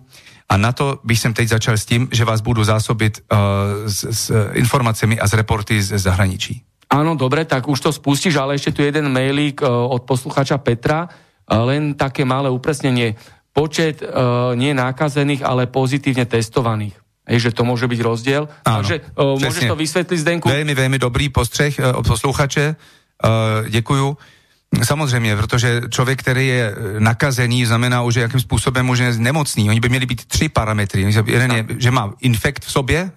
A 0.48 0.56
na 0.56 0.72
to 0.72 1.00
bych 1.04 1.18
jsem 1.18 1.34
teď 1.34 1.48
začal 1.48 1.74
s 1.74 1.84
tím, 1.84 2.08
že 2.12 2.24
vás 2.24 2.40
budu 2.40 2.64
zásobit 2.64 3.18
uh, 3.18 3.38
s, 3.86 4.04
s 4.04 4.24
informacemi 4.52 5.18
a 5.18 5.26
s 5.26 5.32
reporty 5.32 5.82
z 5.82 5.98
zahraničí. 5.98 6.62
Áno, 6.86 7.18
dobre, 7.18 7.42
tak 7.42 7.66
už 7.66 7.82
to 7.82 7.90
spustíš, 7.90 8.38
ale 8.38 8.54
ešte 8.54 8.70
tu 8.70 8.86
jeden 8.86 9.10
mailík 9.10 9.58
uh, 9.58 9.90
od 9.90 10.06
posluchača 10.06 10.62
Petra, 10.62 11.10
uh, 11.10 11.66
len 11.66 11.98
také 11.98 12.22
malé 12.22 12.46
upresnenie 12.46 13.18
počet 13.56 14.04
uh, 14.04 14.52
nie 14.52 14.76
nákazených, 14.76 15.40
ale 15.40 15.64
pozitívne 15.64 16.28
testovaných. 16.28 16.92
Hej, 17.24 17.48
že 17.48 17.50
to 17.56 17.64
môže 17.64 17.88
byť 17.88 18.00
rozdiel. 18.04 18.52
Áno, 18.68 18.84
Takže 18.84 18.96
uh, 19.16 19.40
môžeš 19.40 19.64
to 19.64 19.80
vysvetliť, 19.80 20.18
Zdenku? 20.20 20.46
Veľmi, 20.52 20.76
veľmi 20.76 21.00
dobrý 21.00 21.32
postřeh 21.32 21.80
od 21.80 22.04
posluchače. 22.04 22.76
Uh, 23.16 23.64
děkuju. 23.72 24.35
Samozřejmě, 24.84 25.36
protože 25.36 25.80
člověk, 25.90 26.20
který 26.20 26.46
je 26.46 26.74
nakazený, 26.98 27.66
znamená 27.66 28.02
už, 28.02 28.14
jakým 28.14 28.40
způsobem 28.40 28.90
už 28.90 28.98
je 28.98 29.12
nemocný. 29.18 29.70
Oni 29.70 29.80
by 29.80 29.88
měli 29.88 30.06
být 30.06 30.24
tři 30.24 30.48
parametry. 30.48 31.14
Jeden 31.26 31.52
je, 31.52 31.66
že 31.78 31.90
má 31.90 32.12
infekt 32.20 32.64
v 32.64 32.72
sobě, 32.72 33.10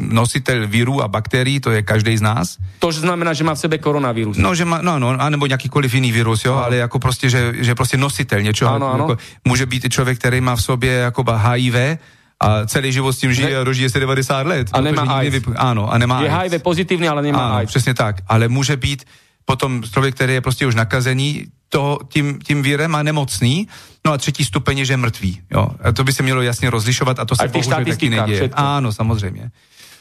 nositel 0.00 0.66
víru 0.66 1.02
a 1.02 1.08
bakterií, 1.08 1.60
to 1.60 1.70
je 1.70 1.82
každý 1.82 2.16
z 2.16 2.20
nás. 2.20 2.56
To 2.78 2.92
znamená, 2.92 3.32
že 3.32 3.44
má 3.44 3.54
v 3.54 3.58
sebe 3.58 3.78
koronavírus. 3.78 4.36
No, 4.36 4.54
že 4.54 4.64
má, 4.64 4.82
no, 4.82 4.98
no, 4.98 5.08
anebo 5.08 5.46
jakýkoliv 5.46 5.94
jiný 5.94 6.12
vírus, 6.12 6.44
jo, 6.44 6.54
ale 6.54 6.76
jako 6.76 6.98
prostě, 6.98 7.30
že, 7.30 7.54
že 7.56 7.74
prostě 7.74 7.96
nositel 7.96 8.42
něčeho. 8.42 8.74
Ano, 8.74 8.92
ano. 8.92 9.04
Jako, 9.04 9.22
může 9.44 9.66
být 9.66 9.84
i 9.84 9.90
člověk, 9.90 10.18
který 10.18 10.40
má 10.40 10.56
v 10.56 10.62
sobě 10.62 10.92
jako 10.92 11.24
HIV, 11.32 11.98
a 12.40 12.66
celý 12.66 12.92
život 12.92 13.12
s 13.12 13.18
tím 13.18 13.34
žije 13.34 13.58
a 13.58 13.64
dožije 13.64 13.90
se 13.90 14.00
90 14.00 14.46
let. 14.46 14.68
A 14.72 14.80
nemá 14.80 15.02
AIDS. 15.02 15.48
Ano, 15.56 15.92
a 15.92 15.98
nemá 15.98 16.22
Je 16.22 16.30
HIV 16.30 16.62
pozitivní, 16.62 17.08
ale 17.08 17.22
nemá 17.22 17.46
ano, 17.46 17.54
AIDS. 17.54 17.70
přesně 17.70 17.94
tak. 17.94 18.16
Ale 18.28 18.48
může 18.48 18.76
být 18.76 19.04
potom 19.46 19.82
člověk, 19.82 20.14
který 20.14 20.32
je 20.32 20.40
prostě 20.40 20.66
už 20.66 20.74
nakazený 20.74 21.46
to, 21.68 21.98
tím, 22.08 22.38
tím 22.42 22.62
vírem 22.62 22.94
a 22.94 23.02
nemocný, 23.02 23.68
no 24.04 24.12
a 24.12 24.18
třetí 24.18 24.44
stupeň 24.44 24.78
je, 24.78 24.84
že 24.84 24.92
je 24.92 24.96
mrtvý. 24.96 25.32
Jo. 25.50 25.70
A 25.82 25.92
to 25.92 26.04
by 26.04 26.12
se 26.12 26.22
mělo 26.22 26.42
jasně 26.42 26.70
rozlišovat 26.70 27.18
a 27.18 27.24
to 27.24 27.36
se 27.36 27.48
bohužel 27.48 27.84
taky 27.84 28.10
neděje. 28.10 28.38
Všetko. 28.38 28.58
Áno, 28.58 28.92
samozřejmě. 28.92 29.50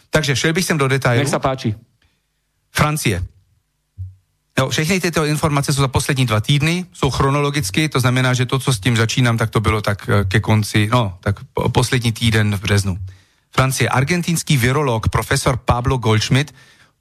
Takže 0.09 0.35
šel 0.35 0.53
bych 0.53 0.65
sem 0.65 0.77
do 0.77 0.87
detailu. 0.87 1.19
Nech 1.19 1.33
sa 1.33 1.43
páči. 1.43 1.75
Francie. 2.71 3.19
Jo, 4.55 4.69
všechny 4.69 4.99
tyto 4.99 5.25
informace 5.25 5.73
jsou 5.73 5.81
za 5.81 5.87
poslední 5.87 6.25
dva 6.25 6.39
týdny, 6.39 6.85
jsou 6.93 7.11
chronologicky, 7.11 7.89
to 7.89 7.99
znamená, 7.99 8.33
že 8.33 8.45
to, 8.45 8.59
co 8.59 8.73
s 8.73 8.79
tím 8.79 8.97
začínám, 8.97 9.37
tak 9.37 9.49
to 9.49 9.59
bylo 9.59 9.81
tak 9.81 10.09
eh, 10.09 10.23
ke 10.23 10.39
konci, 10.39 10.87
no, 10.91 11.17
tak 11.19 11.35
poslední 11.71 12.11
týden 12.11 12.55
v 12.55 12.61
březnu. 12.61 12.97
Francie. 13.51 13.89
Argentinský 13.89 14.57
virolog 14.57 15.09
profesor 15.09 15.57
Pablo 15.57 15.97
Goldschmidt 15.97 16.55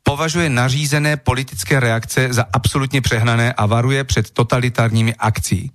považuje 0.04 0.50
nařízené 0.50 1.16
politické 1.16 1.80
reakce 1.80 2.28
za 2.30 2.44
absolutně 2.52 3.00
přehnané 3.00 3.52
a 3.52 3.66
varuje 3.66 4.04
před 4.04 4.30
totalitárními 4.30 5.14
akcí. 5.14 5.70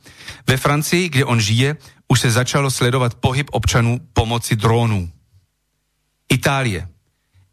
Ve 0.47 0.57
Francii, 0.57 1.09
kde 1.09 1.25
on 1.25 1.41
žije, 1.41 1.77
už 2.07 2.19
se 2.19 2.31
začalo 2.31 2.71
sledovat 2.71 3.15
pohyb 3.15 3.49
občanů 3.51 3.99
pomoci 4.13 4.55
dronů. 4.55 5.09
Itálie. 6.29 6.87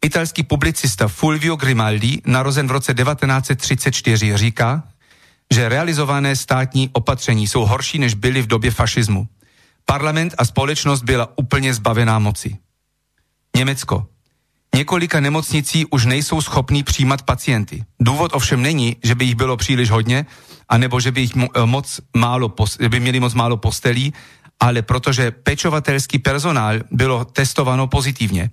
Italský 0.05 0.43
publicista 0.43 1.07
Fulvio 1.07 1.55
Grimaldi, 1.55 2.21
narozen 2.25 2.67
v 2.67 2.71
roce 2.71 2.93
1934, 2.93 4.37
říká, 4.37 4.83
že 5.53 5.69
realizované 5.69 6.35
státní 6.35 6.89
opatření 6.93 7.47
jsou 7.47 7.65
horší, 7.65 7.99
než 7.99 8.13
byly 8.13 8.41
v 8.41 8.47
době 8.47 8.71
fašismu. 8.71 9.27
Parlament 9.85 10.35
a 10.37 10.45
společnost 10.45 11.03
byla 11.03 11.37
úplně 11.37 11.73
zbavená 11.73 12.19
moci. 12.19 12.57
Německo. 13.55 14.07
Několika 14.75 15.19
nemocnicí 15.19 15.85
už 15.85 16.05
nejsou 16.05 16.41
schopní 16.41 16.83
přijímat 16.83 17.21
pacienty. 17.21 17.83
Důvod 17.99 18.31
ovšem 18.33 18.61
není, 18.61 18.95
že 19.03 19.15
by 19.15 19.25
jich 19.25 19.35
bylo 19.35 19.57
příliš 19.57 19.89
hodně, 19.89 20.25
anebo 20.69 20.99
že 20.99 21.11
by 21.11 21.21
jich 21.21 21.31
eh, 21.37 21.65
moc 21.65 21.99
málo, 22.17 22.53
že 22.79 22.89
by 22.89 22.99
měli 22.99 23.19
moc 23.19 23.33
málo 23.33 23.57
postelí, 23.57 24.13
ale 24.59 24.81
protože 24.81 25.31
pečovatelský 25.31 26.19
personál 26.19 26.79
bylo 26.91 27.25
testováno 27.25 27.87
pozitivně. 27.87 28.51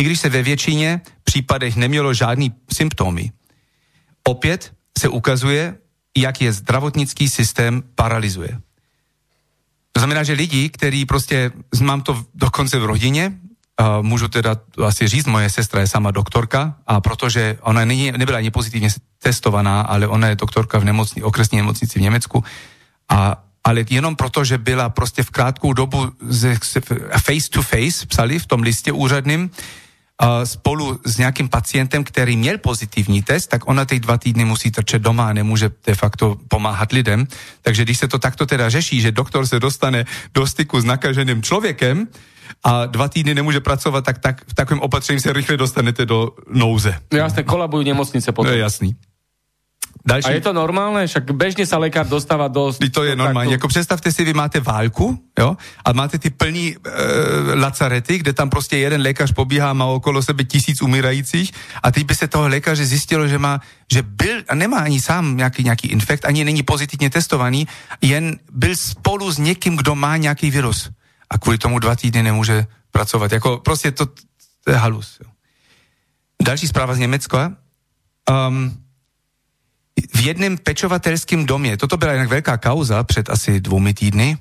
I 0.00 0.02
když 0.02 0.20
se 0.20 0.28
ve 0.28 0.42
většině 0.42 1.00
případech 1.24 1.76
nemělo 1.76 2.14
žádný 2.14 2.52
symptomy. 2.72 3.32
Opět 4.28 4.72
se 4.98 5.08
ukazuje, 5.08 5.76
jak 6.16 6.40
je 6.40 6.52
zdravotnický 6.52 7.28
systém 7.28 7.82
paralizuje. 7.94 8.60
To 9.92 10.00
znamená, 10.00 10.22
že 10.22 10.32
lidi, 10.32 10.68
kteří 10.68 11.04
prostě, 11.04 11.52
mám 11.80 12.02
to 12.02 12.24
dokonce 12.34 12.78
v 12.78 12.84
rodině, 12.84 13.32
můžu 14.02 14.28
teda 14.28 14.56
asi 14.86 15.08
říct, 15.08 15.26
moje 15.26 15.50
sestra 15.50 15.80
je 15.80 15.86
sama 15.86 16.10
doktorka 16.10 16.74
a 16.86 17.00
protože 17.00 17.58
ona 17.60 17.84
není, 17.84 18.12
nebyla 18.12 18.38
ani 18.38 18.50
pozitivně 18.50 18.88
testovaná, 19.22 19.80
ale 19.80 20.06
ona 20.06 20.28
je 20.28 20.36
doktorka 20.36 20.78
v 20.78 20.84
nemocni, 20.84 21.22
okresní 21.22 21.58
nemocnici 21.58 21.98
v 21.98 22.02
Německu 22.02 22.44
a 23.08 23.42
ale 23.66 23.84
jenom 23.90 24.16
proto, 24.16 24.44
že 24.44 24.58
byla 24.58 24.88
prostě 24.88 25.22
v 25.22 25.30
krátkou 25.30 25.72
dobu 25.72 26.12
face 27.18 27.50
to 27.50 27.62
face, 27.62 28.06
psali 28.06 28.38
v 28.38 28.46
tom 28.46 28.62
listě 28.62 28.92
úřadným, 28.92 29.50
spolu 30.44 31.00
s 31.04 31.18
nějakým 31.18 31.48
pacientem, 31.48 32.04
který 32.04 32.36
měl 32.36 32.58
pozitivní 32.58 33.22
test, 33.22 33.46
tak 33.46 33.68
ona 33.68 33.84
těch 33.84 34.00
dva 34.00 34.18
týdny 34.18 34.44
musí 34.44 34.70
trčet 34.70 35.02
doma 35.02 35.28
a 35.28 35.32
nemůže 35.32 35.70
de 35.86 35.94
facto 35.94 36.36
pomáhat 36.48 36.92
lidem. 36.92 37.26
Takže 37.62 37.84
když 37.84 37.98
se 37.98 38.08
to 38.08 38.18
takto 38.18 38.46
teda 38.46 38.70
řeší, 38.70 39.00
že 39.00 39.12
doktor 39.12 39.46
se 39.46 39.60
dostane 39.60 40.06
do 40.34 40.46
styku 40.46 40.80
s 40.80 40.84
nakaženým 40.84 41.42
člověkem, 41.42 42.06
a 42.64 42.86
dva 42.86 43.08
týdny 43.08 43.34
nemůže 43.34 43.60
pracovat, 43.60 44.04
tak, 44.04 44.18
tak 44.18 44.44
v 44.48 44.54
takovém 44.54 44.80
opatření 44.80 45.20
se 45.20 45.32
rychle 45.32 45.56
dostanete 45.56 46.06
do 46.06 46.30
nouze. 46.50 46.98
Jasné, 47.12 47.42
kolabujú 47.42 47.82
nemocnice 47.82 48.32
potom. 48.32 48.50
To 48.50 48.54
je 48.54 48.60
jasný. 48.60 48.96
Další... 50.06 50.30
A 50.30 50.38
je 50.38 50.46
to 50.46 50.54
normálne? 50.54 51.02
Však 51.02 51.34
bežne 51.34 51.66
sa 51.66 51.82
lekár 51.82 52.06
dostáva 52.06 52.46
do... 52.46 52.70
To 52.70 53.02
je 53.02 53.18
normálne. 53.18 53.58
Jako 53.58 53.66
představte 53.66 54.12
si, 54.14 54.22
vy 54.22 54.38
máte 54.38 54.62
válku, 54.62 55.18
jo, 55.34 55.58
a 55.58 55.88
máte 55.92 56.18
ty 56.18 56.30
plní 56.30 56.78
e, 56.78 56.78
lacarety, 57.58 58.18
kde 58.18 58.32
tam 58.32 58.50
prostě 58.50 58.78
jeden 58.78 59.02
lékař 59.02 59.32
pobíhá, 59.34 59.72
má 59.72 59.84
okolo 59.90 60.22
sebe 60.22 60.44
tisíc 60.44 60.82
umírajících 60.82 61.50
a 61.82 61.90
teď 61.90 62.06
by 62.06 62.14
se 62.14 62.26
toho 62.28 62.48
lékaře 62.48 62.86
zjistilo, 62.86 63.26
že 63.28 63.38
má, 63.38 63.60
že 63.92 64.02
byl, 64.02 64.46
a 64.48 64.54
nemá 64.54 64.78
ani 64.78 65.00
sám 65.00 65.36
nějaký, 65.36 65.64
nějaký 65.64 65.88
infekt, 65.88 66.24
ani 66.24 66.44
není 66.44 66.62
pozitivně 66.62 67.10
testovaný, 67.10 67.66
jen 67.98 68.38
byl 68.52 68.76
spolu 68.78 69.30
s 69.30 69.38
někým, 69.38 69.76
kdo 69.76 69.94
má 69.94 70.16
nějaký 70.16 70.50
virus 70.50 70.90
a 71.30 71.38
kvůli 71.38 71.58
tomu 71.58 71.78
dva 71.78 71.96
týdny 71.96 72.22
nemůže 72.22 72.66
pracovat. 72.90 73.32
Jako 73.32 73.58
prostě 73.58 73.90
to, 73.90 74.06
to 74.64 74.70
je 74.70 74.76
halus. 74.76 75.20
Další 76.42 76.68
zpráva 76.68 76.94
z 76.94 76.98
Německa. 76.98 77.56
Um, 78.48 78.82
v 80.14 80.26
jednom 80.26 80.58
pečovatelském 80.58 81.46
domě, 81.46 81.76
toto 81.76 81.96
byla 81.96 82.12
jinak 82.12 82.28
velká 82.28 82.56
kauza 82.56 83.04
před 83.04 83.30
asi 83.30 83.60
dvoumi 83.60 83.94
týdny, 83.94 84.38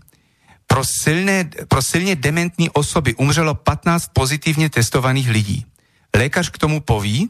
Pro, 0.67 0.83
silné, 0.85 1.49
pro 1.67 1.81
silně 1.81 2.15
dementní 2.15 2.69
osoby 2.69 3.15
umřelo 3.15 3.55
15 3.55 4.09
pozitivně 4.13 4.69
testovaných 4.69 5.29
lidí. 5.29 5.65
Lékař 6.15 6.49
k 6.49 6.57
tomu 6.57 6.81
poví, 6.81 7.29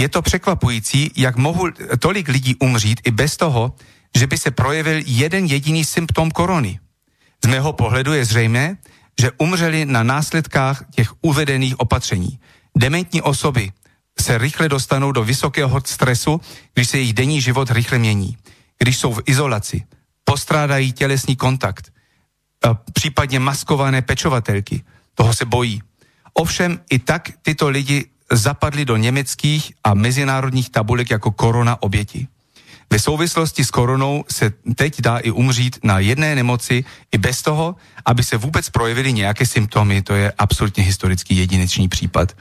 je 0.00 0.08
to 0.08 0.22
překvapující, 0.22 1.10
jak 1.16 1.36
mohu 1.36 1.68
tolik 1.98 2.28
lidí 2.28 2.54
umřít 2.54 3.00
i 3.04 3.10
bez 3.10 3.36
toho, 3.36 3.74
že 4.16 4.26
by 4.26 4.38
se 4.38 4.50
projevil 4.50 5.02
jeden 5.06 5.46
jediný 5.46 5.84
symptom 5.84 6.30
korony. 6.30 6.80
Z 7.44 7.48
mého 7.48 7.72
pohledu 7.72 8.12
je 8.12 8.24
zřejmé, 8.24 8.76
že 9.20 9.30
umřeli 9.38 9.84
na 9.86 10.02
následkách 10.02 10.84
těch 10.94 11.12
uvedených 11.22 11.80
opatření. 11.80 12.38
Dementní 12.76 13.22
osoby 13.22 13.72
se 14.20 14.38
rychle 14.38 14.68
dostanou 14.68 15.12
do 15.12 15.24
vysokého 15.24 15.82
stresu, 15.84 16.40
když 16.74 16.88
se 16.88 16.98
jejich 16.98 17.12
denní 17.12 17.40
život 17.40 17.70
rychle 17.70 17.98
mění. 17.98 18.36
Když 18.78 18.98
jsou 18.98 19.14
v 19.14 19.22
izolaci, 19.26 19.84
postrádají 20.24 20.92
tělesný 20.92 21.36
kontakt, 21.36 21.92
případně 22.92 23.40
maskované 23.40 24.02
pečovatelky. 24.02 24.84
Toho 25.14 25.34
se 25.34 25.44
bojí. 25.44 25.82
Ovšem 26.34 26.80
i 26.90 26.98
tak 26.98 27.30
tyto 27.42 27.68
lidi 27.68 28.06
zapadli 28.32 28.84
do 28.84 28.96
německých 28.96 29.72
a 29.84 29.94
mezinárodních 29.94 30.70
tabulek 30.70 31.10
jako 31.10 31.30
korona 31.30 31.82
oběti. 31.82 32.28
Ve 32.92 32.98
souvislosti 32.98 33.64
s 33.64 33.70
koronou 33.70 34.24
se 34.30 34.52
teď 34.74 35.00
dá 35.00 35.18
i 35.18 35.30
umřít 35.30 35.78
na 35.82 35.98
jedné 35.98 36.34
nemoci 36.34 36.84
i 37.12 37.18
bez 37.18 37.42
toho, 37.42 37.76
aby 38.06 38.24
se 38.24 38.36
vůbec 38.36 38.68
projevily 38.68 39.12
nějaké 39.12 39.46
symptomy. 39.46 40.02
To 40.02 40.14
je 40.14 40.32
absolutně 40.38 40.84
historický 40.84 41.36
jedinečný 41.36 41.88
případ. 41.88 42.36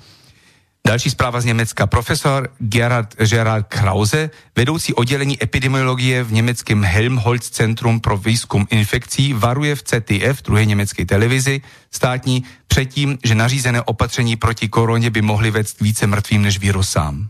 Další 0.88 1.10
zpráva 1.10 1.42
z 1.42 1.46
Německa. 1.46 1.88
Profesor 1.88 2.50
Gerard, 2.60 3.16
Gerard 3.16 3.68
Krause, 3.68 4.30
vedoucí 4.56 4.94
oddělení 4.94 5.44
epidemiologie 5.44 6.24
v 6.24 6.32
německém 6.32 6.84
Helmholtz 6.84 7.50
Centrum 7.50 8.00
pro 8.00 8.18
výzkum 8.18 8.68
infekcí, 8.70 9.34
varuje 9.34 9.76
v 9.76 9.84
CTF, 9.84 10.42
druhé 10.44 10.66
německé 10.66 11.06
televizi, 11.06 11.62
státní, 11.92 12.44
předtím, 12.68 13.18
že 13.24 13.36
nařízené 13.36 13.82
opatření 13.82 14.36
proti 14.36 14.70
koroně 14.70 15.10
by 15.10 15.22
mohly 15.22 15.52
vést 15.52 15.82
více 15.82 16.08
mrtvým 16.08 16.42
než 16.42 16.60
virus 16.60 16.90
sám. 16.90 17.30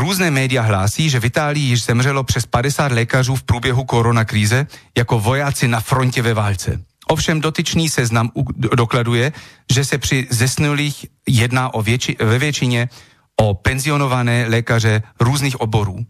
Různé 0.00 0.30
média 0.30 0.62
hlásí, 0.62 1.10
že 1.10 1.20
v 1.20 1.24
Itálii 1.24 1.64
již 1.64 1.84
zemřelo 1.84 2.24
přes 2.24 2.46
50 2.46 2.92
lékařů 2.92 3.36
v 3.36 3.42
průběhu 3.42 3.84
koronakríze 3.84 4.66
jako 4.98 5.20
vojáci 5.20 5.68
na 5.68 5.80
frontě 5.80 6.22
ve 6.22 6.34
válce. 6.34 6.80
Ovšem 7.08 7.40
dotyčný 7.40 7.88
seznam 7.88 8.30
dokladuje, 8.56 9.32
že 9.72 9.84
se 9.84 9.98
při 9.98 10.26
zesnulých 10.30 11.06
jedná 11.28 11.74
o 11.74 11.82
větši, 11.82 12.16
ve 12.20 12.38
většině 12.38 12.88
o 13.36 13.54
penzionované 13.54 14.46
lékaře 14.48 15.02
různých 15.20 15.60
oborů. 15.60 16.06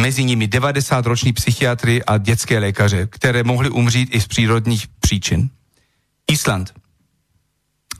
Mezi 0.00 0.24
nimi 0.24 0.46
90 0.46 1.06
roční 1.06 1.32
psychiatry 1.32 2.04
a 2.04 2.18
dětské 2.18 2.58
lékaře, 2.58 3.06
které 3.06 3.44
mohly 3.44 3.70
umřít 3.70 4.14
i 4.14 4.20
z 4.20 4.26
přírodních 4.26 4.86
příčin. 5.00 5.50
Island. 6.30 6.74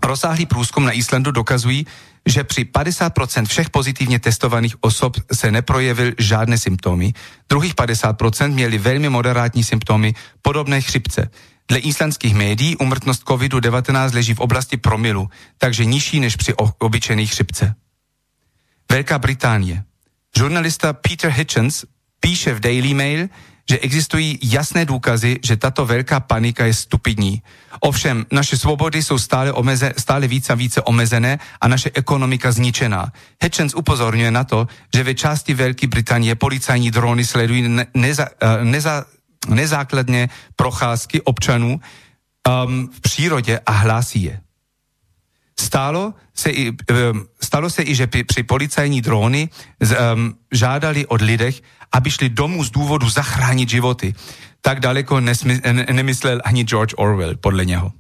Rozsáhlý 0.03 0.47
průzkum 0.47 0.84
na 0.84 0.93
Islandu 0.93 1.30
dokazují, 1.30 1.86
že 2.28 2.44
při 2.44 2.64
50% 2.64 3.46
všech 3.46 3.70
pozitivně 3.70 4.18
testovaných 4.18 4.76
osob 4.80 5.16
se 5.32 5.50
neprojevil 5.50 6.12
žádné 6.18 6.58
symptomy. 6.58 7.12
Druhých 7.48 7.74
50% 7.74 8.52
měli 8.52 8.78
velmi 8.78 9.08
moderátní 9.08 9.64
symptomy 9.64 10.14
podobné 10.42 10.80
chřipce. 10.80 11.30
Dle 11.68 11.78
islandských 11.78 12.34
médií 12.34 12.76
umrtnost 12.76 13.24
COVID-19 13.24 14.14
leží 14.14 14.34
v 14.34 14.40
oblasti 14.40 14.76
promilu, 14.76 15.28
takže 15.58 15.84
nižší 15.84 16.20
než 16.20 16.36
při 16.36 16.54
obyčejné 16.54 17.26
chřipce. 17.26 17.74
Velká 18.90 19.18
Británie. 19.18 19.84
Žurnalista 20.36 20.92
Peter 20.92 21.30
Hitchens 21.30 21.84
píše 22.20 22.54
v 22.54 22.60
Daily 22.60 22.94
Mail, 22.94 23.28
že 23.70 23.78
existují 23.78 24.38
jasné 24.42 24.84
důkazy, 24.84 25.38
že 25.44 25.56
tato 25.56 25.86
velká 25.86 26.20
panika 26.20 26.66
je 26.66 26.74
stupidní. 26.74 27.42
Ovšem, 27.80 28.26
naše 28.32 28.56
svobody 28.56 29.02
jsou 29.02 29.18
stále, 29.18 29.52
omeze, 29.52 29.92
stále 29.98 30.26
více 30.26 30.52
a 30.52 30.56
více 30.56 30.82
omezené 30.82 31.38
a 31.60 31.68
naše 31.68 31.90
ekonomika 31.94 32.52
zničená. 32.52 33.12
Hitchens 33.42 33.74
upozorňuje 33.74 34.30
na 34.30 34.44
to, 34.44 34.66
že 34.94 35.04
ve 35.04 35.14
části 35.14 35.54
Velké 35.54 35.86
Británie 35.86 36.34
policajní 36.34 36.90
drony 36.90 37.24
sledují 37.24 37.68
ne, 37.68 37.86
neza, 37.94 38.26
uh, 38.42 38.64
neza, 38.64 39.04
nezákladně 39.48 40.28
procházky 40.56 41.20
občanů 41.22 41.80
um, 42.66 42.88
v 42.92 43.00
přírodě 43.00 43.60
a 43.66 43.72
hlásí 43.72 44.22
je. 44.22 44.40
Stalo 45.61 46.14
se 46.34 46.50
i, 46.50 46.72
stalo 47.42 47.70
se 47.70 47.82
i 47.82 47.94
že 47.94 48.06
při, 48.06 48.42
policajní 48.42 49.02
um, 49.02 50.34
žádali 50.52 51.06
od 51.06 51.20
lidech, 51.20 51.61
aby 51.92 52.11
šli 52.11 52.28
domů 52.28 52.64
z 52.64 52.70
důvodu 52.70 53.11
zachránit 53.11 53.68
životy. 53.68 54.14
Tak 54.61 54.80
daleko 54.80 55.20
nesmy, 55.20 55.61
ne, 55.72 55.86
nemyslel 55.92 56.40
ani 56.44 56.64
George 56.64 56.94
Orwell, 56.96 57.36
podle 57.36 57.64
něho. 57.64 57.92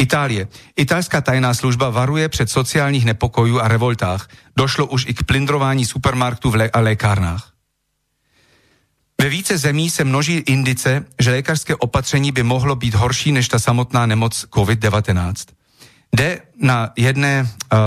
Itálie. 0.00 0.48
Italská 0.76 1.20
tajná 1.20 1.54
služba 1.54 1.90
varuje 1.90 2.28
před 2.28 2.50
sociálních 2.50 3.04
nepokojů 3.04 3.60
a 3.60 3.68
revoltách. 3.68 4.28
Došlo 4.56 4.86
už 4.86 5.06
i 5.06 5.14
k 5.14 5.22
plindrování 5.22 5.86
supermarktů 5.86 6.50
v 6.50 6.54
lé- 6.54 6.70
a 6.72 6.80
lékárnách. 6.80 7.52
Ve 9.20 9.28
více 9.28 9.58
zemí 9.58 9.90
se 9.90 10.04
množí 10.04 10.34
indice, 10.34 11.04
že 11.18 11.30
lékařské 11.30 11.76
opatření 11.76 12.32
by 12.32 12.42
mohlo 12.42 12.76
být 12.76 12.94
horší 12.94 13.32
než 13.32 13.48
ta 13.48 13.58
samotná 13.58 14.06
nemoc 14.06 14.46
COVID-19. 14.50 15.34
Jde 16.14 16.40
na 16.62 16.90
jedné 16.96 17.42
uh, 17.42 17.78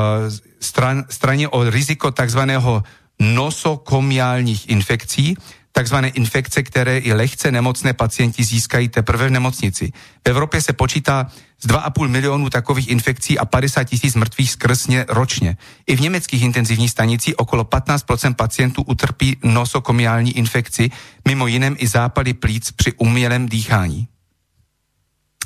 stran, 0.59 1.05
straně 1.09 1.47
o 1.47 1.69
riziko 1.69 2.11
takzvaného 2.11 2.83
nosokomiálních 3.19 4.69
infekcí, 4.69 5.37
takzvané 5.71 6.09
infekce, 6.09 6.63
které 6.63 6.97
i 6.97 7.13
lehce 7.13 7.51
nemocné 7.51 7.93
pacienti 7.93 8.43
získají 8.43 8.89
teprve 8.89 9.27
v 9.27 9.31
nemocnici. 9.31 9.91
V 10.25 10.29
Evropě 10.29 10.61
se 10.61 10.73
počítá 10.73 11.31
z 11.59 11.67
2,5 11.67 12.07
milionů 12.07 12.49
takových 12.49 12.87
infekcí 12.87 13.39
a 13.39 13.45
50 13.45 13.83
tisíc 13.83 14.15
mrtvých 14.15 14.51
skrsně 14.51 15.05
ročně. 15.09 15.57
I 15.87 15.95
v 15.95 16.01
německých 16.01 16.41
intenzivních 16.41 16.91
stanicích 16.91 17.39
okolo 17.39 17.63
15% 17.63 18.33
pacientů 18.33 18.81
utrpí 18.81 19.37
nosokomiální 19.43 20.37
infekci, 20.37 20.89
mimo 21.27 21.47
jiném 21.47 21.75
i 21.79 21.87
zápaly 21.87 22.33
plíc 22.33 22.71
při 22.71 22.93
umělém 22.93 23.49
dýchání. 23.49 24.07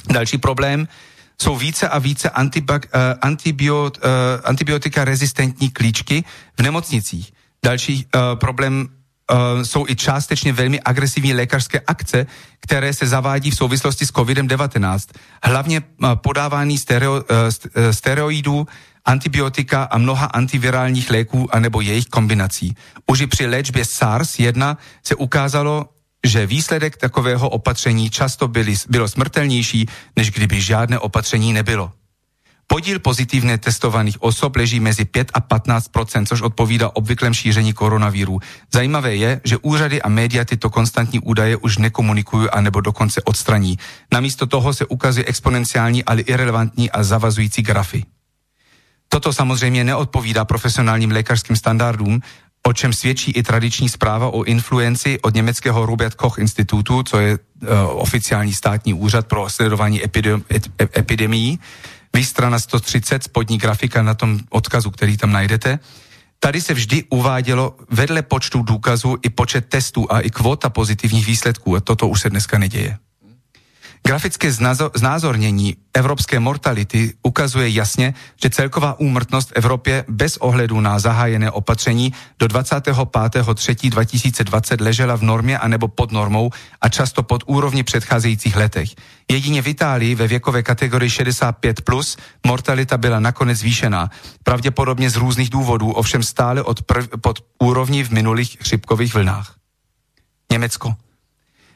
Další 0.09 0.37
problém 0.37 0.87
jsou 1.41 1.55
více 1.55 1.89
a 1.89 1.99
více 1.99 2.29
antibak, 2.29 2.85
uh, 2.85 3.01
antibiot, 3.21 3.97
uh, 3.97 4.03
antibiotika 4.43 5.05
rezistentní 5.05 5.69
klíčky 5.69 6.23
v 6.57 6.61
nemocnicích. 6.61 7.33
Další 7.65 8.05
uh, 8.05 8.21
problém 8.39 8.89
jsou 9.63 9.87
i 9.87 9.95
částečně 9.95 10.53
velmi 10.53 10.79
agresivní 10.79 11.33
lékařské 11.33 11.79
akce, 11.79 12.25
které 12.59 12.93
se 12.93 13.07
zavádí 13.07 13.51
v 13.51 13.55
souvislosti 13.55 14.05
s 14.05 14.11
COVID-19. 14.11 14.99
Hlavně 15.43 15.81
podávání 16.15 16.77
stereo, 16.77 17.23
steroidů, 17.91 18.67
antibiotika 19.05 19.83
a 19.83 19.97
mnoha 19.97 20.25
antivirálních 20.25 21.09
léků 21.09 21.55
anebo 21.55 21.81
jejich 21.81 22.05
kombinací. 22.05 22.75
Už 23.07 23.21
i 23.21 23.27
při 23.27 23.47
léčbě 23.47 23.83
SARS-1 23.83 24.77
se 25.03 25.15
ukázalo, 25.15 25.85
že 26.25 26.45
výsledek 26.45 26.97
takového 26.97 27.49
opatření 27.49 28.09
často 28.09 28.47
byly, 28.47 28.75
bylo 28.89 29.07
smrtelnější, 29.07 29.85
než 30.15 30.31
kdyby 30.31 30.61
žádné 30.61 30.99
opatření 30.99 31.53
nebylo. 31.53 31.91
Podíl 32.67 32.99
pozitivně 32.99 33.57
testovaných 33.57 34.21
osob 34.23 34.55
leží 34.55 34.79
mezi 34.79 35.05
5 35.05 35.31
a 35.33 35.41
15% 35.41 36.25
což 36.25 36.41
odpovídá 36.41 36.95
obvyklém 36.95 37.33
šíření 37.33 37.73
koronavíru. 37.73 38.39
Zajímavé 38.73 39.15
je, 39.15 39.41
že 39.43 39.57
úřady 39.57 40.01
a 40.01 40.09
média 40.09 40.45
tyto 40.45 40.69
konstantní 40.69 41.19
údaje 41.19 41.57
už 41.57 41.77
nekomunikují 41.77 42.49
a 42.49 42.61
nebo 42.61 42.81
dokonce 42.81 43.21
odstraní. 43.21 43.77
Namísto 44.13 44.47
toho 44.47 44.73
se 44.73 44.85
ukazuje 44.85 45.25
exponenciální, 45.25 46.03
ale 46.03 46.21
irrelevantní 46.21 46.91
a 46.91 47.03
zavazující 47.03 47.61
grafy. 47.61 48.05
Toto 49.09 49.33
samozřejmě 49.33 49.83
neodpovídá 49.83 50.45
profesionálním 50.45 51.11
lékařským 51.11 51.55
standardům, 51.55 52.21
o 52.67 52.73
čem 52.73 52.93
svědčí 52.93 53.31
i 53.31 53.43
tradiční 53.43 53.89
zpráva 53.89 54.27
o 54.27 54.43
influenci 54.43 55.19
od 55.21 55.33
německého 55.35 55.85
Robert 55.85 56.15
Koch 56.15 56.39
institutu, 56.39 57.03
co 57.03 57.19
je 57.19 57.39
uh, 57.39 57.67
oficiální 57.93 58.53
státní 58.53 58.93
úřad 58.93 59.27
pro 59.27 59.49
sledování 59.49 60.03
epidem, 60.05 60.43
epidemií. 60.97 61.59
Vy 62.13 62.25
strana 62.25 62.59
130, 62.59 63.23
spodní 63.23 63.57
grafika 63.57 64.01
na 64.01 64.13
tom 64.13 64.39
odkazu, 64.49 64.91
který 64.91 65.17
tam 65.17 65.31
najdete. 65.31 65.79
Tady 66.39 66.61
se 66.61 66.73
vždy 66.73 67.03
uvádělo 67.09 67.75
vedle 67.89 68.21
počtu 68.21 68.61
důkazů 68.61 69.17
i 69.21 69.29
počet 69.29 69.65
testů 69.65 70.07
a 70.09 70.19
i 70.19 70.29
kvota 70.29 70.69
pozitivních 70.69 71.27
výsledků. 71.27 71.75
A 71.75 71.79
toto 71.79 72.07
už 72.07 72.21
se 72.21 72.29
dneska 72.29 72.57
neděje. 72.57 72.97
Grafické 74.03 74.51
znázornění 74.93 75.75
evropské 75.93 76.39
mortality 76.39 77.13
ukazuje 77.23 77.69
jasně, 77.69 78.13
že 78.43 78.49
celková 78.49 78.99
úmrtnost 78.99 79.49
v 79.49 79.53
Evropě 79.55 80.05
bez 80.07 80.37
ohledu 80.37 80.79
na 80.79 80.99
zahájené 80.99 81.51
opatření 81.51 82.13
do 82.39 82.47
25.3.2020 82.47 84.83
ležela 84.83 85.15
v 85.15 85.21
normě 85.21 85.59
anebo 85.59 85.87
pod 85.87 86.11
normou 86.11 86.49
a 86.81 86.89
často 86.89 87.23
pod 87.23 87.43
úrovni 87.45 87.83
předcházejících 87.83 88.55
letech. 88.55 88.89
Jedině 89.31 89.61
v 89.61 89.67
Itálii 89.67 90.15
ve 90.15 90.27
věkové 90.27 90.63
kategorii 90.63 91.09
65 91.09 91.81
plus 91.81 92.17
mortalita 92.47 92.97
byla 92.97 93.19
nakonec 93.19 93.57
zvýšená. 93.57 94.09
Pravděpodobně 94.43 95.09
z 95.09 95.15
různých 95.15 95.49
důvodů, 95.49 95.91
ovšem 95.91 96.23
stále 96.23 96.63
od 96.63 96.83
prv, 96.83 97.07
pod 97.21 97.39
úrovní 97.59 98.03
v 98.03 98.11
minulých 98.11 98.57
chřipkových 98.61 99.13
vlnách. 99.13 99.55
Německo. 100.51 100.95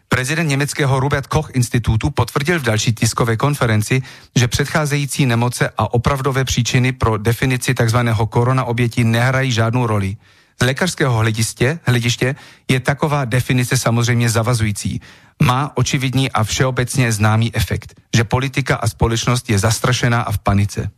Prezident 0.10 0.48
německého 0.48 1.00
Robert 1.00 1.28
Koch 1.28 1.50
institutu 1.54 2.10
potvrdil 2.10 2.60
v 2.60 2.64
další 2.64 2.94
tiskové 2.94 3.38
konferenci, 3.38 4.02
že 4.36 4.48
předcházející 4.48 5.26
nemoce 5.26 5.70
a 5.78 5.94
opravdové 5.94 6.46
příčiny 6.46 6.92
pro 6.92 7.18
definici 7.18 7.74
tzv. 7.74 7.98
korona 8.30 8.64
obětí 8.64 9.04
nehrají 9.04 9.52
žádnou 9.52 9.88
roli. 9.88 10.18
Z 10.62 10.66
lékařského 10.66 11.18
hlediště, 11.18 11.80
hlediště 11.84 12.36
je 12.68 12.80
taková 12.80 13.26
definice 13.26 13.78
samozřejmě 13.78 14.30
zavazující. 14.30 15.02
Má 15.44 15.72
očividní 15.76 16.32
a 16.32 16.44
všeobecně 16.44 17.12
známý 17.12 17.56
efekt, 17.56 18.02
že 18.16 18.24
politika 18.24 18.76
a 18.76 18.88
společnost 18.88 19.50
je 19.50 19.60
zastrašená 19.60 20.22
a 20.22 20.32
v 20.32 20.40
panice. 20.40 20.92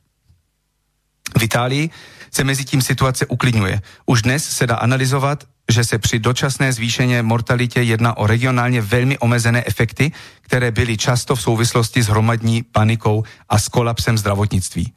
V 1.40 1.44
Itálii 1.44 1.90
se 2.32 2.44
mezi 2.44 2.66
tím 2.66 2.82
situace 2.82 3.26
uklidňuje. 3.26 3.82
Už 4.06 4.22
dnes 4.22 4.44
se 4.50 4.68
dá 4.68 4.76
analyzovat, 4.76 5.44
že 5.72 5.84
se 5.84 5.98
při 5.98 6.20
dočasné 6.20 6.74
zvýšené 6.74 7.22
mortalitě 7.22 7.82
jedná 7.82 8.18
o 8.18 8.28
regionálně 8.28 8.82
velmi 8.82 9.18
omezené 9.18 9.64
efekty, 9.68 10.12
které 10.42 10.72
byly 10.72 10.98
často 10.98 11.36
v 11.36 11.42
souvislosti 11.42 12.04
s 12.04 12.08
hromadní 12.08 12.64
panikou 12.64 13.24
a 13.50 13.60
s 13.60 13.68
kolapsem 13.68 14.18
zdravotnictví. 14.18 14.94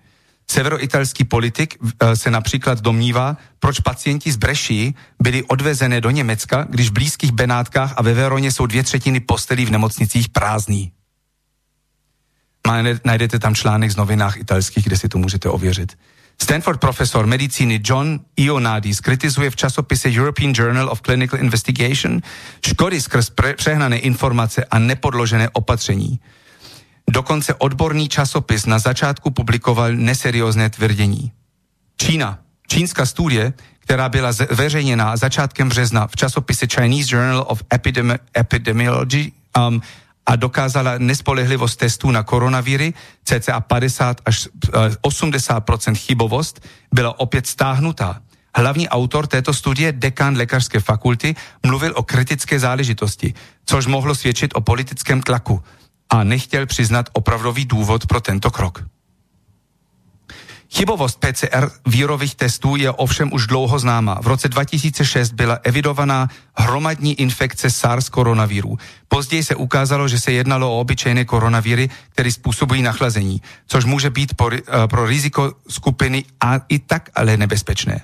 Severoitalský 0.50 1.24
politik 1.24 1.78
eh, 1.78 2.16
se 2.16 2.30
například 2.30 2.80
domnívá, 2.80 3.36
proč 3.58 3.80
pacienti 3.80 4.32
z 4.32 4.36
Breší 4.36 4.94
byli 5.22 5.42
odvezené 5.42 6.00
do 6.00 6.10
Německa, 6.10 6.66
když 6.70 6.88
v 6.90 6.92
blízkých 6.92 7.32
Benátkách 7.32 7.94
a 7.96 8.02
ve 8.02 8.14
Veroně 8.14 8.52
jsou 8.52 8.66
dvě 8.66 8.82
třetiny 8.82 9.20
postelí 9.20 9.66
v 9.66 9.70
nemocnicích 9.70 10.28
prázdný. 10.28 10.92
Najdete 13.04 13.38
tam 13.38 13.54
článek 13.54 13.90
z 13.90 13.96
novinách 13.96 14.36
italských, 14.36 14.84
kde 14.84 14.96
si 14.96 15.08
to 15.08 15.18
můžete 15.18 15.48
ověřit. 15.48 15.98
Stanford 16.43 16.80
profesor 16.80 17.26
medicíny 17.26 17.80
John 17.84 18.20
Ionadis 18.36 19.01
kritizuje 19.01 19.51
v 19.51 19.57
časopise 19.57 20.09
European 20.09 20.53
Journal 20.57 20.88
of 20.88 21.03
Clinical 21.03 21.41
Investigation 21.41 22.20
škody 22.66 23.01
skrz 23.01 23.30
pre- 23.30 23.55
přehnané 23.55 23.99
informace 23.99 24.64
a 24.64 24.78
nepodložené 24.78 25.49
opatření. 25.53 26.20
Dokonce 27.11 27.55
odborný 27.55 28.09
časopis 28.09 28.66
na 28.66 28.78
začátku 28.78 29.30
publikoval 29.30 29.93
neseriózné 29.93 30.70
tvrdění. 30.70 31.32
Čína. 31.97 32.38
Čínská 32.68 33.07
studie, 33.07 33.53
která 33.78 34.09
byla 34.09 34.32
zveřejněna 34.32 35.16
začátkem 35.16 35.68
března 35.68 36.07
v 36.07 36.16
časopise 36.16 36.66
Chinese 36.66 37.16
Journal 37.16 37.45
of 37.49 37.62
Epidemi- 37.74 38.18
Epidemiology, 38.38 39.32
um, 39.59 39.82
a 40.26 40.36
dokázala 40.36 40.98
nespolehlivost 40.98 41.78
testů 41.78 42.10
na 42.10 42.22
koronavíry, 42.22 42.94
cca 43.24 43.60
50 43.60 44.20
až 44.24 44.48
80 45.00 45.64
eh, 45.88 45.94
chybovost, 45.94 46.60
byla 46.94 47.20
opět 47.20 47.46
stáhnutá. 47.46 48.20
Hlavní 48.56 48.88
autor 48.88 49.26
této 49.26 49.54
studie, 49.54 49.92
dekán 49.92 50.36
lékařské 50.36 50.80
fakulty, 50.80 51.34
mluvil 51.66 51.92
o 51.96 52.02
kritické 52.02 52.58
záležitosti, 52.58 53.34
což 53.66 53.86
mohlo 53.86 54.14
svědčit 54.14 54.50
o 54.54 54.60
politickém 54.60 55.22
tlaku 55.22 55.62
a 56.10 56.24
nechtěl 56.24 56.66
přiznat 56.66 57.08
opravdový 57.12 57.64
důvod 57.64 58.06
pro 58.06 58.20
tento 58.20 58.50
krok. 58.50 58.84
Chybovost 60.72 61.18
PCR 61.20 61.70
vírových 61.86 62.34
testů 62.34 62.76
je 62.76 62.90
ovšem 62.90 63.32
už 63.32 63.46
dlouho 63.46 63.78
známa. 63.78 64.18
V 64.22 64.26
roce 64.26 64.48
2006 64.48 65.32
byla 65.32 65.58
evidovaná 65.62 66.28
hromadní 66.56 67.20
infekce 67.20 67.70
SARS 67.70 68.08
koronaviru. 68.08 68.78
Později 69.08 69.44
se 69.44 69.54
ukázalo, 69.54 70.08
že 70.08 70.20
se 70.20 70.32
jednalo 70.32 70.70
o 70.76 70.80
obyčejné 70.80 71.24
koronavíry, 71.24 71.90
které 72.08 72.32
způsobují 72.32 72.82
nachlazení, 72.82 73.42
což 73.66 73.84
může 73.84 74.10
být 74.10 74.34
eh, 74.52 74.60
pro 74.86 75.06
riziko 75.06 75.52
skupiny 75.68 76.24
a 76.40 76.60
i 76.68 76.78
tak 76.78 77.10
ale 77.14 77.36
nebezpečné. 77.36 78.00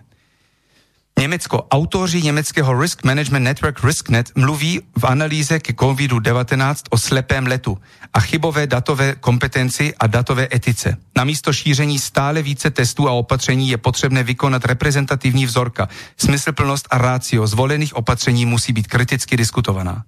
Německo. 1.20 1.62
Autoři 1.70 2.22
německého 2.22 2.80
Risk 2.80 3.04
Management 3.04 3.44
Network 3.44 3.84
RiskNet 3.84 4.30
mluví 4.36 4.80
v 4.98 5.04
analýze 5.04 5.58
ke 5.58 5.72
COVID-19 5.72 6.74
o 6.90 6.98
slepém 6.98 7.46
letu 7.46 7.78
a 8.12 8.20
chybové 8.20 8.66
datové 8.66 9.14
kompetenci 9.20 9.94
a 9.98 10.06
datové 10.06 10.48
etice. 10.54 10.96
Namísto 11.16 11.52
šíření 11.52 11.98
stále 11.98 12.42
více 12.42 12.70
testů 12.70 13.08
a 13.08 13.12
opatření 13.12 13.68
je 13.68 13.76
potřebné 13.76 14.22
vykonat 14.22 14.64
reprezentativní 14.64 15.46
vzorka. 15.46 15.88
Smyslplnost 16.16 16.88
a 16.90 16.98
rácio 16.98 17.46
zvolených 17.46 17.96
opatření 17.96 18.46
musí 18.46 18.72
být 18.72 18.86
kriticky 18.86 19.36
diskutovaná. 19.36 20.04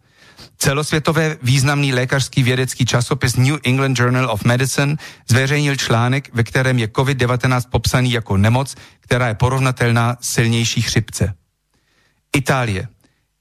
Celosvětové 0.59 1.37
významný 1.43 1.93
lékařský 1.93 2.43
vědecký 2.43 2.85
časopis 2.85 3.37
New 3.37 3.59
England 3.65 3.99
Journal 3.99 4.31
of 4.31 4.45
Medicine 4.45 4.97
zveřejnil 5.29 5.77
článek, 5.77 6.31
ve 6.35 6.43
kterém 6.43 6.79
je 6.79 6.87
COVID-19 6.87 7.63
popsaný 7.71 8.13
jako 8.13 8.37
nemoc, 8.37 8.75
která 9.01 9.29
je 9.29 9.35
porovnatelná 9.35 10.17
silnější 10.21 10.83
chřipce. 10.83 11.35
Itálie. 12.37 12.89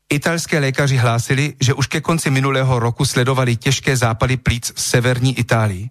Italské 0.10 0.60
lékaři 0.60 0.98
hlásili, 0.98 1.54
že 1.62 1.74
už 1.74 1.88
ke 1.88 2.02
konci 2.02 2.30
minulého 2.30 2.80
roku 2.80 3.06
sledovali 3.06 3.56
těžké 3.56 3.98
zápaly 3.98 4.38
plíc 4.38 4.72
v 4.76 4.82
severní 4.82 5.40
Itálii. 5.40 5.90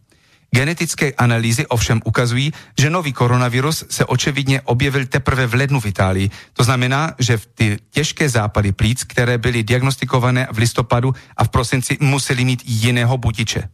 Genetické 0.51 1.13
analýzy 1.13 1.67
ovšem 1.67 2.01
ukazují, 2.05 2.53
že 2.79 2.91
nový 2.91 3.13
koronavirus 3.13 3.85
se 3.91 4.05
očividně 4.05 4.61
objevil 4.61 5.07
teprve 5.07 5.47
v 5.47 5.55
lednu 5.55 5.81
v 5.81 5.87
Itálii. 5.87 6.31
To 6.53 6.65
znamená, 6.65 7.15
že 7.19 7.37
v 7.37 7.47
ty 7.47 7.79
těžké 7.91 8.29
zápaly 8.29 8.73
plíc, 8.73 9.05
které 9.05 9.39
byly 9.39 9.63
diagnostikované 9.63 10.49
v 10.53 10.59
listopadu 10.59 11.15
a 11.37 11.45
v 11.45 11.49
prosinci, 11.49 11.99
museli 12.01 12.45
mít 12.45 12.63
jiného 12.67 13.19
budiče. 13.19 13.69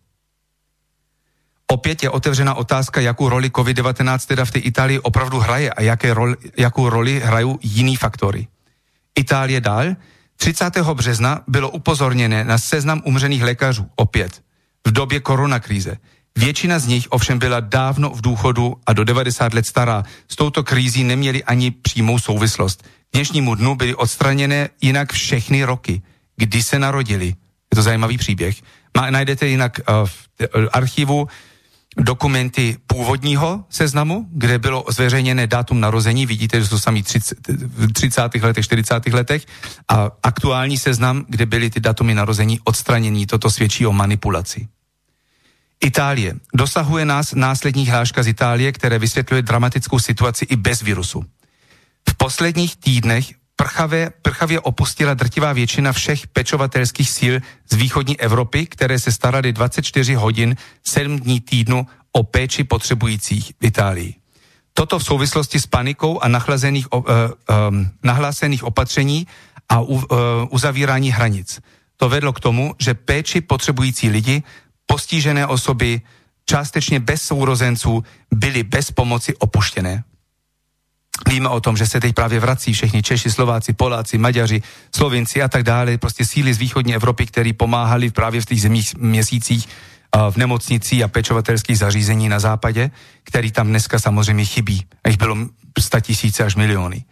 Opět 1.66 2.02
je 2.02 2.10
otevřena 2.10 2.54
otázka, 2.54 3.00
jakou 3.00 3.28
roli 3.28 3.48
COVID-19 3.48 4.26
teda 4.26 4.44
v 4.44 4.50
té 4.50 4.58
Itálii 4.58 4.98
opravdu 4.98 5.38
hraje 5.38 5.72
a 5.72 5.82
jaké 5.82 6.14
roli, 6.14 6.36
jakou 6.56 6.88
roli 6.88 7.20
hrají 7.24 7.54
jiný 7.62 7.96
faktory. 7.96 8.46
Itálie 9.14 9.60
dál. 9.60 9.96
30. 10.36 10.76
března 10.94 11.40
bylo 11.48 11.70
upozorněné 11.70 12.44
na 12.44 12.58
seznam 12.58 13.02
umřených 13.04 13.42
lékařů 13.42 13.90
opět 13.96 14.42
v 14.86 14.92
době 14.92 15.20
koronakríze. 15.20 15.96
Většina 16.36 16.78
z 16.78 16.86
nich 16.86 17.06
ovšem 17.10 17.38
byla 17.38 17.60
dávno 17.60 18.10
v 18.10 18.20
důchodu 18.20 18.76
a 18.86 18.92
do 18.92 19.04
90 19.04 19.54
let 19.54 19.66
stará. 19.66 20.02
S 20.28 20.36
touto 20.36 20.62
krízí 20.64 21.04
neměli 21.04 21.44
ani 21.44 21.70
přímou 21.70 22.18
souvislost. 22.18 22.82
K 22.82 22.86
dnešnímu 23.12 23.54
dnu 23.54 23.74
byly 23.74 23.94
odstraněné 23.94 24.68
jinak 24.80 25.12
všechny 25.12 25.64
roky, 25.64 26.02
kdy 26.36 26.62
se 26.62 26.78
narodili. 26.78 27.26
Je 27.26 27.76
to 27.76 27.82
zajímavý 27.82 28.18
příběh. 28.18 28.56
Má, 28.96 29.10
najdete 29.10 29.46
jinak 29.46 29.80
uh, 29.88 30.06
v 30.06 30.28
uh, 30.40 30.64
archivu 30.72 31.28
dokumenty 31.96 32.76
původního 32.86 33.64
seznamu, 33.70 34.26
kde 34.32 34.58
bylo 34.58 34.84
zveřejněné 34.88 35.46
dátum 35.46 35.80
narození, 35.80 36.26
vidíte, 36.26 36.60
že 36.60 36.66
jsou 36.66 36.78
sami 36.78 37.02
30, 37.02 37.38
v 37.48 37.92
30. 37.92 38.22
letech, 38.42 38.64
40. 38.64 39.06
letech, 39.06 39.46
a 39.88 40.10
aktuální 40.22 40.78
seznam, 40.78 41.24
kde 41.28 41.46
byly 41.46 41.70
ty 41.70 41.80
datumy 41.80 42.14
narození 42.14 42.60
odstranění. 42.64 43.26
Toto 43.26 43.50
svědčí 43.50 43.86
o 43.86 43.92
manipulaci. 43.92 44.68
Itálie. 45.82 46.34
Dosahuje 46.54 47.04
nás 47.04 47.34
následní 47.34 47.90
hláška 47.90 48.22
z 48.22 48.28
Itálie, 48.28 48.72
které 48.72 48.98
vysvětluje 48.98 49.42
dramatickou 49.42 49.98
situaci 49.98 50.44
i 50.44 50.56
bez 50.56 50.82
virusu. 50.82 51.24
V 52.08 52.14
posledních 52.14 52.76
týdnech 52.76 53.34
prchavě, 53.56 54.12
prchavě 54.22 54.60
opustila 54.60 55.14
drtivá 55.14 55.52
většina 55.52 55.92
všech 55.92 56.26
pečovatelských 56.26 57.10
síl 57.10 57.40
z 57.70 57.74
východní 57.74 58.20
Evropy, 58.20 58.66
které 58.66 58.98
se 58.98 59.12
starali 59.12 59.52
24 59.52 60.14
hodin 60.14 60.56
7 60.86 61.20
dní 61.20 61.40
týdnu 61.40 61.86
o 62.12 62.22
péči 62.22 62.64
potřebujících 62.64 63.52
v 63.60 63.64
Itálii. 63.64 64.14
Toto 64.74 64.98
v 64.98 65.04
souvislosti 65.04 65.60
s 65.60 65.66
panikou 65.66 66.20
a 66.20 66.28
nachlazených, 66.28 66.92
uh, 66.92 67.04
um, 67.04 67.90
nahlásených 68.02 68.64
opatření 68.64 69.26
a 69.68 69.80
uh, 69.80 70.02
uzavírání 70.50 71.10
hranic. 71.10 71.60
To 71.96 72.08
vedlo 72.08 72.32
k 72.32 72.40
tomu, 72.40 72.74
že 72.78 72.94
péči 72.94 73.40
potřebující 73.40 74.08
lidi 74.08 74.42
postižené 74.86 75.46
osoby, 75.46 76.00
částečně 76.46 77.00
bez 77.00 77.22
sourozenců, 77.22 78.04
byly 78.34 78.62
bez 78.62 78.90
pomoci 78.90 79.36
opuštěné. 79.36 80.04
Víme 81.28 81.48
o 81.48 81.60
tom, 81.60 81.76
že 81.76 81.86
se 81.86 82.00
teď 82.00 82.14
právě 82.14 82.40
vrací 82.40 82.72
všichni 82.72 83.02
Češi, 83.02 83.30
Slováci, 83.30 83.72
Poláci, 83.72 84.18
Maďaři, 84.18 84.62
Slovinci 84.94 85.42
a 85.42 85.48
tak 85.48 85.62
dále, 85.62 85.98
prostě 85.98 86.24
síly 86.26 86.54
z 86.54 86.58
východní 86.58 86.94
Evropy, 86.94 87.26
který 87.26 87.52
pomáhali 87.52 88.10
právě 88.10 88.40
v 88.40 88.46
těch 88.46 88.60
zemích 88.60 88.94
měsících 88.96 89.68
v 90.30 90.36
nemocnici 90.36 91.02
a 91.04 91.08
pečovatelských 91.08 91.78
zařízení 91.78 92.28
na 92.28 92.40
západě, 92.40 92.90
který 93.24 93.50
tam 93.50 93.68
dneska 93.68 93.98
samozřejmě 93.98 94.44
chybí. 94.44 94.84
A 95.04 95.08
jich 95.08 95.18
bylo 95.18 95.36
sta 95.80 96.00
tisíce 96.00 96.44
až 96.44 96.56
miliony. 96.56 97.04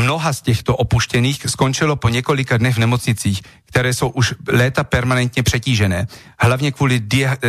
Mnoha 0.00 0.32
z 0.32 0.42
těchto 0.42 0.76
opuštěných 0.76 1.42
skončilo 1.46 1.96
po 1.96 2.08
několika 2.08 2.56
dnech 2.56 2.74
v 2.74 2.78
nemocnicích, 2.78 3.42
které 3.64 3.94
jsou 3.94 4.08
už 4.08 4.34
léta 4.48 4.84
permanentně 4.84 5.42
přetížené, 5.42 6.06
hlavně 6.38 6.72
kvůli 6.72 7.00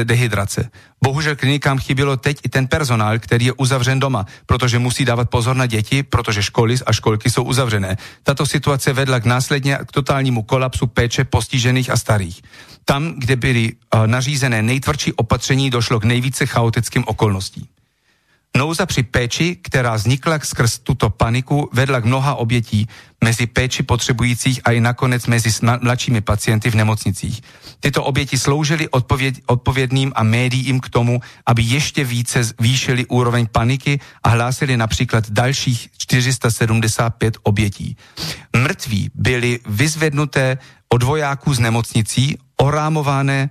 dehydrace. 0.04 0.70
Bohužel 1.04 1.36
klinikám 1.36 1.80
chybělo 1.80 2.18
teď 2.18 2.38
i 2.43 2.50
ten 2.50 2.68
personál, 2.68 3.20
který 3.20 3.45
je 3.45 3.54
uzavřen 3.54 4.00
doma, 4.00 4.26
protože 4.45 4.80
musí 4.80 5.06
dávat 5.06 5.30
pozor 5.30 5.56
na 5.56 5.66
děti, 5.66 6.04
protože 6.04 6.43
školy 6.43 6.76
a 6.86 6.93
školky 6.93 7.30
jsou 7.30 7.43
uzavřené. 7.43 7.98
Tato 8.24 8.45
situace 8.45 8.93
vedla 8.93 9.20
k 9.20 9.26
následně 9.26 9.78
k 9.86 9.91
totálnímu 9.91 10.43
kolapsu 10.43 10.88
péče 10.88 11.24
postižených 11.24 11.89
a 11.89 11.98
starých. 11.98 12.41
Tam, 12.86 13.14
kde 13.18 13.36
byly 13.36 13.74
uh, 13.74 14.08
nařízené 14.08 14.62
nejtvrdší 14.62 15.14
opatření, 15.14 15.70
došlo 15.70 16.00
k 16.00 16.04
nejvíce 16.04 16.45
chaotickým 16.45 17.04
okolnostím. 17.08 17.66
Nouza 18.58 18.86
při 18.86 19.03
péči, 19.03 19.58
která 19.62 19.95
vznikla 19.95 20.39
skrz 20.43 20.80
tuto 20.80 21.10
paniku, 21.10 21.70
vedla 21.74 22.01
k 22.01 22.05
mnoha 22.05 22.36
obětí 22.36 22.88
mezi 23.24 23.47
péči 23.47 23.84
potřebujících 23.84 24.62
a 24.64 24.72
i 24.72 24.80
nakonec 24.80 25.28
mezi 25.28 25.49
mladšími 25.82 26.22
pacienty 26.22 26.70
v 26.70 26.76
nemocnicích. 26.76 27.41
Tyto 27.80 28.03
oběti 28.03 28.38
sloužily 28.38 28.89
odpověd, 28.89 29.36
odpovědným 29.45 30.12
a 30.16 30.24
médiím 30.24 30.80
k 30.80 30.89
tomu, 30.89 31.22
aby 31.45 31.62
ještě 31.62 32.03
více 32.03 32.43
zvýšili 32.43 33.05
úroveň 33.05 33.47
paniky 33.51 33.99
a 34.24 34.30
hlásili 34.30 34.78
například 34.78 35.30
dalších 35.30 35.89
475 35.97 37.38
obětí. 37.43 37.97
Mrtví 38.58 39.12
byli 39.14 39.60
vyzvednuté 39.66 40.58
od 40.89 41.03
vojáků 41.03 41.53
z 41.53 41.60
nemocnicí, 41.60 42.38
orámované, 42.58 43.49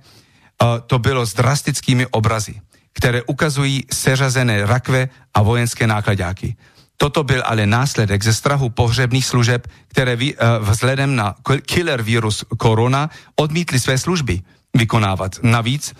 to 0.87 0.99
bylo 0.99 1.25
s 1.25 1.33
drastickými 1.33 2.07
obrazy 2.07 2.61
které 2.97 3.21
ukazují 3.23 3.85
seřazené 3.93 4.65
rakve 4.65 5.09
a 5.33 5.41
vojenské 5.41 5.87
nákladáky. 5.87 6.57
Toto 6.97 7.23
byl 7.23 7.43
ale 7.45 7.69
následek 7.69 8.23
ze 8.23 8.33
strahu 8.33 8.69
pohřebných 8.69 9.25
služeb, 9.25 9.67
které 9.87 10.17
uh, 10.17 10.69
vzhledem 10.69 11.15
na 11.15 11.35
killer 11.61 12.01
virus 12.01 12.45
korona 12.57 13.09
odmítly 13.35 13.79
své 13.79 13.97
služby 13.97 14.41
vykonávat. 14.73 15.37
Navíc 15.45 15.93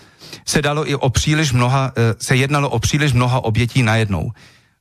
se 0.46 0.62
dalo 0.62 0.90
i 0.90 0.94
o 0.94 1.10
příliš 1.10 1.52
mnoha, 1.52 1.92
uh, 1.94 2.18
se 2.18 2.36
jednalo 2.36 2.70
o 2.70 2.78
příliš 2.78 3.12
mnoha 3.12 3.44
obětí 3.44 3.82
najednou. 3.82 4.32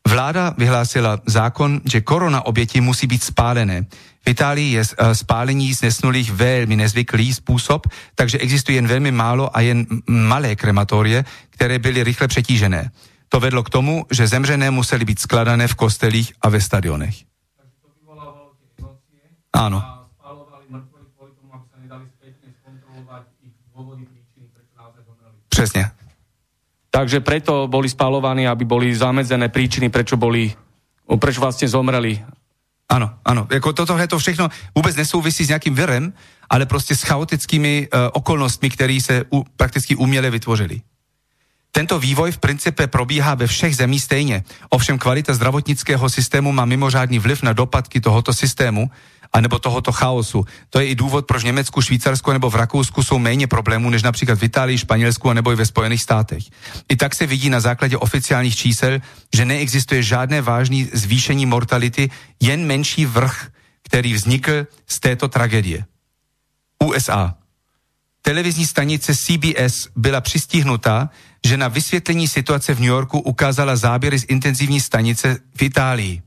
Vláda 0.07 0.55
vyhlásila 0.57 1.19
zákon, 1.25 1.81
že 1.85 2.01
korona 2.01 2.45
oběti 2.45 2.81
musí 2.81 3.07
být 3.07 3.23
spálené. 3.23 3.85
V 4.23 4.29
Itálii 4.29 4.71
je 4.71 4.81
uh, 4.81 5.11
spálení 5.11 5.73
znesnulých 5.73 6.31
velmi 6.31 6.75
nezvyklý 6.75 7.33
způsob, 7.33 7.87
takže 8.15 8.37
existuje 8.37 8.75
jen 8.75 8.87
velmi 8.87 9.11
málo 9.11 9.57
a 9.57 9.61
jen 9.61 9.85
malé 10.07 10.55
krematorie, 10.55 11.25
které 11.49 11.79
byly 11.79 12.03
rychle 12.03 12.27
přetížené. 12.27 12.91
To 13.29 13.39
vedlo 13.39 13.63
k 13.63 13.69
tomu, 13.69 14.05
že 14.11 14.27
zemřené 14.27 14.71
museli 14.71 15.05
být 15.05 15.19
skladané 15.19 15.67
v 15.67 15.75
kostelích 15.75 16.33
a 16.41 16.49
ve 16.49 16.61
stadionech. 16.61 17.15
Áno. 19.53 19.83
Přesně. 25.49 25.96
Takže 26.97 27.21
preto 27.21 27.69
boli 27.69 27.85
spalovaní, 27.85 28.49
aby 28.49 28.65
boli 28.65 28.89
zamedzené 28.89 29.53
príčiny, 29.53 29.93
prečo 29.93 30.17
boli, 30.17 30.49
prečo 31.05 31.45
vlastne 31.45 31.69
zomreli. 31.69 32.17
Áno, 32.89 33.21
áno. 33.21 33.45
Jako 33.45 33.69
toto 33.77 33.93
to 33.93 34.17
všechno 34.17 34.49
vůbec 34.73 34.95
nesouvisí 34.97 35.45
s 35.45 35.53
nějakým 35.53 35.77
virem, 35.77 36.13
ale 36.49 36.65
prostě 36.65 36.97
s 36.97 37.05
chaotickými 37.05 37.87
uh, 37.93 38.09
okolnostmi, 38.17 38.69
které 38.73 38.97
se 38.97 39.29
prakticky 39.55 39.93
uměle 39.93 40.29
vytvořili. 40.29 40.81
Tento 41.71 41.99
vývoj 41.99 42.31
v 42.31 42.41
principe 42.41 42.87
probíhá 42.87 43.35
ve 43.37 43.45
všech 43.47 43.75
zemích 43.75 44.03
stejně. 44.03 44.43
Ovšem 44.69 44.97
kvalita 44.97 45.33
zdravotnického 45.33 46.09
systému 46.09 46.49
má 46.51 46.65
mimořádný 46.65 47.19
vliv 47.19 47.43
na 47.43 47.53
dopadky 47.53 48.01
tohoto 48.01 48.33
systému, 48.33 48.89
anebo 49.33 49.59
tohoto 49.59 49.91
chaosu. 49.91 50.45
To 50.69 50.79
je 50.79 50.87
i 50.87 50.95
důvod, 50.95 51.25
proč 51.25 51.43
v 51.43 51.45
Německu, 51.45 51.81
Švýcarsku 51.81 52.31
nebo 52.31 52.49
v 52.49 52.55
Rakousku 52.55 53.03
jsou 53.03 53.19
méně 53.19 53.47
problémů 53.47 53.89
než 53.89 54.03
například 54.03 54.39
v 54.39 54.43
Itálii, 54.43 54.77
Španělsku 54.77 55.33
nebo 55.33 55.51
i 55.51 55.55
ve 55.55 55.65
Spojených 55.65 56.01
státech. 56.01 56.43
I 56.89 56.95
tak 56.95 57.15
se 57.15 57.25
vidí 57.25 57.49
na 57.49 57.59
základě 57.59 57.97
oficiálních 57.97 58.55
čísel, 58.55 58.99
že 59.35 59.45
neexistuje 59.45 60.03
žádné 60.03 60.41
vážné 60.41 60.85
zvýšení 60.93 61.45
mortality, 61.45 62.09
jen 62.41 62.65
menší 62.65 63.05
vrch, 63.05 63.47
který 63.83 64.13
vznikl 64.13 64.67
z 64.87 64.99
této 64.99 65.27
tragédie. 65.27 65.85
USA. 66.83 67.35
Televizní 68.21 68.65
stanice 68.65 69.15
CBS 69.15 69.87
byla 69.95 70.21
přistihnutá, 70.21 71.09
že 71.45 71.57
na 71.57 71.67
vysvětlení 71.67 72.27
situace 72.27 72.73
v 72.73 72.79
New 72.79 72.89
Yorku 72.89 73.19
ukázala 73.19 73.75
záběry 73.75 74.19
z 74.19 74.25
intenzivní 74.29 74.81
stanice 74.81 75.39
v 75.55 75.61
Itálii. 75.61 76.21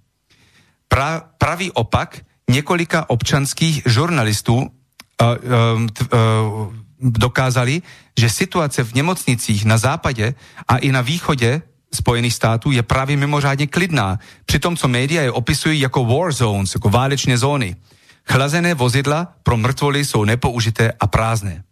Pra, 0.89 1.21
pravý 1.39 1.73
opak 1.73 2.21
několika 2.51 3.11
občanských 3.11 3.83
žurnalistů 3.87 4.57
uh, 4.57 4.67
uh, 4.67 5.83
uh, 5.83 6.75
dokázali, 7.01 7.83
že 8.19 8.31
situace 8.31 8.85
v 8.85 8.95
nemocnicích 8.95 9.65
na 9.65 9.79
západě 9.79 10.35
a 10.69 10.77
i 10.77 10.93
na 10.93 11.01
východě 11.01 11.63
Spojených 11.95 12.35
států 12.35 12.71
je 12.71 12.83
právě 12.83 13.17
mimořádně 13.17 13.67
klidná, 13.67 14.19
přitom 14.47 14.77
co 14.77 14.89
média 14.89 15.23
je 15.23 15.33
opisují 15.33 15.81
jako 15.81 16.05
war 16.05 16.33
zones, 16.33 16.75
jako 16.75 16.91
válečné 16.91 17.39
zóny. 17.39 17.77
Chlazené 18.25 18.75
vozidla 18.75 19.33
pro 19.43 19.57
mrtvoly 19.57 20.05
jsou 20.05 20.25
nepoužité 20.25 20.93
a 21.01 21.07
prázdné. 21.07 21.65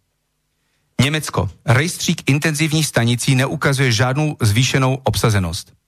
Německo. 1.01 1.49
Rejstřík 1.65 2.29
intenzivních 2.29 2.87
stanicí 2.87 3.35
neukazuje 3.35 3.91
žádnou 3.91 4.35
zvýšenou 4.41 4.97
obsazenost. 5.03 5.78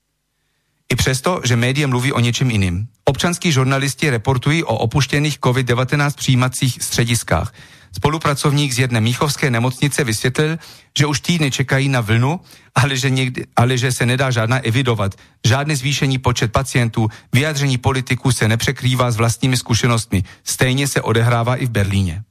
I 0.91 0.95
přesto, 0.95 1.41
že 1.43 1.55
média 1.55 1.87
mluví 1.87 2.13
o 2.13 2.19
něčem 2.19 2.51
jiným. 2.51 2.87
Občanský 3.05 3.51
žurnalisti 3.51 4.09
reportují 4.09 4.63
o 4.63 4.75
opuštěných 4.77 5.39
COVID-19 5.39 6.11
přijímacích 6.15 6.83
střediskách. 6.83 7.53
Spolupracovník 7.95 8.71
z 8.73 8.79
jedné 8.79 9.01
míchovské 9.01 9.51
nemocnice 9.51 10.03
vysvětlil, 10.03 10.57
že 10.97 11.05
už 11.05 11.19
týdny 11.19 11.51
čekají 11.51 11.89
na 11.89 12.01
vlnu, 12.01 12.39
ale 12.75 12.97
že, 12.97 13.09
někdy, 13.09 13.45
ale 13.55 13.77
že 13.77 13.91
se 13.91 14.05
nedá 14.05 14.31
žádná 14.31 14.57
evidovat. 14.57 15.15
Žádné 15.47 15.75
zvýšení 15.75 16.17
počet 16.17 16.51
pacientů, 16.51 17.07
vyjádření 17.33 17.77
politiků 17.77 18.31
se 18.31 18.47
nepřekrývá 18.47 19.11
s 19.11 19.17
vlastními 19.17 19.57
zkušenostmi. 19.57 20.23
Stejně 20.43 20.87
se 20.87 21.01
odehrává 21.01 21.55
i 21.55 21.65
v 21.65 21.69
Berlíně. 21.69 22.23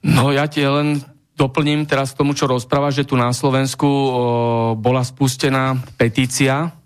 No 0.00 0.32
ja 0.32 0.48
ti 0.48 0.64
len 0.64 1.04
doplním 1.40 1.88
teraz 1.88 2.12
k 2.12 2.20
tomu, 2.20 2.36
čo 2.36 2.44
rozpráva, 2.44 2.92
že 2.92 3.08
tu 3.08 3.16
na 3.16 3.32
Slovensku 3.32 3.88
o, 3.88 4.04
bola 4.76 5.00
spustená 5.00 5.80
petícia, 5.96 6.76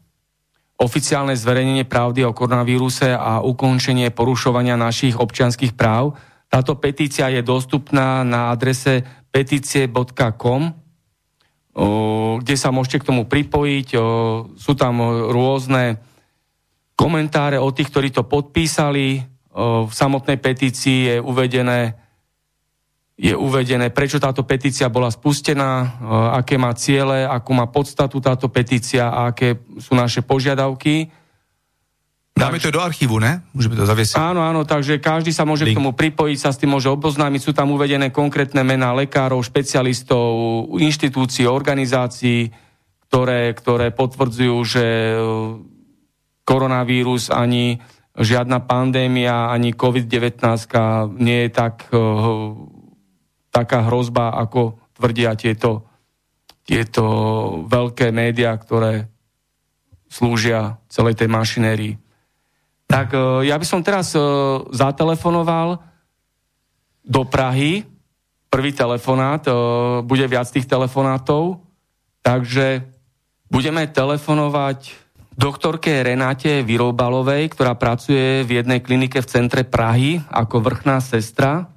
oficiálne 0.78 1.34
zverejnenie 1.34 1.82
pravdy 1.90 2.22
o 2.22 2.30
koronavíruse 2.30 3.11
a 3.11 3.42
ukončenie 3.42 4.14
porušovania 4.14 4.78
našich 4.78 5.18
občianských 5.18 5.74
práv. 5.74 6.14
Táto 6.46 6.78
petícia 6.78 7.26
je 7.34 7.42
dostupná 7.42 8.22
na 8.22 8.55
adrese 8.55 9.02
petície.com, 9.34 10.70
kde 12.38 12.55
sa 12.55 12.70
môžete 12.70 13.02
k 13.02 13.09
tomu 13.11 13.26
pripojiť. 13.26 13.88
Sú 14.55 14.72
tam 14.78 14.94
rôzne 15.34 15.98
komentáre 16.94 17.59
od 17.59 17.74
tých, 17.74 17.90
ktorí 17.90 18.14
to 18.14 18.22
podpísali. 18.22 19.18
V 19.55 19.92
samotnej 19.94 20.38
petícii 20.38 20.98
je 21.11 21.16
uvedené, 21.18 21.98
je 23.14 23.30
uvedené, 23.30 23.94
prečo 23.94 24.18
táto 24.18 24.42
petícia 24.42 24.90
bola 24.90 25.06
spustená, 25.06 25.70
e, 25.78 25.86
aké 26.42 26.58
má 26.58 26.74
ciele, 26.74 27.22
akú 27.22 27.54
má 27.54 27.70
podstatu 27.70 28.18
táto 28.18 28.50
petícia 28.50 29.06
a 29.06 29.30
aké 29.30 29.62
sú 29.78 29.94
naše 29.94 30.26
požiadavky. 30.26 31.06
Dáme 32.34 32.58
to 32.58 32.74
do 32.74 32.82
archívu, 32.82 33.22
ne? 33.22 33.46
Môžeme 33.54 33.78
to 33.78 33.86
zaviesiť. 33.86 34.18
Áno, 34.18 34.42
áno, 34.42 34.66
takže 34.66 34.98
každý 34.98 35.30
sa 35.30 35.46
môže 35.46 35.62
Link. 35.62 35.78
k 35.78 35.78
tomu 35.78 35.94
pripojiť, 35.94 36.38
sa 36.42 36.50
s 36.50 36.58
tým 36.58 36.74
môže 36.74 36.90
oboznámiť. 36.90 37.40
Sú 37.46 37.52
tam 37.54 37.70
uvedené 37.70 38.10
konkrétne 38.10 38.66
mená 38.66 38.90
lekárov, 38.90 39.38
špecialistov, 39.46 40.66
inštitúcií, 40.74 41.46
organizácií, 41.46 42.50
ktoré, 43.06 43.54
ktoré 43.54 43.94
potvrdzujú, 43.94 44.56
že 44.66 44.82
e, 44.82 45.14
koronavírus 46.42 47.30
ani 47.30 47.78
žiadna 48.18 48.66
pandémia, 48.66 49.54
ani 49.54 49.70
COVID-19 49.70 50.42
nie 51.22 51.46
je 51.46 51.50
tak 51.54 51.86
e, 51.94 52.02
taká 53.55 53.86
hrozba, 53.86 54.34
ako 54.34 54.82
tvrdia 54.98 55.38
tieto, 55.38 55.86
tieto 56.66 57.05
veľké 57.70 58.11
médiá, 58.11 58.59
ktoré 58.59 59.07
slúžia 60.11 60.82
celej 60.90 61.22
tej 61.22 61.30
mašinérii. 61.30 61.94
Tak 62.90 63.14
e, 63.14 63.18
ja 63.50 63.55
by 63.55 63.66
som 63.66 63.82
teraz 63.86 64.14
e, 64.14 64.20
zatelefonoval 64.74 65.78
do 67.07 67.22
Prahy. 67.26 67.86
Prvý 68.50 68.70
telefonát, 68.70 69.42
e, 69.46 69.52
bude 70.07 70.26
viac 70.30 70.46
tých 70.46 70.70
telefonátov, 70.70 71.59
takže 72.22 72.86
budeme 73.50 73.90
telefonovať 73.90 74.94
doktorke 75.34 75.90
Renáte 76.07 76.62
Vyrobalovej, 76.62 77.50
ktorá 77.50 77.74
pracuje 77.74 78.46
v 78.46 78.62
jednej 78.62 78.78
klinike 78.78 79.18
v 79.18 79.30
centre 79.30 79.66
Prahy 79.66 80.22
ako 80.30 80.62
vrchná 80.62 81.02
sestra. 81.02 81.73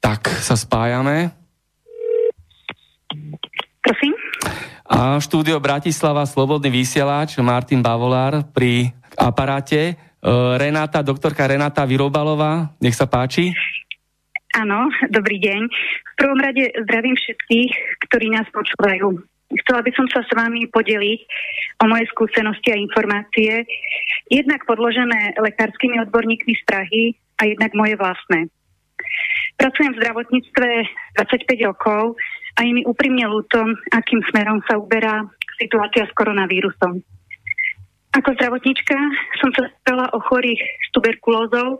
Tak 0.00 0.32
sa 0.40 0.56
spájame. 0.56 1.32
Prosím? 3.84 4.16
A 4.90 5.20
štúdio 5.22 5.60
Bratislava, 5.62 6.26
Slobodný 6.26 6.72
vysielač, 6.72 7.38
Martin 7.38 7.78
Bavolár 7.78 8.42
pri 8.50 8.90
aparáte. 9.14 9.92
E, 9.92 9.94
Renáta, 10.58 11.04
doktorka 11.04 11.46
Renáta 11.46 11.86
Vyrobalová, 11.86 12.74
nech 12.82 12.98
sa 12.98 13.06
páči. 13.06 13.54
Áno, 14.58 14.90
dobrý 15.08 15.38
deň. 15.38 15.60
V 15.70 16.14
prvom 16.18 16.40
rade 16.42 16.74
zdravím 16.74 17.14
všetkých, 17.14 17.72
ktorí 18.10 18.34
nás 18.34 18.50
počúvajú. 18.50 19.14
Chcela 19.62 19.80
by 19.82 19.90
som 19.94 20.06
sa 20.10 20.22
s 20.26 20.30
vami 20.34 20.66
podeliť 20.70 21.20
o 21.82 21.84
moje 21.90 22.06
skúsenosti 22.10 22.70
a 22.70 22.78
informácie, 22.78 23.66
jednak 24.30 24.62
podložené 24.66 25.38
lekárskymi 25.38 26.02
odborníkmi 26.06 26.52
z 26.54 26.62
Prahy 26.66 27.02
a 27.38 27.50
jednak 27.50 27.74
moje 27.74 27.94
vlastné. 27.98 28.50
Pracujem 29.60 29.92
v 29.92 30.00
zdravotníctve 30.00 30.68
25 31.20 31.68
rokov 31.68 32.16
a 32.56 32.64
je 32.64 32.72
mi 32.72 32.82
úprimne 32.88 33.28
ľúto, 33.28 33.60
akým 33.92 34.24
smerom 34.32 34.64
sa 34.64 34.80
uberá 34.80 35.20
situácia 35.60 36.08
s 36.08 36.16
koronavírusom. 36.16 37.04
Ako 38.16 38.28
zdravotnička 38.40 38.96
som 39.36 39.52
sa 39.52 39.68
stala 39.84 40.08
o 40.16 40.18
chorých 40.24 40.64
s 40.64 40.88
tuberkulózou 40.96 41.76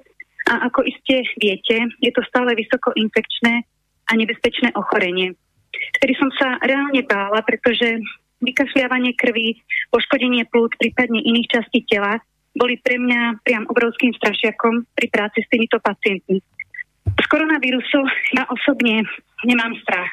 a 0.53 0.69
ako 0.69 0.85
iste 0.85 1.25
viete, 1.41 1.89
je 2.05 2.13
to 2.13 2.21
stále 2.29 2.53
vysoko 2.53 2.93
infekčné 3.01 3.65
a 4.07 4.13
nebezpečné 4.13 4.77
ochorenie. 4.77 5.33
Vtedy 5.97 6.13
som 6.21 6.29
sa 6.37 6.61
reálne 6.61 7.01
bála, 7.09 7.41
pretože 7.49 7.97
vykašľávanie 8.45 9.17
krvi, 9.17 9.57
poškodenie 9.89 10.45
plúc, 10.53 10.77
prípadne 10.77 11.25
iných 11.25 11.49
častí 11.49 11.89
tela 11.89 12.21
boli 12.53 12.77
pre 12.77 13.01
mňa 13.01 13.41
priam 13.41 13.65
obrovským 13.73 14.13
strašiakom 14.21 14.85
pri 14.93 15.07
práci 15.09 15.41
s 15.41 15.49
týmito 15.49 15.81
pacientmi. 15.81 16.45
Z 17.19 17.27
koronavírusu 17.27 18.01
ja 18.37 18.47
osobne 18.47 19.03
nemám 19.43 19.75
strach. 19.83 20.11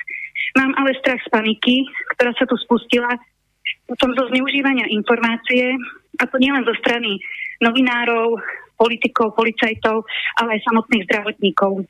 Mám 0.57 0.73
ale 0.79 0.97
strach 0.97 1.21
z 1.21 1.29
paniky, 1.29 1.85
ktorá 2.17 2.33
sa 2.33 2.49
tu 2.49 2.57
spustila, 2.57 3.13
potom 3.85 4.15
zo 4.15 4.31
zneužívania 4.33 4.89
informácie 4.89 5.75
a 6.17 6.23
to 6.25 6.37
nielen 6.41 6.65
zo 6.65 6.73
strany 6.81 7.19
novinárov, 7.61 8.41
politikov, 8.77 9.33
policajtov, 9.33 10.05
ale 10.41 10.57
aj 10.57 10.65
samotných 10.69 11.05
zdravotníkov. 11.09 11.85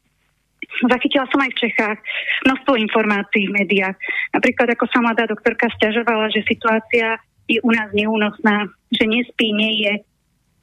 Zachytila 0.88 1.26
som 1.32 1.40
aj 1.44 1.52
v 1.56 1.62
Čechách 1.68 2.00
množstvo 2.44 2.76
informácií 2.76 3.48
v 3.48 3.56
médiách. 3.64 3.96
Napríklad, 4.36 4.68
ako 4.76 4.86
sa 4.92 5.00
mladá 5.00 5.24
doktorka 5.28 5.72
stiažovala, 5.80 6.28
že 6.32 6.44
situácia 6.44 7.20
je 7.48 7.60
u 7.64 7.72
nás 7.72 7.88
neúnosná, 7.96 8.68
že 8.92 9.08
nespí, 9.08 9.56
nie 9.56 9.88
je. 9.88 9.94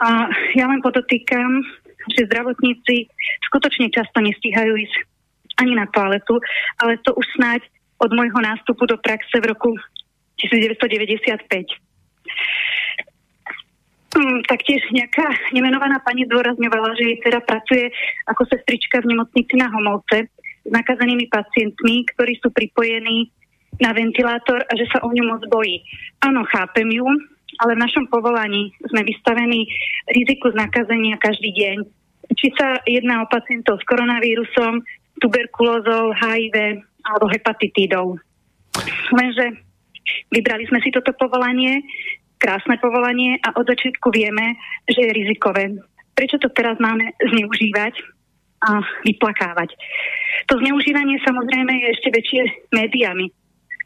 A 0.04 0.28
ja 0.52 0.68
len 0.68 0.84
podotýkam, 0.84 1.64
že 2.12 2.28
zdravotníci 2.28 3.08
skutočne 3.48 3.88
často 3.88 4.20
nestíhajú 4.20 4.72
ísť 4.76 4.96
ani 5.60 5.78
na 5.78 5.86
toaletu, 5.88 6.42
ale 6.82 6.98
to 7.06 7.14
už 7.14 7.26
snáď 7.38 7.62
od 8.02 8.10
môjho 8.10 8.40
nástupu 8.42 8.84
do 8.90 8.98
praxe 8.98 9.38
v 9.38 9.46
roku 9.48 9.70
1995. 10.42 11.46
Hmm, 14.14 14.46
taktiež 14.46 14.78
nejaká 14.94 15.26
nemenovaná 15.50 15.98
pani 16.06 16.22
zdôrazňovala, 16.30 16.94
že 16.94 17.02
jej 17.02 17.18
teda 17.18 17.42
pracuje 17.42 17.90
ako 18.30 18.46
sestrička 18.46 19.02
v 19.02 19.10
nemocnici 19.10 19.58
na 19.58 19.66
Homovce 19.74 20.30
s 20.62 20.70
nakazenými 20.70 21.26
pacientmi, 21.26 22.06
ktorí 22.14 22.38
sú 22.38 22.54
pripojení 22.54 23.26
na 23.82 23.90
ventilátor 23.90 24.62
a 24.62 24.72
že 24.78 24.86
sa 24.86 25.02
o 25.02 25.10
ňu 25.10 25.24
moc 25.26 25.42
bojí. 25.50 25.82
Áno, 26.22 26.46
chápem 26.46 26.86
ju, 26.94 27.06
ale 27.60 27.78
v 27.78 27.82
našom 27.84 28.04
povolaní 28.10 28.74
sme 28.88 29.06
vystavení 29.06 29.66
riziku 30.10 30.50
z 30.50 30.56
nakazenia 30.58 31.20
každý 31.20 31.50
deň. 31.54 31.76
Či 32.34 32.46
sa 32.56 32.80
jedná 32.88 33.22
o 33.22 33.30
pacientov 33.30 33.78
s 33.78 33.84
koronavírusom, 33.86 34.80
tuberkulózou, 35.20 36.16
HIV 36.16 36.82
alebo 37.04 37.26
hepatitídou. 37.30 38.16
Lenže 39.12 39.60
vybrali 40.32 40.66
sme 40.66 40.80
si 40.82 40.90
toto 40.90 41.12
povolanie 41.14 41.84
krásne 42.44 42.76
povolanie 42.76 43.40
a 43.40 43.56
od 43.56 43.64
začiatku 43.64 44.12
vieme, 44.12 44.60
že 44.84 45.00
je 45.08 45.16
rizikové. 45.16 45.72
Prečo 46.12 46.36
to 46.36 46.52
teraz 46.52 46.76
máme 46.76 47.16
zneužívať 47.16 47.94
a 48.68 48.84
vyplakávať? 49.08 49.72
To 50.52 50.60
zneužívanie 50.60 51.16
samozrejme 51.24 51.72
je 51.72 51.88
ešte 51.96 52.08
väčšie 52.12 52.42
médiami. 52.76 53.32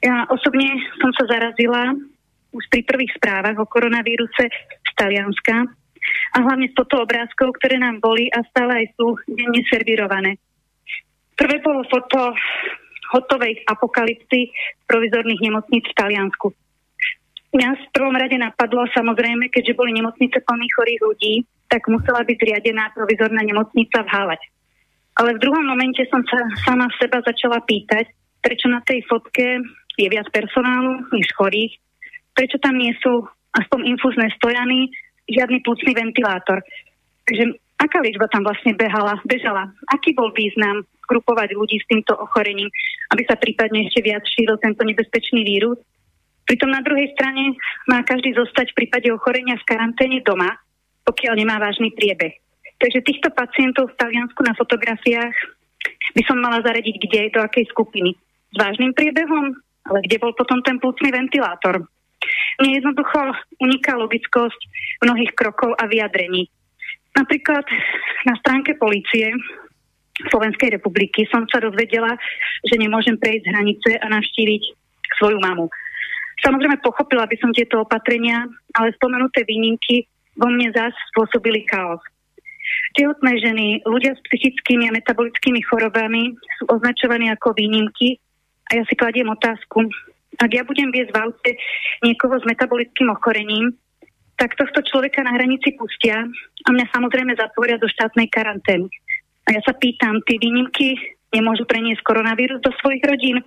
Ja 0.03 0.27
osobne 0.27 0.75
som 0.99 1.15
sa 1.15 1.31
zarazila 1.31 1.95
už 2.53 2.65
pri 2.73 2.83
prvých 2.85 3.13
správach 3.17 3.57
o 3.61 3.69
koronavíruse 3.69 4.45
z 4.85 4.91
Talianska 4.97 5.69
a 6.35 6.39
hlavne 6.41 6.73
z 6.73 6.75
toto 6.77 7.05
obrázkov, 7.05 7.57
ktoré 7.61 7.77
nám 7.77 8.01
boli 8.01 8.31
a 8.33 8.41
stále 8.49 8.85
aj 8.85 8.87
sú 8.97 9.17
denne 9.29 9.63
servirované. 9.69 10.41
Prvé 11.37 11.61
bolo 11.63 11.87
foto 11.87 12.35
hotovej 13.09 13.65
apokalipsy 13.65 14.53
provizorných 14.85 15.41
nemocníc 15.41 15.85
v 15.89 15.97
Taliansku. 15.97 16.53
Mňa 17.49 17.69
v 17.81 17.85
prvom 17.97 18.13
rade 18.13 18.37
napadlo, 18.37 18.85
samozrejme, 18.93 19.49
keďže 19.49 19.79
boli 19.79 19.97
nemocnice 19.97 20.45
plných 20.45 20.75
chorých 20.77 21.01
ľudí, 21.01 21.35
tak 21.69 21.89
musela 21.89 22.21
byť 22.21 22.37
zriadená 22.37 22.93
provizorná 22.93 23.41
nemocnica 23.41 24.05
v 24.05 24.09
Hálať. 24.13 24.43
Ale 25.17 25.35
v 25.37 25.43
druhom 25.43 25.65
momente 25.65 26.05
som 26.13 26.21
sa 26.29 26.39
sama 26.69 26.93
seba 27.01 27.25
začala 27.25 27.65
pýtať, 27.65 28.13
prečo 28.45 28.69
na 28.69 28.85
tej 28.85 29.01
fotke 29.09 29.65
je 29.97 30.09
viac 30.13 30.29
personálu 30.31 31.09
než 31.11 31.33
chorých, 31.35 31.75
prečo 32.39 32.63
tam 32.63 32.79
nie 32.79 32.95
sú 33.03 33.27
aspoň 33.59 33.99
infúzne 33.99 34.31
stojany, 34.39 34.87
žiadny 35.27 35.59
plúcný 35.67 35.91
ventilátor. 35.91 36.63
Takže 37.27 37.59
aká 37.83 37.99
liečba 37.99 38.31
tam 38.31 38.47
vlastne 38.47 38.79
behala, 38.79 39.19
bežala? 39.27 39.75
Aký 39.91 40.15
bol 40.15 40.31
význam 40.31 40.87
grupovať 41.11 41.59
ľudí 41.59 41.83
s 41.83 41.89
týmto 41.91 42.15
ochorením, 42.15 42.71
aby 43.11 43.27
sa 43.27 43.35
prípadne 43.35 43.91
ešte 43.91 44.07
viac 44.07 44.23
šíril 44.23 44.55
tento 44.63 44.87
nebezpečný 44.87 45.43
vírus? 45.43 45.83
Pritom 46.47 46.71
na 46.71 46.81
druhej 46.81 47.11
strane 47.13 47.59
má 47.91 48.07
každý 48.07 48.33
zostať 48.33 48.73
v 48.73 48.87
prípade 48.87 49.11
ochorenia 49.11 49.59
v 49.59 49.69
karanténe 49.69 50.23
doma, 50.23 50.49
pokiaľ 51.05 51.35
nemá 51.37 51.61
vážny 51.61 51.93
priebeh. 51.93 52.39
Takže 52.79 53.05
týchto 53.05 53.29
pacientov 53.35 53.91
v 53.91 53.99
Taliansku 53.99 54.41
na 54.47 54.55
fotografiách 54.55 55.35
by 56.15 56.23
som 56.25 56.39
mala 56.39 56.63
zaradiť 56.63 56.97
kde, 57.05 57.23
do 57.35 57.43
akej 57.43 57.67
skupiny. 57.69 58.15
S 58.49 58.57
vážnym 58.57 58.97
priebehom, 58.97 59.53
ale 59.91 59.99
kde 60.09 60.17
bol 60.23 60.33
potom 60.33 60.65
ten 60.65 60.81
plúcný 60.81 61.13
ventilátor. 61.13 61.85
Mne 62.59 62.83
jednoducho 62.83 63.19
uniká 63.63 63.95
logickosť 63.95 64.61
mnohých 65.07 65.33
krokov 65.39 65.75
a 65.79 65.87
vyjadrení. 65.87 66.51
Napríklad 67.15 67.65
na 68.27 68.35
stránke 68.43 68.75
policie 68.79 69.31
Slovenskej 70.27 70.75
republiky 70.75 71.27
som 71.31 71.47
sa 71.47 71.63
dozvedela, 71.63 72.19
že 72.67 72.75
nemôžem 72.75 73.15
prejsť 73.15 73.55
hranice 73.55 73.91
a 74.03 74.07
navštíviť 74.11 74.63
svoju 75.19 75.39
mamu. 75.39 75.71
Samozrejme 76.43 76.83
pochopila 76.83 77.27
by 77.27 77.37
som 77.39 77.55
tieto 77.55 77.83
opatrenia, 77.83 78.47
ale 78.75 78.95
spomenuté 78.99 79.47
výnimky 79.47 80.07
vo 80.39 80.51
mne 80.51 80.71
zás 80.71 80.95
spôsobili 81.15 81.67
chaos. 81.67 82.03
Tehotné 82.95 83.33
ženy, 83.43 83.67
ľudia 83.87 84.15
s 84.15 84.21
psychickými 84.27 84.91
a 84.91 84.95
metabolickými 84.95 85.63
chorobami 85.67 86.35
sú 86.59 86.71
označovaní 86.71 87.31
ako 87.33 87.55
výnimky 87.55 88.19
a 88.71 88.79
ja 88.79 88.83
si 88.87 88.95
kladiem 88.95 89.27
otázku, 89.31 89.87
ak 90.39 90.51
ja 90.55 90.63
budem 90.63 90.95
viesť 90.95 91.11
v 91.11 91.19
aute 91.19 91.51
niekoho 92.07 92.39
s 92.39 92.45
metabolickým 92.47 93.11
ochorením, 93.11 93.75
tak 94.39 94.55
tohto 94.55 94.87
človeka 94.87 95.27
na 95.27 95.35
hranici 95.35 95.75
pustia 95.75 96.23
a 96.63 96.69
mňa 96.71 96.87
samozrejme 96.95 97.35
zatvoria 97.35 97.75
do 97.75 97.91
štátnej 97.91 98.31
karantény. 98.31 98.87
A 99.51 99.59
ja 99.59 99.61
sa 99.67 99.75
pýtam, 99.75 100.23
tie 100.23 100.39
výnimky 100.39 100.95
nemôžu 101.35 101.67
preniesť 101.67 102.07
koronavírus 102.07 102.63
do 102.63 102.71
svojich 102.79 103.03
rodín? 103.03 103.43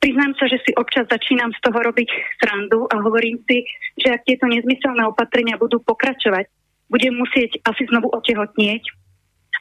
Priznám 0.00 0.32
sa, 0.40 0.48
že 0.48 0.56
si 0.64 0.72
občas 0.72 1.04
začínam 1.08 1.52
z 1.52 1.60
toho 1.60 1.78
robiť 1.84 2.08
srandu 2.40 2.88
a 2.88 2.96
hovorím 3.04 3.44
si, 3.44 3.68
že 4.00 4.12
ak 4.12 4.24
tieto 4.24 4.48
nezmyselné 4.48 5.04
opatrenia 5.04 5.60
budú 5.60 5.84
pokračovať, 5.84 6.48
budem 6.88 7.12
musieť 7.12 7.60
asi 7.68 7.84
znovu 7.92 8.08
otehotnieť, 8.16 8.88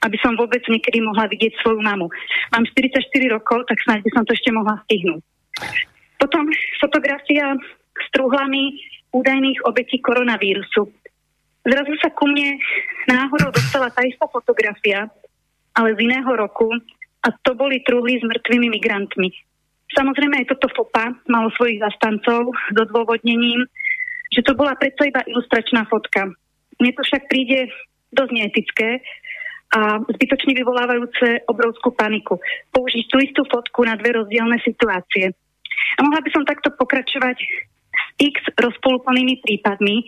aby 0.07 0.17
som 0.23 0.39
vôbec 0.39 0.63
niekedy 0.71 1.03
mohla 1.03 1.27
vidieť 1.27 1.59
svoju 1.59 1.83
mamu. 1.83 2.07
Mám 2.55 2.63
44 2.71 3.03
rokov, 3.31 3.67
tak 3.67 3.79
snáď 3.83 4.07
by 4.07 4.09
som 4.11 4.23
to 4.23 4.31
ešte 4.35 4.51
mohla 4.55 4.79
stihnúť. 4.87 5.23
Potom 6.19 6.47
fotografia 6.79 7.55
s 7.95 8.07
truhlami 8.11 8.75
údajných 9.15 9.63
obetí 9.63 10.03
koronavírusu. 10.03 10.91
Zrazu 11.65 11.93
sa 11.97 12.13
ku 12.13 12.29
mne 12.29 12.59
náhodou 13.09 13.49
dostala 13.49 13.89
tá 13.89 14.05
istá 14.05 14.29
fotografia, 14.29 15.09
ale 15.73 15.97
z 15.97 16.05
iného 16.05 16.29
roku 16.29 16.69
a 17.25 17.27
to 17.41 17.57
boli 17.57 17.81
truhly 17.81 18.21
s 18.21 18.23
mŕtvými 18.23 18.69
migrantmi. 18.69 19.33
Samozrejme 19.97 20.43
aj 20.43 20.49
toto 20.53 20.69
FOPA 20.75 21.15
malo 21.31 21.49
svojich 21.57 21.81
zastancov 21.81 22.53
s 22.53 22.75
odôvodnením, 22.77 23.65
že 24.29 24.45
to 24.45 24.53
bola 24.53 24.77
predsa 24.77 25.09
iba 25.09 25.23
ilustračná 25.25 25.87
fotka. 25.89 26.29
Mne 26.77 26.91
to 26.93 27.01
však 27.07 27.31
príde 27.31 27.71
dosť 28.11 28.31
neetické 28.35 28.89
a 29.73 29.99
zbytočne 30.05 30.53
vyvolávajúce 30.53 31.47
obrovskú 31.49 31.95
paniku. 31.95 32.37
Použiť 32.71 33.05
tú 33.09 33.17
istú 33.23 33.41
fotku 33.47 33.87
na 33.87 33.97
dve 33.97 34.21
rozdielne 34.21 34.61
situácie. 34.61 35.33
A 35.97 36.05
mohla 36.05 36.21
by 36.21 36.29
som 36.31 36.43
takto 36.47 36.71
pokračovať 36.75 37.37
s 37.39 38.05
x 38.19 38.35
rozpolúplnými 38.55 39.43
prípadmi, 39.43 40.03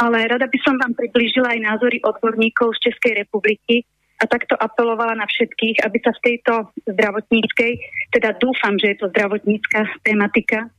ale 0.00 0.26
rada 0.26 0.50
by 0.50 0.58
som 0.64 0.74
vám 0.76 0.96
priblížila 0.98 1.54
aj 1.54 1.60
názory 1.62 1.98
odborníkov 2.02 2.74
z 2.78 2.90
Českej 2.90 3.24
republiky, 3.24 3.86
a 4.22 4.30
takto 4.30 4.54
apelovala 4.54 5.18
na 5.18 5.26
všetkých, 5.26 5.82
aby 5.82 5.98
sa 5.98 6.14
v 6.14 6.22
tejto 6.22 6.70
zdravotníckej, 6.86 7.72
teda 8.14 8.38
dúfam, 8.38 8.78
že 8.78 8.94
je 8.94 8.96
to 9.02 9.10
zdravotnícka 9.10 9.90
tematika, 10.06 10.70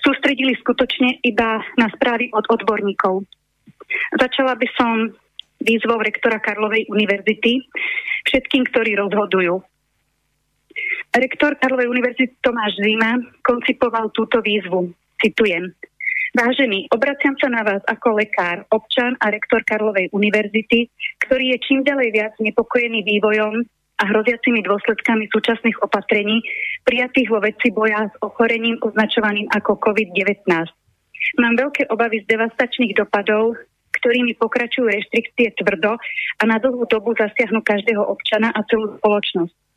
sústredili 0.00 0.54
skutočne 0.62 1.18
iba 1.26 1.58
na 1.74 1.90
správy 1.90 2.30
od 2.30 2.46
odborníkov. 2.46 3.26
Začala 4.14 4.54
by 4.54 4.68
som 4.78 5.10
výzvou 5.58 5.98
rektora 5.98 6.38
Karlovej 6.38 6.86
univerzity 6.86 7.66
všetkým, 8.30 8.62
ktorí 8.70 8.94
rozhodujú. 8.94 9.58
Rektor 11.14 11.56
Karlovej 11.56 11.88
univerzity 11.88 12.38
Tomáš 12.44 12.76
Zima 12.78 13.16
koncipoval 13.42 14.12
túto 14.12 14.44
výzvu. 14.44 14.92
Citujem. 15.18 15.72
Vážený, 16.36 16.92
obraciam 16.92 17.34
sa 17.40 17.48
na 17.48 17.64
vás 17.64 17.80
ako 17.88 18.20
lekár, 18.20 18.62
občan 18.68 19.16
a 19.18 19.32
rektor 19.32 19.64
Karlovej 19.64 20.12
univerzity, 20.12 20.92
ktorý 21.24 21.56
je 21.56 21.58
čím 21.64 21.80
ďalej 21.82 22.08
viac 22.12 22.32
nepokojený 22.36 23.00
vývojom 23.02 23.64
a 23.98 24.02
hroziacimi 24.06 24.62
dôsledkami 24.62 25.26
súčasných 25.32 25.80
opatrení 25.82 26.44
prijatých 26.84 27.28
vo 27.32 27.40
veci 27.42 27.72
boja 27.74 28.06
s 28.06 28.14
ochorením 28.22 28.78
označovaným 28.84 29.48
ako 29.50 29.80
COVID-19. 29.80 30.46
Mám 31.42 31.54
veľké 31.58 31.90
obavy 31.90 32.22
z 32.22 32.30
devastačných 32.30 32.94
dopadov, 32.94 33.58
ktorými 33.98 34.38
pokračujú 34.38 34.86
reštrikcie 34.86 35.58
tvrdo 35.58 35.98
a 36.38 36.42
na 36.46 36.62
dlhú 36.62 36.86
dobu 36.86 37.16
zasiahnu 37.18 37.64
každého 37.66 38.04
občana 38.04 38.54
a 38.54 38.62
celú 38.70 38.94
spoločnosť. 39.02 39.67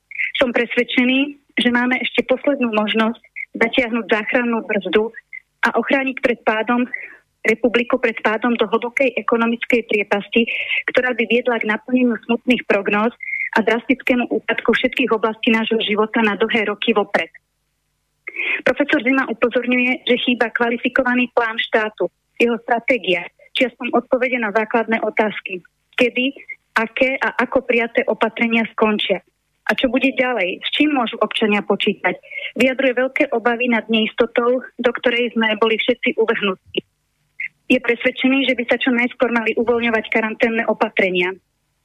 Som 0.42 0.50
presvedčený, 0.50 1.38
že 1.62 1.70
máme 1.70 2.02
ešte 2.02 2.26
poslednú 2.26 2.74
možnosť 2.74 3.22
zatiahnuť 3.62 4.06
záchrannú 4.10 4.66
brzdu 4.66 5.14
a 5.62 5.78
ochrániť 5.78 6.18
pred 6.18 6.42
pádom 6.42 6.90
republiku 7.46 7.98
pred 7.98 8.18
pádom 8.22 8.54
do 8.54 8.70
hlbokej 8.70 9.18
ekonomickej 9.18 9.82
priepasti, 9.90 10.46
ktorá 10.94 11.18
by 11.18 11.24
viedla 11.26 11.58
k 11.58 11.70
naplneniu 11.70 12.18
smutných 12.30 12.66
prognóz 12.70 13.14
a 13.58 13.66
drastickému 13.66 14.30
úpadku 14.30 14.72
všetkých 14.72 15.10
oblastí 15.12 15.50
nášho 15.50 15.82
života 15.82 16.22
na 16.22 16.38
dlhé 16.38 16.70
roky 16.70 16.94
vopred. 16.94 17.34
Profesor 18.64 19.02
Zima 19.04 19.28
upozorňuje, 19.28 20.08
že 20.08 20.22
chýba 20.24 20.54
kvalifikovaný 20.54 21.34
plán 21.36 21.60
štátu, 21.60 22.08
jeho 22.40 22.58
stratégia, 22.64 23.28
či 23.54 23.68
aspoň 23.68 23.92
odpovede 23.94 24.40
na 24.40 24.56
základné 24.56 25.04
otázky. 25.04 25.62
Kedy, 26.00 26.34
aké 26.78 27.20
a 27.20 27.36
ako 27.44 27.68
prijaté 27.68 28.08
opatrenia 28.08 28.66
skončia. 28.72 29.22
A 29.70 29.78
čo 29.78 29.88
bude 29.94 30.10
ďalej? 30.18 30.66
S 30.66 30.70
čím 30.74 30.98
môžu 30.98 31.22
občania 31.22 31.62
počítať? 31.62 32.18
Vyjadruje 32.58 32.94
veľké 32.98 33.24
obavy 33.32 33.70
nad 33.70 33.86
neistotou, 33.88 34.66
do 34.66 34.92
ktorej 34.98 35.32
sme 35.38 35.54
boli 35.62 35.78
všetci 35.78 36.18
uvrhnutí. 36.18 36.82
Je 37.72 37.80
presvedčený, 37.80 38.52
že 38.52 38.58
by 38.58 38.64
sa 38.68 38.76
čo 38.82 38.92
najskôr 38.92 39.32
mali 39.32 39.56
uvoľňovať 39.56 40.06
karanténne 40.12 40.68
opatrenia. 40.68 41.32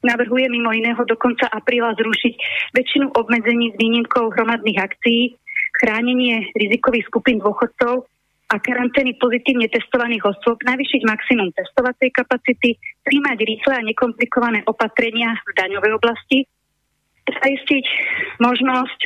Navrhuje 0.02 0.50
mimo 0.50 0.74
iného 0.74 0.98
do 1.06 1.14
konca 1.14 1.46
apríla 1.46 1.94
zrušiť 1.94 2.34
väčšinu 2.74 3.14
obmedzení 3.14 3.70
s 3.70 3.78
výnimkou 3.78 4.34
hromadných 4.34 4.82
akcií, 4.82 5.38
chránenie 5.78 6.50
rizikových 6.58 7.06
skupín 7.06 7.38
dôchodcov 7.38 8.08
a 8.46 8.54
karantény 8.62 9.18
pozitívne 9.18 9.66
testovaných 9.70 10.26
osôb, 10.26 10.58
navýšiť 10.62 11.02
maximum 11.06 11.50
testovacej 11.54 12.14
kapacity, 12.14 12.78
príjmať 13.02 13.38
rýchle 13.42 13.74
a 13.74 13.86
nekomplikované 13.86 14.62
opatrenia 14.70 15.34
v 15.42 15.50
daňovej 15.54 15.92
oblasti, 15.98 16.46
zaistiť 17.26 17.86
možnosť 18.38 19.00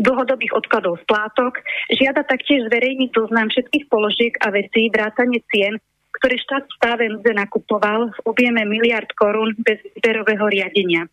dlhodobých 0.00 0.56
odkladov 0.56 0.98
splátok, 1.04 1.60
žiada 1.92 2.24
taktiež 2.24 2.66
zverejniť 2.66 3.10
zoznam 3.12 3.52
všetkých 3.52 3.86
položiek 3.92 4.34
a 4.40 4.50
vecí, 4.50 4.88
vrátane 4.88 5.44
cien, 5.52 5.76
ktoré 6.18 6.34
štát 6.40 6.64
v 6.64 6.76
stáve 6.76 7.04
nakupoval 7.12 8.12
v 8.12 8.18
objeme 8.28 8.64
miliard 8.64 9.08
korún 9.16 9.56
bez 9.60 9.80
výberového 9.96 10.46
riadenia. 10.48 11.08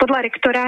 Podľa 0.00 0.18
rektora 0.26 0.64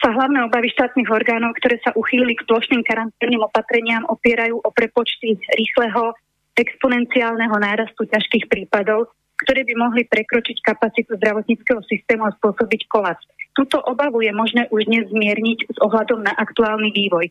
sa 0.00 0.08
hlavné 0.16 0.48
obavy 0.48 0.72
štátnych 0.72 1.12
orgánov, 1.12 1.52
ktoré 1.60 1.76
sa 1.84 1.92
uchýlili 1.92 2.32
k 2.36 2.46
plošným 2.48 2.80
karanténnym 2.80 3.44
opatreniam, 3.44 4.08
opierajú 4.08 4.56
o 4.56 4.70
prepočty 4.72 5.36
rýchleho 5.36 6.16
exponenciálneho 6.56 7.52
nárastu 7.60 8.08
ťažkých 8.08 8.48
prípadov, 8.48 9.12
ktoré 9.44 9.64
by 9.64 9.74
mohli 9.76 10.02
prekročiť 10.04 10.60
kapacitu 10.64 11.16
zdravotníckého 11.16 11.80
systému 11.88 12.28
a 12.28 12.34
spôsobiť 12.36 12.86
kolaps. 12.88 13.24
Túto 13.56 13.82
obavu 13.82 14.22
je 14.22 14.30
možné 14.30 14.70
už 14.70 14.86
dnes 14.86 15.08
zmierniť 15.10 15.74
s 15.74 15.78
ohľadom 15.82 16.22
na 16.22 16.32
aktuálny 16.38 16.94
vývoj. 16.94 17.26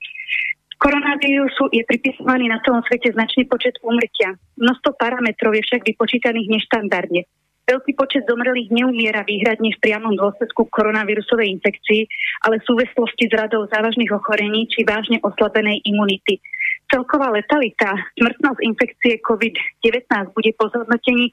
Koronavírusu 0.80 1.76
je 1.76 1.84
pripisovaný 1.84 2.48
na 2.48 2.64
celom 2.64 2.80
svete 2.88 3.11
značný 3.11 3.44
počet 3.52 3.76
úmrtia. 3.84 4.40
Množstvo 4.56 4.95
parametrov 4.95 5.52
je 5.52 5.64
však 5.68 5.84
vypočítaných 5.84 6.48
neštandardne. 6.56 7.27
Veľký 7.69 7.94
počet 7.94 8.26
zomrelých 8.26 8.73
neumiera 8.73 9.22
výhradne 9.22 9.69
v 9.76 9.81
priamom 9.84 10.15
dôsledku 10.18 10.72
koronavírusovej 10.73 11.53
infekcii, 11.60 12.02
ale 12.48 12.57
v 12.57 12.65
súvislosti 12.65 13.30
s 13.30 13.34
radou 13.38 13.68
závažných 13.69 14.10
ochorení 14.10 14.65
či 14.72 14.81
vážne 14.88 15.22
oslabenej 15.22 15.84
imunity. 15.86 16.41
Celková 16.90 17.30
letalita, 17.30 17.94
smrtnosť 18.18 18.60
infekcie 18.65 19.22
COVID-19 19.22 20.34
bude 20.34 20.52
po 20.57 20.65
zhodnotení 20.73 21.30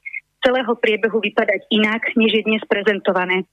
celého 0.47 0.73
priebehu 0.79 1.19
vypadať 1.19 1.67
inak, 1.75 2.15
než 2.15 2.39
je 2.39 2.43
dnes 2.47 2.63
prezentované. 2.63 3.43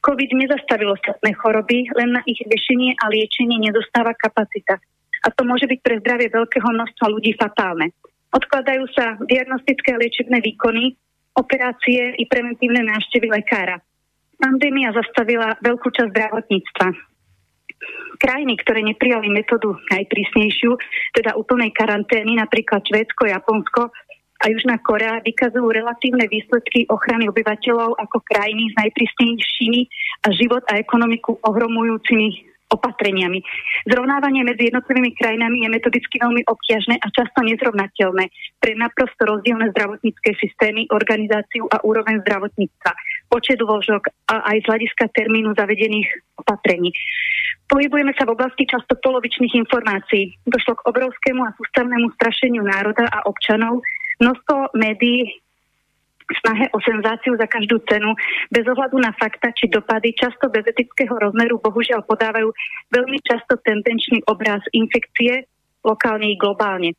COVID 0.00 0.30
nezastavilo 0.32 0.96
ostatné 0.96 1.36
choroby, 1.36 1.92
len 1.92 2.16
na 2.16 2.24
ich 2.24 2.40
riešenie 2.40 2.96
a 2.96 3.12
liečenie 3.12 3.60
nedostáva 3.60 4.16
kapacita. 4.16 4.80
A 5.24 5.28
to 5.32 5.44
môže 5.44 5.68
byť 5.68 5.80
pre 5.84 6.00
zdravie 6.00 6.32
veľkého 6.32 6.64
množstva 6.64 7.12
ľudí 7.12 7.36
fatálne. 7.36 7.92
Odkladajú 8.32 8.84
sa 8.96 9.20
diagnostické 9.20 9.92
a 9.92 10.00
liečebné 10.00 10.40
výkony, 10.40 10.96
operácie 11.36 12.16
i 12.16 12.24
preventívne 12.24 12.88
návštevy 12.88 13.28
lekára. 13.28 13.80
Pandémia 14.40 14.92
zastavila 14.96 15.56
veľkú 15.60 15.88
časť 15.92 16.08
zdravotníctva. 16.12 16.86
Krajiny, 18.20 18.54
ktoré 18.64 18.80
neprijali 18.80 19.28
metódu 19.28 19.76
najprísnejšiu, 19.92 20.72
teda 21.12 21.36
úplnej 21.36 21.74
karantény, 21.74 22.38
napríklad 22.38 22.80
Švédsko, 22.84 23.28
Japonsko, 23.28 23.92
a 24.44 24.52
Južná 24.52 24.76
Korea 24.84 25.24
vykazujú 25.24 25.72
relatívne 25.72 26.28
výsledky 26.28 26.84
ochrany 26.92 27.32
obyvateľov 27.32 27.96
ako 27.96 28.20
krajiny 28.28 28.68
s 28.68 28.74
najprísnejšími 28.76 29.80
a 30.20 30.28
život 30.36 30.60
a 30.68 30.76
ekonomiku 30.76 31.40
ohromujúcimi 31.40 32.53
opatreniami. 32.72 33.40
Zrovnávanie 33.86 34.42
medzi 34.46 34.72
jednotlivými 34.72 35.12
krajinami 35.14 35.64
je 35.64 35.68
metodicky 35.68 36.16
veľmi 36.18 36.42
obťažné 36.48 36.98
a 36.98 37.06
často 37.12 37.38
nezrovnateľné 37.44 38.24
pre 38.58 38.72
naprosto 38.74 39.22
rozdielne 39.28 39.70
zdravotnícke 39.76 40.34
systémy, 40.40 40.88
organizáciu 40.90 41.68
a 41.70 41.82
úroveň 41.84 42.24
zdravotníctva, 42.24 42.90
počet 43.28 43.60
vložok 43.60 44.10
a 44.32 44.44
aj 44.54 44.56
z 44.64 44.68
hľadiska 44.70 45.04
termínu 45.12 45.52
zavedených 45.54 46.08
opatrení. 46.40 46.90
Pohybujeme 47.64 48.12
sa 48.16 48.28
v 48.28 48.36
oblasti 48.36 48.68
často 48.68 48.92
polovičných 49.00 49.56
informácií. 49.56 50.36
Došlo 50.44 50.76
k 50.78 50.86
obrovskému 50.88 51.40
a 51.42 51.56
sústavnému 51.56 52.12
strašeniu 52.20 52.60
národa 52.60 53.08
a 53.08 53.24
občanov, 53.24 53.80
množstvo 54.20 54.76
médií 54.76 55.43
snahe 56.40 56.72
o 56.72 56.78
senzáciu 56.80 57.36
za 57.36 57.44
každú 57.44 57.80
cenu, 57.84 58.16
bez 58.48 58.64
ohľadu 58.64 58.96
na 58.96 59.12
fakta 59.12 59.52
či 59.52 59.68
dopady, 59.68 60.16
často 60.16 60.48
bez 60.48 60.64
etického 60.64 61.12
rozmeru, 61.12 61.60
bohužiaľ 61.60 62.04
podávajú 62.08 62.48
veľmi 62.92 63.18
často 63.20 63.60
tendenčný 63.60 64.24
obraz 64.28 64.64
infekcie 64.72 65.44
lokálne 65.84 66.32
i 66.32 66.40
globálne. 66.40 66.96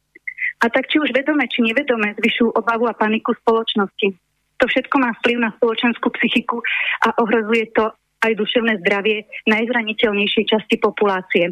A 0.62 0.70
tak 0.70 0.88
či 0.88 1.02
už 1.02 1.10
vedome, 1.12 1.50
či 1.50 1.66
nevedome 1.66 2.14
zvyšujú 2.22 2.54
obavu 2.54 2.86
a 2.86 2.96
paniku 2.96 3.34
spoločnosti. 3.34 4.14
To 4.62 4.66
všetko 4.70 4.96
má 5.02 5.12
vplyv 5.20 5.38
na 5.42 5.52
spoločenskú 5.58 6.08
psychiku 6.16 6.64
a 7.04 7.12
ohrozuje 7.20 7.76
to 7.76 7.92
aj 8.24 8.32
duševné 8.40 8.80
zdravie 8.82 9.28
najzraniteľnejšej 9.52 10.46
časti 10.48 10.76
populácie. 10.80 11.52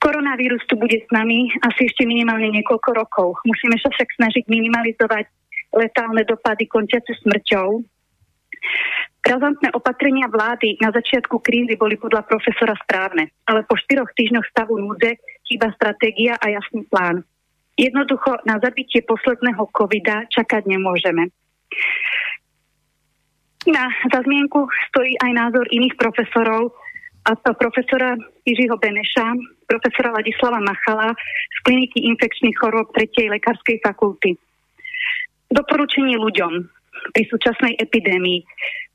Koronavírus 0.00 0.64
tu 0.64 0.80
bude 0.80 0.96
s 0.96 1.08
nami 1.12 1.52
asi 1.60 1.84
ešte 1.84 2.08
minimálne 2.08 2.48
niekoľko 2.56 2.90
rokov. 2.96 3.36
Musíme 3.44 3.76
sa 3.76 3.92
však 3.92 4.16
snažiť 4.16 4.44
minimalizovať 4.48 5.28
letálne 5.74 6.26
dopady 6.26 6.66
končiace 6.66 7.14
smrťou. 7.22 7.68
Razantné 9.20 9.70
opatrenia 9.76 10.26
vlády 10.26 10.80
na 10.80 10.90
začiatku 10.90 11.38
krízy 11.44 11.76
boli 11.76 12.00
podľa 12.00 12.24
profesora 12.24 12.74
správne, 12.80 13.30
ale 13.46 13.62
po 13.68 13.76
štyroch 13.76 14.10
týždňoch 14.16 14.48
stavu 14.48 14.80
núdze 14.80 15.20
chýba 15.46 15.70
stratégia 15.76 16.34
a 16.40 16.46
jasný 16.50 16.88
plán. 16.88 17.22
Jednoducho 17.76 18.42
na 18.44 18.60
zabitie 18.60 19.04
posledného 19.04 19.68
covida 19.72 20.26
čakať 20.28 20.68
nemôžeme. 20.68 21.32
Na 23.68 23.92
zmienku 24.24 24.68
stojí 24.88 25.20
aj 25.20 25.32
názor 25.36 25.68
iných 25.68 25.94
profesorov, 26.00 26.72
a 27.28 27.36
to 27.36 27.52
profesora 27.52 28.16
Jiřího 28.48 28.80
Beneša, 28.80 29.36
profesora 29.68 30.16
Ladislava 30.16 30.56
Machala 30.64 31.12
z 31.52 31.56
kliniky 31.68 32.08
infekčných 32.08 32.56
chorôb 32.56 32.88
3. 32.96 33.36
lekárskej 33.36 33.76
fakulty. 33.84 34.40
Doporučenie 35.50 36.16
ľuďom 36.16 36.52
pri 37.10 37.24
súčasnej 37.26 37.74
epidémii. 37.78 38.46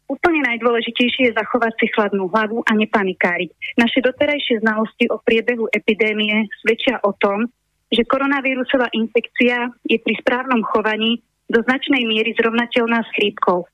Úplne 0.06 0.46
najdôležitejšie 0.46 1.34
je 1.34 1.38
zachovať 1.38 1.74
si 1.82 1.90
chladnú 1.92 2.30
hlavu 2.30 2.62
a 2.64 2.72
nepanikáriť. 2.78 3.78
Naše 3.82 4.00
doterajšie 4.06 4.62
znalosti 4.62 5.10
o 5.10 5.18
priebehu 5.18 5.66
epidémie 5.74 6.46
svedčia 6.62 7.02
o 7.02 7.12
tom, 7.18 7.50
že 7.90 8.06
koronavírusová 8.06 8.94
infekcia 8.94 9.74
je 9.90 9.98
pri 9.98 10.14
správnom 10.22 10.62
chovaní 10.70 11.26
do 11.50 11.62
značnej 11.66 12.06
miery 12.06 12.38
zrovnateľná 12.38 13.02
s 13.02 13.14
chrípkou. 13.18 13.66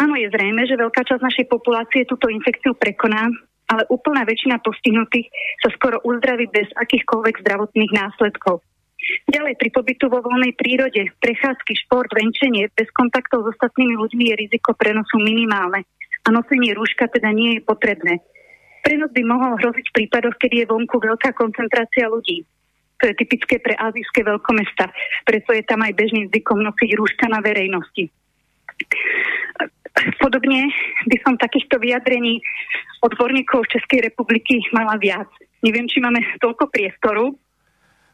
Áno, 0.00 0.14
je 0.20 0.28
zrejme, 0.28 0.68
že 0.68 0.76
veľká 0.76 1.02
časť 1.08 1.24
našej 1.24 1.46
populácie 1.48 2.04
túto 2.04 2.28
infekciu 2.28 2.76
prekoná 2.76 3.32
ale 3.72 3.88
úplná 3.88 4.28
väčšina 4.28 4.60
postihnutých 4.60 5.32
sa 5.64 5.72
skoro 5.72 5.96
uzdraví 6.04 6.44
bez 6.52 6.68
akýchkoľvek 6.76 7.40
zdravotných 7.40 7.92
následkov. 7.96 8.60
Ďalej, 9.28 9.54
pri 9.58 9.70
pobytu 9.72 10.08
vo 10.08 10.20
voľnej 10.24 10.52
prírode, 10.56 11.12
prechádzky, 11.20 11.72
šport, 11.86 12.08
venčenie 12.12 12.68
bez 12.72 12.88
kontaktov 12.96 13.44
s 13.44 13.56
ostatnými 13.56 13.96
ľuďmi 13.98 14.24
je 14.32 14.34
riziko 14.46 14.72
prenosu 14.76 15.20
minimálne 15.20 15.84
a 16.22 16.28
nosenie 16.30 16.72
rúška 16.76 17.10
teda 17.10 17.34
nie 17.34 17.58
je 17.58 17.62
potrebné. 17.66 18.22
Prenos 18.82 19.14
by 19.14 19.22
mohol 19.22 19.58
hroziť 19.58 19.86
v 19.90 19.96
prípadoch, 20.02 20.38
kedy 20.42 20.66
je 20.66 20.70
vonku 20.70 20.98
veľká 20.98 21.34
koncentrácia 21.38 22.10
ľudí. 22.10 22.42
To 23.02 23.10
je 23.10 23.18
typické 23.18 23.58
pre 23.58 23.74
azijské 23.74 24.22
veľkomesta, 24.22 24.90
preto 25.26 25.50
je 25.54 25.62
tam 25.66 25.82
aj 25.82 25.94
bežným 25.98 26.30
zvykom 26.30 26.62
nosiť 26.62 26.90
rúška 26.94 27.26
na 27.26 27.42
verejnosti. 27.42 28.10
Podobne 30.22 30.70
by 31.10 31.16
som 31.26 31.34
takýchto 31.34 31.82
vyjadrení 31.82 32.38
odborníkov 33.02 33.66
Českej 33.70 34.06
republiky 34.06 34.62
mala 34.70 34.96
viac. 34.98 35.28
Neviem, 35.62 35.86
či 35.90 36.02
máme 36.02 36.22
toľko 36.38 36.70
priestoru. 36.70 37.34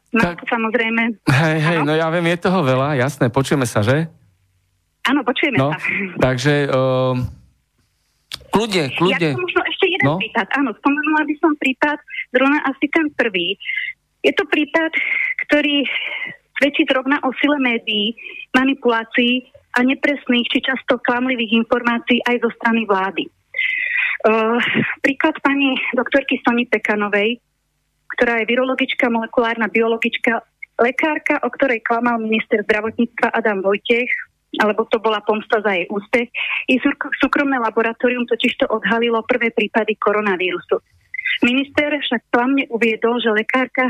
Má 0.09 0.33
tak, 0.33 0.41
samozrejme... 0.49 1.21
Hej, 1.29 1.57
hej, 1.61 1.77
no 1.85 1.93
ja 1.93 2.09
viem, 2.09 2.33
je 2.33 2.37
toho 2.41 2.65
veľa, 2.65 2.97
jasné, 2.97 3.29
počujeme 3.29 3.69
sa, 3.69 3.85
že? 3.85 4.09
Áno, 5.05 5.21
počujeme 5.21 5.57
no, 5.57 5.69
sa. 5.69 5.77
Takže 6.25 6.65
uh, 6.65 7.13
kľude, 8.49 8.89
kľude. 8.97 9.29
Ja 9.33 9.37
možno 9.37 9.61
ešte 9.69 9.85
jeden 9.85 10.05
no? 10.09 10.17
prípad. 10.17 10.47
Áno, 10.57 10.73
spomenula 10.81 11.21
by 11.29 11.35
som 11.37 11.53
prípad, 11.61 11.97
zrovna 12.33 12.59
asi 12.65 12.85
ten 12.89 13.05
prvý. 13.13 13.53
Je 14.25 14.33
to 14.33 14.49
prípad, 14.49 14.91
ktorý 15.47 15.85
svedčí 16.59 16.83
zrovna 16.89 17.21
o 17.23 17.29
sile 17.37 17.61
médií, 17.61 18.17
manipulácií 18.51 19.47
a 19.77 19.85
nepresných 19.85 20.49
či 20.49 20.59
často 20.65 20.97
klamlivých 21.05 21.55
informácií 21.63 22.19
aj 22.25 22.43
zo 22.43 22.49
strany 22.57 22.83
vlády. 22.89 23.29
Uh, 24.27 24.59
príklad 24.99 25.37
pani 25.39 25.79
doktorky 25.95 26.41
Soni 26.43 26.67
Pekanovej, 26.67 27.39
ktorá 28.17 28.41
je 28.41 28.49
virologička, 28.49 29.11
molekulárna 29.11 29.69
biologička, 29.69 30.41
lekárka, 30.79 31.43
o 31.43 31.49
ktorej 31.51 31.83
klamal 31.83 32.17
minister 32.17 32.63
zdravotníctva 32.65 33.35
Adam 33.35 33.59
Vojtech, 33.61 34.09
alebo 34.57 34.87
to 34.89 34.97
bola 34.97 35.21
pomsta 35.21 35.61
za 35.61 35.71
jej 35.77 35.85
úspech. 35.93 36.27
I 36.71 36.81
súkromné 37.21 37.61
laboratórium 37.61 38.25
totiž 38.25 38.57
to 38.57 38.65
odhalilo 38.71 39.21
prvé 39.29 39.53
prípady 39.53 39.93
koronavírusu. 40.01 40.81
Minister 41.45 41.93
však 41.93 42.33
klamne 42.33 42.65
uviedol, 42.73 43.21
že 43.21 43.29
lekárka 43.29 43.85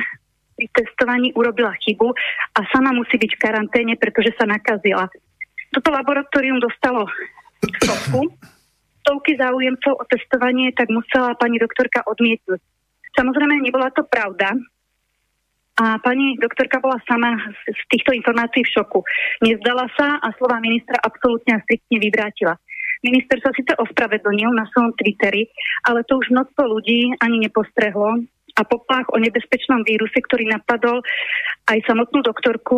pri 0.60 0.68
testovaní 0.76 1.32
urobila 1.40 1.72
chybu 1.80 2.12
a 2.54 2.60
sama 2.76 2.91
musí 2.91 3.16
byť 3.16 3.32
v 3.32 3.41
karanténe, 3.41 3.94
pretože 3.96 4.36
sa 4.36 4.44
nakazila. 4.44 5.08
Toto 5.72 5.88
laboratórium 5.96 6.60
dostalo 6.60 7.08
stopku. 7.64 8.28
Stovky 9.00 9.40
záujemcov 9.40 9.96
o 9.96 10.04
testovanie 10.12 10.76
tak 10.76 10.91
musela 10.91 11.32
pani 11.40 11.58
doktorka 11.58 12.04
odmietnúť. 12.04 12.60
Samozrejme, 13.20 13.60
nebola 13.60 13.91
to 13.91 14.08
pravda. 14.08 14.56
A 15.76 16.00
pani 16.00 16.40
doktorka 16.40 16.80
bola 16.80 16.96
sama 17.04 17.36
z 17.68 17.82
týchto 17.91 18.16
informácií 18.16 18.64
v 18.64 18.74
šoku. 18.80 19.04
Nezdala 19.44 19.91
sa 20.00 20.24
a 20.24 20.32
slova 20.40 20.64
ministra 20.64 20.96
absolútne 21.04 21.60
a 21.60 21.64
striktne 21.68 22.00
vyvrátila. 22.00 22.56
Minister 23.04 23.40
sa 23.44 23.52
síce 23.56 23.76
ospravedlnil 23.76 24.56
na 24.56 24.68
svojom 24.72 24.96
Twitteri, 24.96 25.48
ale 25.88 26.04
to 26.08 26.20
už 26.20 26.32
množstvo 26.32 26.64
ľudí 26.64 27.16
ani 27.20 27.44
nepostrehlo 27.48 28.24
a 28.56 28.62
poplach 28.68 29.08
o 29.12 29.20
nebezpečnom 29.20 29.88
víruse, 29.88 30.20
ktorý 30.20 30.52
napadol 30.52 31.00
aj 31.72 31.80
samotnú 31.88 32.24
doktorku, 32.24 32.76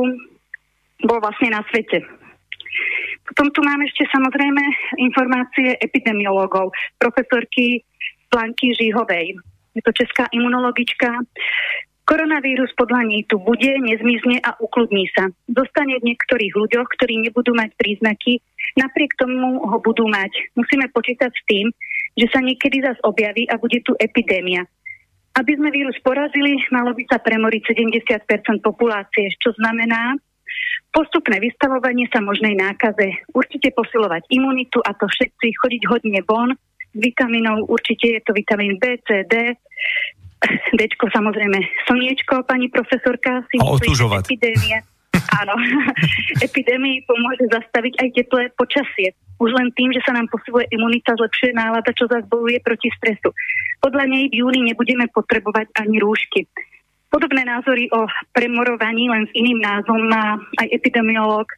bol 1.06 1.18
vlastne 1.22 1.54
na 1.54 1.66
svete. 1.74 2.06
Potom 3.30 3.50
tu 3.50 3.66
máme 3.66 3.86
ešte 3.90 4.06
samozrejme 4.14 4.62
informácie 5.02 5.74
epidemiológov, 5.82 6.70
profesorky 7.02 7.82
Blanky 8.30 8.78
Žihovej 8.78 9.42
je 9.76 9.82
to 9.84 9.92
česká 9.96 10.28
imunologička. 10.32 11.24
Koronavírus 12.02 12.74
podľa 12.76 13.08
nej 13.08 13.24
tu 13.30 13.40
bude, 13.40 13.72
nezmizne 13.80 14.44
a 14.44 14.58
ukludní 14.60 15.08
sa. 15.16 15.32
Zostane 15.48 16.02
v 16.02 16.12
niektorých 16.12 16.54
ľuďoch, 16.58 16.88
ktorí 16.98 17.24
nebudú 17.24 17.56
mať 17.56 17.72
príznaky, 17.80 18.42
napriek 18.76 19.16
tomu 19.16 19.64
ho 19.64 19.78
budú 19.80 20.10
mať. 20.10 20.34
Musíme 20.60 20.92
počítať 20.92 21.32
s 21.32 21.44
tým, 21.48 21.72
že 22.20 22.28
sa 22.34 22.44
niekedy 22.44 22.84
zase 22.84 23.00
objaví 23.08 23.48
a 23.48 23.56
bude 23.56 23.80
tu 23.88 23.96
epidémia. 23.96 24.68
Aby 25.40 25.56
sme 25.56 25.72
vírus 25.72 25.96
porazili, 26.04 26.60
malo 26.76 26.92
by 26.92 27.08
sa 27.08 27.24
premoriť 27.24 27.80
70% 27.80 28.60
populácie, 28.60 29.32
čo 29.40 29.56
znamená 29.56 30.20
postupné 30.92 31.40
vystavovanie 31.40 32.12
sa 32.12 32.20
možnej 32.20 32.60
nákaze, 32.60 33.32
určite 33.32 33.72
posilovať 33.72 34.28
imunitu 34.28 34.84
a 34.84 34.92
to 34.92 35.08
všetci, 35.08 35.48
chodiť 35.56 35.82
hodne 35.88 36.20
von, 36.28 36.52
vitamínov 36.96 37.68
určite 37.72 38.20
je 38.20 38.22
to 38.24 38.32
vitamín 38.36 38.80
B, 38.80 39.00
C, 39.08 39.24
D, 39.28 39.56
Dčko 40.74 41.14
samozrejme 41.14 41.58
slniečko, 41.86 42.50
pani 42.50 42.66
profesorka 42.74 43.46
si 43.54 43.62
a 43.62 43.66
otužovať. 43.78 44.26
epidémie. 44.26 44.82
Áno, 45.42 45.54
epidémii 46.48 47.06
pomôže 47.06 47.46
zastaviť 47.52 47.94
aj 48.02 48.08
teplé 48.18 48.44
počasie. 48.58 49.14
Už 49.38 49.54
len 49.58 49.74
tým, 49.74 49.90
že 49.94 50.02
sa 50.06 50.14
nám 50.14 50.30
posiluje 50.30 50.70
imunita, 50.70 51.18
zlepšuje 51.18 51.58
nálada, 51.58 51.90
čo 51.94 52.06
zase 52.10 52.30
bojuje 52.30 52.62
proti 52.62 52.90
stresu. 52.94 53.34
Podľa 53.82 54.06
nej 54.06 54.30
v 54.30 54.42
júni 54.42 54.62
nebudeme 54.66 55.10
potrebovať 55.10 55.74
ani 55.82 55.98
rúšky. 55.98 56.46
Podobné 57.10 57.44
názory 57.44 57.90
o 57.92 58.06
premorovaní 58.32 59.10
len 59.10 59.28
s 59.28 59.34
iným 59.36 59.60
názvom 59.62 60.08
má 60.10 60.38
aj 60.62 60.68
epidemiológ 60.72 61.50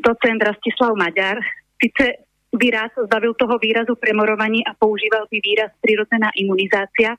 docent 0.00 0.40
Rastislav 0.40 0.96
Maďar. 0.96 1.38
Sice 1.78 2.27
by 2.48 2.66
raz 2.72 2.92
zbavil 2.96 3.36
toho 3.36 3.60
výrazu 3.60 3.92
premorovaní 3.96 4.64
a 4.64 4.72
používal 4.72 5.28
by 5.28 5.36
výraz 5.40 5.72
prirodzená 5.84 6.32
imunizácia. 6.36 7.12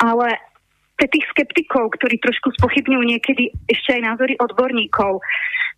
Ale 0.00 0.28
pre 0.98 1.06
tých 1.08 1.24
skeptikov, 1.32 1.96
ktorí 1.96 2.20
trošku 2.20 2.52
spochybňujú 2.60 3.02
niekedy 3.08 3.48
ešte 3.70 3.96
aj 3.96 4.02
názory 4.04 4.34
odborníkov, 4.36 5.22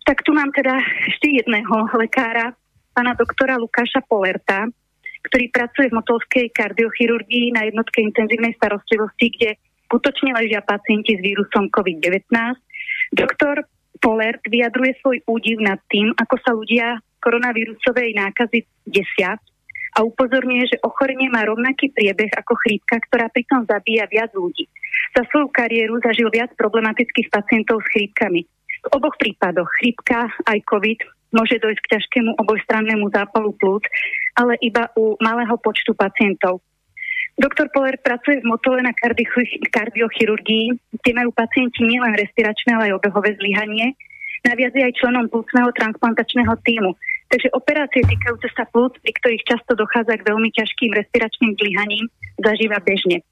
tak 0.03 0.19
tu 0.27 0.35
mám 0.35 0.51
teda 0.51 0.75
ešte 1.07 1.31
jedného 1.31 1.87
lekára, 1.95 2.51
pána 2.91 3.15
doktora 3.15 3.55
Lukáša 3.55 4.03
Polerta, 4.03 4.67
ktorý 5.31 5.45
pracuje 5.55 5.87
v 5.87 5.97
motolskej 5.97 6.45
kardiochirurgii 6.51 7.55
na 7.55 7.63
jednotke 7.63 8.03
intenzívnej 8.03 8.51
starostlivosti, 8.59 9.31
kde 9.31 9.49
skutočne 9.87 10.35
ležia 10.35 10.59
pacienti 10.59 11.15
s 11.15 11.21
vírusom 11.23 11.71
COVID-19. 11.71 12.27
Doktor 13.15 13.63
Polert 14.03 14.43
vyjadruje 14.43 14.99
svoj 14.99 15.23
údiv 15.31 15.63
nad 15.63 15.79
tým, 15.87 16.11
ako 16.19 16.35
sa 16.43 16.51
ľudia 16.51 16.99
koronavírusovej 17.23 18.11
nákazy 18.19 18.67
desia 18.83 19.39
a 19.95 19.99
upozorňuje, 20.03 20.75
že 20.75 20.83
ochorenie 20.83 21.31
má 21.31 21.47
rovnaký 21.47 21.93
priebeh 21.95 22.33
ako 22.35 22.59
chrípka, 22.59 22.99
ktorá 23.07 23.31
pritom 23.31 23.63
zabíja 23.63 24.09
viac 24.11 24.35
ľudí. 24.35 24.67
Za 25.15 25.23
svoju 25.31 25.47
kariéru 25.53 26.01
zažil 26.03 26.27
viac 26.33 26.51
problematických 26.59 27.31
pacientov 27.31 27.79
s 27.85 27.87
chrípkami. 27.93 28.43
V 28.83 28.87
oboch 28.91 29.15
prípadoch 29.15 29.69
chrípka 29.79 30.27
aj 30.49 30.59
COVID 30.67 30.99
môže 31.33 31.57
dojsť 31.57 31.81
k 31.81 31.91
ťažkému 31.97 32.31
obojstrannému 32.41 33.09
zápalu 33.09 33.55
plúc, 33.57 33.85
ale 34.37 34.57
iba 34.61 34.89
u 34.97 35.17
malého 35.17 35.57
počtu 35.61 35.95
pacientov. 35.97 36.61
Doktor 37.33 37.73
Poler 37.73 37.97
pracuje 37.97 38.45
v 38.45 38.49
motole 38.49 38.85
na 38.85 38.93
kardiochirurgii, 38.93 40.65
kde 41.01 41.11
majú 41.17 41.33
pacienti 41.33 41.81
nielen 41.81 42.13
respiračné, 42.13 42.77
ale 42.77 42.93
aj 42.93 43.01
obehové 43.01 43.33
zlyhanie. 43.41 43.97
Naviac 44.43 44.75
je 44.75 44.83
aj 44.83 44.97
členom 44.99 45.31
plúcneho 45.31 45.71
transplantačného 45.71 46.53
týmu. 46.67 46.91
Takže 47.31 47.49
operácie 47.55 48.03
týkajúce 48.05 48.51
sa 48.53 48.67
plúc, 48.69 48.93
pri 48.99 49.09
ktorých 49.15 49.47
často 49.47 49.73
dochádza 49.73 50.19
k 50.19 50.27
veľmi 50.27 50.53
ťažkým 50.53 50.91
respiračným 50.93 51.57
zlyhaním, 51.57 52.05
zažíva 52.37 52.77
bežne. 52.83 53.25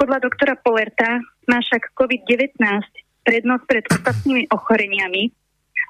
Podľa 0.00 0.24
doktora 0.24 0.56
Polerta 0.56 1.20
má 1.50 1.58
však 1.60 1.92
COVID-19 1.92 2.56
prednosť 3.28 3.64
pred 3.68 3.84
ostatnými 3.90 4.48
ochoreniami, 4.48 5.28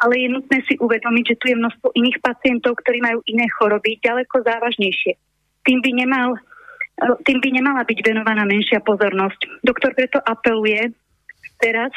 ale 0.03 0.15
je 0.19 0.29
nutné 0.33 0.59
si 0.67 0.75
uvedomiť, 0.81 1.25
že 1.31 1.39
tu 1.39 1.45
je 1.53 1.61
množstvo 1.61 1.89
iných 1.95 2.19
pacientov, 2.19 2.75
ktorí 2.83 2.99
majú 2.99 3.23
iné 3.31 3.47
choroby, 3.55 4.03
ďaleko 4.03 4.43
závažnejšie. 4.43 5.15
Tým 5.63 5.79
by, 5.79 5.91
nemal, 5.95 6.29
tým 7.23 7.39
by 7.39 7.49
nemala 7.55 7.87
byť 7.87 7.99
venovaná 8.03 8.43
menšia 8.43 8.83
pozornosť. 8.83 9.63
Doktor 9.63 9.95
preto 9.95 10.19
apeluje 10.19 10.91
teraz, 11.63 11.95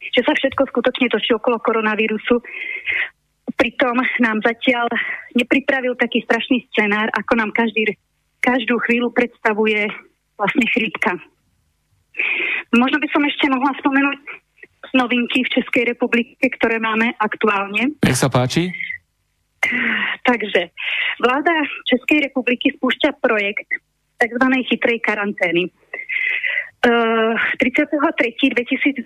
že 0.00 0.24
sa 0.24 0.32
všetko 0.32 0.72
skutočne 0.72 1.12
točí 1.12 1.36
okolo 1.36 1.60
koronavírusu 1.60 2.40
Pritom 3.60 4.00
nám 4.24 4.40
zatiaľ 4.40 4.88
nepripravil 5.36 5.92
taký 5.98 6.22
strašný 6.24 6.64
scenár, 6.72 7.12
ako 7.12 7.36
nám 7.36 7.52
každý, 7.52 7.92
každú 8.40 8.80
chvíľu 8.88 9.12
predstavuje 9.12 9.84
vlastne 10.40 10.64
chrípka. 10.72 11.20
Možno 12.72 12.96
by 12.96 13.08
som 13.12 13.20
ešte 13.28 13.52
mohla 13.52 13.76
spomenúť 13.76 14.18
novinky 14.96 15.44
v 15.44 15.52
Českej 15.60 15.92
republike, 15.92 16.40
ktoré 16.40 16.80
máme 16.80 17.12
aktuálne. 17.20 18.00
Nech 18.00 18.16
sa 18.16 18.32
páči. 18.32 18.72
Takže 20.24 20.72
vláda 21.20 21.52
Českej 21.84 22.32
republiky 22.32 22.72
spúšťa 22.80 23.20
projekt 23.20 23.68
tzv. 24.16 24.44
chytrej 24.72 25.04
karantény. 25.04 25.68
Uh, 26.80 27.36
33.2020 27.60 29.04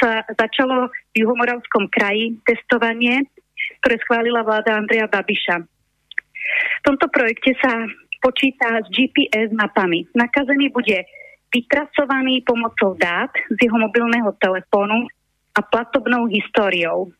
sa 0.00 0.24
začalo 0.36 0.92
v 1.14 1.24
Juhomoravskom 1.24 1.88
kraji 1.88 2.36
testovanie 2.44 3.24
ktoré 3.80 4.02
schválila 4.02 4.42
vláda 4.42 4.76
Andreja 4.78 5.06
Babiša. 5.06 5.56
V 5.62 6.82
tomto 6.86 7.10
projekte 7.10 7.54
sa 7.58 7.86
počíta 8.22 8.82
s 8.82 8.86
GPS 8.90 9.50
mapami. 9.52 10.06
Nakazený 10.14 10.70
bude 10.70 11.06
vytrasovaný 11.50 12.42
pomocou 12.42 12.98
dát 12.98 13.30
z 13.50 13.58
jeho 13.66 13.78
mobilného 13.78 14.34
telefónu 14.42 15.06
a 15.54 15.60
platobnou 15.62 16.26
históriou. 16.26 17.10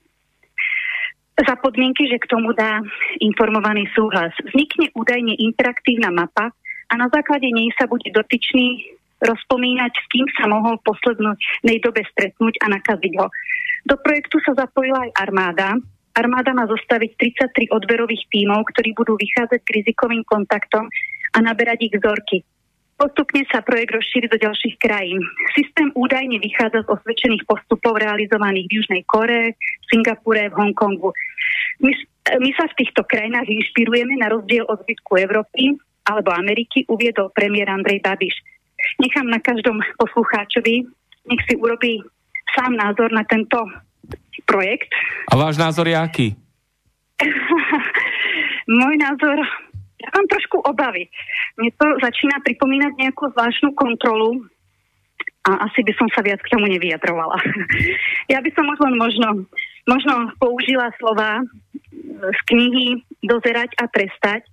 Za 1.36 1.54
podmienky, 1.60 2.08
že 2.08 2.16
k 2.16 2.30
tomu 2.32 2.56
dá 2.56 2.80
informovaný 3.20 3.86
súhlas. 3.92 4.32
Vznikne 4.40 4.88
údajne 4.96 5.36
interaktívna 5.36 6.08
mapa 6.08 6.48
a 6.88 6.92
na 6.96 7.12
základe 7.12 7.44
nej 7.52 7.68
sa 7.76 7.84
bude 7.84 8.08
dotyčný 8.08 8.95
rozpomínať, 9.22 9.92
s 9.92 10.06
kým 10.12 10.26
sa 10.36 10.48
mohol 10.48 10.76
v 10.80 10.86
poslednej 10.92 11.78
dobe 11.80 12.04
stretnúť 12.12 12.60
a 12.60 12.66
nakaziť 12.72 13.12
ho. 13.20 13.26
Do 13.86 13.96
projektu 14.02 14.42
sa 14.44 14.52
zapojila 14.56 15.08
aj 15.08 15.10
armáda, 15.16 15.68
Armáda 16.16 16.56
má 16.56 16.64
zostaviť 16.64 17.12
33 17.68 17.76
odberových 17.76 18.24
tímov, 18.32 18.64
ktorí 18.72 18.96
budú 18.96 19.20
vychádzať 19.20 19.60
k 19.60 19.72
rizikovým 19.84 20.24
kontaktom 20.24 20.88
a 21.36 21.38
naberať 21.44 21.92
ich 21.92 21.94
vzorky. 22.00 22.40
Postupne 22.96 23.44
sa 23.52 23.60
projekt 23.60 23.92
rozšíri 23.92 24.24
do 24.32 24.40
ďalších 24.40 24.80
krajín. 24.80 25.20
Systém 25.52 25.92
údajne 25.92 26.40
vychádza 26.40 26.88
z 26.88 26.92
osvedčených 26.96 27.44
postupov 27.44 28.00
realizovaných 28.00 28.64
v 28.72 28.74
Južnej 28.80 29.02
Kore, 29.04 29.52
v 29.52 29.84
Singapure, 29.92 30.48
v 30.48 30.56
Hongkongu. 30.56 31.12
My, 31.84 31.92
my 32.40 32.50
sa 32.56 32.64
v 32.72 32.76
týchto 32.80 33.04
krajinách 33.04 33.52
inšpirujeme 33.52 34.16
na 34.16 34.32
rozdiel 34.32 34.64
od 34.64 34.80
zbytku 34.88 35.20
Európy 35.20 35.76
alebo 36.08 36.32
Ameriky, 36.32 36.88
uviedol 36.88 37.28
premiér 37.36 37.68
Andrej 37.68 38.00
Babiš. 38.00 38.32
Nechám 39.02 39.26
na 39.30 39.40
každom 39.42 39.80
poslucháčovi, 39.98 40.86
nech 41.26 41.42
si 41.50 41.54
urobí 41.56 42.02
sám 42.54 42.76
názor 42.76 43.12
na 43.12 43.24
tento 43.24 43.58
projekt. 44.46 44.88
A 45.32 45.36
váš 45.36 45.58
názor 45.58 45.88
je 45.88 45.96
aký? 45.96 46.28
Môj 48.80 48.94
názor 48.98 49.38
ja 49.96 50.08
mám 50.12 50.26
trošku 50.28 50.60
obavy. 50.60 51.08
Mne 51.56 51.72
to 51.74 51.86
začína 52.04 52.38
pripomínať 52.44 52.92
nejakú 53.00 53.32
zvláštnu 53.32 53.72
kontrolu 53.72 54.44
a 55.48 55.66
asi 55.66 55.80
by 55.82 55.92
som 55.96 56.08
sa 56.12 56.20
viac 56.20 56.38
k 56.44 56.52
tomu 56.52 56.68
nevyjadrovala. 56.68 57.40
ja 58.32 58.38
by 58.44 58.50
som 58.52 58.68
len 58.68 58.94
možno, 59.00 59.28
možno 59.88 60.30
použila 60.36 60.92
slova 61.00 61.42
z 62.22 62.40
knihy 62.52 63.02
Dozerať 63.24 63.74
a 63.82 63.90
trestať, 63.90 64.46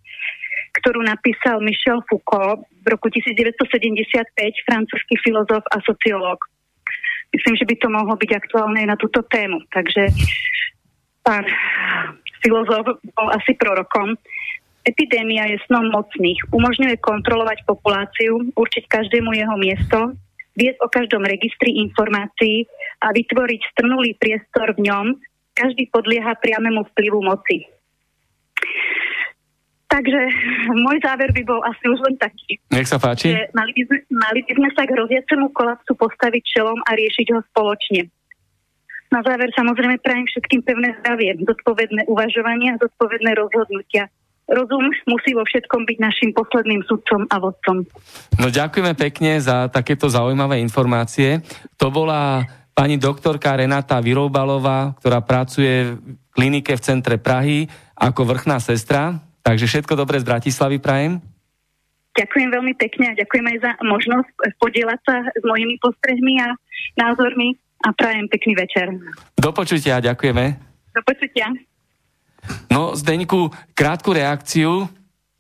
ktorú 0.73 1.05
napísal 1.05 1.61
Michel 1.61 2.01
Foucault 2.09 2.65
v 2.65 2.85
roku 2.89 3.07
1975, 3.13 4.33
francúzsky 4.65 5.15
filozof 5.21 5.61
a 5.69 5.77
sociológ. 5.85 6.41
Myslím, 7.33 7.55
že 7.57 7.65
by 7.65 7.75
to 7.77 7.87
mohlo 7.89 8.13
byť 8.17 8.31
aktuálne 8.33 8.85
aj 8.85 8.87
na 8.93 8.97
túto 8.97 9.25
tému. 9.25 9.61
Takže 9.73 10.09
pán 11.25 11.45
filozof 12.45 12.99
bol 13.01 13.27
asi 13.33 13.57
prorokom. 13.57 14.17
Epidémia 14.83 15.47
je 15.47 15.57
snom 15.65 15.89
mocných. 15.89 16.43
Umožňuje 16.51 16.99
kontrolovať 16.99 17.63
populáciu, 17.63 18.51
určiť 18.53 18.83
každému 18.91 19.31
jeho 19.31 19.55
miesto, 19.55 20.13
viesť 20.59 20.79
o 20.83 20.91
každom 20.91 21.23
registri 21.23 21.79
informácií 21.81 22.67
a 23.01 23.15
vytvoriť 23.15 23.61
strnulý 23.73 24.13
priestor 24.19 24.75
v 24.77 24.91
ňom. 24.91 25.05
Každý 25.55 25.87
podlieha 25.89 26.35
priamému 26.37 26.83
vplyvu 26.93 27.19
moci. 27.23 27.65
Takže 29.93 30.19
môj 30.73 30.97
záver 31.05 31.29
by 31.29 31.43
bol 31.45 31.61
asi 31.61 31.85
už 31.85 32.01
len 32.09 32.17
taký. 32.17 32.57
Nech 32.73 32.89
sa 32.89 32.97
páči. 32.97 33.37
Že 33.37 33.53
mali, 33.53 33.77
by 33.77 33.81
sme, 33.85 33.97
mali 34.09 34.39
by 34.41 34.51
sme 34.57 34.69
sa 34.73 34.89
k 34.89 34.97
rozviacemu 34.97 35.45
kolapsu 35.53 35.93
postaviť 35.93 36.41
čelom 36.49 36.81
a 36.89 36.97
riešiť 36.97 37.27
ho 37.29 37.39
spoločne. 37.53 38.09
Na 39.13 39.21
záver 39.21 39.53
samozrejme 39.53 40.01
prajem 40.01 40.25
všetkým 40.25 40.65
pevné 40.65 40.97
zdravie, 40.97 41.37
zodpovedné 41.45 42.09
uvažovanie 42.09 42.73
a 42.73 42.81
zodpovedné 42.81 43.37
rozhodnutia 43.37 44.09
rozum 44.49 44.91
musí 45.07 45.31
vo 45.31 45.47
všetkom 45.47 45.87
byť 45.87 45.97
našim 46.03 46.29
posledným 46.35 46.83
sudcom 46.83 47.23
a 47.31 47.35
vodcom. 47.39 47.87
No 48.37 48.47
ďakujeme 48.51 48.93
pekne 48.97 49.39
za 49.39 49.71
takéto 49.71 50.11
zaujímavé 50.11 50.59
informácie. 50.59 51.39
To 51.79 51.87
bola 51.93 52.43
pani 52.75 52.99
doktorka 52.99 53.55
Renata 53.55 54.01
Vyroubalová, 54.03 54.97
ktorá 54.99 55.23
pracuje 55.23 55.95
v 55.95 56.17
klinike 56.33 56.75
v 56.75 56.83
centre 56.83 57.15
Prahy 57.21 57.69
ako 57.95 58.27
vrchná 58.27 58.59
sestra. 58.59 59.32
Takže 59.43 59.67
všetko 59.67 59.93
dobré 59.99 60.23
z 60.23 60.27
Bratislavy 60.27 60.79
prajem. 60.79 61.19
Ďakujem 62.13 62.49
veľmi 62.53 62.73
pekne 62.77 63.11
a 63.11 63.17
ďakujem 63.17 63.45
aj 63.51 63.57
za 63.59 63.71
možnosť 63.83 64.29
podielať 64.61 64.99
sa 65.03 65.15
s 65.33 65.43
mojimi 65.43 65.75
postrehmi 65.81 66.39
a 66.39 66.55
názormi 66.95 67.57
a 67.83 67.91
prajem 67.91 68.29
pekný 68.31 68.53
večer. 68.55 68.87
Do 69.35 69.51
počutia, 69.51 69.99
ďakujeme. 69.99 70.43
Do 70.93 71.01
počutia. 71.03 71.51
No, 72.69 72.93
Zdeňku, 72.95 73.51
krátku 73.75 74.13
reakciu. 74.13 74.87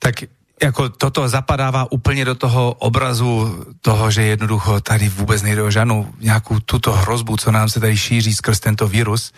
Tak 0.01 0.27
ako 0.59 0.95
toto 0.95 1.21
zapadáva 1.27 1.87
úplne 1.91 2.23
do 2.27 2.35
toho 2.35 2.75
obrazu 2.83 3.51
toho, 3.83 4.07
že 4.09 4.35
jednoducho 4.35 4.79
tady 4.79 5.11
vôbec 5.11 5.39
nejde 5.43 5.63
o 5.63 5.71
žádnou 5.71 6.09
nejakú 6.19 6.63
túto 6.63 6.91
hrozbu, 6.91 7.37
co 7.37 7.49
nám 7.51 7.67
sa 7.67 7.83
tady 7.83 7.95
šíří 7.95 8.33
skrz 8.33 8.59
tento 8.63 8.87
vírus. 8.87 9.35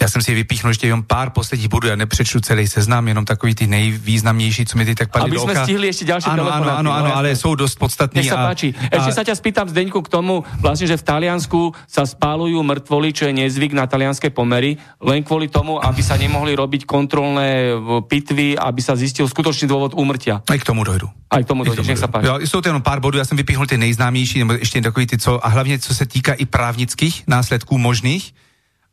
Já 0.00 0.08
jsem 0.08 0.22
si 0.22 0.34
vypíchnul 0.34 0.70
ještě 0.70 0.86
jenom 0.86 1.02
pár 1.02 1.30
posledních 1.30 1.68
bodů, 1.68 1.88
já 1.88 1.96
nepřečtu 1.96 2.40
celý 2.40 2.66
seznam, 2.66 3.08
jenom 3.08 3.24
takový 3.24 3.54
ty 3.54 3.66
nejvýznamnější, 3.66 4.66
co 4.66 4.78
mi 4.78 4.84
teď 4.84 4.98
tak 4.98 5.10
padli 5.10 5.30
Aby 5.30 5.38
sme 5.38 5.54
stihli 5.54 5.86
ešte 5.88 6.04
ďalšie 6.04 6.30
Áno, 6.34 6.44
áno, 6.50 6.68
áno, 6.82 6.90
áno, 6.90 7.10
ale 7.14 7.38
sú 7.38 7.54
dosť 7.54 7.76
podstatní. 7.78 8.26
Nech 8.26 8.34
sa 8.34 8.42
a, 8.42 8.50
páči. 8.50 8.74
Ešte 8.74 9.10
a... 9.10 9.16
sa 9.16 9.22
ťa 9.22 9.34
spýtam, 9.38 9.66
Zdeňku, 9.70 10.02
k 10.02 10.10
tomu, 10.10 10.42
vlastne, 10.58 10.90
že 10.90 10.98
v 10.98 11.04
Taliansku 11.06 11.72
sa 11.86 12.02
spálujú 12.02 12.58
mŕtvoli, 12.66 13.08
čo 13.14 13.30
je 13.30 13.32
nezvyk 13.38 13.72
na 13.72 13.86
talianské 13.86 14.34
pomery, 14.34 14.82
len 14.98 15.22
kvôli 15.22 15.46
tomu, 15.46 15.78
aby 15.78 16.02
sa 16.02 16.18
nemohli 16.18 16.58
robiť 16.58 16.90
kontrolné 16.90 17.78
pitvy, 18.10 18.58
aby 18.58 18.80
sa 18.82 18.98
zistil 18.98 19.30
skutočný 19.30 19.70
dôvod 19.70 19.94
úmrtia. 19.94 20.42
Aj 20.42 20.58
k 20.58 20.66
tomu 20.66 20.82
dojdu. 20.82 21.06
Aj 21.30 21.40
k 21.40 21.46
tomu 21.46 21.62
dojdu, 21.62 21.86
nech 21.86 22.02
sa 22.02 22.10
páči. 22.10 22.26
Jo, 22.26 22.42
sú 22.42 22.58
to 22.58 22.68
jenom 22.68 22.82
pár 22.82 22.98
bodů, 22.98 23.18
já 23.18 23.24
jsem 23.24 23.38
vypíchnul 23.38 23.66
ty 23.66 23.78
nejznámější, 23.78 24.38
nebo 24.42 24.52
ještě 24.58 24.82
takový 24.82 25.06
ty, 25.06 25.18
co, 25.18 25.38
a 25.38 25.48
hlavně 25.48 25.78
co 25.78 25.94
se 25.94 26.06
týká 26.06 26.32
i 26.34 26.44
právnických 26.46 27.22
následků 27.30 27.78
možných 27.78 28.34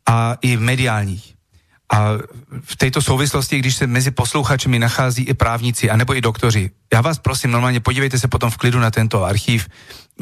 a 0.05 0.35
i 0.41 0.57
mediálních. 0.57 1.33
A 1.93 2.09
v 2.61 2.75
tejto 2.75 3.01
souvislosti, 3.01 3.59
když 3.59 3.75
se 3.75 3.87
mezi 3.87 4.11
posluchačmi 4.11 4.79
nachází 4.79 5.23
i 5.23 5.33
právníci, 5.33 5.89
anebo 5.89 6.15
i 6.15 6.21
doktoři, 6.21 6.71
já 6.93 7.01
vás 7.01 7.19
prosím, 7.19 7.51
normálně 7.51 7.79
podívejte 7.79 8.19
se 8.19 8.27
potom 8.27 8.49
v 8.49 8.57
klidu 8.57 8.79
na 8.79 8.91
tento 8.91 9.23
archív. 9.23 9.67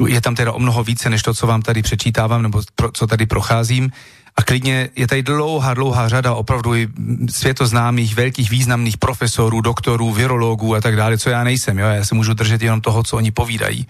Je 0.08 0.20
tam 0.20 0.34
teda 0.34 0.52
o 0.52 0.58
mnoho 0.58 0.84
více, 0.84 1.10
než 1.10 1.22
to, 1.22 1.34
co 1.34 1.46
vám 1.46 1.62
tady 1.62 1.82
přečítávám, 1.82 2.42
nebo 2.42 2.62
pro, 2.74 2.92
co 2.92 3.06
tady 3.06 3.26
procházím. 3.26 3.90
A 4.36 4.42
klidně 4.42 4.88
je 4.96 5.06
tady 5.06 5.22
dlouhá, 5.22 5.74
dlouhá 5.74 6.08
řada 6.08 6.34
opravdu 6.34 6.74
i 6.74 6.88
světoznámých, 7.30 8.14
velkých 8.14 8.50
významných 8.50 8.98
profesorů, 8.98 9.60
doktorů, 9.60 10.12
virologů 10.12 10.74
a 10.74 10.80
tak 10.80 10.96
dále, 10.96 11.18
co 11.18 11.30
já 11.30 11.44
nejsem. 11.44 11.78
Jo? 11.78 11.86
Já 11.86 12.04
se 12.04 12.14
můžu 12.14 12.34
držet 12.34 12.62
jenom 12.62 12.80
toho, 12.80 13.02
co 13.02 13.16
oni 13.16 13.30
povídají. 13.30 13.86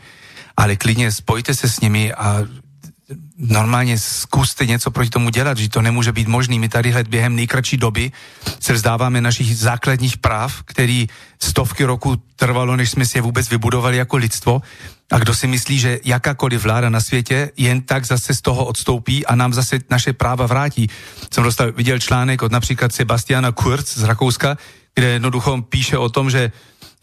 Ale 0.57 0.77
klidně 0.77 1.13
spojte 1.13 1.55
se 1.55 1.69
s 1.69 1.81
nimi 1.81 2.13
a 2.13 2.45
normálně 3.39 3.99
zkuste 3.99 4.67
něco 4.67 4.91
proti 4.91 5.11
tomu 5.11 5.31
dělat, 5.31 5.59
že 5.59 5.69
to 5.69 5.83
nemůže 5.83 6.13
být 6.13 6.29
možný. 6.29 6.59
My 6.59 6.69
tady 6.69 6.91
hned 6.91 7.09
během 7.09 7.37
nejkratší 7.37 7.77
doby 7.77 8.13
se 8.61 8.73
vzdáváme 8.73 9.21
našich 9.21 9.57
základních 9.57 10.17
práv, 10.17 10.63
který 10.63 11.09
stovky 11.43 11.85
roku 11.85 12.23
trvalo, 12.37 12.77
než 12.77 12.91
jsme 12.91 13.07
si 13.07 13.19
je 13.19 13.23
vůbec 13.23 13.51
vybudovali 13.51 13.97
jako 13.97 14.17
lidstvo. 14.17 14.63
A 15.13 15.19
kdo 15.19 15.35
si 15.35 15.47
myslí, 15.47 15.79
že 15.79 16.01
jakákoliv 16.05 16.63
vláda 16.63 16.91
na 16.91 17.01
světě 17.01 17.51
jen 17.57 17.83
tak 17.83 18.07
zase 18.07 18.35
z 18.35 18.41
toho 18.41 18.65
odstoupí 18.65 19.27
a 19.27 19.35
nám 19.35 19.53
zase 19.53 19.79
naše 19.91 20.13
práva 20.13 20.47
vrátí. 20.47 20.91
Jsem 21.35 21.45
dostal, 21.45 21.73
viděl 21.73 21.99
článek 21.99 22.43
od 22.43 22.53
například 22.53 22.93
Sebastiana 22.93 23.53
Kurz 23.53 23.99
z 23.99 24.03
Rakouska, 24.03 24.57
kde 24.95 25.07
jednoducho 25.09 25.63
píše 25.63 25.99
o 25.99 26.09
tom, 26.09 26.31
že 26.31 26.53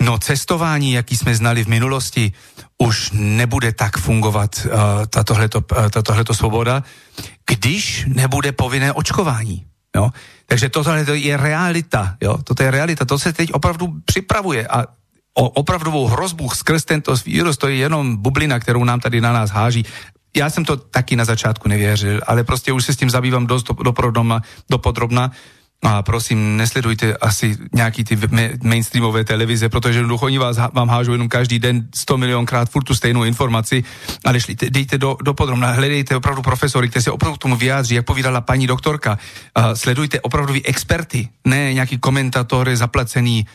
No 0.02 0.18
cestování, 0.18 0.94
jaký 0.94 1.18
jsme 1.18 1.36
znali 1.36 1.64
v 1.64 1.68
minulosti, 1.68 2.32
už 2.78 3.12
nebude 3.14 3.72
tak 3.72 3.98
fungovat 3.98 4.66
uh, 4.66 4.72
tatohleto, 5.90 6.32
uh, 6.32 6.36
svoboda, 6.36 6.84
když 7.50 8.06
nebude 8.08 8.52
povinné 8.52 8.94
očkování. 8.94 9.66
Jo? 9.96 10.10
Takže 10.46 10.70
tohle 10.70 11.06
je 11.14 11.38
realita. 11.38 12.16
Jo? 12.22 12.38
Toto 12.44 12.64
je 12.64 12.72
realita. 12.72 13.06
To 13.06 13.20
se 13.20 13.34
teď 13.34 13.54
opravdu 13.54 13.94
připravuje 14.06 14.68
a 14.68 14.86
o 15.38 15.50
opravdovou 15.50 16.08
hrozbu 16.08 16.50
skrz 16.50 16.86
tento 16.86 17.16
vírus, 17.26 17.58
to 17.58 17.68
je 17.68 17.76
jenom 17.76 18.18
bublina, 18.18 18.60
kterou 18.60 18.84
nám 18.84 19.00
tady 19.00 19.22
na 19.22 19.34
nás 19.34 19.50
háží. 19.50 19.86
Já 20.38 20.50
jsem 20.50 20.66
to 20.66 20.78
taky 20.78 21.16
na 21.16 21.26
začátku 21.26 21.70
nevěřil, 21.70 22.22
ale 22.28 22.44
prostě 22.44 22.72
už 22.72 22.86
se 22.86 22.94
s 22.94 22.98
tím 22.98 23.10
zabývám 23.10 23.48
dost 23.48 23.66
dopodrobna, 23.84 24.42
dopodrobna 24.70 25.32
a 25.84 26.02
prosím, 26.02 26.58
nesledujte 26.58 27.16
asi 27.18 27.58
nějaký 27.74 28.04
ty 28.04 28.18
mainstreamové 28.64 29.24
televize, 29.24 29.70
protože 29.70 30.00
jednoducho 30.00 30.26
oni 30.26 30.38
vás, 30.38 30.58
vám 30.74 30.90
hážou 30.90 31.12
jenom 31.12 31.30
každý 31.30 31.60
den 31.60 31.88
100 31.96 32.18
milionkrát 32.18 32.70
furt 32.70 32.84
tu 32.84 32.96
stejnou 32.96 33.24
informaci, 33.24 33.84
ale 34.26 34.40
šlite, 34.40 34.70
dejte 34.70 34.98
do, 34.98 35.18
do 35.24 35.34
podrobna, 35.34 35.72
hledejte 35.72 36.16
opravdu 36.16 36.42
profesory, 36.42 36.90
kteří 36.90 37.04
se 37.04 37.12
opravdu 37.12 37.38
tomu 37.38 37.56
vyjádří, 37.56 37.96
jak 37.96 38.06
povídala 38.06 38.42
paní 38.42 38.68
doktorka. 38.68 39.18
A 39.56 39.76
sledujte 39.76 40.22
opravdu 40.22 40.54
experty, 40.66 41.30
ne 41.46 41.74
nějaký 41.74 41.98
komentátory 41.98 42.78
zaplacený 42.78 43.46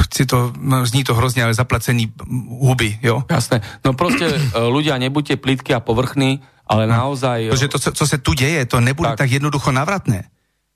chci 0.00 0.26
to, 0.26 0.52
no, 0.58 0.86
zní 0.86 1.04
to 1.04 1.14
hrozně, 1.14 1.44
ale 1.44 1.54
zaplacený 1.54 2.12
huby, 2.48 2.98
jo? 3.02 3.22
Jasné. 3.30 3.60
No 3.84 3.92
prostě 3.92 4.26
ľudia, 4.68 4.98
nebuďte 4.98 5.36
plítky 5.36 5.74
a 5.74 5.80
povrchní, 5.80 6.40
ale 6.66 6.86
no. 6.86 6.92
naozaj... 6.92 7.48
Protože 7.48 7.68
to, 7.68 7.78
co, 7.78 7.92
co 7.92 8.06
se 8.06 8.18
tu 8.18 8.32
děje, 8.32 8.66
to 8.66 8.80
nebude 8.80 9.08
tak, 9.08 9.18
tak 9.18 9.30
jednoducho 9.30 9.72
navratné 9.72 10.24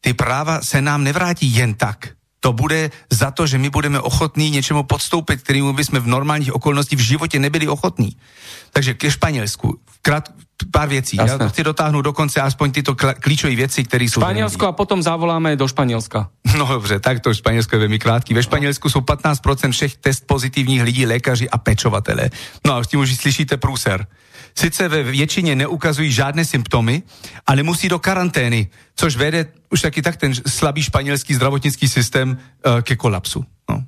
ty 0.01 0.15
práva 0.15 0.61
se 0.63 0.83
nám 0.83 1.05
nevrátí 1.05 1.55
jen 1.55 1.75
tak. 1.75 2.09
To 2.41 2.53
bude 2.53 2.91
za 3.11 3.31
to, 3.31 3.47
že 3.47 3.59
my 3.59 3.71
budeme 3.71 4.01
ochotní 4.01 4.51
něčemu 4.51 4.83
podstoupit, 4.83 5.43
kterému 5.43 5.73
bychom 5.73 6.01
v 6.01 6.07
normálních 6.07 6.55
okolnostích 6.55 6.99
v 6.99 7.03
životě 7.03 7.39
nebyli 7.39 7.69
ochotní. 7.69 8.17
Takže 8.73 8.95
ke 8.95 9.11
Španělsku. 9.11 9.79
Krát, 10.03 10.29
pár 10.71 10.89
věcí. 10.89 11.17
Jasne. 11.17 11.45
Já 11.45 11.49
chci 11.49 11.65
dotáhnout 11.65 12.03
dokonce 12.03 12.41
aspoň 12.41 12.73
tyto 12.73 12.95
klíčové 12.95 13.55
věci, 13.55 13.85
které 13.85 14.05
jsou... 14.05 14.21
Španělsko 14.21 14.67
a 14.67 14.73
potom 14.73 15.03
zavoláme 15.03 15.57
do 15.57 15.69
Španělska. 15.69 16.31
No 16.59 16.67
dobře, 16.67 17.01
tak 17.01 17.21
to 17.21 17.35
Španělsko 17.35 17.77
je 17.77 17.81
velmi 17.81 17.99
krátký. 17.99 18.35
Ve 18.35 18.43
Španělsku 18.43 18.91
jsou 18.91 19.01
15% 19.01 19.71
všech 19.71 19.97
test 19.97 20.27
pozitivních 20.27 20.83
lidí, 20.83 21.07
lékaři 21.07 21.51
a 21.51 21.59
pečovatele. 21.59 22.31
No 22.67 22.75
a 22.75 22.85
s 22.85 22.89
tím 22.89 23.01
už 23.01 23.17
slyšíte 23.17 23.57
průser 23.57 24.07
sice 24.55 24.89
ve 24.89 25.03
většině 25.03 25.57
neukazují 25.57 26.13
žádné 26.13 26.45
symptomy, 26.45 27.03
ale 27.47 27.63
musí 27.63 27.89
do 27.89 27.99
karantény, 27.99 28.69
což 28.97 29.17
vede 29.17 29.47
už 29.71 29.81
taky 29.81 30.03
tak 30.03 30.17
ten 30.17 30.35
slabý 30.35 30.83
španělský 30.83 31.35
zdravotnický 31.35 31.89
systém 31.89 32.39
uh, 32.39 32.81
ke 32.81 32.97
kolapsu. 32.97 33.45
No. 33.71 33.85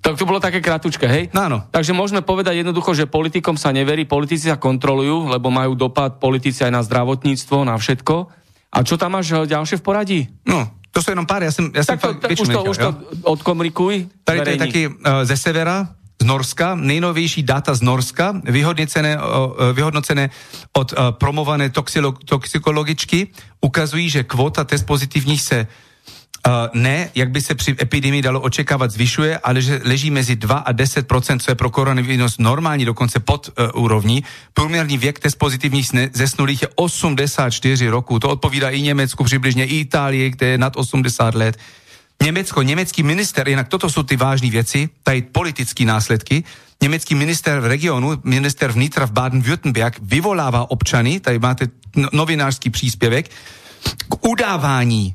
Tak 0.00 0.14
to 0.14 0.26
bolo 0.26 0.38
také 0.38 0.62
kratučké, 0.62 1.10
hej? 1.10 1.24
No 1.34 1.42
áno. 1.42 1.58
Takže 1.74 1.90
môžeme 1.90 2.22
povedať 2.22 2.62
jednoducho, 2.62 2.94
že 2.94 3.10
politikom 3.10 3.58
sa 3.58 3.74
neverí, 3.74 4.06
politici 4.06 4.46
sa 4.46 4.62
kontrolujú, 4.62 5.26
lebo 5.26 5.50
majú 5.50 5.74
dopad 5.74 6.22
politici 6.22 6.62
aj 6.62 6.70
na 6.70 6.82
zdravotníctvo, 6.86 7.66
na 7.66 7.74
všetko. 7.74 8.30
A 8.70 8.78
čo 8.86 8.94
tam 8.94 9.18
máš 9.18 9.34
eh, 9.34 9.42
ďalšie 9.42 9.82
v 9.82 9.84
poradí? 9.84 10.20
No, 10.46 10.70
to 10.94 11.02
sú 11.02 11.10
jenom 11.10 11.26
pár, 11.26 11.42
ja 11.42 11.50
som, 11.50 11.66
ja 11.74 11.82
som 11.82 11.98
tak 11.98 12.00
to, 12.00 12.08
tak 12.22 12.30
už 12.38 12.48
to, 12.48 12.60
už 12.62 12.78
to 12.78 12.90
odkomunikuj. 13.26 14.06
Tady 14.22 14.38
to 14.40 14.50
je 14.54 14.62
taký 14.62 14.82
uh, 14.86 15.26
ze 15.26 15.36
severa, 15.36 15.92
z 16.22 16.24
Norska, 16.24 16.74
nejnovější 16.74 17.42
data 17.42 17.74
z 17.74 17.80
Norska, 17.82 18.40
vyhodnocené, 18.44 19.18
vyhodnocené 19.72 20.30
od 20.72 20.94
promované 21.10 21.70
toxikologičky, 22.24 23.28
ukazují, 23.60 24.10
že 24.10 24.24
kvota 24.24 24.64
test 24.64 24.82
pozitivních 24.82 25.42
se 25.42 25.66
ne, 26.74 27.10
jak 27.14 27.30
by 27.30 27.40
se 27.40 27.54
při 27.54 27.76
epidemii 27.80 28.22
dalo 28.22 28.40
očekávat, 28.40 28.90
zvyšuje, 28.90 29.38
ale 29.38 29.62
že 29.62 29.80
leží 29.84 30.10
mezi 30.10 30.36
2 30.36 30.56
a 30.56 30.72
10 30.72 31.06
co 31.38 31.50
je 31.50 31.54
pro 31.54 31.70
koronavirus 31.70 32.38
normální, 32.38 32.84
dokonce 32.84 33.20
pod 33.20 33.48
uh, 33.74 33.82
úrovní. 33.82 34.24
Průměrný 34.54 34.98
věk 34.98 35.18
test 35.18 35.34
pozitivních 35.34 35.90
zesnulých 36.12 36.62
je 36.62 36.68
84 36.74 37.88
roků. 37.88 38.18
To 38.18 38.28
odpovídá 38.28 38.70
i 38.70 38.80
Německu, 38.82 39.24
přibližně 39.24 39.66
i 39.66 39.80
Itálii, 39.80 40.30
kde 40.30 40.46
je 40.46 40.58
nad 40.58 40.76
80 40.76 41.34
let. 41.34 41.58
Německo, 42.22 42.62
německý 42.62 43.02
minister, 43.02 43.48
jinak 43.48 43.68
toto 43.68 43.90
jsou 43.90 44.02
ty 44.02 44.16
vážné 44.16 44.50
věci, 44.50 44.88
tady 45.02 45.22
politické 45.22 45.84
následky, 45.84 46.44
německý 46.82 47.14
minister 47.14 47.62
regionu, 47.62 48.20
minister 48.24 48.72
vnitra 48.72 49.06
v 49.06 49.12
Baden-Württemberg 49.12 49.92
vyvolává 50.02 50.70
občany, 50.70 51.20
tady 51.20 51.38
máte 51.38 51.68
no, 51.96 52.08
novinářský 52.12 52.70
příspěvek, 52.70 53.30
k 54.08 54.26
udávání 54.26 55.14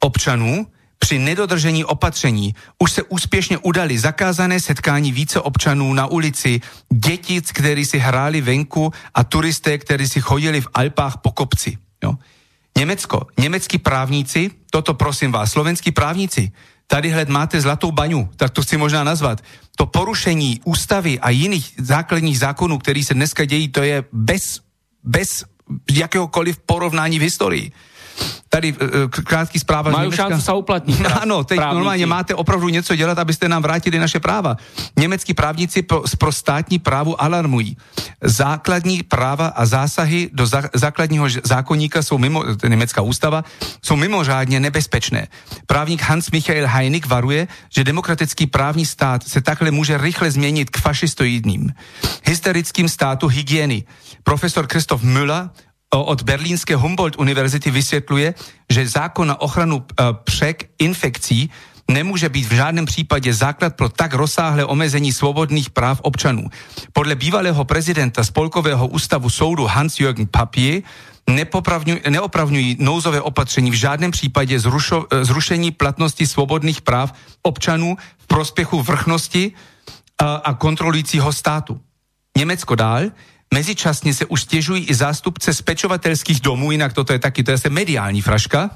občanů 0.00 0.66
při 0.98 1.18
nedodržení 1.18 1.84
opatření 1.84 2.54
už 2.78 2.92
se 2.92 3.02
úspěšně 3.02 3.58
udali 3.58 3.98
zakázané 3.98 4.60
setkání 4.60 5.12
více 5.12 5.40
občanů 5.40 5.92
na 5.94 6.06
ulici, 6.06 6.60
děti, 6.92 7.40
kteří 7.40 7.84
si 7.84 7.98
hráli 7.98 8.40
venku 8.40 8.92
a 9.14 9.24
turisté, 9.24 9.78
kteří 9.78 10.08
si 10.08 10.20
chodili 10.20 10.60
v 10.60 10.68
Alpách 10.74 11.16
po 11.22 11.32
kopci. 11.32 11.78
Jo. 12.04 12.14
Německo, 12.78 13.26
německí 13.38 13.78
právníci, 13.78 14.50
toto 14.70 14.94
prosím 14.94 15.32
vás, 15.32 15.52
slovenskí 15.52 15.92
právníci, 15.92 16.52
tady 16.86 17.10
hled 17.10 17.28
máte 17.28 17.60
zlatou 17.60 17.90
baňu, 17.90 18.30
tak 18.36 18.50
to 18.50 18.62
chci 18.62 18.76
možná 18.76 19.04
nazvat. 19.04 19.42
To 19.76 19.86
porušení 19.86 20.60
ústavy 20.64 21.18
a 21.18 21.30
jiných 21.30 21.74
základních 21.78 22.38
zákonů, 22.38 22.78
který 22.78 23.04
se 23.04 23.14
dneska 23.14 23.44
dějí, 23.44 23.68
to 23.68 23.82
je 23.82 24.04
bez, 24.12 24.42
bez 25.04 25.28
jakéhokoliv 25.90 26.58
porovnání 26.58 27.18
v 27.18 27.22
historii 27.22 27.72
tady 28.48 28.74
e, 28.74 29.08
krátký 29.08 29.58
zpráva. 29.60 29.92
Majú 29.92 30.10
šancu 30.10 30.40
sa 30.40 30.56
uplatniť. 30.56 30.98
Áno, 31.24 31.44
teď 31.44 31.60
právníci. 31.60 31.76
normálne 31.76 32.06
máte 32.08 32.32
opravdu 32.34 32.68
něco 32.68 32.96
dělat, 32.96 33.18
abyste 33.18 33.48
nám 33.48 33.62
vrátili 33.62 33.98
naše 33.98 34.20
práva. 34.20 34.56
Německí 34.96 35.34
právníci 35.34 35.82
pro, 35.82 36.02
pro 36.18 36.32
státní 36.32 36.78
právu 36.78 37.14
alarmují. 37.20 37.76
Základní 38.24 39.02
práva 39.02 39.52
a 39.52 39.66
zásahy 39.66 40.30
do 40.32 40.46
zá, 40.46 40.62
základního 40.74 41.28
zákonníka 41.44 42.02
jsou 42.02 42.18
mimo, 42.18 42.44
německá 42.68 43.02
ústava, 43.02 43.44
jsou 43.84 43.96
mimořádně 43.96 44.60
nebezpečné. 44.60 45.28
Právník 45.66 46.02
Hans 46.02 46.30
Michael 46.30 46.66
Heinig 46.66 47.06
varuje, 47.06 47.48
že 47.68 47.84
demokratický 47.84 48.46
právní 48.46 48.86
stát 48.86 49.28
se 49.28 49.40
takhle 49.40 49.70
může 49.70 49.98
rychle 49.98 50.30
změnit 50.30 50.70
k 50.70 50.78
fašistoidním. 50.78 51.72
Hysterickým 52.24 52.88
státu 52.88 53.26
hygieny. 53.28 53.84
Profesor 54.24 54.66
Christoph 54.66 55.02
Müller 55.02 55.50
od 55.94 56.22
Berlínské 56.22 56.76
Humboldt 56.76 57.16
univerzity 57.18 57.70
vysvětluje, 57.70 58.34
že 58.70 58.88
zákon 58.88 59.28
na 59.28 59.40
ochranu 59.40 59.84
e, 59.84 60.04
přek 60.24 60.70
infekcí 60.78 61.50
nemůže 61.90 62.28
být 62.28 62.46
v 62.46 62.52
žádném 62.52 62.86
případě 62.86 63.34
základ 63.34 63.76
pro 63.76 63.88
tak 63.88 64.14
rozsáhlé 64.14 64.64
omezení 64.64 65.12
svobodných 65.12 65.70
práv 65.70 66.00
občanů. 66.02 66.44
Podle 66.92 67.14
bývalého 67.14 67.64
prezidenta 67.64 68.24
Spolkového 68.24 68.86
ústavu 68.86 69.30
soudu 69.30 69.64
Hans-Jürgen 69.64 70.28
Papier 70.30 70.82
neopravňují 72.08 72.76
nouzové 72.80 73.20
opatření 73.20 73.70
v 73.70 73.74
žádném 73.74 74.10
případě 74.10 74.60
zrušo, 74.60 75.06
e, 75.10 75.24
zrušení 75.24 75.70
platnosti 75.70 76.26
svobodných 76.26 76.80
práv 76.80 77.12
občanů 77.42 77.96
v 78.18 78.26
prospěchu 78.26 78.82
vrchnosti 78.82 79.52
a, 80.18 80.34
a 80.34 80.54
kontrolujícího 80.54 81.32
státu. 81.32 81.80
Německo 82.36 82.74
dál 82.74 83.02
Mezičasne 83.54 84.14
se 84.14 84.24
už 84.26 84.42
stěžují 84.42 84.84
i 84.84 84.94
zástupce 84.94 85.54
spečovatelských 85.54 86.40
domů, 86.40 86.72
jinak 86.72 86.92
toto 86.92 87.12
je 87.12 87.18
taky, 87.18 87.44
to 87.44 87.50
je 87.50 87.58
mediální 87.68 88.22
fraška, 88.22 88.70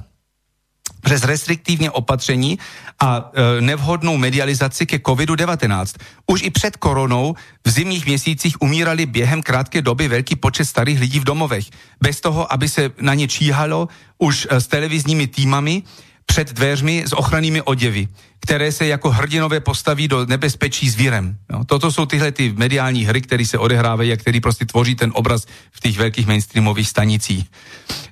přes 1.03 1.25
restriktivně 1.25 1.91
opatření 1.91 2.59
a 3.01 3.31
e, 3.35 3.61
nevhodnou 3.61 4.17
medializaci 4.17 4.87
ke 4.87 4.97
COVID-19. 4.97 5.99
Už 6.27 6.43
i 6.43 6.51
před 6.51 6.77
koronou 6.77 7.35
v 7.67 7.71
zimních 7.71 8.07
měsících 8.07 8.63
umírali 8.63 9.07
během 9.07 9.43
krátké 9.43 9.83
doby 9.83 10.09
velký 10.09 10.37
počet 10.37 10.65
starých 10.65 11.01
lidí 11.01 11.19
v 11.21 11.25
domovech. 11.25 11.65
Bez 12.03 12.21
toho, 12.21 12.53
aby 12.53 12.69
se 12.69 12.91
na 13.01 13.15
ně 13.15 13.29
číhalo 13.29 13.89
už 14.19 14.47
e, 14.51 14.61
s 14.61 14.67
televizními 14.67 15.27
týmami, 15.27 15.83
před 16.27 16.53
dveřmi 16.53 17.05
s 17.07 17.13
ochrannými 17.13 17.63
oděvy, 17.63 18.09
které 18.43 18.73
se 18.73 18.87
jako 18.87 19.11
hrdinové 19.11 19.61
postaví 19.61 20.09
do 20.09 20.27
nebezpečí 20.27 20.91
s 20.91 20.97
vírem. 20.97 21.39
No, 21.51 21.65
toto 21.65 21.93
jsou 21.93 22.07
tyhle 22.07 22.33
ty 22.33 22.53
mediální 22.53 23.05
hry, 23.05 23.21
které 23.21 23.47
se 23.47 23.59
odehrávají 23.59 24.13
a 24.13 24.17
které 24.17 24.41
prostě 24.41 24.67
tvoří 24.67 24.95
ten 24.95 25.13
obraz 25.15 25.47
v 25.73 25.81
těch 25.81 25.99
velkých 25.99 26.27
mainstreamových 26.27 26.89
stanicích. 26.89 27.45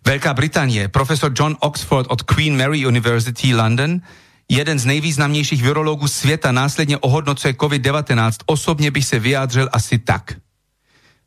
Velká 0.04 0.34
Británie, 0.34 0.88
profesor 0.88 1.32
John 1.38 1.56
Oxford 1.60 2.06
od 2.10 2.22
Queen 2.22 2.56
Mary 2.56 2.86
University 2.86 3.54
London, 3.54 4.00
jeden 4.48 4.78
z 4.78 4.84
nejvýznamnějších 4.84 5.62
virologů 5.62 6.08
světa 6.08 6.52
následně 6.52 6.98
ohodnocuje 6.98 7.52
COVID-19. 7.54 8.32
Osobně 8.46 8.90
bych 8.90 9.06
se 9.06 9.18
vyjádřil 9.18 9.68
asi 9.72 9.98
tak. 9.98 10.34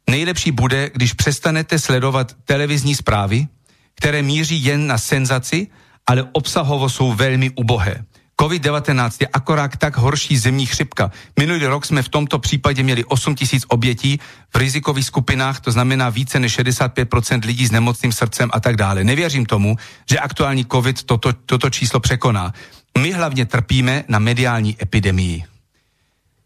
Nejlepší 0.10 0.52
bude, 0.52 0.92
když 0.94 1.14
přestanete 1.14 1.80
sledovat 1.80 2.36
televizní 2.46 2.96
zprávy, 2.96 3.48
které 3.96 4.22
míří 4.22 4.64
jen 4.64 4.88
na 4.88 4.98
senzaci 4.98 5.68
ale 6.08 6.30
obsahovo 6.32 6.90
jsou 6.90 7.14
velmi 7.14 7.50
ubohé. 7.50 8.06
COVID-19 8.44 9.12
je 9.22 9.28
akorát 9.28 9.78
tak 9.78 9.98
horší 9.98 10.38
zemní 10.38 10.66
chřipka. 10.66 11.12
Minulý 11.40 11.66
rok 11.66 11.86
jsme 11.86 12.04
v 12.04 12.10
tomto 12.10 12.40
případě 12.40 12.84
měli 12.84 13.04
8 13.04 13.36
tisíc 13.36 13.64
obětí 13.68 14.20
v 14.54 14.56
rizikových 14.56 15.06
skupinách, 15.06 15.60
to 15.60 15.72
znamená 15.72 16.10
více 16.10 16.40
než 16.40 16.60
65% 16.60 17.46
lidí 17.46 17.68
s 17.68 17.72
nemocným 17.72 18.12
srdcem 18.12 18.50
a 18.54 18.60
tak 18.60 18.76
dále. 18.76 19.04
Nevěřím 19.04 19.46
tomu, 19.46 19.76
že 20.10 20.20
aktuální 20.20 20.66
COVID 20.66 21.04
toto, 21.04 21.34
toto 21.34 21.70
číslo 21.70 22.00
překoná. 22.00 22.54
My 22.98 23.12
hlavně 23.12 23.46
trpíme 23.46 24.04
na 24.08 24.20
mediální 24.20 24.76
epidemii. 24.82 25.44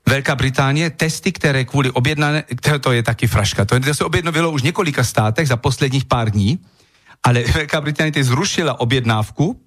Velká 0.05 0.35
Británie, 0.35 0.89
testy, 0.89 1.31
které 1.31 1.65
kvůli 1.65 1.91
objednané, 1.91 2.43
to 2.81 2.91
je 2.91 3.03
taky 3.03 3.27
fraška, 3.27 3.65
to, 3.65 3.79
to 3.79 3.93
se 3.93 4.05
objednovilo 4.05 4.51
už 4.51 4.61
několika 4.61 5.03
státech 5.03 5.47
za 5.47 5.57
posledních 5.57 6.05
pár 6.05 6.29
dní, 6.29 6.59
ale 7.23 7.43
Velká 7.43 7.81
Británie 7.81 8.23
zrušila 8.23 8.79
objednávku 8.79 9.66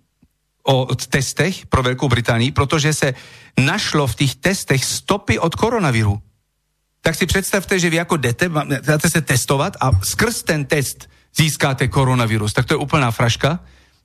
o 0.63 0.95
testech 0.95 1.67
pro 1.67 1.83
Velkou 1.83 2.09
Británii, 2.09 2.53
protože 2.53 2.95
se 2.95 3.15
našlo 3.61 4.07
v 4.07 4.15
těch 4.15 4.35
testech 4.35 4.85
stopy 4.85 5.39
od 5.39 5.55
koronaviru. 5.55 6.23
Tak 7.01 7.15
si 7.15 7.27
představte, 7.27 7.79
že 7.79 7.91
vy 7.91 7.97
jako 7.97 8.17
jdete, 8.17 8.51
dáte 8.83 9.11
se 9.11 9.21
testovat 9.21 9.77
a 9.81 9.91
skrz 10.05 10.43
ten 10.43 10.65
test 10.65 11.11
získáte 11.37 11.89
koronavirus. 11.89 12.53
Tak 12.53 12.67
to 12.67 12.75
je 12.75 12.79
úplná 12.79 13.11
fraška. 13.11 13.61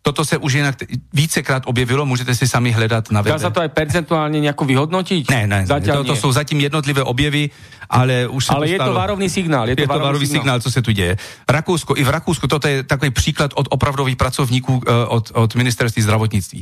Toto 0.06 0.22
se 0.26 0.38
už 0.38 0.54
jinak 0.54 0.76
vícekrát 1.14 1.64
objevilo, 1.66 2.06
můžete 2.06 2.36
si 2.36 2.48
sami 2.48 2.70
hledat 2.70 3.10
na 3.10 3.26
webe. 3.26 3.34
Dá 3.34 3.42
sa 3.42 3.50
to 3.50 3.66
aj 3.66 3.74
percentuálne 3.74 4.38
nejako 4.38 4.62
vyhodnotiť? 4.70 5.34
Ne, 5.34 5.50
ne, 5.50 5.60
Zatiaľ 5.66 6.06
to, 6.06 6.14
to 6.14 6.16
sú 6.22 6.30
zatím 6.30 6.62
jednotlivé 6.62 7.02
objevy, 7.02 7.50
ale 7.90 8.30
už 8.30 8.54
Ale 8.54 8.70
je 8.70 8.78
to 8.78 8.94
varovný 8.94 9.26
signál. 9.26 9.66
Je 9.66 9.74
to, 9.74 9.82
je 9.82 9.90
to 9.90 9.98
varovný 9.98 10.30
signál. 10.30 10.42
signál, 10.42 10.58
co 10.62 10.70
se 10.70 10.82
tu 10.86 10.94
děje. 10.94 11.18
Rakousko, 11.50 11.98
i 11.98 12.06
v 12.06 12.10
Rakúsku, 12.10 12.46
toto 12.46 12.70
je 12.70 12.86
takový 12.86 13.10
příklad 13.10 13.58
od 13.58 13.66
opravdových 13.74 14.14
pracovníků, 14.16 14.74
eh, 14.86 15.06
od, 15.10 15.32
od 15.34 15.56
ministerství 15.56 16.02
zdravotnictví. 16.06 16.62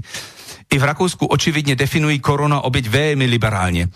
I 0.72 0.76
v 0.80 0.84
Rakúsku 0.84 1.28
očividně 1.28 1.76
definují 1.76 2.24
korona 2.24 2.64
obyť 2.64 2.88
velmi 2.88 3.26
liberálně. 3.28 3.91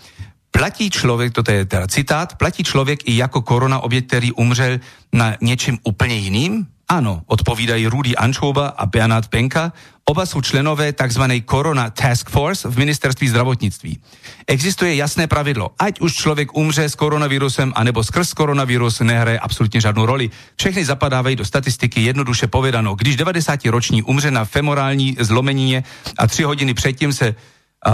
Platí 0.52 0.90
člověk, 0.90 1.32
toto 1.32 1.50
je 1.52 1.64
teda 1.64 1.86
citát, 1.88 2.36
platí 2.36 2.64
člověk 2.64 3.08
i 3.08 3.16
jako 3.16 3.40
korona 3.40 3.80
oběť, 3.80 4.06
který 4.06 4.32
umřel 4.32 4.78
na 5.12 5.40
něčem 5.40 5.78
úplně 5.88 6.16
jiným? 6.16 6.66
Áno, 6.88 7.20
odpovídají 7.28 7.84
Rudy 7.84 8.16
Ančova 8.16 8.72
a 8.72 8.88
Bernard 8.88 9.28
Penka. 9.28 9.76
Oba 10.08 10.24
sú 10.24 10.40
členové 10.40 10.96
tzv. 10.96 11.20
Corona 11.44 11.92
Task 11.92 12.32
Force 12.32 12.64
v 12.64 12.80
ministerství 12.80 13.28
zdravotnictví. 13.28 14.00
Existuje 14.48 14.96
jasné 14.96 15.28
pravidlo. 15.28 15.76
Ať 15.76 16.00
už 16.00 16.16
člověk 16.16 16.56
umře 16.56 16.88
s 16.88 16.96
koronavírusem 16.96 17.76
anebo 17.76 18.00
skrz 18.00 18.32
koronavírus 18.32 19.04
nehraje 19.04 19.36
absolutně 19.38 19.80
žádnou 19.80 20.06
roli. 20.06 20.30
Všechny 20.56 20.84
zapadávají 20.84 21.36
do 21.36 21.44
statistiky 21.44 22.00
jednoduše 22.00 22.48
povedano. 22.48 22.94
Když 22.96 23.20
90-roční 23.20 24.02
umře 24.02 24.30
na 24.30 24.44
femorální 24.44 25.16
zlomenině 25.20 25.84
a 26.18 26.26
tři 26.26 26.42
hodiny 26.42 26.74
předtím 26.74 27.12
se 27.12 27.28
uh, 27.28 27.92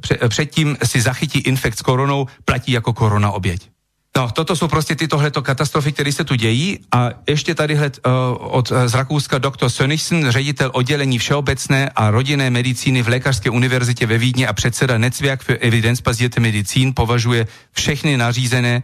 pře- 0.00 0.28
předtím 0.28 0.76
si 0.84 1.00
zachytí 1.00 1.38
infekt 1.38 1.78
s 1.78 1.82
koronou, 1.82 2.26
platí 2.44 2.72
jako 2.72 2.92
korona 2.92 3.30
oběť. 3.32 3.79
No, 4.16 4.30
toto 4.30 4.56
jsou 4.56 4.68
prostě 4.68 4.96
tytohleto 4.96 5.42
katastrofy, 5.42 5.92
které 5.92 6.12
se 6.12 6.24
tu 6.24 6.34
dějí 6.34 6.78
a 6.92 7.10
ještě 7.28 7.54
tady 7.54 7.74
hled, 7.74 7.98
uh, 8.06 8.12
od 8.40 8.70
uh, 8.70 8.86
z 8.86 8.94
Rakouska 8.94 9.38
doktor 9.38 9.68
Sönigsen, 9.68 10.30
ředitel 10.30 10.70
oddělení 10.74 11.18
všeobecné 11.18 11.90
a 11.96 12.10
rodinné 12.10 12.50
medicíny 12.50 13.02
v 13.02 13.08
Lékařské 13.08 13.50
univerzitě 13.50 14.06
ve 14.06 14.18
Vídni 14.18 14.46
a 14.46 14.52
předseda 14.52 14.98
Netzwerk 14.98 15.42
für 15.42 15.58
evidenzbasierte 15.58 16.40
Medizin 16.40 16.92
považuje 16.94 17.46
všechny 17.72 18.16
nařízené 18.16 18.82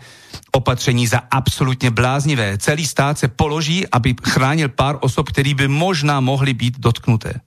opatření 0.52 1.06
za 1.06 1.22
absolutně 1.30 1.90
bláznivé. 1.90 2.58
Celý 2.58 2.86
stát 2.86 3.18
se 3.18 3.28
položí, 3.28 3.86
aby 3.92 4.14
chránil 4.22 4.68
pár 4.68 4.98
osob, 5.00 5.28
který 5.28 5.54
by 5.54 5.68
možná 5.68 6.20
mohly 6.20 6.54
být 6.54 6.78
dotknuté. 6.78 7.40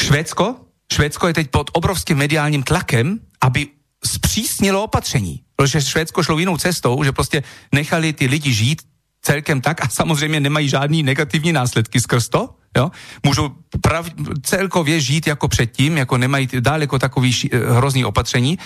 Švédsko? 0.00 0.56
Švédsko 0.92 1.28
je 1.28 1.34
teď 1.34 1.50
pod 1.50 1.70
obrovským 1.72 2.18
mediálním 2.18 2.62
tlakem, 2.62 3.18
aby 3.40 3.75
zpřísnilo 4.06 4.82
opatření. 4.82 5.42
Protože 5.56 5.80
Švédsko 5.80 6.22
šlo 6.22 6.38
jinou 6.38 6.56
cestou, 6.56 7.04
že 7.04 7.12
prostě 7.12 7.42
nechali 7.72 8.12
ty 8.12 8.26
lidi 8.26 8.52
žít 8.52 8.82
celkem 9.22 9.60
tak 9.60 9.84
a 9.84 9.88
samozřejmě 9.88 10.40
nemají 10.40 10.68
žádný 10.68 11.02
negativní 11.02 11.52
následky 11.52 12.00
skrz 12.00 12.28
to, 12.28 12.54
jo? 12.76 12.90
Můžou 13.26 13.50
prav, 13.82 14.06
celkově 14.42 15.00
žít 15.00 15.26
jako 15.26 15.48
předtím, 15.48 15.98
jako 15.98 16.18
nemají 16.18 16.48
daleko 16.60 16.98
takový 16.98 17.32
ši, 17.32 17.50
eh, 17.52 17.58
hrozný 17.58 18.04
opatření. 18.04 18.58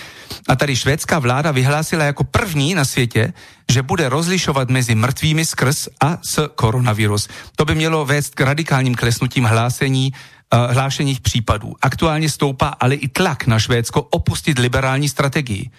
A 0.47 0.55
tady 0.55 0.75
švédská 0.75 1.19
vláda 1.19 1.51
vyhlásila 1.51 2.05
jako 2.05 2.23
první 2.23 2.75
na 2.75 2.85
světě, 2.85 3.33
že 3.71 3.81
bude 3.81 4.09
rozlišovat 4.09 4.69
mezi 4.69 4.95
mrtvými 4.95 5.45
skrz 5.45 5.89
a 5.97 6.17
s 6.21 6.47
koronavirus. 6.55 7.27
To 7.55 7.65
by 7.65 7.75
mělo 7.75 8.05
vést 8.05 8.35
k 8.35 8.41
radikálním 8.41 8.95
klesnutím 8.95 9.43
hlásení 9.43 10.11
hlášených 10.57 11.21
případů. 11.21 11.75
Aktuálně 11.81 12.29
stoupá 12.29 12.67
ale 12.67 12.95
i 12.95 13.07
tlak 13.07 13.47
na 13.47 13.59
Švédsko 13.59 14.01
opustit 14.01 14.59
liberální 14.59 15.09
strategii. 15.09 15.69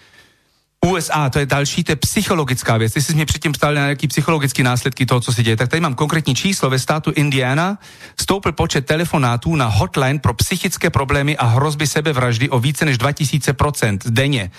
USA, 0.85 1.29
to 1.29 1.39
je 1.39 1.45
další, 1.45 1.83
to 1.83 1.91
je 1.91 1.95
psychologická 1.95 2.77
věc. 2.77 2.93
Ty 2.93 3.01
jsi 3.01 3.13
mě 3.13 3.25
předtím 3.25 3.51
ptal 3.51 3.73
na 3.73 3.81
nějaký 3.81 4.07
psychologický 4.07 4.63
následky 4.63 5.05
toho, 5.05 5.21
co 5.21 5.33
se 5.33 5.43
děje. 5.43 5.57
Tak 5.57 5.69
tady 5.69 5.81
mám 5.81 5.95
konkrétní 5.95 6.35
číslo. 6.35 6.69
Ve 6.69 6.79
státu 6.79 7.11
Indiana 7.15 7.77
stoupil 8.19 8.51
počet 8.51 8.85
telefonátů 8.85 9.55
na 9.55 9.65
hotline 9.65 10.19
pro 10.19 10.33
psychické 10.33 10.89
problémy 10.89 11.37
a 11.37 11.45
hrozby 11.45 11.87
sebevraždy 11.87 12.49
o 12.49 12.59
více 12.59 12.85
než 12.85 12.97
2000% 12.97 13.99
denně. 14.05 14.51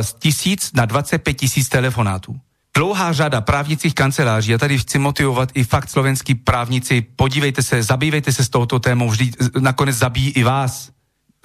Z 0.00 0.14
tisíc 0.14 0.70
na 0.74 0.84
25 0.84 1.34
tisíc 1.34 1.68
telefonátů. 1.68 2.40
Dlouhá 2.76 3.12
řada 3.12 3.40
právnických 3.40 3.94
kanceláří, 3.94 4.50
já 4.50 4.58
tady 4.58 4.78
chci 4.78 4.98
motivovat 4.98 5.48
i 5.54 5.64
fakt 5.64 5.90
slovenský 5.90 6.34
právníci, 6.34 7.00
podívejte 7.16 7.62
se, 7.62 7.82
zabývejte 7.82 8.32
se 8.32 8.44
s 8.44 8.48
touto 8.48 8.78
témou, 8.78 9.10
vždy 9.10 9.30
nakonec 9.60 9.96
zabíjí 9.96 10.30
i 10.30 10.42
vás. 10.42 10.90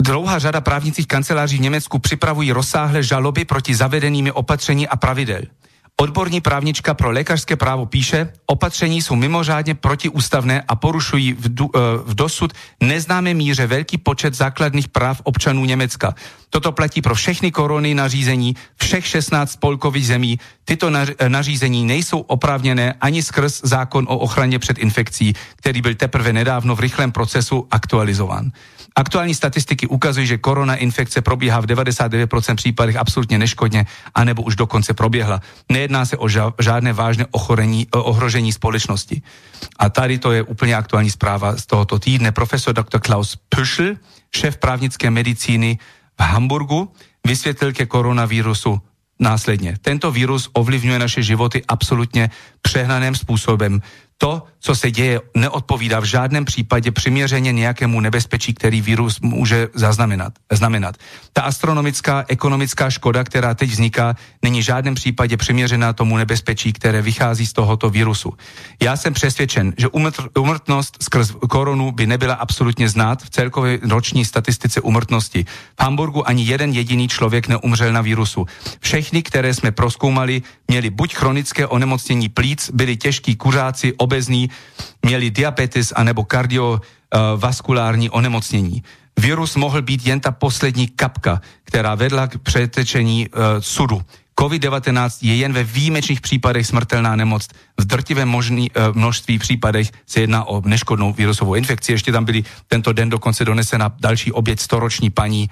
Dlouhá 0.01 0.39
řada 0.39 0.61
právnických 0.61 1.07
kanceláří 1.07 1.57
v 1.57 1.61
Německu 1.61 1.99
připravují 1.99 2.51
rozsáhlé 2.51 3.03
žaloby 3.03 3.45
proti 3.45 3.75
zavedenými 3.75 4.31
opatření 4.31 4.87
a 4.87 4.95
pravidel. 4.95 5.41
Odborní 6.01 6.41
právnička 6.41 6.93
pro 6.93 7.11
lékařské 7.11 7.55
právo 7.55 7.85
píše, 7.85 8.33
opatření 8.45 9.01
jsou 9.01 9.15
mimořádně 9.15 9.75
protiústavné 9.75 10.63
a 10.67 10.75
porušují 10.75 11.33
v, 11.33 11.55
du, 11.55 11.69
eh, 11.75 11.79
v 12.05 12.15
dosud 12.15 12.53
neznámé 12.83 13.33
míře 13.33 13.67
velký 13.67 13.97
počet 13.97 14.33
základních 14.33 14.87
práv 14.87 15.21
občanů 15.23 15.65
Německa. 15.65 16.15
Toto 16.49 16.71
platí 16.71 17.01
pro 17.01 17.15
všechny 17.15 17.51
korony 17.51 17.93
nařízení 17.93 18.55
všech 18.75 19.07
16 19.07 19.51
spolkových 19.51 20.07
zemí. 20.07 20.39
Tyto 20.65 20.91
nařízení 21.27 21.85
nejsou 21.85 22.19
oprávněné 22.19 22.93
ani 23.01 23.23
skrz 23.23 23.61
zákon 23.63 24.05
o 24.09 24.17
ochraně 24.17 24.59
před 24.59 24.77
infekcí, 24.77 25.33
který 25.55 25.81
byl 25.81 25.95
teprve 25.95 26.33
nedávno 26.33 26.75
v 26.75 26.79
rychlém 26.79 27.11
procesu 27.11 27.67
aktualizován. 27.71 28.51
Aktuální 28.97 29.35
statistiky 29.35 29.87
ukazují, 29.87 30.27
že 30.27 30.37
korona 30.37 30.75
infekce 30.75 31.21
probíhá 31.21 31.59
v 31.61 31.65
99% 31.65 32.55
případech 32.55 32.95
absolutně 32.95 33.37
neškodně, 33.37 33.85
anebo 34.15 34.41
už 34.41 34.55
dokonce 34.55 34.93
proběhla. 34.93 35.41
Nejedná 35.71 36.05
se 36.05 36.17
o 36.17 36.27
žádné 36.59 36.93
vážné 36.93 37.25
ochorení, 37.31 37.87
ohrožení 37.93 38.53
společnosti. 38.53 39.21
A 39.79 39.89
tady 39.89 40.17
to 40.17 40.31
je 40.31 40.43
úplně 40.43 40.75
aktuální 40.75 41.11
zpráva 41.11 41.57
z 41.57 41.65
tohoto 41.65 41.99
týdne. 41.99 42.31
Profesor 42.31 42.73
dr. 42.73 42.99
Klaus 42.99 43.37
Püschel, 43.49 43.97
šéf 44.35 44.57
právnické 44.57 45.09
medicíny 45.09 45.77
v 46.17 46.21
Hamburgu, 46.21 46.91
vysvětlil 47.27 47.73
ke 47.73 47.85
koronavírusu 47.85 48.81
následně. 49.19 49.77
Tento 49.81 50.11
vírus 50.11 50.49
ovlivňuje 50.53 50.99
naše 50.99 51.23
životy 51.23 51.61
absolutně 51.67 52.29
přehnaným 52.61 53.15
způsobem 53.15 53.81
to, 54.17 54.43
co 54.59 54.75
se 54.75 54.91
děje, 54.91 55.21
neodpovídá 55.35 55.99
v 55.99 56.03
žádném 56.03 56.45
případě 56.45 56.91
přiměřeně 56.91 57.51
nějakému 57.51 57.99
nebezpečí, 57.99 58.53
který 58.53 58.81
vírus 58.81 59.19
může 59.19 59.67
zaznamenat, 59.73 60.33
znamenat. 60.51 60.95
Ta 61.33 61.41
astronomická 61.41 62.25
ekonomická 62.27 62.89
škoda, 62.89 63.23
která 63.23 63.53
teď 63.53 63.69
vzniká, 63.69 64.15
není 64.43 64.59
v 64.59 64.63
žádném 64.63 64.95
případě 64.95 65.37
přiměřená 65.37 65.93
tomu 65.93 66.17
nebezpečí, 66.17 66.73
které 66.73 67.01
vychází 67.01 67.45
z 67.45 67.53
tohoto 67.53 67.89
vírusu. 67.89 68.33
Já 68.81 68.97
jsem 68.97 69.13
přesvědčen, 69.13 69.73
že 69.77 69.87
umrtnost 70.35 70.97
skrz 71.03 71.31
koronu 71.49 71.91
by 71.91 72.07
nebyla 72.07 72.33
absolutně 72.33 72.89
znát 72.89 73.23
v 73.23 73.29
celkové 73.29 73.77
roční 73.89 74.25
statistice 74.25 74.81
umrtnosti. 74.81 75.45
V 75.79 75.83
Hamburgu 75.83 76.27
ani 76.27 76.43
jeden 76.43 76.71
jediný 76.73 77.07
člověk 77.07 77.47
neumřel 77.47 77.93
na 77.93 78.01
vírusu. 78.01 78.45
Všechny, 78.79 79.23
které 79.23 79.53
jsme 79.53 79.71
proskoumali, 79.71 80.41
měli 80.67 80.89
buď 80.89 81.15
chronické 81.15 81.67
onemocnění 81.67 82.29
plíc, 82.29 82.71
byli 82.73 82.97
těžkí 82.97 83.35
kuřáci, 83.35 83.93
obezní, 83.97 84.46
měli 85.01 85.31
diabetes 85.31 85.93
anebo 85.95 86.23
kardiovaskulární 86.23 88.09
onemocnění. 88.09 88.83
Virus 89.19 89.55
mohl 89.55 89.81
být 89.81 90.07
jen 90.07 90.19
ta 90.19 90.31
poslední 90.31 90.87
kapka, 90.87 91.41
která 91.63 91.95
vedla 91.95 92.27
k 92.27 92.37
přetečení 92.37 93.27
uh, 93.29 93.41
sudu. 93.59 94.01
COVID-19 94.39 95.09
je 95.21 95.35
jen 95.35 95.53
ve 95.53 95.63
výjimečných 95.63 96.21
případech 96.21 96.67
smrtelná 96.67 97.15
nemoc. 97.15 97.47
V 97.77 97.85
drtivém 97.85 98.29
možný, 98.29 98.71
uh, 98.71 98.95
množství 98.95 99.39
případech 99.39 99.91
se 100.05 100.21
jedná 100.21 100.45
o 100.45 100.61
neškodnou 100.65 101.13
virusovou 101.13 101.55
infekci. 101.55 101.91
Ještě 101.91 102.11
tam 102.11 102.25
byli 102.25 102.43
tento 102.67 102.93
den 102.93 103.09
dokonce 103.09 103.45
donesena 103.45 103.91
další 103.99 104.31
oběť 104.31 104.59
storoční 104.59 105.09
paní 105.09 105.49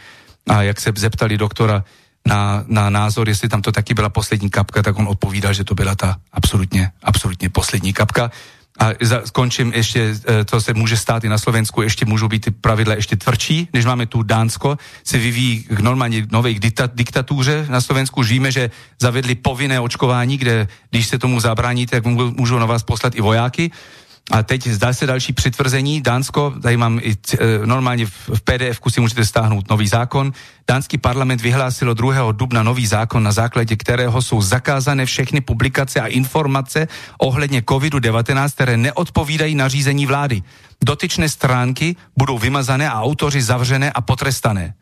a 0.50 0.62
jak 0.62 0.82
se 0.82 0.94
zeptali 0.96 1.38
doktora 1.38 1.84
na, 2.28 2.64
na 2.68 2.90
názor, 2.90 3.30
jestli 3.30 3.50
tam 3.50 3.62
to 3.62 3.72
taky 3.72 3.94
byla 3.94 4.10
poslední 4.10 4.50
kapka, 4.50 4.84
tak 4.84 5.00
on 5.00 5.08
odpovídal, 5.08 5.54
že 5.54 5.64
to 5.64 5.76
byla 5.76 5.96
ta 5.96 6.18
absolutně, 6.32 6.92
absolutně 7.04 7.50
poslední 7.50 7.94
kapka. 7.94 8.32
A 8.80 8.90
za, 9.02 9.22
skončím 9.26 9.74
ještě, 9.76 10.16
to 10.46 10.62
se 10.62 10.74
může 10.74 10.98
stát 10.98 11.24
i 11.24 11.30
na 11.30 11.38
Slovensku, 11.38 11.82
ještě 11.82 12.06
můžou 12.06 12.28
být 12.28 12.48
pravidla 12.62 12.96
ještě 12.96 13.16
tvrdší, 13.16 13.68
než 13.74 13.86
máme 13.86 14.06
tu 14.06 14.24
Dánsko, 14.24 14.78
se 15.04 15.18
vyvíjí 15.18 15.64
k 15.64 15.80
normálně 15.80 16.28
nové 16.32 16.54
dikta, 16.54 16.90
diktatuře 16.94 17.66
na 17.70 17.82
Slovensku. 17.82 18.24
Víme, 18.24 18.52
že 18.52 18.72
zavedli 19.02 19.36
povinné 19.36 19.80
očkování, 19.80 20.38
kde 20.38 20.68
když 20.90 21.08
se 21.08 21.20
tomu 21.20 21.40
zabráníte, 21.40 22.02
tak 22.02 22.06
můžou 22.38 22.60
na 22.60 22.66
vás 22.66 22.84
poslat 22.84 23.16
i 23.16 23.22
vojáky. 23.22 23.72
A 24.32 24.44
teď 24.44 24.68
zdá 24.68 24.94
se 24.94 25.06
další 25.06 25.34
přitvrzení. 25.34 26.02
Dánsko, 26.02 26.54
tady 26.62 26.78
mám 26.78 27.00
i 27.04 27.18
e, 27.40 27.66
normálně 27.66 28.06
v 28.06 28.42
pdf 28.44 28.82
si 28.90 29.02
můžete 29.02 29.26
stáhnout 29.26 29.70
nový 29.70 29.88
zákon. 29.88 30.34
Dánský 30.68 30.98
parlament 30.98 31.42
vyhlásilo 31.42 31.94
2. 31.94 32.32
dubna 32.32 32.64
nový 32.64 32.88
zákon, 32.88 33.24
na 33.24 33.32
základě 33.32 33.76
kterého 33.76 34.22
jsou 34.22 34.42
zakázané 34.42 35.06
všechny 35.06 35.42
publikace 35.42 36.02
a 36.02 36.08
informace 36.08 36.88
ohledně 37.18 37.62
COVID-19, 37.62 38.50
které 38.50 38.78
neodpovídají 38.78 39.56
nařízení 39.56 40.06
vlády. 40.06 40.44
Dotyčné 40.86 41.30
stránky 41.30 41.96
budou 42.18 42.38
vymazané 42.38 42.90
a 42.90 43.02
autoři 43.02 43.42
zavřené 43.42 43.92
a 43.92 44.02
potrestané. 44.02 44.74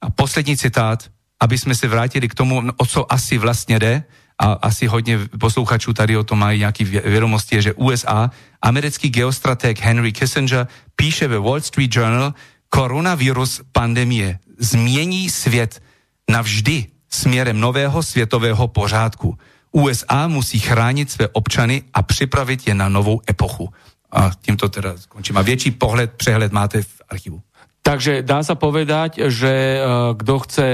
A 0.00 0.10
poslední 0.10 0.56
citát, 0.56 1.04
aby 1.40 1.58
jsme 1.58 1.74
se 1.74 1.88
vrátili 1.88 2.28
k 2.28 2.34
tomu, 2.34 2.62
o 2.76 2.86
co 2.86 3.12
asi 3.12 3.38
vlastně 3.38 3.78
jde, 3.78 4.04
a 4.38 4.52
asi 4.52 4.86
hodně 4.86 5.18
posluchačů 5.40 5.92
tady 5.92 6.16
o 6.16 6.24
tom 6.24 6.38
mají 6.38 6.58
nějaký 6.58 6.84
vědomosti, 6.84 7.56
je, 7.56 7.62
že 7.62 7.72
USA, 7.72 8.30
americký 8.62 9.10
geostrateg 9.10 9.80
Henry 9.80 10.12
Kissinger 10.12 10.66
píše 10.96 11.28
ve 11.28 11.38
Wall 11.38 11.60
Street 11.60 11.96
Journal, 11.96 12.34
koronavirus 12.68 13.60
pandemie 13.72 14.38
změní 14.58 15.30
svět 15.30 15.82
navždy 16.30 16.86
směrem 17.10 17.60
nového 17.60 18.02
světového 18.02 18.68
pořádku. 18.68 19.38
USA 19.72 20.28
musí 20.28 20.58
chránit 20.58 21.10
své 21.10 21.28
občany 21.28 21.82
a 21.94 22.02
připravit 22.02 22.66
je 22.66 22.74
na 22.74 22.88
novou 22.88 23.20
epochu. 23.30 23.68
A 24.12 24.30
tímto 24.40 24.68
teda 24.68 24.96
skončím. 24.96 25.36
A 25.36 25.42
větší 25.42 25.70
pohled, 25.70 26.12
přehled 26.12 26.52
máte 26.52 26.82
v 26.82 27.02
archivu. 27.08 27.42
Takže 27.88 28.20
dá 28.20 28.44
sa 28.44 28.52
povedať, 28.52 29.32
že 29.32 29.80
uh, 29.80 30.12
kto 30.12 30.34
chce 30.44 30.66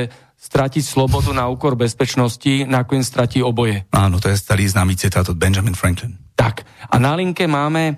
stratiť 0.44 0.84
slobodu 0.84 1.32
na 1.32 1.48
úkor 1.48 1.72
bezpečnosti, 1.72 2.68
nakoniec 2.68 3.08
stratí 3.08 3.40
oboje. 3.40 3.88
Áno, 3.96 4.20
to 4.20 4.28
je 4.28 4.36
starý 4.36 4.68
známy 4.68 4.92
citát 4.92 5.24
od 5.24 5.40
Benjamin 5.40 5.72
Franklin. 5.72 6.20
Tak, 6.36 6.68
a 6.92 7.00
na 7.00 7.16
linke 7.16 7.48
máme 7.48 7.96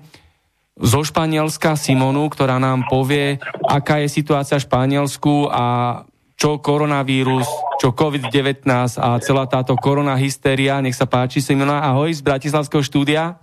zo 0.79 1.03
Španielska 1.03 1.75
Simonu, 1.75 2.31
ktorá 2.31 2.55
nám 2.55 2.87
povie, 2.87 3.35
aká 3.67 3.99
je 3.99 4.07
situácia 4.07 4.61
v 4.61 4.67
Španielsku 4.69 5.51
a 5.51 5.65
čo 6.37 6.61
koronavírus, 6.61 7.49
čo 7.81 7.97
COVID-19 7.97 8.69
a 9.01 9.17
celá 9.17 9.49
táto 9.49 9.73
korona 9.73 10.13
hystéria. 10.13 10.77
Nech 10.79 10.93
sa 10.93 11.09
páči, 11.09 11.41
Simona, 11.41 11.81
ahoj 11.81 12.13
z 12.13 12.21
Bratislavského 12.21 12.85
štúdia. 12.85 13.41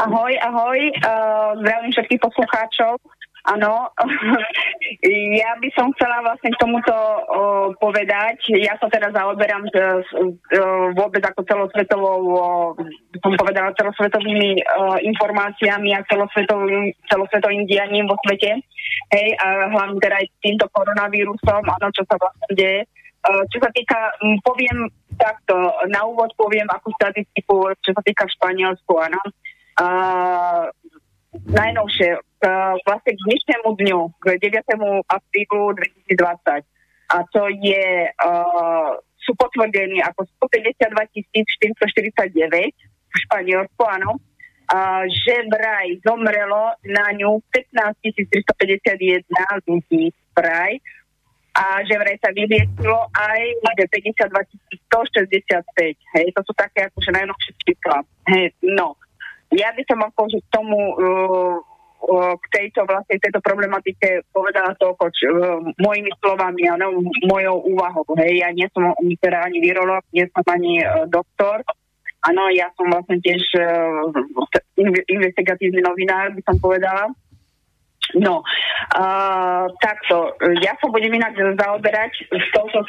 Ahoj, 0.00 0.32
ahoj, 0.40 0.78
uh, 1.04 1.52
zdravím 1.60 1.92
všetkých 1.92 2.20
poslucháčov. 2.24 2.96
Áno, 3.42 3.90
ja 5.42 5.50
by 5.58 5.68
som 5.74 5.90
chcela 5.98 6.22
vlastne 6.22 6.54
k 6.54 6.60
tomuto 6.62 6.94
uh, 6.94 7.74
povedať. 7.82 8.38
Ja 8.54 8.78
sa 8.78 8.86
teraz 8.86 9.10
zaoberám 9.10 9.66
uh, 9.66 9.98
vôbec 10.94 11.26
ako 11.26 11.42
celosvetovou, 11.50 12.20
uh, 12.38 12.70
som 13.18 13.34
povedala, 13.34 13.74
celosvetovými 13.74 14.62
uh, 14.62 14.94
informáciami 15.02 15.90
a 15.90 16.06
celosvetovým, 16.06 16.94
celosvetovým 17.10 17.66
dianím 17.66 18.06
vo 18.06 18.14
svete. 18.22 18.62
Hej, 19.10 19.28
a 19.42 19.74
hlavne 19.74 19.98
teda 19.98 20.22
aj 20.22 20.26
týmto 20.38 20.66
koronavírusom, 20.70 21.62
áno, 21.66 21.86
čo 21.90 22.06
sa 22.06 22.14
vlastne 22.16 22.50
deje. 22.54 22.80
Čo 23.22 23.62
sa 23.62 23.70
týka, 23.70 24.18
poviem 24.42 24.90
takto, 25.14 25.54
na 25.86 26.02
úvod 26.02 26.34
poviem 26.34 26.66
akú 26.66 26.90
statistiku, 26.98 27.70
čo 27.78 27.94
sa 27.94 28.02
týka 28.02 28.26
Španielsku, 28.26 28.90
áno. 28.98 29.22
Najnovšie, 31.32 32.10
uh, 32.20 32.76
vlastne 32.84 33.12
k 33.16 33.20
dnešnému 33.24 33.68
dňu, 33.76 34.00
k 34.20 34.24
9. 34.36 35.08
aprílu 35.08 35.72
2020. 36.12 36.64
A 37.12 37.16
to 37.28 37.48
je, 37.48 38.08
uh, 38.08 38.90
sú 39.20 39.32
potvrdení 39.36 40.00
ako 40.04 40.28
152 40.48 41.24
449 41.32 42.72
v 43.12 43.16
Španielsku, 43.28 43.82
áno, 43.84 44.16
uh, 44.16 45.04
že 45.08 45.44
vraj 45.48 45.96
zomrelo 46.04 46.76
na 46.84 47.12
ňu 47.16 47.40
15 47.48 48.12
351 48.28 49.24
ľudí 49.68 50.12
vraj 50.32 50.80
a 51.52 51.84
že 51.84 52.00
vraj 52.00 52.16
sa 52.16 52.32
vyviesilo 52.32 53.12
aj 53.12 53.40
52 53.76 54.24
165. 54.88 56.16
Hej, 56.16 56.26
to 56.32 56.40
sú 56.48 56.52
také 56.56 56.88
akože 56.88 57.12
najnovšie 57.12 57.52
čísla. 57.60 58.00
Hej, 58.32 58.56
no. 58.72 58.96
Ja 59.52 59.68
by 59.76 59.82
som 59.84 60.00
akože 60.00 60.38
k 60.40 60.48
tomu 60.48 60.78
uh, 60.96 61.56
k 62.34 62.44
tejto 62.50 62.82
vlastne 62.82 63.20
tejto 63.20 63.38
problematike 63.38 64.26
povedala 64.34 64.74
toľko 64.80 65.04
uh, 65.06 65.60
mojimi 65.78 66.10
slovami, 66.18 66.66
ano, 66.66 67.04
mojou 67.28 67.62
úvahou. 67.68 68.04
Hej, 68.18 68.42
ja 68.42 68.48
nie 68.50 68.66
som 68.72 68.90
teda 69.20 69.44
ani 69.46 69.62
virolog, 69.62 70.02
nie 70.10 70.26
som 70.32 70.42
ani 70.48 70.82
uh, 70.82 71.06
doktor. 71.06 71.62
Áno, 72.22 72.50
ja 72.54 72.70
som 72.78 72.86
vlastne 72.90 73.18
tiež 73.18 73.42
uh, 73.58 74.10
investigatívny 75.10 75.82
novinár, 75.82 76.30
by 76.34 76.42
som 76.46 76.56
povedala. 76.58 77.10
No, 78.18 78.42
uh, 78.42 79.64
takto, 79.80 80.36
ja 80.60 80.74
sa 80.76 80.86
budem 80.90 81.16
inak 81.16 81.32
zaoberať 81.38 82.12
s 82.28 82.46
touto 82.52 82.84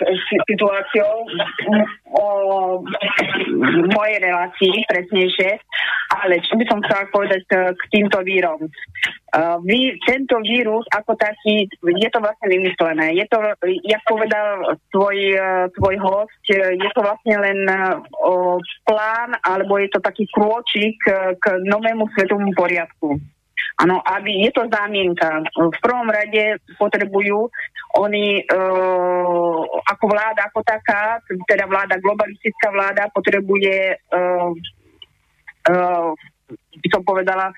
situáciou 0.49 1.15
o 2.11 2.27
mojej 3.93 4.17
relácii, 4.19 4.83
presnejšie, 4.89 5.63
ale 6.17 6.43
čo 6.43 6.57
by 6.59 6.65
som 6.67 6.83
chcela 6.83 7.07
povedať 7.13 7.41
k, 7.45 7.53
týmto 7.93 8.19
vírom. 8.25 8.67
Uh, 9.33 9.61
vy, 9.63 9.95
tento 10.03 10.41
vírus 10.43 10.83
ako 10.91 11.15
taký, 11.15 11.71
je 11.71 12.09
to 12.11 12.19
vlastne 12.19 12.47
vymyslené. 12.49 13.15
Je 13.15 13.25
to, 13.29 13.39
jak 13.85 14.01
povedal 14.09 14.75
tvoj, 14.91 15.17
tvoj 15.77 15.95
host, 16.03 16.41
je 16.51 16.89
to 16.91 17.01
vlastne 17.05 17.35
len 17.37 17.59
uh, 17.69 18.57
plán, 18.83 19.39
alebo 19.45 19.79
je 19.79 19.87
to 19.93 20.03
taký 20.03 20.27
krôčik 20.35 20.99
k 21.39 21.45
novému 21.63 22.11
svetovému 22.11 22.51
poriadku. 22.57 23.21
Áno, 23.81 23.97
aby 24.05 24.45
je 24.45 24.51
to 24.53 24.69
zámienka. 24.69 25.41
V 25.57 25.77
prvom 25.81 26.05
rade 26.05 26.61
potrebujú 26.77 27.49
oni 27.97 28.41
e, 28.41 28.43
ako 29.85 30.05
vláda, 30.09 30.49
ako 30.49 30.61
taká, 30.65 31.21
teda 31.45 31.65
vláda, 31.69 32.01
globalistická 32.01 32.69
vláda 32.73 33.09
potrebuje, 33.13 33.77
e, 33.93 34.21
e, 35.69 35.73
by 36.53 36.87
som 36.89 37.01
povedala, 37.05 37.53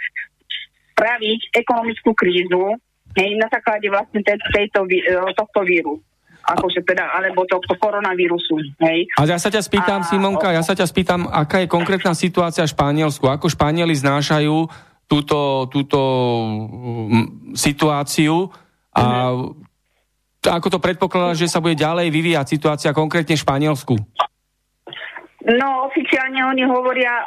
spraviť 0.96 1.56
ekonomickú 1.56 2.16
krízu 2.16 2.80
hej, 3.20 3.36
na 3.36 3.48
základe 3.52 3.88
vlastne 3.92 4.24
tejto, 4.24 4.88
tohto 5.36 5.62
víru 5.68 6.00
akože 6.46 6.86
teda, 6.86 7.10
alebo 7.10 7.42
tohto 7.50 7.74
koronavírusu. 7.82 8.62
Hej. 8.86 9.10
A 9.18 9.26
ja 9.26 9.42
sa 9.42 9.50
ťa 9.50 9.66
spýtam, 9.66 10.06
a, 10.06 10.08
Simonka, 10.08 10.54
ja 10.54 10.62
sa 10.62 10.78
ťa 10.78 10.86
spýtam, 10.86 11.26
aká 11.26 11.66
je 11.66 11.68
konkrétna 11.68 12.14
situácia 12.14 12.62
v 12.70 12.74
Španielsku, 12.78 13.26
ako 13.26 13.50
Španieli 13.50 13.98
znášajú 13.98 14.70
túto, 15.06 15.70
túto 15.70 16.00
mm, 16.50 17.54
situáciu 17.54 18.50
a 18.96 19.34
ako 20.46 20.78
to 20.78 20.80
predpokladá, 20.80 21.34
že 21.34 21.50
sa 21.50 21.58
bude 21.58 21.74
ďalej 21.74 22.14
vyvíjať 22.14 22.46
situácia 22.46 22.94
konkrétne 22.94 23.34
v 23.34 23.44
Španielsku? 23.44 23.96
No, 25.46 25.86
oficiálne 25.86 26.42
oni 26.42 26.66
hovoria, 26.66 27.22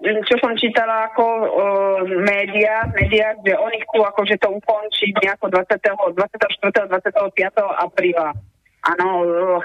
čo 0.00 0.40
som 0.40 0.56
čítala 0.56 1.12
ako 1.12 1.24
média, 2.24 2.88
média, 2.96 3.36
že 3.44 3.52
oni 3.52 3.84
chcú 3.84 4.00
akože 4.00 4.40
to 4.40 4.48
ukončiť 4.48 5.12
nejako 5.20 5.52
20. 5.52 6.16
24. 6.16 6.88
25. 6.88 7.84
apríla. 7.84 8.32
Áno, 8.80 9.08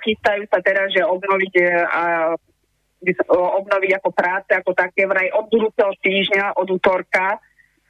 chystajú 0.03 0.43
sa 0.51 0.59
teraz, 0.59 0.91
že 0.91 1.07
obnoviť 1.07 1.53
a 3.03 3.35
obnoviť 3.61 3.91
ako 4.01 4.09
práce, 4.15 4.51
ako 4.55 4.71
také 4.73 5.05
vraj 5.05 5.29
od 5.35 5.51
budúceho 5.51 5.93
týždňa, 5.99 6.55
od 6.57 6.67
útorka. 6.71 7.37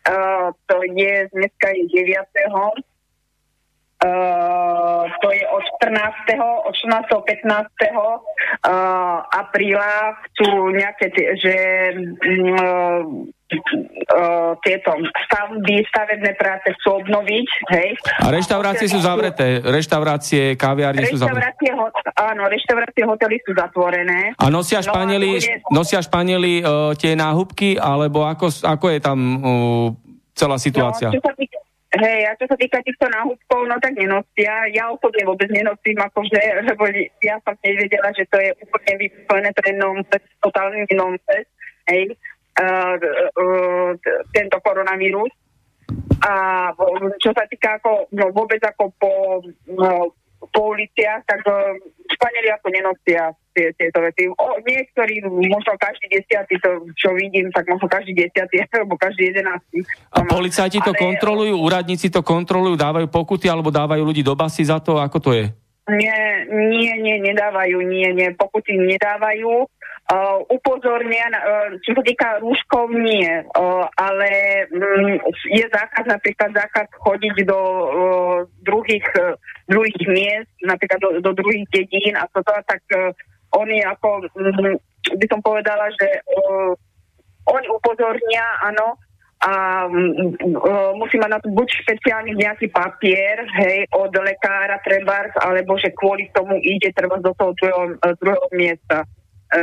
Uh, 0.05 0.53
to 0.69 0.85
je, 0.85 1.29
dneska 1.33 1.73
je 1.73 1.83
9. 1.89 2.13
Uh, 4.05 5.09
to 5.23 5.27
je 5.33 5.43
od 5.49 5.63
14. 5.81 6.37
od 6.37 6.73
14. 6.77 7.09
15. 7.09 7.89
Uh, 7.95 9.23
apríla 9.33 10.19
chcú 10.29 10.69
nejaké, 10.69 11.09
t- 11.09 11.33
že 11.41 11.55
um, 11.97 13.33
tieto 14.65 14.89
stavby, 15.29 15.85
stavebné 15.85 16.33
práce 16.33 16.73
chcú 16.81 17.05
obnoviť, 17.05 17.47
hej. 17.77 17.89
A 18.25 18.33
reštaurácie 18.33 18.89
sú 18.89 18.97
zavreté, 18.97 19.61
reštaurácie, 19.61 20.57
kaviárne 20.57 21.05
sú 21.05 21.21
zavreté. 21.21 21.69
Ho- 21.77 21.93
áno, 22.17 22.49
reštaurácie, 22.49 23.05
hotely 23.05 23.37
sú 23.45 23.53
zatvorené. 23.53 24.33
A 24.41 24.49
nosia 24.49 24.81
Španieli, 24.81 25.29
no, 25.29 25.37
a 25.37 25.41
bude... 25.45 25.73
nosia 25.77 26.01
Španieli 26.01 26.53
uh, 26.65 26.97
tie 26.97 27.13
náhubky, 27.13 27.77
alebo 27.77 28.25
ako, 28.25 28.49
ako 28.65 28.85
je 28.89 28.99
tam 28.99 29.19
uh, 29.37 29.87
celá 30.33 30.57
situácia? 30.57 31.13
No, 31.13 31.21
týka, 31.37 31.61
Hej, 31.95 32.27
a 32.27 32.31
čo 32.35 32.43
sa 32.51 32.59
týka 32.59 32.83
týchto 32.83 33.07
náhubkov, 33.07 33.71
no 33.71 33.79
tak 33.79 33.95
nenosia. 33.95 34.67
Ja 34.75 34.91
osobne 34.91 35.23
vôbec 35.23 35.47
nenosím, 35.47 35.95
akože, 35.95 36.67
lebo 36.67 36.91
ja 37.23 37.39
som 37.47 37.55
nevedela, 37.63 38.11
že 38.11 38.27
to 38.27 38.35
je 38.35 38.51
úplne 38.59 38.93
vyslovené, 38.99 39.47
to 39.55 39.63
je 39.63 39.73
nonsense, 39.79 40.27
totálny 40.43 40.83
nonsense, 40.91 41.47
hej, 41.87 42.11
tento 44.31 44.57
koronavírus. 44.63 45.31
A 46.25 46.33
čo 47.21 47.29
sa 47.35 47.45
týka 47.45 47.77
ako, 47.77 48.09
no 48.15 48.33
vôbec 48.33 48.57
ako 48.63 48.89
po, 48.97 49.13
no, 49.69 50.15
po 50.49 50.61
uliciach, 50.73 51.21
tak 51.27 51.45
uh, 51.45 51.77
Španieli 52.05 52.49
ako 52.53 52.67
nenosia 52.69 53.33
tie, 53.57 53.73
tieto 53.73 53.97
veci. 53.97 54.29
O, 54.29 54.45
niektorí, 54.61 55.25
možno 55.25 55.73
každý 55.73 56.21
desiatý, 56.21 56.61
to 56.61 56.85
čo 56.93 57.17
vidím, 57.17 57.49
tak 57.49 57.65
možno 57.65 57.89
každý 57.89 58.13
desiatý, 58.13 58.61
alebo 58.77 58.93
každý 58.93 59.33
jedenáctý. 59.33 59.81
A 60.13 60.21
policajti 60.21 60.79
to 60.85 60.93
ale... 60.93 61.01
kontrolujú, 61.01 61.55
úradníci 61.57 62.13
to 62.13 62.21
kontrolujú, 62.21 62.77
dávajú 62.77 63.07
pokuty, 63.09 63.49
alebo 63.49 63.73
dávajú 63.73 64.05
ľudí 64.05 64.21
do 64.21 64.37
basy 64.37 64.61
za 64.69 64.77
to, 64.77 65.01
ako 65.01 65.17
to 65.17 65.31
je? 65.33 65.45
Nie, 65.85 66.49
nie, 66.49 66.93
nie, 66.97 67.21
nedávajú, 67.21 67.77
nie, 67.85 68.09
nie, 68.13 68.33
pokuty 68.33 68.73
nedávajú. 68.73 69.69
Uh, 70.05 70.45
upozornia, 70.53 71.25
uh, 71.33 71.81
čo 71.81 71.97
sa 71.97 72.03
týka 72.05 72.37
rúškov, 72.37 72.93
nie, 72.93 73.25
uh, 73.25 73.89
ale 73.97 74.29
um, 74.69 75.17
je 75.49 75.65
zákaz, 75.65 76.05
napríklad 76.05 76.53
zákaz 76.53 76.93
chodiť 77.01 77.41
do 77.41 77.57
uh, 77.57 78.37
druhých, 78.61 79.01
uh, 79.17 79.33
druhých 79.65 79.97
miest, 80.05 80.53
napríklad 80.61 81.01
do, 81.01 81.09
do 81.25 81.33
druhých 81.33 81.65
dedín 81.73 82.13
a 82.21 82.29
toto, 82.29 82.53
tak 82.69 82.85
uh, 82.93 83.17
oni 83.57 83.81
ako, 83.81 84.29
mm, 84.29 84.77
by 85.17 85.25
som 85.25 85.41
povedala, 85.41 85.89
že 85.97 86.21
uh, 86.21 86.77
oni 87.49 87.65
upozornia, 87.73 88.45
áno, 88.61 89.01
a 89.41 89.89
uh, 89.89 90.93
musí 91.01 91.17
mať 91.17 91.29
na 91.33 91.41
to 91.41 91.49
buď 91.49 91.81
špeciálny 91.81 92.37
nejaký 92.37 92.69
papier, 92.69 93.41
hej, 93.57 93.89
od 93.89 94.13
lekára 94.13 94.77
treba, 94.85 95.33
alebo 95.41 95.81
že 95.81 95.89
kvôli 95.97 96.29
tomu 96.29 96.61
ide 96.61 96.93
treba 96.93 97.17
do 97.17 97.33
toho 97.33 97.57
druhého, 97.57 97.97
druhého 98.21 98.47
miesta, 98.53 99.01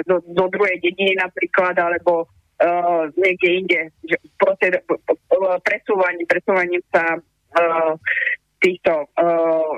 do, 0.06 0.24
do 0.24 0.44
druhej 0.48 0.80
dediny 0.80 1.18
napríklad, 1.20 1.76
alebo 1.76 2.24
uh, 2.24 3.10
niekde 3.18 3.48
inde, 3.60 3.80
že 4.06 4.16
proste 4.40 4.80
presúvaním, 5.66 6.26
presúvaním 6.26 6.82
sa 6.88 7.18
uh, 7.18 7.92
týchto 8.62 8.92
uh, 9.18 9.74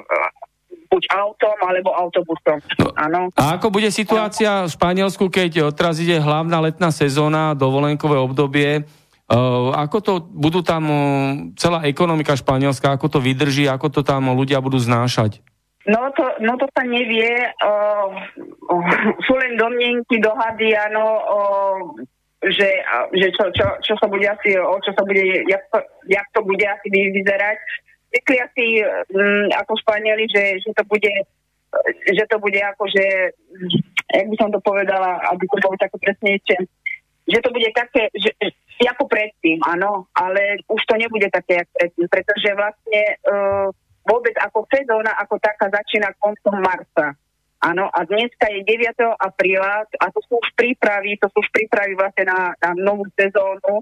buď 0.92 1.02
autom 1.10 1.58
alebo 1.66 1.90
autobusom. 1.90 2.58
No, 2.78 3.32
A 3.34 3.58
ako 3.58 3.74
bude 3.74 3.90
situácia 3.90 4.68
v 4.68 4.70
Španielsku, 4.70 5.26
keď 5.26 5.74
teraz 5.74 5.98
ide 5.98 6.22
hlavná 6.22 6.62
letná 6.62 6.94
sezóna, 6.94 7.58
dovolenkové 7.58 8.14
obdobie? 8.20 8.86
Uh, 9.24 9.72
ako 9.72 9.96
to 10.04 10.12
budú 10.20 10.60
tam 10.60 10.82
uh, 10.84 10.98
celá 11.56 11.88
ekonomika 11.88 12.36
španielská, 12.36 12.92
ako 12.92 13.08
to 13.08 13.18
vydrží, 13.24 13.64
ako 13.64 13.88
to 13.88 14.00
tam 14.04 14.28
ľudia 14.36 14.60
budú 14.60 14.76
znášať? 14.76 15.40
No 15.84 16.08
to, 16.16 16.24
no 16.40 16.56
to 16.56 16.64
sa 16.72 16.82
nevie. 16.88 17.28
Uh, 17.60 18.08
sú 19.28 19.32
len 19.36 19.60
domnenky, 19.60 20.16
dohady, 20.16 20.72
áno, 20.72 21.04
uh, 21.20 21.78
že, 22.44 22.68
že 23.12 23.26
čo, 23.36 23.52
čo, 23.52 23.66
čo 23.84 23.94
sa 24.00 24.08
bude 24.08 24.24
asi, 24.24 24.56
o 24.56 24.76
čo 24.80 24.92
sa 24.96 25.04
bude, 25.04 25.44
jak 25.44 25.64
to, 25.68 25.78
jak 26.08 26.28
to 26.32 26.40
bude 26.44 26.64
asi 26.64 26.88
vyzerať 26.88 27.60
zvykli 28.14 28.36
asi 28.38 28.64
um, 29.10 29.50
ako 29.50 29.74
Španieli, 29.82 30.30
že, 30.30 30.62
že 30.62 30.70
to 30.78 30.86
bude 30.86 31.10
že 32.06 32.22
to 32.30 32.38
bude 32.38 32.60
ako, 32.62 32.86
že, 32.86 33.34
jak 34.14 34.26
by 34.30 34.36
som 34.38 34.54
to 34.54 34.62
povedala, 34.62 35.18
aby 35.34 35.42
to 35.50 35.58
bolo 35.58 35.74
také 35.74 35.98
presnejšie, 35.98 36.70
že 37.26 37.38
to 37.42 37.50
bude 37.50 37.66
také, 37.74 38.14
že, 38.14 38.30
ako 38.86 39.10
predtým, 39.10 39.58
áno, 39.66 40.06
ale 40.14 40.62
už 40.70 40.78
to 40.86 40.94
nebude 40.94 41.26
také, 41.34 41.66
jak 41.66 41.68
predtým, 41.74 42.06
pretože 42.06 42.48
vlastne 42.54 43.02
uh, 43.26 43.68
vôbec 44.04 44.36
ako 44.40 44.68
sezóna, 44.68 45.16
ako 45.18 45.40
taká 45.40 45.72
začína 45.72 46.12
koncom 46.20 46.60
marca. 46.60 47.16
Áno, 47.64 47.88
a 47.88 48.04
dneska 48.04 48.52
je 48.52 48.60
9. 48.60 48.92
apríla 49.16 49.88
a 49.88 50.06
to 50.12 50.20
sú 50.28 50.36
už 50.36 50.52
prípravy, 50.52 51.16
to 51.16 51.32
sú 51.32 51.40
už 51.40 51.48
prípravy 51.48 51.96
vlastne 51.96 52.28
na, 52.28 52.52
na 52.60 52.70
novú 52.76 53.08
sezónu. 53.16 53.80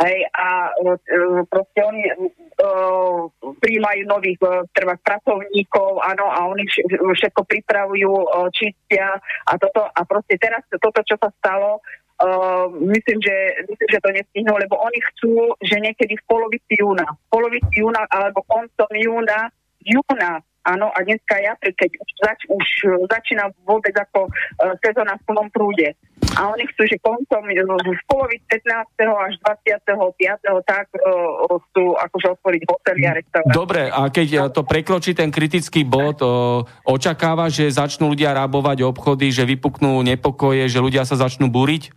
Hej, 0.00 0.24
a 0.32 0.72
uh, 0.80 0.96
proste 1.44 1.84
oni 1.84 2.08
uh, 2.08 3.28
príjmajú 3.60 4.02
nových 4.08 4.40
uh, 4.40 4.64
treba 4.72 4.96
pracovníkov, 4.96 6.00
áno, 6.00 6.24
a 6.24 6.48
oni 6.48 6.64
všetko 7.12 7.44
pripravujú, 7.44 8.08
uh, 8.08 8.48
čistia 8.48 9.20
a 9.20 9.52
toto. 9.60 9.84
A 9.84 10.00
proste 10.08 10.40
teraz 10.40 10.64
toto, 10.72 11.04
čo 11.04 11.20
sa 11.20 11.30
stalo, 11.38 11.84
Uh, 12.20 12.68
myslím, 12.84 13.16
že, 13.24 13.64
myslím, 13.64 13.88
že 13.96 14.02
to 14.04 14.12
nestihnú, 14.12 14.52
lebo 14.60 14.76
oni 14.76 15.00
chcú, 15.08 15.56
že 15.64 15.80
niekedy 15.80 16.20
v 16.20 16.24
polovici 16.28 16.76
júna, 16.76 17.08
v 17.08 17.26
polovici 17.32 17.80
júna 17.80 18.04
alebo 18.12 18.44
koncom 18.44 18.92
júna, 18.92 19.48
júna 19.84 20.44
Áno, 20.60 20.92
a 20.92 20.98
dneska 21.00 21.40
je 21.40 21.46
apríl, 21.48 21.72
keď 21.72 21.90
už, 21.96 22.10
zač, 22.20 22.40
už 22.52 22.66
e, 22.84 22.88
začína 23.08 23.48
vôbec 23.64 23.96
ako 23.96 24.28
uh, 24.28 24.76
sezóna 24.84 25.16
v 25.16 25.24
plnom 25.24 25.48
prúde. 25.48 25.96
A 26.36 26.52
oni 26.52 26.68
chcú, 26.68 26.84
že 26.84 27.00
koncom 27.00 27.48
e, 27.48 27.64
v 27.64 28.02
polovici 28.04 28.44
15. 28.44 28.92
až 29.00 29.34
25. 29.40 30.68
tak 30.68 30.92
uh, 31.00 31.48
chcú 31.48 31.96
akože 31.96 32.26
otvoriť 32.36 32.62
hotely 32.68 33.02
a 33.08 33.12
reštaurácie. 33.16 33.56
Dobre, 33.56 33.82
a 33.88 34.00
keď 34.12 34.52
to 34.52 34.60
prekročí 34.68 35.16
ten 35.16 35.32
kritický 35.32 35.88
bod, 35.88 36.20
uh, 36.20 36.60
očakáva, 36.84 37.48
že 37.48 37.72
začnú 37.72 38.12
ľudia 38.12 38.36
rábovať 38.36 38.84
obchody, 38.84 39.32
že 39.32 39.48
vypuknú 39.48 40.04
nepokoje, 40.04 40.68
že 40.68 40.84
ľudia 40.84 41.08
sa 41.08 41.16
začnú 41.16 41.48
búriť? 41.48 41.88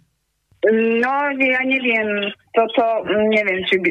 No, 0.71 1.13
ja 1.35 1.61
neviem, 1.67 2.31
toto, 2.55 3.03
neviem, 3.27 3.67
či 3.67 3.83
by, 3.83 3.89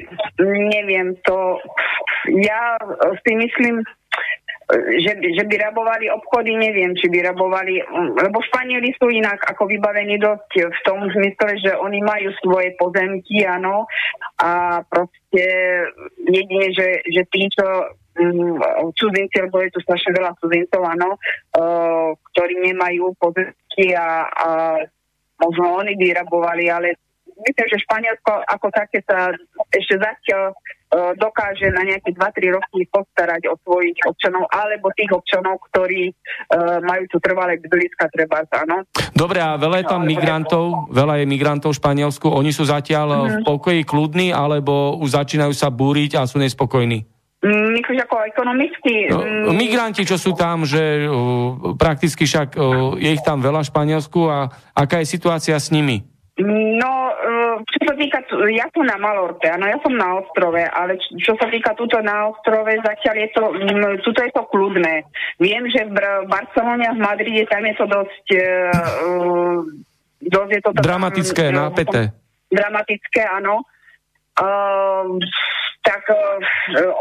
neviem, 0.73 1.13
to, 1.21 1.61
ja 2.41 2.81
si 3.21 3.33
myslím, 3.37 3.85
že, 5.05 5.13
že 5.21 5.45
by 5.45 5.55
rabovali 5.69 6.09
obchody, 6.09 6.57
neviem, 6.57 6.97
či 6.97 7.13
by 7.13 7.29
rabovali, 7.29 7.77
lebo 8.25 8.41
Španieli 8.41 8.89
sú 8.97 9.13
inak 9.13 9.45
ako 9.53 9.69
vybavení 9.69 10.17
dosť 10.17 10.73
v 10.73 10.81
tom 10.89 11.05
zmysle, 11.13 11.51
že 11.61 11.73
oni 11.77 12.01
majú 12.01 12.33
svoje 12.41 12.73
pozemky, 12.81 13.45
áno, 13.45 13.85
a 14.41 14.81
proste 14.89 15.45
jedine, 16.25 16.73
že, 16.73 17.05
že 17.05 17.23
tí, 17.29 17.53
čo 17.53 17.67
um, 18.17 18.57
cudzinci, 18.97 19.45
lebo 19.45 19.61
je 19.61 19.77
tu 19.77 19.81
strašne 19.85 20.17
veľa 20.17 20.33
cudzincov, 20.41 20.83
áno, 20.89 21.21
uh, 21.21 22.17
ktorí 22.33 22.65
nemajú 22.73 23.13
pozemky 23.21 23.93
a, 23.93 24.25
a 24.25 24.49
možno 25.43 25.83
oni 25.83 25.99
by 25.99 26.23
rabovali, 26.23 26.71
ale 26.71 26.95
myslím, 27.27 27.67
že 27.67 27.83
Španielsko 27.83 28.47
ako 28.47 28.71
také 28.71 29.03
sa 29.03 29.35
ešte 29.75 29.99
zatiaľ 29.99 30.55
E, 30.93 31.17
dokáže 31.17 31.73
na 31.73 31.89
nejaké 31.89 32.13
2-3 32.13 32.53
roky 32.53 32.85
postarať 32.93 33.49
o 33.49 33.57
svojich 33.65 33.97
občanov 34.05 34.45
alebo 34.53 34.93
tých 34.93 35.09
občanov, 35.09 35.65
ktorí 35.73 36.13
uh, 36.13 36.85
majú 36.85 37.09
tu 37.09 37.17
trvalé 37.17 37.57
bydliska 37.57 38.13
treba, 38.13 38.45
áno. 38.53 38.85
Dobre, 39.17 39.41
a 39.41 39.57
veľa 39.57 39.81
je 39.81 39.87
tam 39.89 40.05
no, 40.05 40.09
migrantov, 40.13 40.65
veľa 40.93 41.25
je 41.25 41.27
migrantov 41.33 41.73
v 41.73 41.81
Španielsku, 41.81 42.29
oni 42.29 42.53
sú 42.53 42.69
zatiaľ 42.69 43.09
mm. 43.09 43.25
v 43.25 43.37
pokoji 43.41 43.81
kľudní, 43.89 44.37
alebo 44.37 45.01
už 45.01 45.17
začínajú 45.17 45.57
sa 45.57 45.73
búriť 45.73 46.21
a 46.21 46.29
sú 46.29 46.37
nespokojní? 46.37 47.09
Mm, 47.43 47.75
myslíš 47.75 48.07
ako 48.07 48.17
ekonomicky? 48.23 49.11
No, 49.11 49.19
mm. 49.19 49.59
migranti, 49.59 50.07
čo 50.07 50.15
sú 50.15 50.31
tam, 50.39 50.63
že 50.63 51.11
uh, 51.11 51.75
prakticky 51.75 52.23
však 52.23 52.55
uh, 52.55 52.95
je 52.95 53.11
ich 53.19 53.23
tam 53.27 53.43
veľa 53.43 53.67
v 53.67 53.71
Španielsku 53.75 54.21
a 54.31 54.47
aká 54.79 55.03
je 55.03 55.11
situácia 55.11 55.59
s 55.59 55.75
nimi? 55.75 56.07
No, 56.41 57.13
e, 57.13 57.61
čo 57.61 57.81
sa 57.85 57.93
týka, 57.93 58.25
ja 58.49 58.65
som 58.73 58.89
na 58.89 58.97
Malorte, 58.97 59.53
áno, 59.53 59.69
ja 59.69 59.77
som 59.85 59.93
na 59.93 60.17
ostrove, 60.17 60.65
ale 60.65 60.97
čo 61.21 61.37
sa 61.37 61.45
týka 61.53 61.77
túto 61.77 62.01
na 62.01 62.33
ostrove, 62.33 62.73
zatiaľ 62.73 63.17
je 63.21 63.29
to, 63.37 63.43
tuto 64.01 64.21
je 64.25 64.33
to 64.33 64.43
kľudné. 64.49 65.05
Viem, 65.37 65.69
že 65.69 65.85
v 65.85 65.93
Barcelone 66.33 66.89
a 66.89 66.97
v 66.97 67.05
Madride 67.05 67.45
tam 67.53 67.69
je 67.69 67.75
to 67.77 67.85
dosť, 67.85 68.27
uh, 68.33 69.61
dosť 70.25 70.51
je 70.57 70.61
to... 70.65 70.71
Dramatické, 70.73 71.45
tam, 71.53 71.69
nápeté. 71.69 72.01
Dramatické, 72.49 73.23
áno. 73.29 73.69
Uh, 74.33 75.21
tak 75.83 76.03
uh, 76.09 76.39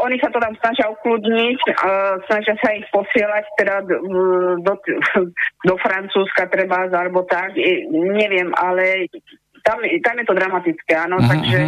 oni 0.02 0.18
sa 0.18 0.34
to 0.34 0.42
tam 0.42 0.58
snažia 0.58 0.90
ukludniť, 0.90 1.60
uh, 1.70 2.18
snažia 2.26 2.58
sa 2.58 2.74
ich 2.74 2.86
posielať 2.90 3.46
teda 3.62 3.76
do, 4.66 4.74
do 5.70 5.76
Francúzska 5.78 6.50
treba, 6.50 6.90
alebo 6.90 7.22
tak, 7.30 7.54
neviem, 7.94 8.50
ale 8.58 9.06
tam, 9.62 9.78
tam 9.86 10.16
je 10.18 10.26
to 10.26 10.34
dramatické, 10.34 10.94
áno, 10.98 11.22
uh-huh. 11.22 11.30
takže 11.30 11.60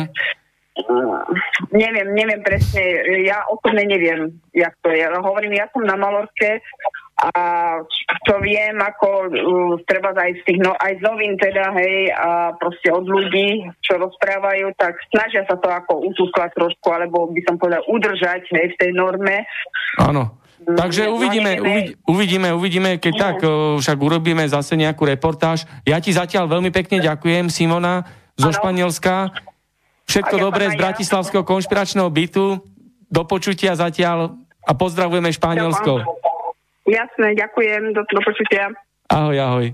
uh, 0.90 1.22
neviem, 1.70 2.10
neviem 2.18 2.42
presne, 2.42 2.82
ja 3.22 3.46
osobne 3.46 3.86
neviem, 3.86 4.34
jak 4.50 4.74
to 4.82 4.90
je, 4.90 5.06
hovorím, 5.06 5.54
ja 5.54 5.70
som 5.70 5.86
na 5.86 5.94
Malorke 5.94 6.66
a 7.14 7.32
čo 8.26 8.36
viem, 8.42 8.74
ako 8.82 9.08
uh, 9.08 9.30
treba 9.86 10.12
aj 10.18 10.34
z 10.34 10.42
tých 10.50 10.60
no, 10.66 10.74
aj 10.74 10.98
z 10.98 11.02
novín 11.06 11.38
teda, 11.38 11.70
hej, 11.78 12.10
a 12.10 12.58
proste 12.58 12.90
od 12.90 13.06
ľudí, 13.06 13.70
čo 13.86 14.02
rozprávajú, 14.02 14.74
tak 14.76 14.98
snažia 15.14 15.46
sa 15.46 15.56
to 15.62 15.70
ako 15.70 16.04
utúskať 16.10 16.58
trošku, 16.58 16.88
alebo 16.90 17.30
by 17.30 17.42
som 17.46 17.56
povedal 17.62 17.86
udržať, 17.86 18.50
hej, 18.58 18.74
v 18.74 18.80
tej 18.82 18.92
norme. 18.98 19.46
Áno. 20.02 20.42
Mm, 20.66 20.78
Takže 20.80 21.12
uvidíme, 21.12 21.52
uvidíme, 22.10 22.50
uvidíme, 22.56 22.90
keď 22.98 23.14
tak 23.14 23.38
uh, 23.46 23.78
však 23.78 23.98
urobíme 24.02 24.44
zase 24.50 24.74
nejakú 24.74 25.06
reportáž. 25.06 25.70
Ja 25.86 26.02
ti 26.02 26.10
zatiaľ 26.12 26.50
veľmi 26.50 26.74
pekne 26.74 26.98
ďakujem, 26.98 27.48
Simona 27.54 28.10
zo 28.36 28.50
ano. 28.50 28.58
Španielska. 28.58 29.30
Všetko 30.10 30.36
dobré 30.42 30.68
z 30.74 30.76
Bratislavského 30.76 31.46
konšpiračného 31.48 32.10
bytu. 32.12 32.60
Do 33.08 33.22
počutia 33.24 33.78
zatiaľ 33.78 34.36
a 34.66 34.72
pozdravujeme 34.74 35.30
Španielsko. 35.30 36.02
Ďakujem. 36.02 36.33
Jasné, 36.84 37.36
ďakujem, 37.36 37.96
do, 37.96 38.04
do 38.04 38.22
počutia. 38.22 38.76
Ahoj, 39.10 39.40
ahoj. 39.40 39.66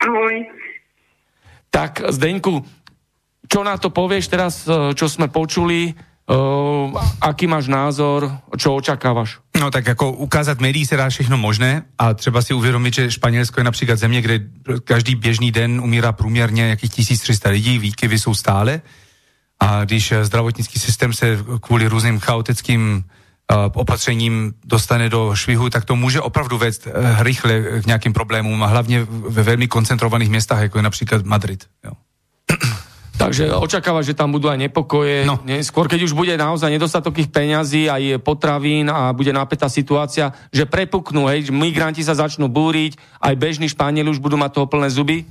Ahoj. 0.00 0.34
Tak, 1.70 2.08
Zdeňku, 2.08 2.64
čo 3.44 3.60
na 3.60 3.76
to 3.76 3.92
povieš 3.92 4.32
teraz, 4.32 4.64
e, 4.64 4.96
čo 4.96 5.06
sme 5.08 5.28
počuli, 5.28 5.92
Uh, 6.26 6.90
aký 7.22 7.46
máš 7.46 7.70
názor, 7.70 8.42
čo 8.58 8.74
očakávaš? 8.74 9.38
No 9.54 9.70
tak 9.70 9.86
jako 9.86 10.12
ukázat 10.12 10.58
médií 10.58 10.86
se 10.86 10.96
dá 10.96 11.08
všechno 11.08 11.36
možné 11.36 11.82
a 11.98 12.14
třeba 12.14 12.42
si 12.42 12.54
uvědomit, 12.54 12.94
že 12.94 13.10
Španělsko 13.10 13.60
je 13.60 13.64
například 13.64 13.98
země, 13.98 14.22
kde 14.22 14.40
každý 14.84 15.14
běžný 15.14 15.52
den 15.52 15.80
umírá 15.80 16.12
průměrně 16.12 16.68
jakých 16.68 16.90
1300 16.90 17.50
lidí, 17.50 17.78
výkyvy 17.78 18.18
jsou 18.18 18.34
stále 18.34 18.82
a 19.60 19.84
když 19.84 20.12
zdravotnický 20.22 20.78
systém 20.78 21.12
se 21.12 21.38
kvůli 21.60 21.86
různým 21.86 22.18
chaotickým 22.18 23.04
opatřením 23.72 24.54
dostane 24.64 25.08
do 25.08 25.34
švihu, 25.34 25.70
tak 25.70 25.84
to 25.84 25.96
může 25.96 26.20
opravdu 26.20 26.58
vést 26.58 26.86
eh, 26.86 26.92
rychle 27.22 27.62
k 27.82 27.86
nějakým 27.86 28.12
problémům 28.12 28.62
a 28.62 28.66
hlavně 28.66 29.06
ve 29.08 29.42
velmi 29.42 29.68
koncentrovaných 29.68 30.30
městách, 30.30 30.60
jako 30.60 30.78
je 30.78 30.82
například 30.82 31.24
Madrid. 31.24 31.66
Jo. 31.84 31.92
Takže 33.16 33.48
očakáva, 33.48 34.04
že 34.04 34.12
tam 34.12 34.28
budú 34.28 34.52
aj 34.52 34.60
nepokoje. 34.68 35.24
No. 35.24 35.40
Skôr, 35.64 35.88
keď 35.88 36.04
už 36.04 36.12
bude 36.12 36.36
naozaj 36.36 36.68
nedostatok 36.68 37.16
ich 37.16 37.32
peňazí, 37.32 37.88
aj 37.88 38.20
potravín 38.20 38.92
a 38.92 39.08
bude 39.16 39.32
napätá 39.32 39.72
situácia, 39.72 40.36
že 40.52 40.68
prepuknú, 40.68 41.24
hej, 41.24 41.48
že 41.48 41.52
migranti 41.52 42.04
sa 42.04 42.12
začnú 42.12 42.52
búriť, 42.52 43.00
aj 43.24 43.34
bežní 43.40 43.72
Španieli 43.72 44.12
už 44.12 44.20
budú 44.20 44.36
mať 44.36 44.60
toho 44.60 44.68
plné 44.68 44.92
zuby? 44.92 45.24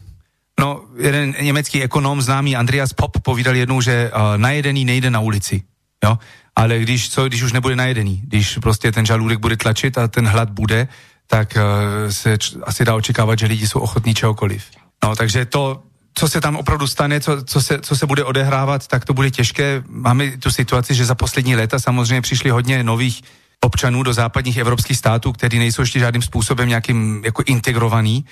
No, 0.57 0.89
jeden 0.97 1.37
německý 1.37 1.85
ekonom 1.85 2.17
známý 2.17 2.57
Andreas 2.57 2.89
Pop 2.89 3.21
povídal 3.21 3.53
jednou, 3.53 3.77
že 3.85 4.09
uh, 4.09 4.33
najedený 4.41 4.81
nejde 4.85 5.13
na 5.13 5.21
ulici. 5.21 5.61
Jo? 6.03 6.17
Ale 6.55 6.79
když, 6.79 7.09
co, 7.09 7.27
když 7.27 7.41
už 7.43 7.53
nebude 7.53 7.75
najedený, 7.75 8.21
když 8.23 8.57
prostě 8.57 8.91
ten 8.91 9.05
žaludek 9.05 9.39
bude 9.39 9.57
tlačit 9.57 9.97
a 9.97 10.07
ten 10.07 10.27
hlad 10.27 10.49
bude, 10.49 10.87
tak 11.27 11.57
uh, 11.57 12.11
se 12.11 12.37
č- 12.37 12.55
asi 12.63 12.85
dá 12.85 12.95
očekávat, 12.95 13.39
že 13.39 13.45
lidi 13.45 13.67
jsou 13.67 13.79
ochotní 13.79 14.13
čehokoliv. 14.13 14.63
No, 15.03 15.15
takže 15.15 15.45
to, 15.45 15.83
co 16.13 16.29
se 16.29 16.41
tam 16.41 16.55
opravdu 16.55 16.87
stane, 16.87 17.19
co, 17.19 17.43
co, 17.43 17.61
se, 17.61 17.79
co 17.79 17.95
se 17.95 18.05
bude 18.05 18.23
odehrávat, 18.23 18.87
tak 18.87 19.05
to 19.05 19.13
bude 19.13 19.31
těžké. 19.31 19.83
Máme 19.87 20.37
tu 20.37 20.51
situaci, 20.51 20.95
že 20.95 21.05
za 21.05 21.15
poslední 21.15 21.55
léta 21.55 21.79
samozřejmě 21.79 22.21
přišli 22.21 22.49
hodně 22.49 22.83
nových 22.83 23.21
občanů 23.61 24.03
do 24.03 24.13
západních 24.13 24.57
evropských 24.57 24.97
států, 24.97 25.31
který 25.31 25.59
nejsou 25.59 25.81
ještě 25.81 25.99
žádným 25.99 26.21
způsobem 26.21 26.69
nějakým 26.69 27.21
jako 27.25 27.43
integrovaný 27.45 28.25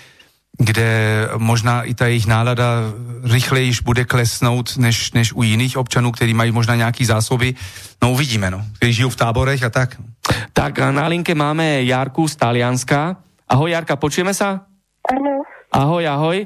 kde 0.57 0.89
možná 1.37 1.83
i 1.83 1.93
ta 1.93 2.07
jejich 2.07 2.27
nálada 2.29 2.93
rychleji 3.23 3.73
bude 3.83 4.05
klesnout 4.05 4.77
než, 4.77 5.11
než 5.11 5.33
u 5.33 5.43
jiných 5.43 5.77
občanů, 5.77 6.11
kteří 6.11 6.33
mají 6.33 6.51
možná 6.51 6.75
nějaký 6.75 7.05
zásoby. 7.05 7.55
No 8.01 8.11
uvidíme, 8.11 8.51
no. 8.51 8.61
Kteří 8.77 8.93
žijú 8.93 9.09
v 9.09 9.15
táborech 9.15 9.63
a 9.63 9.69
tak. 9.69 9.97
Tak 10.53 10.79
na 10.79 11.07
linke 11.07 11.35
máme 11.35 11.83
Jarku 11.83 12.27
z 12.27 12.35
Talianska. 12.35 13.17
Ahoj 13.49 13.71
Jarka, 13.71 13.95
počujeme 13.95 14.33
sa? 14.33 14.69
Áno. 15.03 15.43
Ahoj, 15.73 16.05
ahoj. 16.07 16.37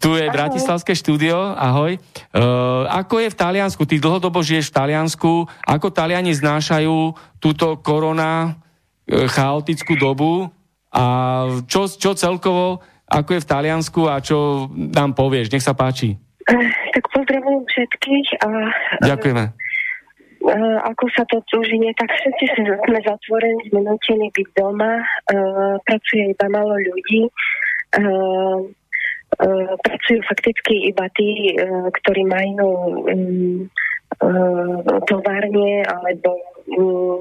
Tu 0.00 0.16
je 0.16 0.32
Bratislavské 0.32 0.96
štúdio, 0.96 1.36
ahoj. 1.54 2.00
Uh, 2.32 2.88
ako 2.88 3.20
je 3.20 3.28
v 3.30 3.36
Taliansku? 3.36 3.84
Ty 3.84 4.00
dlhodobo 4.00 4.40
žiješ 4.40 4.72
v 4.72 4.76
Taliansku. 4.80 5.32
Ako 5.68 5.92
Taliani 5.92 6.32
znášajú 6.32 7.12
túto 7.36 7.78
korona 7.84 8.50
uh, 8.50 9.28
chaotickú 9.28 9.94
dobu? 10.00 10.48
A 10.94 11.04
čo, 11.68 11.84
čo 11.90 12.16
celkovo, 12.16 12.80
ako 13.14 13.30
je 13.38 13.44
v 13.44 13.50
Taliansku 13.50 14.00
a 14.10 14.18
čo 14.18 14.66
nám 14.74 15.14
povieš? 15.14 15.50
Nech 15.54 15.62
sa 15.62 15.76
páči. 15.76 16.18
Uh, 16.50 16.68
tak 16.92 17.04
pozdravujem 17.14 17.64
všetkých. 17.64 18.28
A, 18.42 18.48
Ďakujeme. 19.06 19.44
Uh, 20.44 20.78
ako 20.92 21.04
sa 21.16 21.24
to 21.30 21.40
tu 21.48 21.62
žije, 21.64 21.88
tak 21.96 22.12
všetci 22.12 22.44
sme 22.84 23.00
zatvorení, 23.00 23.72
sme 23.72 23.80
nutení 23.80 24.28
byť 24.28 24.48
doma, 24.52 25.00
uh, 25.00 25.80
pracuje 25.88 26.36
iba 26.36 26.46
malo 26.52 26.76
ľudí. 26.76 27.30
Uh, 27.96 28.68
Eh, 29.34 29.74
pracujú 29.82 30.22
fakticky 30.30 30.94
iba 30.94 31.10
tí, 31.18 31.58
eh, 31.58 31.88
ktorí 31.90 32.22
majú 32.22 32.70
um, 33.02 33.66
továrne 35.08 35.82
alebo 35.84 36.30
um, 36.74 37.18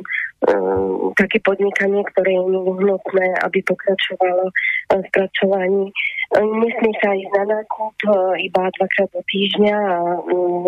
um, 0.49 1.13
také 1.17 1.39
podnikanie, 1.41 2.01
ktoré 2.13 2.35
je 2.35 2.43
nevyhnutné, 2.47 3.27
aby 3.45 3.59
pokračovalo 3.65 4.49
v 4.93 5.07
pracovaní. 5.13 5.85
Nesmie 6.33 6.93
sa 6.97 7.13
ísť 7.13 7.31
na 7.37 7.43
nákup 7.61 7.95
iba 8.41 8.63
dvakrát 8.73 9.09
do 9.13 9.21
týždňa 9.29 9.75
a 9.77 9.97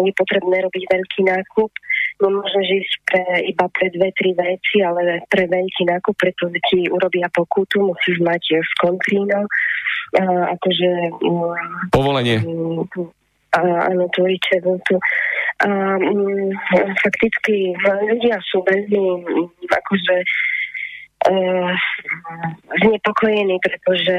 je 0.06 0.14
potrebné 0.14 0.58
robiť 0.62 0.84
veľký 0.86 1.22
nákup. 1.26 1.72
Nemôžeš 2.22 2.68
ísť 2.70 2.94
pre, 3.10 3.24
iba 3.50 3.66
pre 3.74 3.88
dve, 3.92 4.10
tri 4.16 4.32
veci, 4.38 4.86
ale 4.86 5.26
pre 5.28 5.50
veľký 5.50 5.84
nákup, 5.90 6.16
pretože 6.16 6.58
ti 6.70 6.86
urobia 6.88 7.28
pokutu, 7.34 7.82
musíš 7.82 8.22
mať 8.22 8.62
skontríno 8.78 9.50
akože... 10.24 10.92
Mm, 11.20 11.90
Povolenie. 11.92 12.38
Mm, 13.56 13.80
áno, 13.96 14.04
tú 14.12 14.28
ličevotu. 14.28 15.00
A 15.64 15.96
um, 15.96 16.52
fakticky 17.00 17.72
ľudia 18.12 18.36
sú 18.44 18.60
veľmi 18.68 19.04
akože 19.72 20.16
uh, 21.32 21.72
znepokojení, 22.84 23.56
pretože 23.64 24.14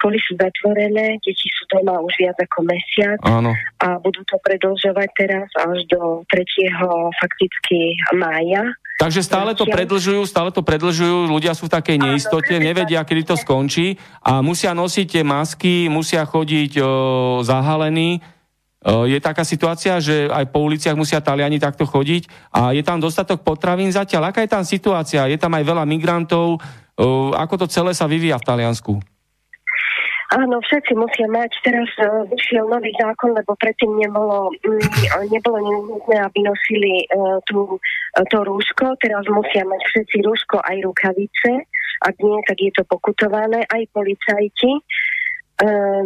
školy 0.00 0.16
sú 0.24 0.40
zatvorené, 0.40 1.20
deti 1.20 1.52
sú 1.52 1.68
doma 1.68 2.00
už 2.00 2.14
viac 2.16 2.38
ako 2.40 2.64
mesiac 2.64 3.20
Áno. 3.28 3.52
a 3.84 4.00
budú 4.00 4.24
to 4.24 4.40
predlžovať 4.40 5.08
teraz 5.12 5.48
až 5.60 5.84
do 5.92 6.24
3. 6.32 6.72
fakticky 7.20 8.00
mája. 8.16 8.64
Takže 8.98 9.22
stále 9.22 9.54
to 9.54 9.62
predlžujú, 9.62 10.26
stále 10.26 10.50
to 10.50 10.58
predlžujú, 10.58 11.30
ľudia 11.30 11.54
sú 11.54 11.70
v 11.70 11.74
takej 11.78 11.96
neistote, 12.02 12.58
nevedia, 12.58 13.06
kedy 13.06 13.30
to 13.30 13.38
skončí 13.38 13.94
a 14.26 14.42
musia 14.42 14.74
nosiť 14.74 15.06
tie 15.06 15.22
masky, 15.22 15.86
musia 15.86 16.26
chodiť 16.26 16.82
o, 16.82 16.86
zahalení. 17.46 18.18
O, 18.78 19.10
je 19.10 19.18
taká 19.18 19.42
situácia, 19.42 19.98
že 19.98 20.30
aj 20.30 20.54
po 20.54 20.62
uliciach 20.62 20.94
musia 20.94 21.18
Taliani 21.18 21.58
takto 21.58 21.82
chodiť 21.82 22.54
a 22.54 22.70
je 22.70 22.82
tam 22.86 23.02
dostatok 23.02 23.42
potravín 23.42 23.90
zatiaľ. 23.90 24.30
Aká 24.30 24.46
je 24.46 24.54
tam 24.54 24.62
situácia? 24.62 25.26
Je 25.26 25.34
tam 25.34 25.50
aj 25.58 25.66
veľa 25.66 25.82
migrantov. 25.82 26.62
O, 26.94 27.34
ako 27.34 27.64
to 27.64 27.66
celé 27.66 27.90
sa 27.90 28.06
vyvíja 28.06 28.38
v 28.38 28.46
Taliansku? 28.46 29.02
Áno, 30.28 30.60
všetci 30.60 30.92
musia 30.92 31.24
mať. 31.32 31.56
Teraz 31.64 31.88
uh, 32.04 32.20
vyšiel 32.28 32.68
nový 32.68 32.92
zákon, 33.00 33.32
lebo 33.32 33.56
predtým 33.56 33.96
nebolo, 33.96 34.52
um, 34.52 35.24
nebolo 35.32 35.56
nutné, 35.88 36.20
aby 36.20 36.44
nosili 36.44 37.08
tú, 37.48 37.80
to 38.28 38.38
rúško. 38.44 38.92
Teraz 39.00 39.24
musia 39.32 39.64
mať 39.64 39.80
všetci 39.88 40.16
rúško 40.28 40.60
aj 40.60 40.84
rukavice. 40.84 41.64
Ak 42.04 42.14
nie, 42.20 42.36
tak 42.44 42.60
je 42.60 42.68
to 42.76 42.84
pokutované. 42.84 43.64
Aj 43.72 43.82
policajti. 43.88 44.84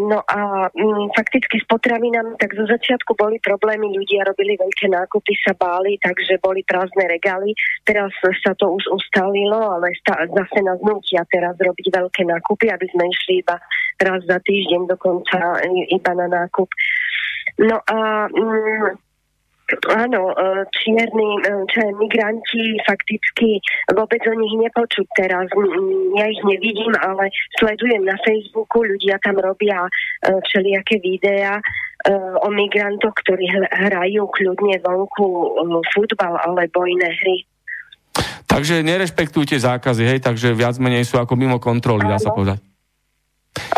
No 0.09 0.25
a 0.25 0.73
um, 0.73 1.13
fakticky 1.13 1.61
s 1.61 1.67
potravinami, 1.69 2.41
tak 2.41 2.57
zo 2.57 2.65
začiatku 2.65 3.13
boli 3.13 3.37
problémy, 3.37 3.93
ľudia 3.93 4.25
robili 4.25 4.57
veľké 4.57 4.89
nákupy, 4.89 5.37
sa 5.45 5.53
báli, 5.53 6.01
takže 6.01 6.41
boli 6.41 6.65
prázdne 6.65 7.05
regály. 7.05 7.53
Teraz 7.85 8.09
sa 8.41 8.57
to 8.57 8.73
už 8.73 8.89
ustalilo, 8.89 9.61
ale 9.61 9.93
sta- 10.01 10.25
zase 10.25 10.59
nás 10.65 10.81
nutia 10.81 11.29
teraz 11.29 11.53
robiť 11.61 11.87
veľké 11.93 12.23
nákupy, 12.25 12.73
aby 12.73 12.87
sme 12.97 13.05
išli 13.13 13.45
iba 13.45 13.61
raz 14.01 14.25
za 14.25 14.41
týždeň 14.41 14.89
dokonca 14.89 15.61
iba 15.93 16.13
na 16.17 16.27
nákup. 16.33 16.69
No 17.61 17.77
a 17.85 18.33
um, 18.33 18.97
Áno, 19.89 20.37
e, 20.37 20.69
čierni, 20.69 21.31
e, 21.41 21.65
je 21.65 21.93
migranti, 21.97 22.77
fakticky 22.85 23.57
vôbec 23.89 24.21
o 24.29 24.35
nich 24.37 24.53
nepočuť 24.69 25.07
teraz. 25.17 25.49
Ja 26.19 26.27
ich 26.29 26.43
nevidím, 26.45 26.93
ale 27.01 27.33
sledujem 27.57 28.05
na 28.05 28.19
Facebooku, 28.21 28.85
ľudia 28.85 29.17
tam 29.25 29.41
robia 29.41 29.89
e, 29.89 29.91
všelijaké 30.51 31.01
videá 31.01 31.63
o 32.43 32.51
migrantoch, 32.51 33.15
ktorí 33.23 33.47
hrajú 33.71 34.27
kľudne 34.35 34.75
vonku 34.83 35.55
futbal 35.95 36.35
alebo 36.35 36.83
iné 36.83 37.15
hry. 37.15 37.47
Takže 38.51 38.83
nerešpektujte 38.83 39.55
zákazy, 39.55 40.11
hej, 40.11 40.19
takže 40.19 40.51
viac 40.51 40.83
menej 40.83 41.07
sú 41.07 41.23
ako 41.23 41.39
mimo 41.39 41.63
kontroly, 41.63 42.03
dá 42.11 42.19
sa 42.19 42.35
povedať. 42.35 42.59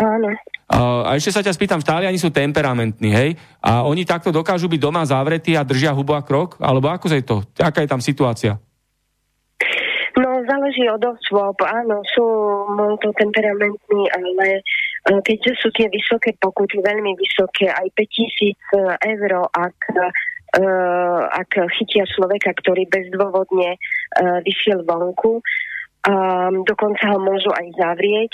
Áno. 0.01 0.33
A 0.65 1.13
ešte 1.13 1.29
sa 1.29 1.45
ťa 1.45 1.53
spýtam, 1.53 1.77
Taliani 1.85 2.17
sú 2.17 2.33
temperamentní, 2.33 3.13
hej? 3.13 3.29
A 3.61 3.85
oni 3.85 4.01
takto 4.01 4.33
dokážu 4.33 4.65
byť 4.65 4.81
doma 4.81 5.05
zavretí 5.05 5.53
a 5.53 5.61
držia 5.61 5.93
hubu 5.93 6.17
a 6.17 6.25
krok? 6.25 6.57
Alebo 6.57 6.89
ako 6.89 7.05
je 7.13 7.21
to? 7.21 7.45
Aká 7.61 7.85
je 7.85 7.89
tam 7.93 8.01
situácia? 8.01 8.57
No, 10.15 10.41
záleží 10.47 10.89
od 10.89 11.03
osôb. 11.05 11.59
Áno, 11.61 12.01
sú 12.09 12.25
to 13.03 13.11
temperamentní, 13.19 14.09
ale 14.15 14.47
e, 14.57 15.21
keďže 15.21 15.59
sú 15.59 15.69
tie 15.75 15.91
vysoké 15.91 16.33
pokuty, 16.39 16.79
veľmi 16.79 17.13
vysoké, 17.19 17.67
aj 17.67 17.91
5000 17.93 17.99
e, 17.99 18.55
eur, 19.11 19.31
ak, 19.51 19.79
uh, 20.55 21.21
ak 21.29 21.51
chytia 21.75 22.07
človeka, 22.07 22.55
ktorý 22.63 22.87
bezdôvodne 22.87 23.75
uh, 23.75 24.39
vyšiel 24.47 24.87
vonku, 24.87 25.43
um, 26.07 26.63
dokonca 26.63 27.11
ho 27.11 27.19
môžu 27.19 27.51
aj 27.51 27.67
zavrieť. 27.75 28.31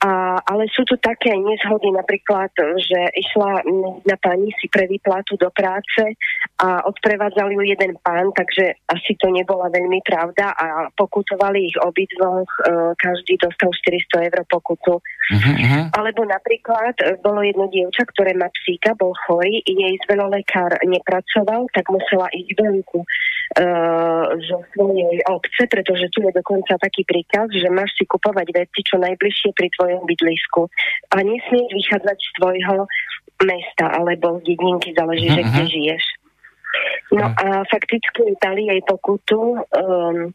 A, 0.00 0.40
ale 0.40 0.64
sú 0.72 0.80
tu 0.88 0.96
také 0.96 1.28
nezhody, 1.36 1.92
napríklad, 1.92 2.48
že 2.56 3.00
išla 3.20 3.60
na 4.08 4.16
pani 4.16 4.48
si 4.56 4.64
pre 4.72 4.88
výplatu 4.88 5.36
do 5.36 5.52
práce 5.52 6.16
a 6.56 6.88
odprevádzali 6.88 7.52
ju 7.52 7.62
jeden 7.68 8.00
pán, 8.00 8.32
takže 8.32 8.80
asi 8.88 9.12
to 9.20 9.28
nebola 9.28 9.68
veľmi 9.68 10.00
pravda 10.00 10.56
a 10.56 10.88
pokutovali 10.96 11.68
ich 11.68 11.76
obidvoch, 11.84 12.48
e, 12.48 12.96
každý 12.96 13.36
dostal 13.44 13.68
400 13.68 14.28
eur 14.32 14.40
pokutu. 14.48 15.04
Uh-huh. 15.30 15.86
Alebo 15.94 16.26
napríklad 16.26 16.98
e, 16.98 17.14
bolo 17.22 17.46
jedno 17.46 17.70
dievča, 17.70 18.02
ktoré 18.10 18.34
má 18.34 18.50
psíka, 18.50 18.98
bol 18.98 19.14
chorý, 19.26 19.62
jej 19.62 19.94
zvelolekár 20.02 20.74
nepracoval, 20.82 21.70
tak 21.70 21.86
musela 21.86 22.26
ísť 22.34 22.50
vonku 22.58 23.00
uh, 23.02 24.26
zo 24.42 24.58
svojej 24.74 25.22
obce, 25.30 25.62
pretože 25.70 26.10
tu 26.10 26.26
je 26.26 26.34
dokonca 26.34 26.74
taký 26.82 27.06
príkaz, 27.06 27.46
že 27.54 27.70
máš 27.70 27.94
si 27.94 28.10
kupovať 28.10 28.50
veci 28.50 28.80
čo 28.82 28.98
najbližšie 28.98 29.54
pri 29.54 29.70
tvojom 29.78 30.02
bydlisku 30.02 30.66
a 31.14 31.16
nesmieš 31.22 31.70
vychádzať 31.78 32.18
z 32.18 32.30
tvojho 32.42 32.90
mesta 33.46 33.86
alebo 33.86 34.42
z 34.42 34.50
dedinky, 34.50 34.90
záleží, 34.98 35.30
uh-huh. 35.30 35.38
že 35.38 35.46
kde 35.46 35.62
mhm. 35.62 35.70
žiješ. 35.70 36.04
No 37.14 37.26
uh-huh. 37.26 37.38
a 37.38 37.46
fakticky 37.70 38.34
dali 38.38 38.66
jej 38.66 38.82
pokutu, 38.82 39.62
um, 39.62 40.34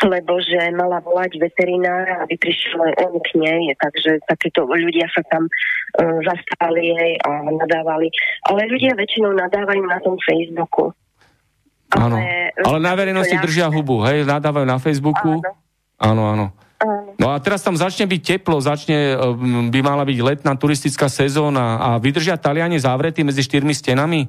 lebo 0.00 0.38
že 0.40 0.70
mala 0.72 1.02
volať 1.02 1.36
veterinára, 1.36 2.24
aby 2.24 2.38
prišiel 2.38 2.94
on 3.04 3.18
k 3.20 3.30
nej, 3.36 3.74
takže 3.76 4.22
takéto 4.24 4.64
ľudia 4.64 5.10
sa 5.12 5.22
tam 5.28 5.46
uh, 5.46 6.18
zastali 6.24 6.94
jej 6.94 7.12
a 7.26 7.30
nadávali. 7.50 8.08
Ale 8.48 8.70
ľudia 8.70 8.96
väčšinou 8.96 9.34
nadávajú 9.36 9.82
na 9.84 9.98
tom 10.00 10.16
Facebooku. 10.22 10.94
Áno, 11.90 12.16
ale, 12.16 12.54
ale 12.54 12.78
na 12.78 12.92
verejnosti 12.94 13.34
ja... 13.34 13.42
držia 13.42 13.66
hubu, 13.66 14.00
hej, 14.06 14.22
nadávajú 14.22 14.66
na 14.66 14.78
Facebooku. 14.78 15.42
Áno, 15.98 16.22
áno. 16.32 16.46
No 17.20 17.28
a 17.28 17.36
teraz 17.44 17.60
tam 17.60 17.76
začne 17.76 18.08
byť 18.08 18.20
teplo, 18.24 18.56
začne, 18.56 19.12
by 19.68 19.80
mala 19.84 20.00
byť 20.00 20.18
letná 20.24 20.56
turistická 20.56 21.12
sezóna 21.12 21.76
a 21.76 21.88
vydržia 22.00 22.40
Taliani 22.40 22.80
zavretí 22.80 23.20
medzi 23.20 23.44
štyrmi 23.44 23.76
stenami? 23.76 24.24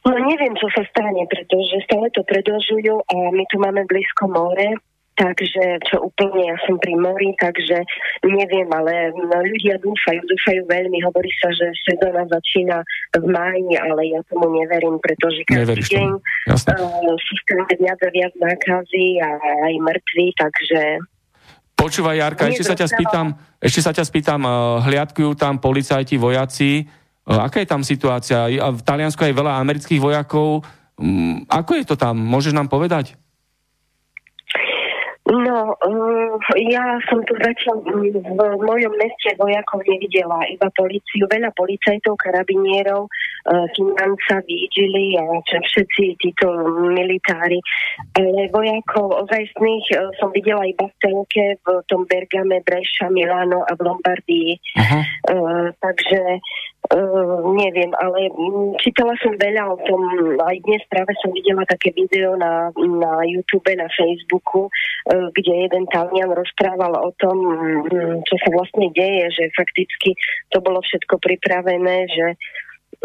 No 0.00 0.16
neviem, 0.16 0.56
čo 0.56 0.64
sa 0.72 0.80
stane, 0.88 1.28
pretože 1.28 1.84
stále 1.84 2.08
to 2.16 2.24
predlžujú 2.24 3.04
a 3.04 3.16
my 3.36 3.44
tu 3.52 3.60
máme 3.60 3.84
blízko 3.84 4.32
more, 4.32 4.80
takže 5.20 5.84
čo 5.84 6.00
úplne, 6.08 6.48
ja 6.48 6.56
som 6.64 6.80
pri 6.80 6.96
mori, 6.96 7.36
takže 7.36 7.84
neviem, 8.24 8.64
ale 8.72 9.12
ľudia 9.28 9.76
dúfajú, 9.76 10.24
dúfajú 10.24 10.64
veľmi, 10.64 11.04
hovorí 11.04 11.28
sa, 11.44 11.52
že 11.52 11.68
sezóna 11.84 12.24
začína 12.32 12.80
v 13.20 13.28
máji, 13.28 13.76
ale 13.76 14.16
ja 14.16 14.20
tomu 14.32 14.48
neverím, 14.56 14.96
pretože 15.04 15.44
každý 15.44 15.84
deň 15.84 16.08
uh, 16.16 16.56
sú 17.20 17.32
stále 17.44 17.68
viac 17.76 18.00
a 18.00 18.08
viac 18.08 18.32
nákazy 18.40 19.20
a 19.20 19.28
aj 19.68 19.74
mŕtvi, 19.84 20.26
takže... 20.40 20.80
Počúvaj, 21.76 22.16
Jarka, 22.16 22.48
ešte 22.48 22.64
sa 22.64 22.76
ťa 22.76 22.88
spýtam, 22.88 23.26
ešte 23.60 23.80
sa 23.84 23.92
ťa 23.92 24.04
spýtam, 24.08 24.40
uh, 24.48 24.80
hliadkujú 24.84 25.36
tam 25.36 25.60
policajti, 25.60 26.16
vojaci, 26.16 26.88
aká 27.26 27.60
je 27.60 27.68
tam 27.68 27.82
situácia? 27.84 28.48
V 28.48 28.80
Taliansku 28.80 29.20
je 29.24 29.36
veľa 29.36 29.60
amerických 29.60 30.00
vojakov, 30.00 30.64
um, 30.96 31.44
ako 31.46 31.70
je 31.76 31.84
to 31.84 31.96
tam? 31.96 32.16
Môžeš 32.16 32.56
nám 32.56 32.72
povedať? 32.72 33.16
No, 35.50 35.74
um, 35.82 36.38
ja 36.70 37.02
som 37.10 37.26
tu 37.26 37.34
zatiaľ 37.34 37.82
v 37.82 38.62
mojom 38.62 38.94
meste 38.94 39.34
vojakov 39.34 39.82
nevidela, 39.82 40.46
iba 40.46 40.70
policiu, 40.78 41.26
veľa 41.26 41.50
policajtov, 41.58 42.14
karabinierov, 42.22 43.10
financa, 43.74 44.38
výdžili 44.46 45.18
a 45.18 45.42
všetci 45.42 46.22
títo 46.22 46.46
militári. 46.94 47.58
Ale 48.14 48.46
vojakov 48.54 49.26
ozajstných 49.26 49.86
uh, 49.98 50.14
som 50.22 50.30
videla 50.30 50.62
iba 50.62 50.86
v 50.86 50.94
telke 51.02 51.58
v 51.58 51.66
tom 51.90 52.06
Bergame, 52.06 52.62
Breša, 52.62 53.10
Milano 53.10 53.66
a 53.66 53.74
v 53.74 53.80
Lombardii. 53.82 54.54
Uh-huh. 54.78 55.02
Uh, 55.34 55.66
takže 55.82 56.38
Uh, 56.90 57.44
neviem, 57.54 57.92
ale 58.02 58.32
čítala 58.80 59.12
som 59.20 59.36
veľa 59.36 59.62
o 59.68 59.76
tom, 59.84 60.00
aj 60.42 60.56
dnes 60.64 60.82
práve 60.88 61.12
som 61.20 61.28
videla 61.30 61.62
také 61.68 61.92
video 61.92 62.34
na, 62.40 62.72
na 62.74 63.20
YouTube, 63.28 63.68
na 63.76 63.86
Facebooku, 63.94 64.66
uh, 64.66 65.28
kde 65.40 65.66
jeden 65.66 65.84
Talian 65.88 66.30
rozprával 66.36 66.92
o 66.94 67.10
tom, 67.16 67.36
um, 67.40 68.20
čo 68.28 68.36
sa 68.44 68.48
vlastne 68.52 68.92
deje, 68.92 69.24
že 69.32 69.44
fakticky 69.56 70.14
to 70.52 70.60
bolo 70.60 70.84
všetko 70.84 71.16
pripravené, 71.18 72.06
že 72.12 72.26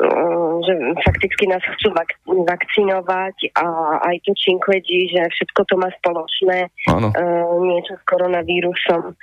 uh, 0.04 0.60
že 0.68 0.74
fakticky 1.08 1.48
nás 1.48 1.64
chcú 1.64 1.96
vak- 1.96 2.20
vakcinovať 2.28 3.56
a 3.56 3.66
aj 4.12 4.16
to 4.28 4.32
činkvedí, 4.36 5.16
že 5.16 5.24
všetko 5.32 5.62
to 5.72 5.76
má 5.80 5.90
spoločné 6.04 6.70
uh, 6.92 7.56
niečo 7.64 7.96
s 7.96 8.04
koronavírusom. 8.04 9.16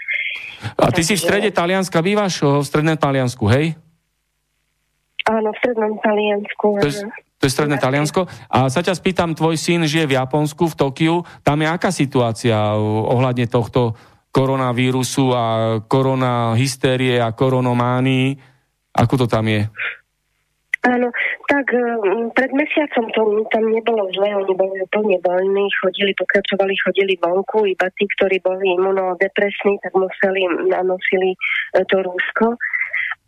A 0.81 0.89
ty 0.91 1.05
Takže... 1.05 1.09
si 1.09 1.15
v 1.21 1.25
strede 1.29 1.51
Talianska 1.53 2.01
bývaš, 2.01 2.41
v 2.41 2.65
strednom 2.65 2.97
Taliansku, 2.97 3.45
hej? 3.53 3.77
Áno, 5.23 5.55
v 5.55 5.59
strednom 5.63 5.95
Taliansku. 6.03 6.69
To 6.83 6.89
je, 6.91 7.07
to 7.43 7.51
je 7.51 7.57
stredné 7.59 7.83
Taliansko. 7.83 8.31
A 8.55 8.71
sa 8.71 8.87
ťa 8.87 8.95
spýtam, 8.95 9.35
tvoj 9.35 9.59
syn 9.59 9.83
žije 9.83 10.07
v 10.07 10.15
Japonsku, 10.15 10.71
v 10.71 10.79
Tokiu. 10.79 11.17
Tam 11.43 11.59
je 11.59 11.67
aká 11.67 11.91
situácia 11.91 12.55
ohľadne 12.79 13.51
tohto 13.51 13.99
koronavírusu 14.31 15.35
a 15.35 15.45
korona 15.83 16.55
hystérie 16.55 17.19
a 17.19 17.35
koronománii? 17.35 18.39
Ako 18.95 19.15
to 19.19 19.27
tam 19.27 19.51
je? 19.51 19.67
Áno, 20.83 21.15
tak 21.47 21.71
um, 21.79 22.35
pred 22.35 22.51
mesiacom 22.51 23.07
to 23.15 23.23
tam 23.55 23.71
nebolo 23.71 24.03
zle, 24.19 24.35
oni 24.35 24.51
boli 24.51 24.83
úplne 24.83 25.15
voľní, 25.23 25.71
chodili, 25.79 26.11
pokračovali, 26.19 26.75
chodili 26.75 27.15
vonku, 27.23 27.71
iba 27.71 27.87
tí, 27.95 28.11
ktorí 28.19 28.43
boli 28.43 28.75
imunodepresní, 28.75 29.79
tak 29.79 29.95
museli, 29.95 30.43
nanosili 30.67 31.39
e, 31.79 31.87
to 31.87 32.03
rúsko. 32.03 32.59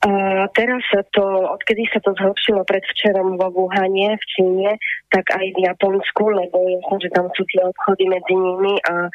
A 0.04 0.10
teraz 0.52 0.84
sa 0.92 1.00
to, 1.16 1.24
odkedy 1.48 1.88
sa 1.88 1.96
to 2.04 2.12
zhoršilo 2.12 2.60
predvčerom 2.68 3.40
vo 3.40 3.48
Wuhane 3.56 4.20
v 4.20 4.24
Číne, 4.36 4.70
tak 5.08 5.32
aj 5.32 5.46
v 5.56 5.64
Japonsku, 5.64 6.28
lebo 6.28 6.60
jasne, 6.60 7.08
že 7.08 7.10
tam 7.16 7.32
sú 7.32 7.40
tie 7.48 7.64
obchody 7.64 8.12
medzi 8.12 8.36
nimi 8.36 8.76
a 8.84 9.08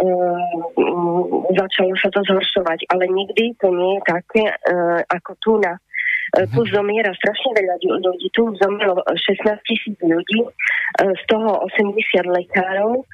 um, 0.00 1.44
začalo 1.52 1.92
sa 2.00 2.08
to 2.08 2.24
zhoršovať. 2.24 2.88
Ale 2.88 3.04
nikdy 3.12 3.52
to 3.60 3.68
nie 3.68 4.00
je 4.00 4.02
také 4.08 4.44
uh, 4.48 5.04
ako 5.12 5.30
tu 5.44 5.52
na 5.60 5.76
uh, 5.76 6.48
tu 6.56 6.64
mhm. 6.64 6.72
zomiera 6.72 7.12
strašne 7.20 7.60
veľa 7.60 7.76
ľudí. 8.00 8.32
Tu 8.32 8.42
zomrelo 8.64 8.96
16 9.12 9.44
tisíc 9.68 9.96
ľudí, 10.00 10.40
uh, 10.40 11.12
z 11.20 11.22
toho 11.28 11.68
80 11.68 12.00
lekárov. 12.24 13.04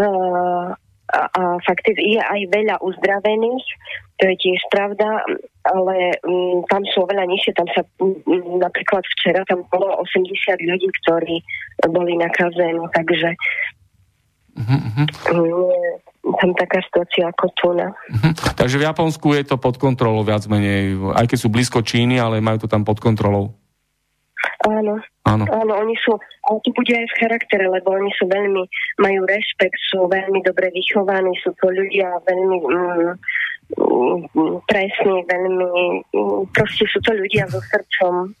Uh, 0.00 0.72
a, 1.12 1.20
a 1.28 1.42
fakt 1.60 1.84
je 1.84 2.16
aj 2.16 2.40
veľa 2.48 2.80
uzdravených, 2.80 3.66
to 4.16 4.22
je 4.32 4.36
tiež 4.40 4.60
pravda, 4.72 5.22
ale 5.64 6.20
m, 6.24 6.60
tam 6.68 6.84
sú 6.92 7.08
oveľa 7.08 7.24
nižšie, 7.24 7.52
tam 7.56 7.68
sa 7.72 7.82
m, 8.00 8.60
napríklad 8.60 9.00
včera 9.16 9.40
tam 9.48 9.64
bolo 9.72 10.04
80 10.04 10.60
ľudí, 10.60 10.88
ktorí 11.02 11.40
boli 11.88 12.20
nakazení, 12.20 12.84
takže 12.92 13.32
uh-huh. 14.60 15.06
tam 16.36 16.50
taká 16.60 16.78
situácia 16.84 17.32
ako 17.32 17.46
tu 17.56 17.68
na. 17.72 17.88
Uh-huh. 17.90 18.32
Takže 18.60 18.76
v 18.76 18.86
Japonsku 18.86 19.26
je 19.40 19.44
to 19.48 19.56
pod 19.56 19.80
kontrolou 19.80 20.20
viac 20.20 20.44
menej, 20.44 21.00
aj 21.16 21.26
keď 21.32 21.38
sú 21.40 21.48
blízko 21.48 21.80
Číny, 21.80 22.20
ale 22.20 22.44
majú 22.44 22.64
to 22.64 22.68
tam 22.68 22.84
pod 22.84 23.00
kontrolou. 23.00 23.56
Áno. 24.68 25.00
Áno. 25.24 25.48
Áno, 25.48 25.72
oni 25.80 25.96
sú, 26.04 26.20
ale 26.52 26.60
to 26.60 26.70
bude 26.76 26.92
aj 26.92 27.08
v 27.08 27.18
charaktere, 27.24 27.64
lebo 27.64 27.96
oni 27.96 28.12
sú 28.20 28.28
veľmi, 28.28 28.60
majú 29.00 29.20
rešpekt, 29.24 29.76
sú 29.88 30.04
veľmi 30.04 30.44
dobre 30.44 30.68
vychovaní, 30.68 31.32
sú 31.40 31.56
to 31.64 31.72
ľudia 31.72 32.20
veľmi 32.28 32.58
mm, 32.60 33.12
presní, 34.68 35.16
veľmi, 35.24 35.70
mm, 36.12 36.42
proste 36.52 36.84
sú 36.90 36.98
to 37.00 37.12
ľudia 37.14 37.48
so 37.48 37.60
srdcom. 37.60 38.34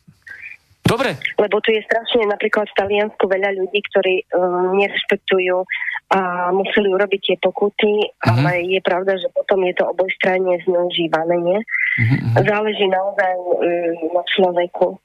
Dobre. 0.84 1.16
Lebo 1.40 1.64
tu 1.64 1.72
je 1.72 1.80
strašne 1.88 2.28
napríklad 2.28 2.68
v 2.68 2.76
Taliansku 2.76 3.24
veľa 3.24 3.56
ľudí, 3.56 3.80
ktorí 3.88 4.28
um, 4.36 4.76
nerešpektujú 4.76 5.64
a 6.12 6.52
museli 6.52 6.92
urobiť 6.92 7.20
tie 7.24 7.36
pokuty, 7.40 8.04
uh-huh. 8.04 8.28
ale 8.28 8.68
je 8.68 8.80
pravda, 8.84 9.16
že 9.16 9.32
potom 9.32 9.64
je 9.64 9.72
to 9.80 9.88
obojstranne 9.88 10.52
zneužívané, 10.68 11.40
nie? 11.40 11.58
Uh-huh. 11.64 12.44
Záleží 12.44 12.84
naozaj 12.84 13.32
um, 13.32 14.12
na 14.12 14.22
človeku. 14.28 15.00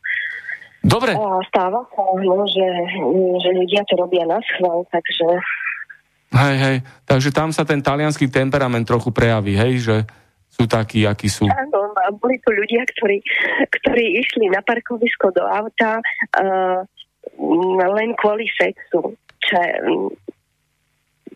Dobre. 0.83 1.15
A 1.15 1.39
stáva 1.47 1.87
sa, 1.95 2.03
no, 2.27 2.43
že, 2.43 2.67
že 3.39 3.49
ľudia 3.55 3.83
to 3.87 3.95
robia 3.95 4.27
na 4.27 4.43
schvál, 4.51 4.83
takže... 4.91 5.39
Hej, 6.29 6.55
hej, 6.61 6.77
takže 7.09 7.33
tam 7.33 7.49
sa 7.49 7.65
ten 7.65 7.81
talianský 7.81 8.29
temperament 8.29 8.85
trochu 8.85 9.09
prejaví, 9.09 9.57
hej, 9.57 9.73
že 9.81 9.95
sú 10.53 10.69
takí, 10.69 11.09
akí 11.09 11.25
sú. 11.25 11.49
Áno, 11.49 11.89
boli 12.21 12.37
tu 12.45 12.53
ľudia, 12.53 12.85
ktorí, 12.85 13.17
ktorí 13.69 14.21
išli 14.21 14.45
na 14.53 14.61
parkovisko 14.61 15.33
do 15.33 15.41
auta 15.45 15.97
uh, 16.37 16.85
len 17.97 18.13
kvôli 18.17 18.45
sexu. 18.53 19.17
Če, 19.39 19.61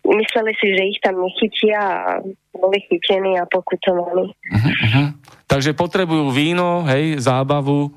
mysleli 0.04 0.52
si, 0.60 0.66
že 0.78 0.82
ich 0.94 0.98
tam 1.02 1.18
nechytia 1.24 1.80
a 1.80 2.22
boli 2.54 2.78
chytení 2.86 3.40
a 3.40 3.48
pokutovaní. 3.48 4.30
Uh-huh, 4.30 4.66
uh-huh. 4.70 5.06
Takže 5.50 5.74
potrebujú 5.74 6.30
víno, 6.30 6.84
hej, 6.86 7.18
zábavu, 7.18 7.90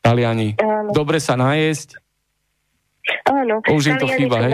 Taliani. 0.00 0.56
Áno. 0.60 0.90
Dobre 0.92 1.20
sa 1.20 1.36
najesť. 1.36 2.00
Áno. 3.28 3.60
Už 3.68 3.92
im 3.92 3.96
to 4.00 4.08
chýba, 4.08 4.48
hej? 4.48 4.52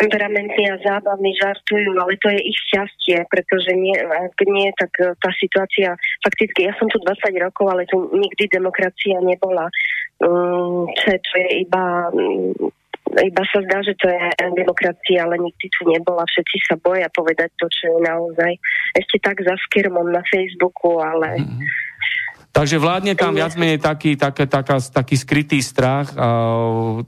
Temperamentní 0.00 0.64
a 0.72 0.80
zábavní 0.80 1.36
žartujú, 1.36 1.92
ale 2.00 2.16
to 2.16 2.32
je 2.32 2.40
ich 2.40 2.58
šťastie, 2.72 3.28
pretože 3.28 3.70
nie, 3.76 3.92
ak 4.00 4.40
nie, 4.48 4.72
tak 4.72 4.92
e, 4.96 5.12
tá 5.20 5.28
situácia, 5.36 5.92
fakticky, 6.24 6.64
ja 6.64 6.72
som 6.80 6.88
tu 6.88 6.96
20 7.04 7.36
rokov, 7.44 7.66
ale 7.68 7.84
tu 7.84 8.08
nikdy 8.16 8.48
demokracia 8.48 9.20
nebola. 9.20 9.68
Um, 10.20 10.88
to 11.04 11.34
je 11.36 11.64
iba 11.64 12.08
um, 12.12 12.52
iba 13.10 13.42
sa 13.50 13.58
zdá, 13.66 13.82
že 13.82 13.98
to 13.98 14.06
je 14.06 14.18
demokracia, 14.54 15.26
ale 15.26 15.42
nikdy 15.42 15.66
tu 15.74 15.82
nebola. 15.90 16.22
Všetci 16.30 16.56
sa 16.62 16.76
boja 16.78 17.10
povedať 17.10 17.50
to, 17.58 17.66
čo 17.66 17.84
je 17.90 17.98
naozaj 18.06 18.52
ešte 18.94 19.16
tak 19.18 19.42
za 19.42 19.58
skirmom 19.66 20.08
na 20.14 20.22
Facebooku, 20.30 21.02
ale 21.02 21.42
mm-hmm 21.42 21.90
Takže 22.50 22.82
vládne 22.82 23.14
tam 23.14 23.30
viac 23.30 23.54
menej 23.54 23.78
taký, 23.78 24.18
taká, 24.18 24.42
taká, 24.42 24.82
taký 24.82 25.14
skrytý 25.14 25.62
strach, 25.62 26.10
a, 26.18 26.26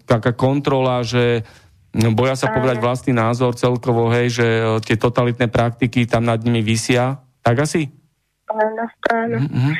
taká 0.07 0.39
kontrola, 0.39 1.03
že 1.03 1.43
boja 1.93 2.35
sa 2.37 2.49
povedať 2.49 2.81
vlastný 2.81 3.13
názor 3.13 3.53
celkovo, 3.53 4.09
hej, 4.09 4.33
že 4.41 4.47
e, 4.49 4.63
tie 4.81 4.97
totalitné 4.97 5.53
praktiky 5.53 6.09
tam 6.09 6.25
nad 6.25 6.41
nimi 6.41 6.65
vysia. 6.65 7.21
Tak 7.45 7.69
asi? 7.69 7.93
Áno, 8.49 8.85
áno. 9.13 9.37
Mm-hmm. 9.45 9.73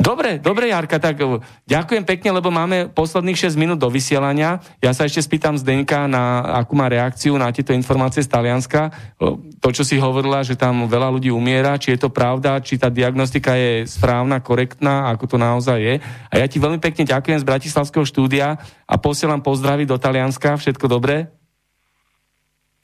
Dobre, 0.00 0.40
dobre, 0.40 0.72
Jarka, 0.72 0.96
tak 0.96 1.20
eh, 1.20 1.40
ďakujem 1.68 2.04
pekne, 2.08 2.30
lebo 2.34 2.48
máme 2.48 2.90
posledných 2.90 3.36
6 3.36 3.60
minút 3.60 3.78
do 3.78 3.88
vysielania. 3.92 4.58
Ja 4.80 4.96
sa 4.96 5.04
ešte 5.04 5.22
spýtam 5.22 5.54
Zdenka, 5.60 6.08
na 6.08 6.42
akú 6.60 6.74
má 6.74 6.88
reakciu 6.88 7.36
na 7.36 7.52
tieto 7.52 7.76
informácie 7.76 8.24
z 8.24 8.30
Talianska. 8.30 8.90
Eh, 8.90 9.36
to, 9.60 9.68
čo 9.70 9.82
si 9.84 10.00
hovorila, 10.00 10.40
že 10.42 10.56
tam 10.56 10.88
veľa 10.88 11.12
ľudí 11.14 11.28
umiera, 11.28 11.76
či 11.76 11.94
je 11.94 12.04
to 12.04 12.10
pravda, 12.10 12.58
či 12.64 12.80
tá 12.80 12.88
diagnostika 12.88 13.54
je 13.54 13.84
správna, 13.84 14.40
korektná, 14.40 15.12
ako 15.12 15.24
to 15.30 15.36
naozaj 15.36 15.78
je. 15.78 15.94
A 16.28 16.34
ja 16.40 16.46
ti 16.48 16.56
veľmi 16.58 16.80
pekne 16.80 17.04
ďakujem 17.04 17.40
z 17.40 17.48
Bratislavského 17.48 18.04
štúdia 18.08 18.60
a 18.84 18.94
posielam 18.96 19.40
pozdravy 19.40 19.84
do 19.88 20.00
Talianska. 20.00 20.56
Všetko 20.56 20.88
dobré? 20.88 21.32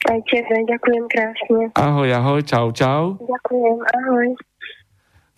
Aj 0.09 0.17
tebe, 0.25 0.55
ďakujem 0.65 1.05
krásne. 1.13 1.61
Ahoj, 1.77 2.09
ahoj, 2.09 2.41
čau, 2.41 2.73
čau. 2.73 3.21
Ďakujem, 3.21 3.77
ahoj. 3.85 4.50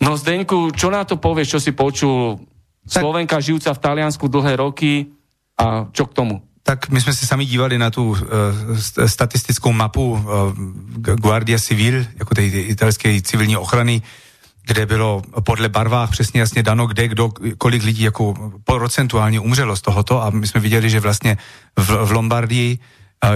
No 0.02 0.16
Zdeňku, 0.16 0.74
čo 0.74 0.90
na 0.90 1.04
to 1.04 1.16
povieš, 1.16 1.58
čo 1.58 1.60
si 1.60 1.72
počul? 1.72 2.40
Tak... 2.84 3.00
Slovenka 3.00 3.40
žijúca 3.40 3.72
v 3.72 3.80
Taliansku 3.80 4.28
dlhé 4.28 4.60
roky 4.60 5.08
a 5.56 5.88
čo 5.92 6.04
k 6.06 6.14
tomu? 6.14 6.42
Tak 6.64 6.88
my 6.88 7.00
jsme 7.00 7.12
se 7.14 7.26
sami 7.26 7.44
dívali 7.44 7.78
na 7.78 7.90
tu 7.90 8.10
uh, 8.10 8.18
statistickou 9.06 9.72
mapu 9.72 10.12
uh, 10.12 10.20
Guardia 10.98 11.58
Civil, 11.58 12.04
jako 12.16 12.34
té 12.34 12.44
italské 12.46 13.20
civilní 13.22 13.56
ochrany, 13.56 14.02
kde 14.66 14.86
bylo 14.86 15.22
podle 15.44 15.68
barvách 15.68 16.10
přesně 16.10 16.40
jasně 16.40 16.62
dano, 16.62 16.86
kde, 16.86 17.08
kdo, 17.08 17.30
kolik 17.58 17.82
lidí 17.82 18.02
jako 18.02 18.34
procentuálně 18.64 19.40
umřelo 19.40 19.76
z 19.76 19.80
tohoto 19.80 20.22
a 20.22 20.30
my 20.30 20.46
jsme 20.46 20.60
viděli, 20.60 20.90
že 20.90 21.00
vlastně 21.00 21.36
v, 21.76 22.06
v 22.06 22.12
Lombardii 22.12 22.78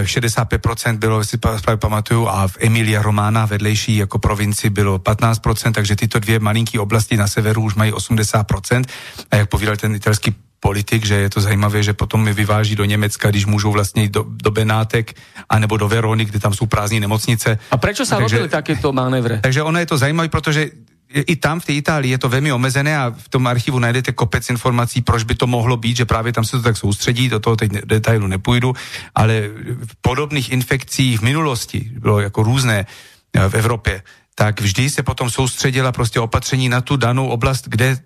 65% 0.03 0.99
bylo, 0.99 1.25
si 1.25 1.39
právě 1.39 1.77
pamatuju, 1.77 2.29
a 2.29 2.49
v 2.49 2.57
Emilia 2.61 3.03
Romana 3.03 3.47
vedlejší 3.47 3.97
jako 3.97 4.19
provinci 4.19 4.71
bylo 4.71 4.99
15%, 4.99 5.73
takže 5.73 5.97
tyto 5.97 6.19
dvě 6.19 6.39
malinké 6.39 6.81
oblasti 6.81 7.17
na 7.17 7.27
severu 7.27 7.63
už 7.63 7.75
mají 7.75 7.93
80%. 7.93 8.85
A 9.31 9.37
jak 9.37 9.49
povídal 9.49 9.77
ten 9.77 9.95
italský 9.95 10.35
politik, 10.61 11.07
že 11.07 11.15
je 11.15 11.31
to 11.31 11.41
zajímavé, 11.41 11.83
že 11.83 11.95
potom 11.95 12.25
mi 12.25 12.33
vyváží 12.35 12.77
do 12.77 12.85
Německa, 12.85 13.31
když 13.31 13.47
můžou 13.47 13.73
vlastně 13.73 14.09
do, 14.09 14.27
do 14.27 14.51
Benátek, 14.51 15.15
anebo 15.49 15.77
do 15.77 15.89
Verony, 15.89 16.25
kde 16.25 16.39
tam 16.39 16.55
jsou 16.55 16.67
prázdní 16.67 17.01
nemocnice. 17.01 17.59
A 17.71 17.77
sa 17.79 18.19
takže, 18.19 18.43
robili 18.43 18.49
takéto 18.49 18.93
manévre? 18.93 19.39
Takže 19.39 19.63
ono 19.63 19.79
je 19.79 19.87
to 19.87 19.99
zajímavé, 19.99 20.29
protože 20.29 20.71
i 21.11 21.37
tam 21.37 21.61
v 21.61 21.65
té 21.65 21.73
Itálii 21.73 22.11
je 22.11 22.19
to 22.19 22.29
velmi 22.29 22.53
omezené 22.53 22.99
a 22.99 23.11
v 23.19 23.29
tom 23.29 23.47
archivu 23.47 23.79
najdete 23.79 24.13
kopec 24.13 24.51
informací, 24.51 25.01
proč 25.01 25.23
by 25.23 25.35
to 25.35 25.47
mohlo 25.47 25.77
být, 25.77 25.97
že 25.97 26.05
právě 26.05 26.33
tam 26.33 26.45
se 26.45 26.57
to 26.57 26.63
tak 26.63 26.77
soustředí, 26.77 27.29
do 27.29 27.41
toho 27.41 27.57
teď 27.57 27.73
detailu 27.73 28.27
nepůjdu, 28.27 28.75
ale 29.15 29.41
v 29.87 29.97
podobných 30.01 30.53
infekcích 30.53 31.19
v 31.19 31.23
minulosti 31.23 31.91
bylo 31.99 32.21
jako 32.21 32.43
různé 32.43 32.87
eh, 33.33 33.49
v 33.49 33.55
Evropě, 33.55 34.03
tak 34.35 34.61
vždy 34.61 34.91
se 34.91 35.03
potom 35.03 35.31
soustředila 35.31 35.93
prostě 35.93 36.21
opatření 36.21 36.69
na 36.69 36.81
tu 36.81 36.97
danou 36.97 37.29
oblast, 37.29 37.69
kde 37.69 37.99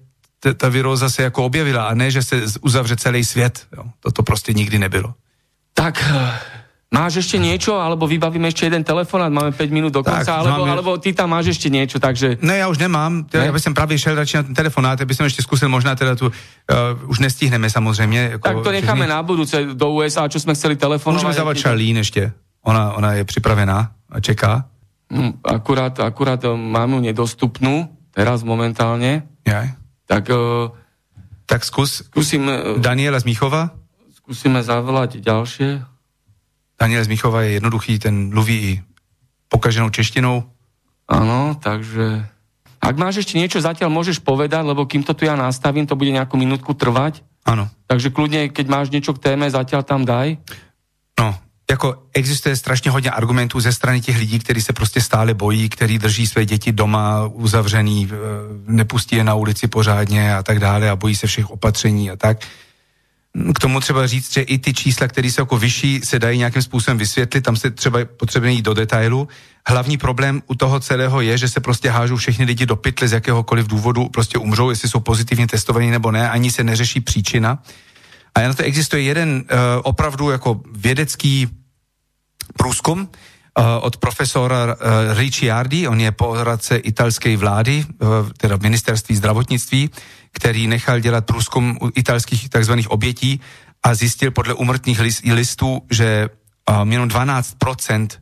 ta 0.56 0.68
viróza 0.68 1.10
se 1.10 1.22
jako 1.22 1.44
objevila 1.44 1.84
a 1.84 1.94
ne, 1.94 2.10
že 2.10 2.22
se 2.22 2.42
uzavře 2.60 2.96
celý 2.96 3.24
svět. 3.24 3.66
Jo. 3.76 3.84
Toto 4.00 4.22
prostě 4.22 4.52
nikdy 4.52 4.78
nebylo. 4.78 5.14
Tak 5.74 6.04
eh, 6.14 6.38
Máš 6.92 7.24
ešte 7.24 7.40
niečo, 7.40 7.80
alebo 7.80 8.04
vybavíme 8.04 8.52
ešte 8.52 8.68
jeden 8.68 8.84
telefonát, 8.84 9.32
máme 9.32 9.56
5 9.56 9.64
minút 9.72 9.96
do 9.96 10.04
konca, 10.04 10.28
tak, 10.28 10.44
alebo, 10.44 10.68
máme... 10.68 10.76
alebo 10.76 10.90
ty 11.00 11.16
tam 11.16 11.32
máš 11.32 11.56
ešte 11.56 11.72
niečo, 11.72 11.96
takže... 11.96 12.36
Ne, 12.44 12.60
ja 12.60 12.68
už 12.68 12.76
nemám, 12.76 13.24
teda, 13.24 13.42
ne? 13.42 13.48
ja 13.48 13.56
by 13.56 13.62
som 13.64 13.72
práve 13.72 13.96
šiel 13.96 14.12
radši 14.12 14.44
na 14.44 14.52
ten 14.52 14.56
telefonát, 14.60 15.00
aby 15.00 15.16
som 15.16 15.24
ešte 15.24 15.40
skúsil 15.40 15.72
možná 15.72 15.96
teda 15.96 16.20
tu, 16.20 16.28
uh, 16.28 16.34
už 17.08 17.24
nestihneme 17.24 17.72
samozrejme. 17.72 18.36
Ako 18.36 18.44
tak 18.44 18.56
to 18.60 18.76
necháme 18.76 19.08
na 19.08 19.24
budúce 19.24 19.72
do 19.72 19.86
USA, 19.96 20.28
čo 20.28 20.36
sme 20.36 20.52
chceli 20.52 20.76
telefonovať. 20.76 21.24
Môžeme 21.24 21.40
zavolať 21.40 21.64
Charlene 21.64 22.04
ešte, 22.04 22.28
ona, 22.60 22.92
ona 22.92 23.16
je 23.16 23.24
pripravená 23.24 23.78
a 24.12 24.16
čeká. 24.20 24.68
Hm, 25.08 25.40
akurát, 25.48 25.96
akurát 25.96 26.44
eh, 26.44 26.52
mám 26.52 26.92
ju 26.92 27.00
nedostupnú, 27.08 27.88
teraz 28.12 28.44
momentálne. 28.44 29.24
Jaj. 29.48 29.80
Tak... 30.04 30.28
Uh, 30.28 30.68
tak 31.48 31.64
skús, 31.64 32.04
skúsim... 32.04 32.44
Uh, 32.44 32.76
Daniela 32.76 33.16
z 33.16 33.32
Michova. 33.32 33.72
Skúsime 34.12 34.60
zavolať 34.60 35.24
ďalšie. 35.24 35.91
Daniel 36.82 37.06
z 37.06 37.12
Michova 37.14 37.46
je 37.46 37.62
jednoduchý, 37.62 38.02
ten 38.02 38.34
mluví 38.34 38.56
i 38.58 38.72
pokaženou 39.46 39.94
češtinou. 39.94 40.42
Áno, 41.06 41.54
takže... 41.54 42.26
Ak 42.82 42.98
máš 42.98 43.22
ešte 43.22 43.38
niečo 43.38 43.62
zatiaľ, 43.62 43.94
môžeš 43.94 44.18
povedať, 44.18 44.66
lebo 44.66 44.82
kým 44.90 45.06
to 45.06 45.14
tu 45.14 45.22
ja 45.22 45.38
nastavím, 45.38 45.86
to 45.86 45.94
bude 45.94 46.10
nejakú 46.10 46.34
minútku 46.34 46.74
trvať. 46.74 47.22
Áno. 47.46 47.70
Takže 47.86 48.10
kľudne, 48.10 48.50
keď 48.50 48.66
máš 48.66 48.90
niečo 48.90 49.14
k 49.14 49.22
téme, 49.30 49.46
zatiaľ 49.46 49.86
tam 49.86 50.02
daj. 50.02 50.42
No, 51.14 51.38
jako 51.70 52.02
existuje 52.14 52.56
strašně 52.56 52.90
hodně 52.90 53.10
argumentů 53.10 53.60
ze 53.60 53.72
strany 53.72 54.00
těch 54.00 54.18
lidí, 54.18 54.38
kteří 54.38 54.60
se 54.62 54.72
prostě 54.72 55.00
stále 55.00 55.34
bojí, 55.34 55.68
kteří 55.68 55.98
drží 55.98 56.26
své 56.26 56.44
děti 56.44 56.72
doma 56.72 57.26
uzavřený, 57.26 58.10
nepustí 58.66 59.16
je 59.16 59.24
na 59.24 59.34
ulici 59.34 59.68
pořádně 59.68 60.34
a 60.34 60.42
tak 60.42 60.58
dále 60.58 60.90
a 60.90 60.96
bojí 60.96 61.14
se 61.14 61.26
všech 61.26 61.50
opatření 61.50 62.10
a 62.10 62.16
tak 62.16 62.42
k 63.54 63.58
tomu 63.58 63.80
třeba 63.80 64.06
říct, 64.06 64.32
že 64.32 64.42
i 64.42 64.58
ty 64.58 64.74
čísla, 64.74 65.08
které 65.08 65.28
jsou 65.28 65.42
jako 65.42 65.58
vyšší, 65.58 66.00
se 66.04 66.18
dají 66.18 66.38
nějakým 66.38 66.62
způsobem 66.62 66.98
vysvětlit, 66.98 67.40
tam 67.40 67.56
se 67.56 67.70
třeba 67.70 67.98
potřebuje 68.04 68.52
jít 68.52 68.62
do 68.62 68.74
detailu. 68.74 69.28
Hlavní 69.66 69.98
problém 69.98 70.42
u 70.46 70.54
toho 70.54 70.80
celého 70.80 71.20
je, 71.20 71.38
že 71.38 71.48
se 71.48 71.60
prostě 71.60 71.90
hážou 71.90 72.16
všechny 72.16 72.44
lidi 72.44 72.66
do 72.66 72.76
pytle 72.76 73.08
z 73.08 73.12
jakéhokoliv 73.12 73.66
důvodu, 73.66 74.08
prostě 74.08 74.38
umřou, 74.38 74.70
jestli 74.70 74.88
jsou 74.88 75.00
pozitivně 75.00 75.46
testovaní 75.46 75.90
nebo 75.90 76.10
ne, 76.10 76.30
ani 76.30 76.50
se 76.50 76.64
neřeší 76.64 77.00
příčina. 77.00 77.58
A 78.34 78.40
na 78.40 78.54
to 78.54 78.62
existuje 78.62 79.02
jeden 79.02 79.28
uh, 79.28 79.58
opravdu 79.82 80.30
jako 80.30 80.60
vědecký 80.72 81.48
průzkum 82.56 83.00
uh, 83.00 83.64
od 83.80 83.96
profesora 83.96 84.64
uh, 84.64 84.74
Ricciardi, 85.18 85.88
on 85.88 86.00
je 86.00 86.12
poradce 86.12 86.76
italské 86.76 87.36
vlády, 87.36 87.84
uh, 87.84 88.08
teda 88.36 88.56
ministerství 88.56 89.16
zdravotnictví, 89.16 89.90
který 90.32 90.66
nechal 90.66 91.00
dělat 91.00 91.26
průzkum 91.26 91.78
italských 91.94 92.48
tzv. 92.48 92.72
obětí 92.88 93.40
a 93.82 93.94
zjistil 93.94 94.30
podle 94.30 94.54
umrtných 94.54 95.00
listů, 95.32 95.82
že 95.90 96.28
jenom 96.88 97.08
12 97.08 97.50
v 97.50 98.21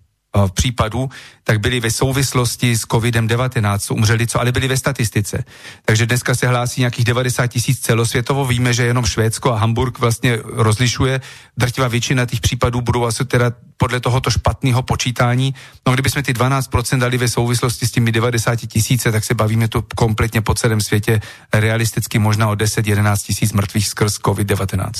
případů, 0.54 1.10
tak 1.44 1.60
byli 1.60 1.80
ve 1.80 1.90
souvislosti 1.90 2.76
s 2.76 2.86
COVID-19, 2.86 3.94
umřeli 3.94 4.26
co, 4.26 4.40
ale 4.40 4.52
byli 4.52 4.68
ve 4.68 4.76
statistice. 4.76 5.44
Takže 5.84 6.06
dneska 6.06 6.34
se 6.34 6.46
hlásí 6.46 6.80
nějakých 6.80 7.04
90 7.04 7.46
tisíc 7.46 7.80
celosvětovo, 7.80 8.44
víme, 8.44 8.72
že 8.72 8.84
jenom 8.84 9.04
Švédsko 9.04 9.52
a 9.52 9.58
Hamburg 9.58 9.98
vlastně 9.98 10.38
rozlišuje. 10.44 11.20
Drtivá 11.56 11.88
většina 11.88 12.26
těch 12.26 12.40
případů 12.40 12.80
budou 12.80 13.04
asi 13.04 13.24
teda 13.24 13.52
podle 13.76 14.00
tohoto 14.00 14.30
špatného 14.30 14.82
počítání. 14.82 15.54
No 15.86 15.92
kdyby 15.92 16.10
jsme 16.10 16.22
ty 16.22 16.32
12% 16.32 16.98
dali 16.98 17.18
ve 17.18 17.28
souvislosti 17.28 17.86
s 17.86 17.90
těmi 17.90 18.12
90 18.12 18.56
tisíce, 18.56 19.12
tak 19.12 19.24
se 19.24 19.34
bavíme 19.34 19.68
tu 19.68 19.84
kompletně 19.96 20.40
po 20.40 20.54
celém 20.54 20.80
světě 20.80 21.20
realisticky 21.54 22.18
možná 22.18 22.48
o 22.48 22.54
10-11 22.54 23.16
tisíc 23.26 23.52
mrtvých 23.52 23.88
skrz 23.88 24.18
COVID-19. 24.18 24.90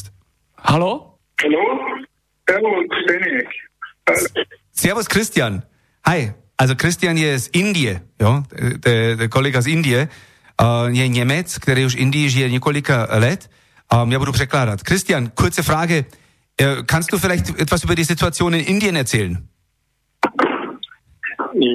Halo? 0.59 1.15
Hallo? 1.43 1.95
Servus, 2.51 2.87
Servus 4.81 5.07
Christian. 5.13 5.61
Hi. 6.09 6.33
Also 6.57 6.75
Christian 6.75 7.17
je 7.17 7.39
z 7.39 7.49
Indie, 7.53 8.01
jo, 8.21 8.43
der, 8.85 9.17
der 9.17 9.29
kolega 9.29 9.61
z 9.61 9.67
Indie, 9.67 10.09
uh, 10.09 10.89
je 10.89 11.09
Němec, 11.09 11.59
který 11.59 11.85
už 11.85 11.95
v 11.95 11.99
Indii 11.99 12.31
žije 12.31 12.51
několika 12.51 13.09
let. 13.11 13.51
Um, 13.93 14.13
já 14.13 14.19
budu 14.19 14.33
překládat. 14.33 14.81
Christian, 14.89 15.29
kurze 15.29 15.63
Frage. 15.63 16.05
Uh, 16.05 16.83
kannst 16.87 17.13
du 17.13 17.19
vielleicht 17.19 17.61
etwas 17.61 17.85
über 17.85 17.95
die 17.95 18.05
Situation 18.05 18.55
in 18.55 18.61
Indien 18.61 18.97
erzählen? 18.97 19.37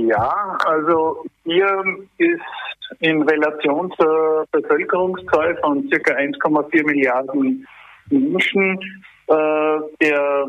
Ja, 0.09 0.57
also 0.65 1.23
hier 1.43 1.83
ist 2.17 2.41
in 2.99 3.21
Relation 3.21 3.91
zur 3.99 4.45
Bevölkerungszahl 4.51 5.57
von 5.61 5.83
circa 5.89 6.13
1,4 6.13 6.85
Milliarden 6.85 7.67
Menschen 8.09 8.79
äh, 9.27 9.77
der 10.01 10.47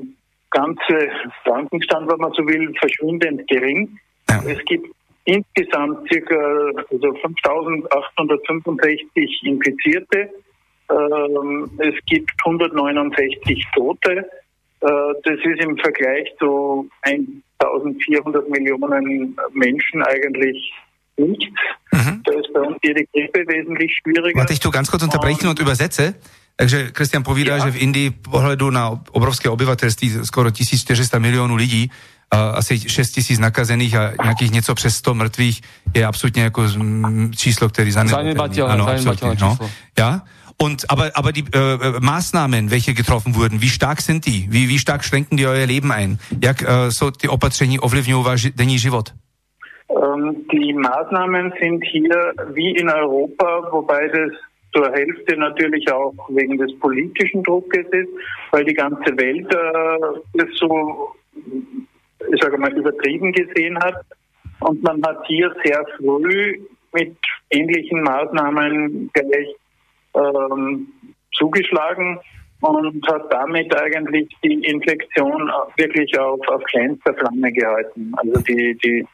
ganze 0.51 1.09
Krankenstand, 1.45 2.11
wenn 2.11 2.19
man 2.19 2.33
so 2.33 2.45
will, 2.47 2.75
verschwindend 2.79 3.47
gering. 3.49 3.99
Ja. 4.29 4.43
Es 4.47 4.63
gibt 4.65 4.89
insgesamt 5.25 6.09
circa 6.09 6.71
also 6.91 7.15
5865 7.23 9.43
Infizierte. 9.45 10.31
Ähm, 10.89 11.69
es 11.79 11.95
gibt 12.07 12.31
169 12.45 13.67
Tote. 13.75 14.29
Äh, 14.81 14.83
das 15.25 15.39
ist 15.45 15.65
im 15.65 15.77
Vergleich 15.79 16.33
zu 16.39 16.89
1400 17.03 18.49
Millionen 18.49 19.37
Menschen 19.53 20.03
eigentlich 20.03 20.73
nichts. 21.17 21.61
Mhm. 21.93 22.23
Da 22.25 22.33
ist 22.33 22.53
bei 22.53 22.61
uns 22.61 22.77
jede 22.83 23.05
Grippe 23.07 23.47
wesentlich 23.49 23.97
schwieriger. 24.03 24.39
Warte, 24.39 24.53
ich 24.53 24.61
tu 24.61 24.71
ganz 24.71 24.91
kurz 24.91 25.03
unterbrechen 25.03 25.49
und, 25.49 25.59
und 25.59 25.61
übersetze. 25.61 26.15
Takže 26.57 26.91
Kristian 26.93 27.23
povídá, 27.23 27.61
ja. 27.61 27.69
že 27.69 27.77
v 27.77 27.83
Indii 27.85 28.11
pohledu 28.11 28.71
na 28.71 28.97
obrovské 29.13 29.49
obyvatelství 29.49 30.25
skoro 30.25 30.51
1400 30.51 31.19
milionů 31.19 31.57
lidí, 31.57 31.91
a 32.31 32.59
asi 32.59 32.89
6 32.89 33.11
tisíc 33.11 33.39
nakazených 33.39 33.95
a 33.95 34.13
nějakých 34.23 34.53
něco 34.53 34.75
přes 34.75 34.97
100 34.97 35.15
mrtvých 35.15 35.61
je 35.95 36.07
absolutně 36.07 36.43
jako 36.43 36.65
číslo, 37.37 37.69
který 37.69 37.93
zanedbatelné. 37.93 38.73
Ano, 38.73 38.85
zanedbatelné 38.85 39.37
no. 39.41 39.59
Ja? 39.99 40.21
Und 40.63 40.85
aber 40.89 41.11
aber 41.15 41.33
die 41.33 41.45
äh, 41.53 42.01
Maßnahmen, 42.01 42.71
welche 42.71 42.95
getroffen 42.95 43.35
wurden, 43.35 43.61
wie 43.61 43.69
stark 43.69 44.01
sind 44.01 44.25
die? 44.25 44.49
Wie 44.49 44.69
wie 44.69 44.79
stark 44.79 45.05
schränken 45.05 45.37
die 45.37 45.47
euer 45.47 45.67
Leben 45.67 45.93
ein? 45.93 46.19
Jak 46.41 46.63
äh, 46.63 46.91
so 46.91 47.11
die 47.11 47.29
opatření 47.29 47.79
ovlivňují 47.79 48.25
váš 48.25 48.51
denní 48.57 48.79
život? 48.79 49.13
Um, 49.89 50.35
die 50.53 50.73
Maßnahmen 50.73 51.53
sind 51.61 51.85
hier 51.93 52.33
wie 52.55 52.73
in 52.81 52.89
Europa, 52.89 53.69
wobei 53.71 54.09
das 54.09 54.33
zur 54.77 54.93
Hälfte 54.93 55.37
natürlich 55.37 55.91
auch 55.91 56.15
wegen 56.29 56.59
des 56.59 56.79
politischen 56.79 57.43
Druckes 57.43 57.87
ist, 57.93 58.11
weil 58.51 58.65
die 58.65 58.75
ganze 58.75 59.17
Welt 59.17 59.47
äh, 59.55 60.21
das 60.35 60.49
so, 60.57 61.15
ich 62.33 62.43
sage 62.43 62.59
mal, 62.59 62.73
übertrieben 62.77 63.33
gesehen 63.33 63.79
hat. 63.79 64.05
Und 64.61 64.83
man 64.83 65.03
hat 65.07 65.27
hier 65.27 65.55
sehr 65.65 65.85
früh 65.97 66.61
mit 66.93 67.17
ähnlichen 67.51 68.03
Maßnahmen 68.03 69.11
gleich 69.13 69.55
ähm, 70.15 70.89
zugeschlagen 71.33 72.19
und 72.61 73.07
hat 73.09 73.23
damit 73.31 73.75
eigentlich 73.77 74.29
die 74.43 74.55
Infektion 74.65 75.51
wirklich 75.77 76.19
auf, 76.19 76.41
auf 76.49 76.63
kleinster 76.71 77.15
Flamme 77.15 77.53
gehalten, 77.53 78.13
also 78.17 78.41
die, 78.41 78.77
die 78.85 79.07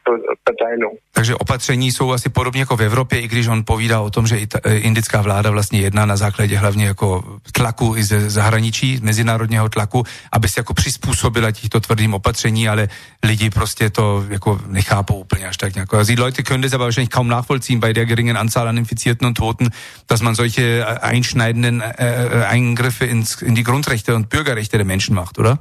Verteilung. 0.45 0.97
Takže 1.11 1.35
opatření 1.35 1.91
jsou 1.91 2.11
asi 2.11 2.29
podobně 2.29 2.59
jako 2.59 2.77
v 2.77 2.81
Evropě, 2.81 3.21
i 3.21 3.27
když 3.27 3.47
on 3.47 3.63
povídá 3.65 4.01
o 4.01 4.09
tom, 4.09 4.27
že 4.27 4.37
e, 4.63 4.77
indická 4.77 5.21
vláda 5.21 5.51
vlastně 5.51 5.79
jedná 5.79 6.05
na 6.05 6.17
základě 6.17 6.57
hlavně 6.57 6.85
jako 6.85 7.23
tlaku 7.51 7.95
i 7.97 8.03
ze 8.03 8.29
zahraničí, 8.29 8.99
mezinárodního 9.01 9.69
tlaku, 9.69 10.03
aby 10.31 10.47
se 10.47 10.59
jako 10.59 10.73
přizpůsobila 10.73 11.51
těchto 11.51 11.79
tvrdým 11.79 12.13
opatření, 12.13 12.69
ale 12.69 12.87
lidi 13.23 13.49
prostě 13.49 13.89
to 13.89 14.25
jako 14.29 14.59
nechápou 14.67 15.19
úplně 15.19 15.47
až 15.47 15.57
tak 15.57 15.75
nějak. 15.75 15.89
Die 16.07 16.19
Leute 16.19 16.43
können 16.43 16.61
das 16.61 16.73
aber 16.73 16.85
wahrscheinlich 16.85 17.09
kaum 17.09 17.27
nachvollziehen 17.27 17.79
bei 17.79 17.93
der 17.93 18.05
geringen 18.05 18.37
Anzahl 18.37 18.67
an 18.67 18.77
Infizierten 18.77 19.27
und 19.27 19.37
Toten, 19.37 19.69
dass 20.07 20.21
man 20.21 20.35
solche 20.35 20.85
einschneidenden 21.01 21.81
äh, 21.81 22.45
Eingriffe 22.45 23.05
ins 23.05 23.32
in 23.41 23.55
die 23.55 23.63
Grundrechte 23.63 24.15
und 24.15 24.29
Bürgerrechte 24.29 24.77
der 24.77 24.85
Menschen 24.85 25.15
macht, 25.15 25.39
oder? 25.39 25.59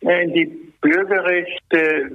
In 0.00 0.32
die 0.32 0.46
Bürgerrechte 0.80 2.10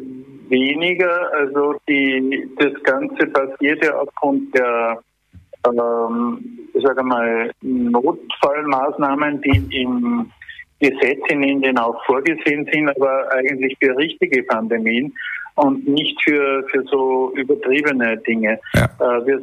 weniger. 0.49 1.33
Also 1.33 1.75
die, 1.87 2.49
das 2.57 2.73
Ganze 2.83 3.27
basiert 3.27 3.83
ja 3.83 3.95
aufgrund 3.97 4.53
der 4.55 4.99
ähm, 5.65 6.67
ich 6.73 6.83
sage 6.83 7.03
mal, 7.03 7.51
Notfallmaßnahmen, 7.61 9.41
die 9.41 9.81
im 9.81 10.31
Gesetz 10.79 11.19
in 11.29 11.43
Indien 11.43 11.77
auch 11.79 12.03
vorgesehen 12.05 12.67
sind, 12.71 12.89
aber 12.89 13.31
eigentlich 13.31 13.75
für 13.81 13.97
richtige 13.97 14.43
Pandemien 14.43 15.13
und 15.55 15.87
nicht 15.87 16.21
für, 16.23 16.63
für 16.69 16.83
so 16.83 17.33
übertriebene 17.35 18.17
Dinge. 18.17 18.59
Ja. 18.75 18.85
Äh, 18.99 19.25
wir, 19.25 19.41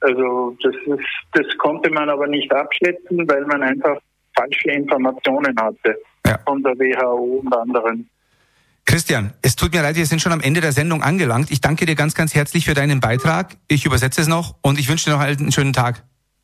also 0.00 0.56
das, 0.62 0.74
ist, 0.86 1.04
das 1.34 1.46
konnte 1.58 1.90
man 1.90 2.08
aber 2.08 2.26
nicht 2.26 2.50
abschätzen, 2.52 3.28
weil 3.28 3.44
man 3.46 3.62
einfach 3.62 3.98
falsche 4.42 4.70
Informationen 4.70 5.54
hatte 5.58 5.94
ja. 6.26 6.38
von 6.44 6.62
der 6.62 6.72
WHO 6.72 7.40
und 7.40 7.54
anderen. 7.54 8.08
Christian, 8.84 9.32
es 9.42 9.54
tut 9.54 9.72
mir 9.72 9.82
leid, 9.82 9.96
wir 9.96 10.06
sind 10.06 10.20
schon 10.20 10.32
am 10.32 10.40
Ende 10.40 10.60
der 10.60 10.72
Sendung 10.72 11.02
angelangt. 11.02 11.50
Ich 11.50 11.60
danke 11.60 11.86
dir 11.86 11.94
ganz, 11.94 12.14
ganz 12.14 12.34
herzlich 12.34 12.64
für 12.64 12.74
deinen 12.74 12.98
Beitrag. 12.98 13.56
Ich 13.68 13.86
übersetze 13.86 14.20
es 14.20 14.28
noch 14.28 14.56
und 14.60 14.78
ich 14.78 14.88
wünsche 14.88 15.04
dir 15.06 15.16
noch 15.16 15.20
einen 15.20 15.52
schönen 15.52 15.72
Tag. 15.72 16.02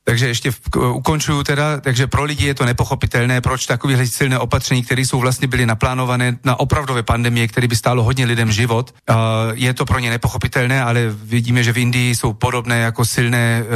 Takže 0.08 0.32
ešte 0.32 0.48
ukončujú 0.72 1.44
teda, 1.44 1.84
takže 1.84 2.08
pro 2.08 2.24
lidi 2.24 2.48
je 2.48 2.56
to 2.56 2.64
nepochopitelné, 2.64 3.44
proč 3.44 3.68
takové 3.68 4.06
silné 4.06 4.38
opatření, 4.38 4.82
které 4.82 5.04
jsou 5.04 5.20
vlastně 5.20 5.48
byly 5.48 5.66
naplánované 5.66 6.38
na 6.44 6.56
opravdové 6.60 7.02
pandemie, 7.02 7.48
které 7.48 7.68
by 7.68 7.76
stálo 7.76 8.02
hodně 8.02 8.24
lidem 8.24 8.48
život. 8.52 8.94
Uh, 9.04 9.16
je 9.52 9.74
to 9.74 9.84
pro 9.84 9.98
ně 9.98 10.10
nepochopitelné, 10.10 10.82
ale 10.82 11.12
vidíme, 11.12 11.62
že 11.62 11.72
v 11.72 11.78
Indii 11.78 12.14
jsou 12.14 12.32
podobné 12.32 12.78
jako 12.78 13.04
silné 13.04 13.62
uh, 13.62 13.68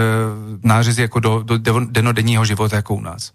nářezy 0.65 1.03
jako 1.03 1.21
do, 1.21 1.43
do 1.43 1.81
denodenního 1.85 2.45
života 2.45 2.77
jako 2.77 2.95
u 2.95 3.01
nás. 3.01 3.33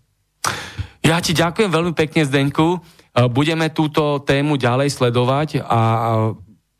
Ja 1.06 1.24
ti 1.24 1.32
ďakujem 1.32 1.72
veľmi 1.72 1.94
pekne, 1.96 2.28
Zdeňku. 2.28 2.84
Budeme 3.32 3.72
túto 3.74 4.22
tému 4.22 4.60
ďalej 4.60 4.94
sledovať 4.94 5.66
a 5.66 5.80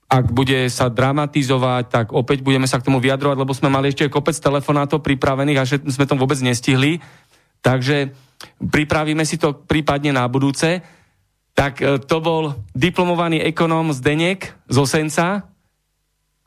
ak 0.08 0.32
bude 0.32 0.72
sa 0.72 0.88
dramatizovať, 0.88 1.84
tak 1.92 2.06
opäť 2.16 2.40
budeme 2.40 2.64
sa 2.64 2.80
k 2.80 2.88
tomu 2.88 3.04
vyjadrovať, 3.04 3.38
lebo 3.44 3.52
sme 3.52 3.68
mali 3.68 3.92
ešte 3.92 4.08
kopec 4.08 4.40
telefonátov 4.40 5.04
pripravených 5.04 5.60
a 5.60 5.68
že 5.68 5.84
sme 5.84 6.08
to 6.08 6.16
vôbec 6.16 6.40
nestihli. 6.40 7.04
Takže 7.60 8.16
pripravíme 8.64 9.28
si 9.28 9.36
to 9.36 9.52
prípadne 9.52 10.16
na 10.16 10.24
budúce. 10.32 10.80
Tak 11.52 11.74
e, 11.84 12.00
to 12.00 12.18
bol 12.24 12.56
diplomovaný 12.72 13.44
ekonóm 13.44 13.92
Zdenek 13.92 14.56
z 14.72 14.78
Osenca. 14.78 15.44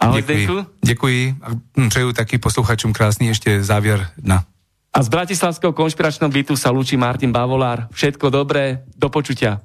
Ahoj, 0.00 0.22
Děkuji. 0.24 0.66
Děkuji 0.80 1.34
a 1.42 1.48
přeju 1.88 2.12
taky 2.12 2.38
posluchačům 2.38 2.92
krásný 2.92 3.30
ešte 3.30 3.60
závier 3.60 4.08
dna. 4.16 4.44
A 4.90 5.06
z 5.06 5.08
Bratislavského 5.08 5.70
konšpiračného 5.70 6.34
bytu 6.34 6.58
sa 6.58 6.74
lúči 6.74 6.98
Martin 6.98 7.30
Bavolár. 7.30 7.86
Všetko 7.94 8.26
dobré, 8.26 8.82
do 8.98 9.06
počutia. 9.06 9.62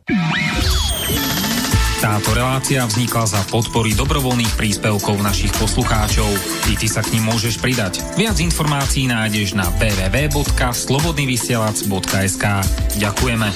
Táto 1.97 2.30
relácia 2.38 2.85
vznikla 2.85 3.26
za 3.26 3.41
podpory 3.49 3.97
dobrovoľných 3.97 4.53
príspevkov 4.53 5.18
našich 5.26 5.49
poslucháčov. 5.57 6.30
I 6.69 6.77
ty 6.77 6.85
sa 6.85 7.02
k 7.02 7.18
ním 7.18 7.34
môžeš 7.34 7.57
pridať. 7.57 8.06
Viac 8.14 8.38
informácií 8.38 9.10
nájdeš 9.10 9.57
na 9.57 9.65
www.slobodnyvysielac.sk 9.81 12.45
Ďakujeme. 13.02 13.49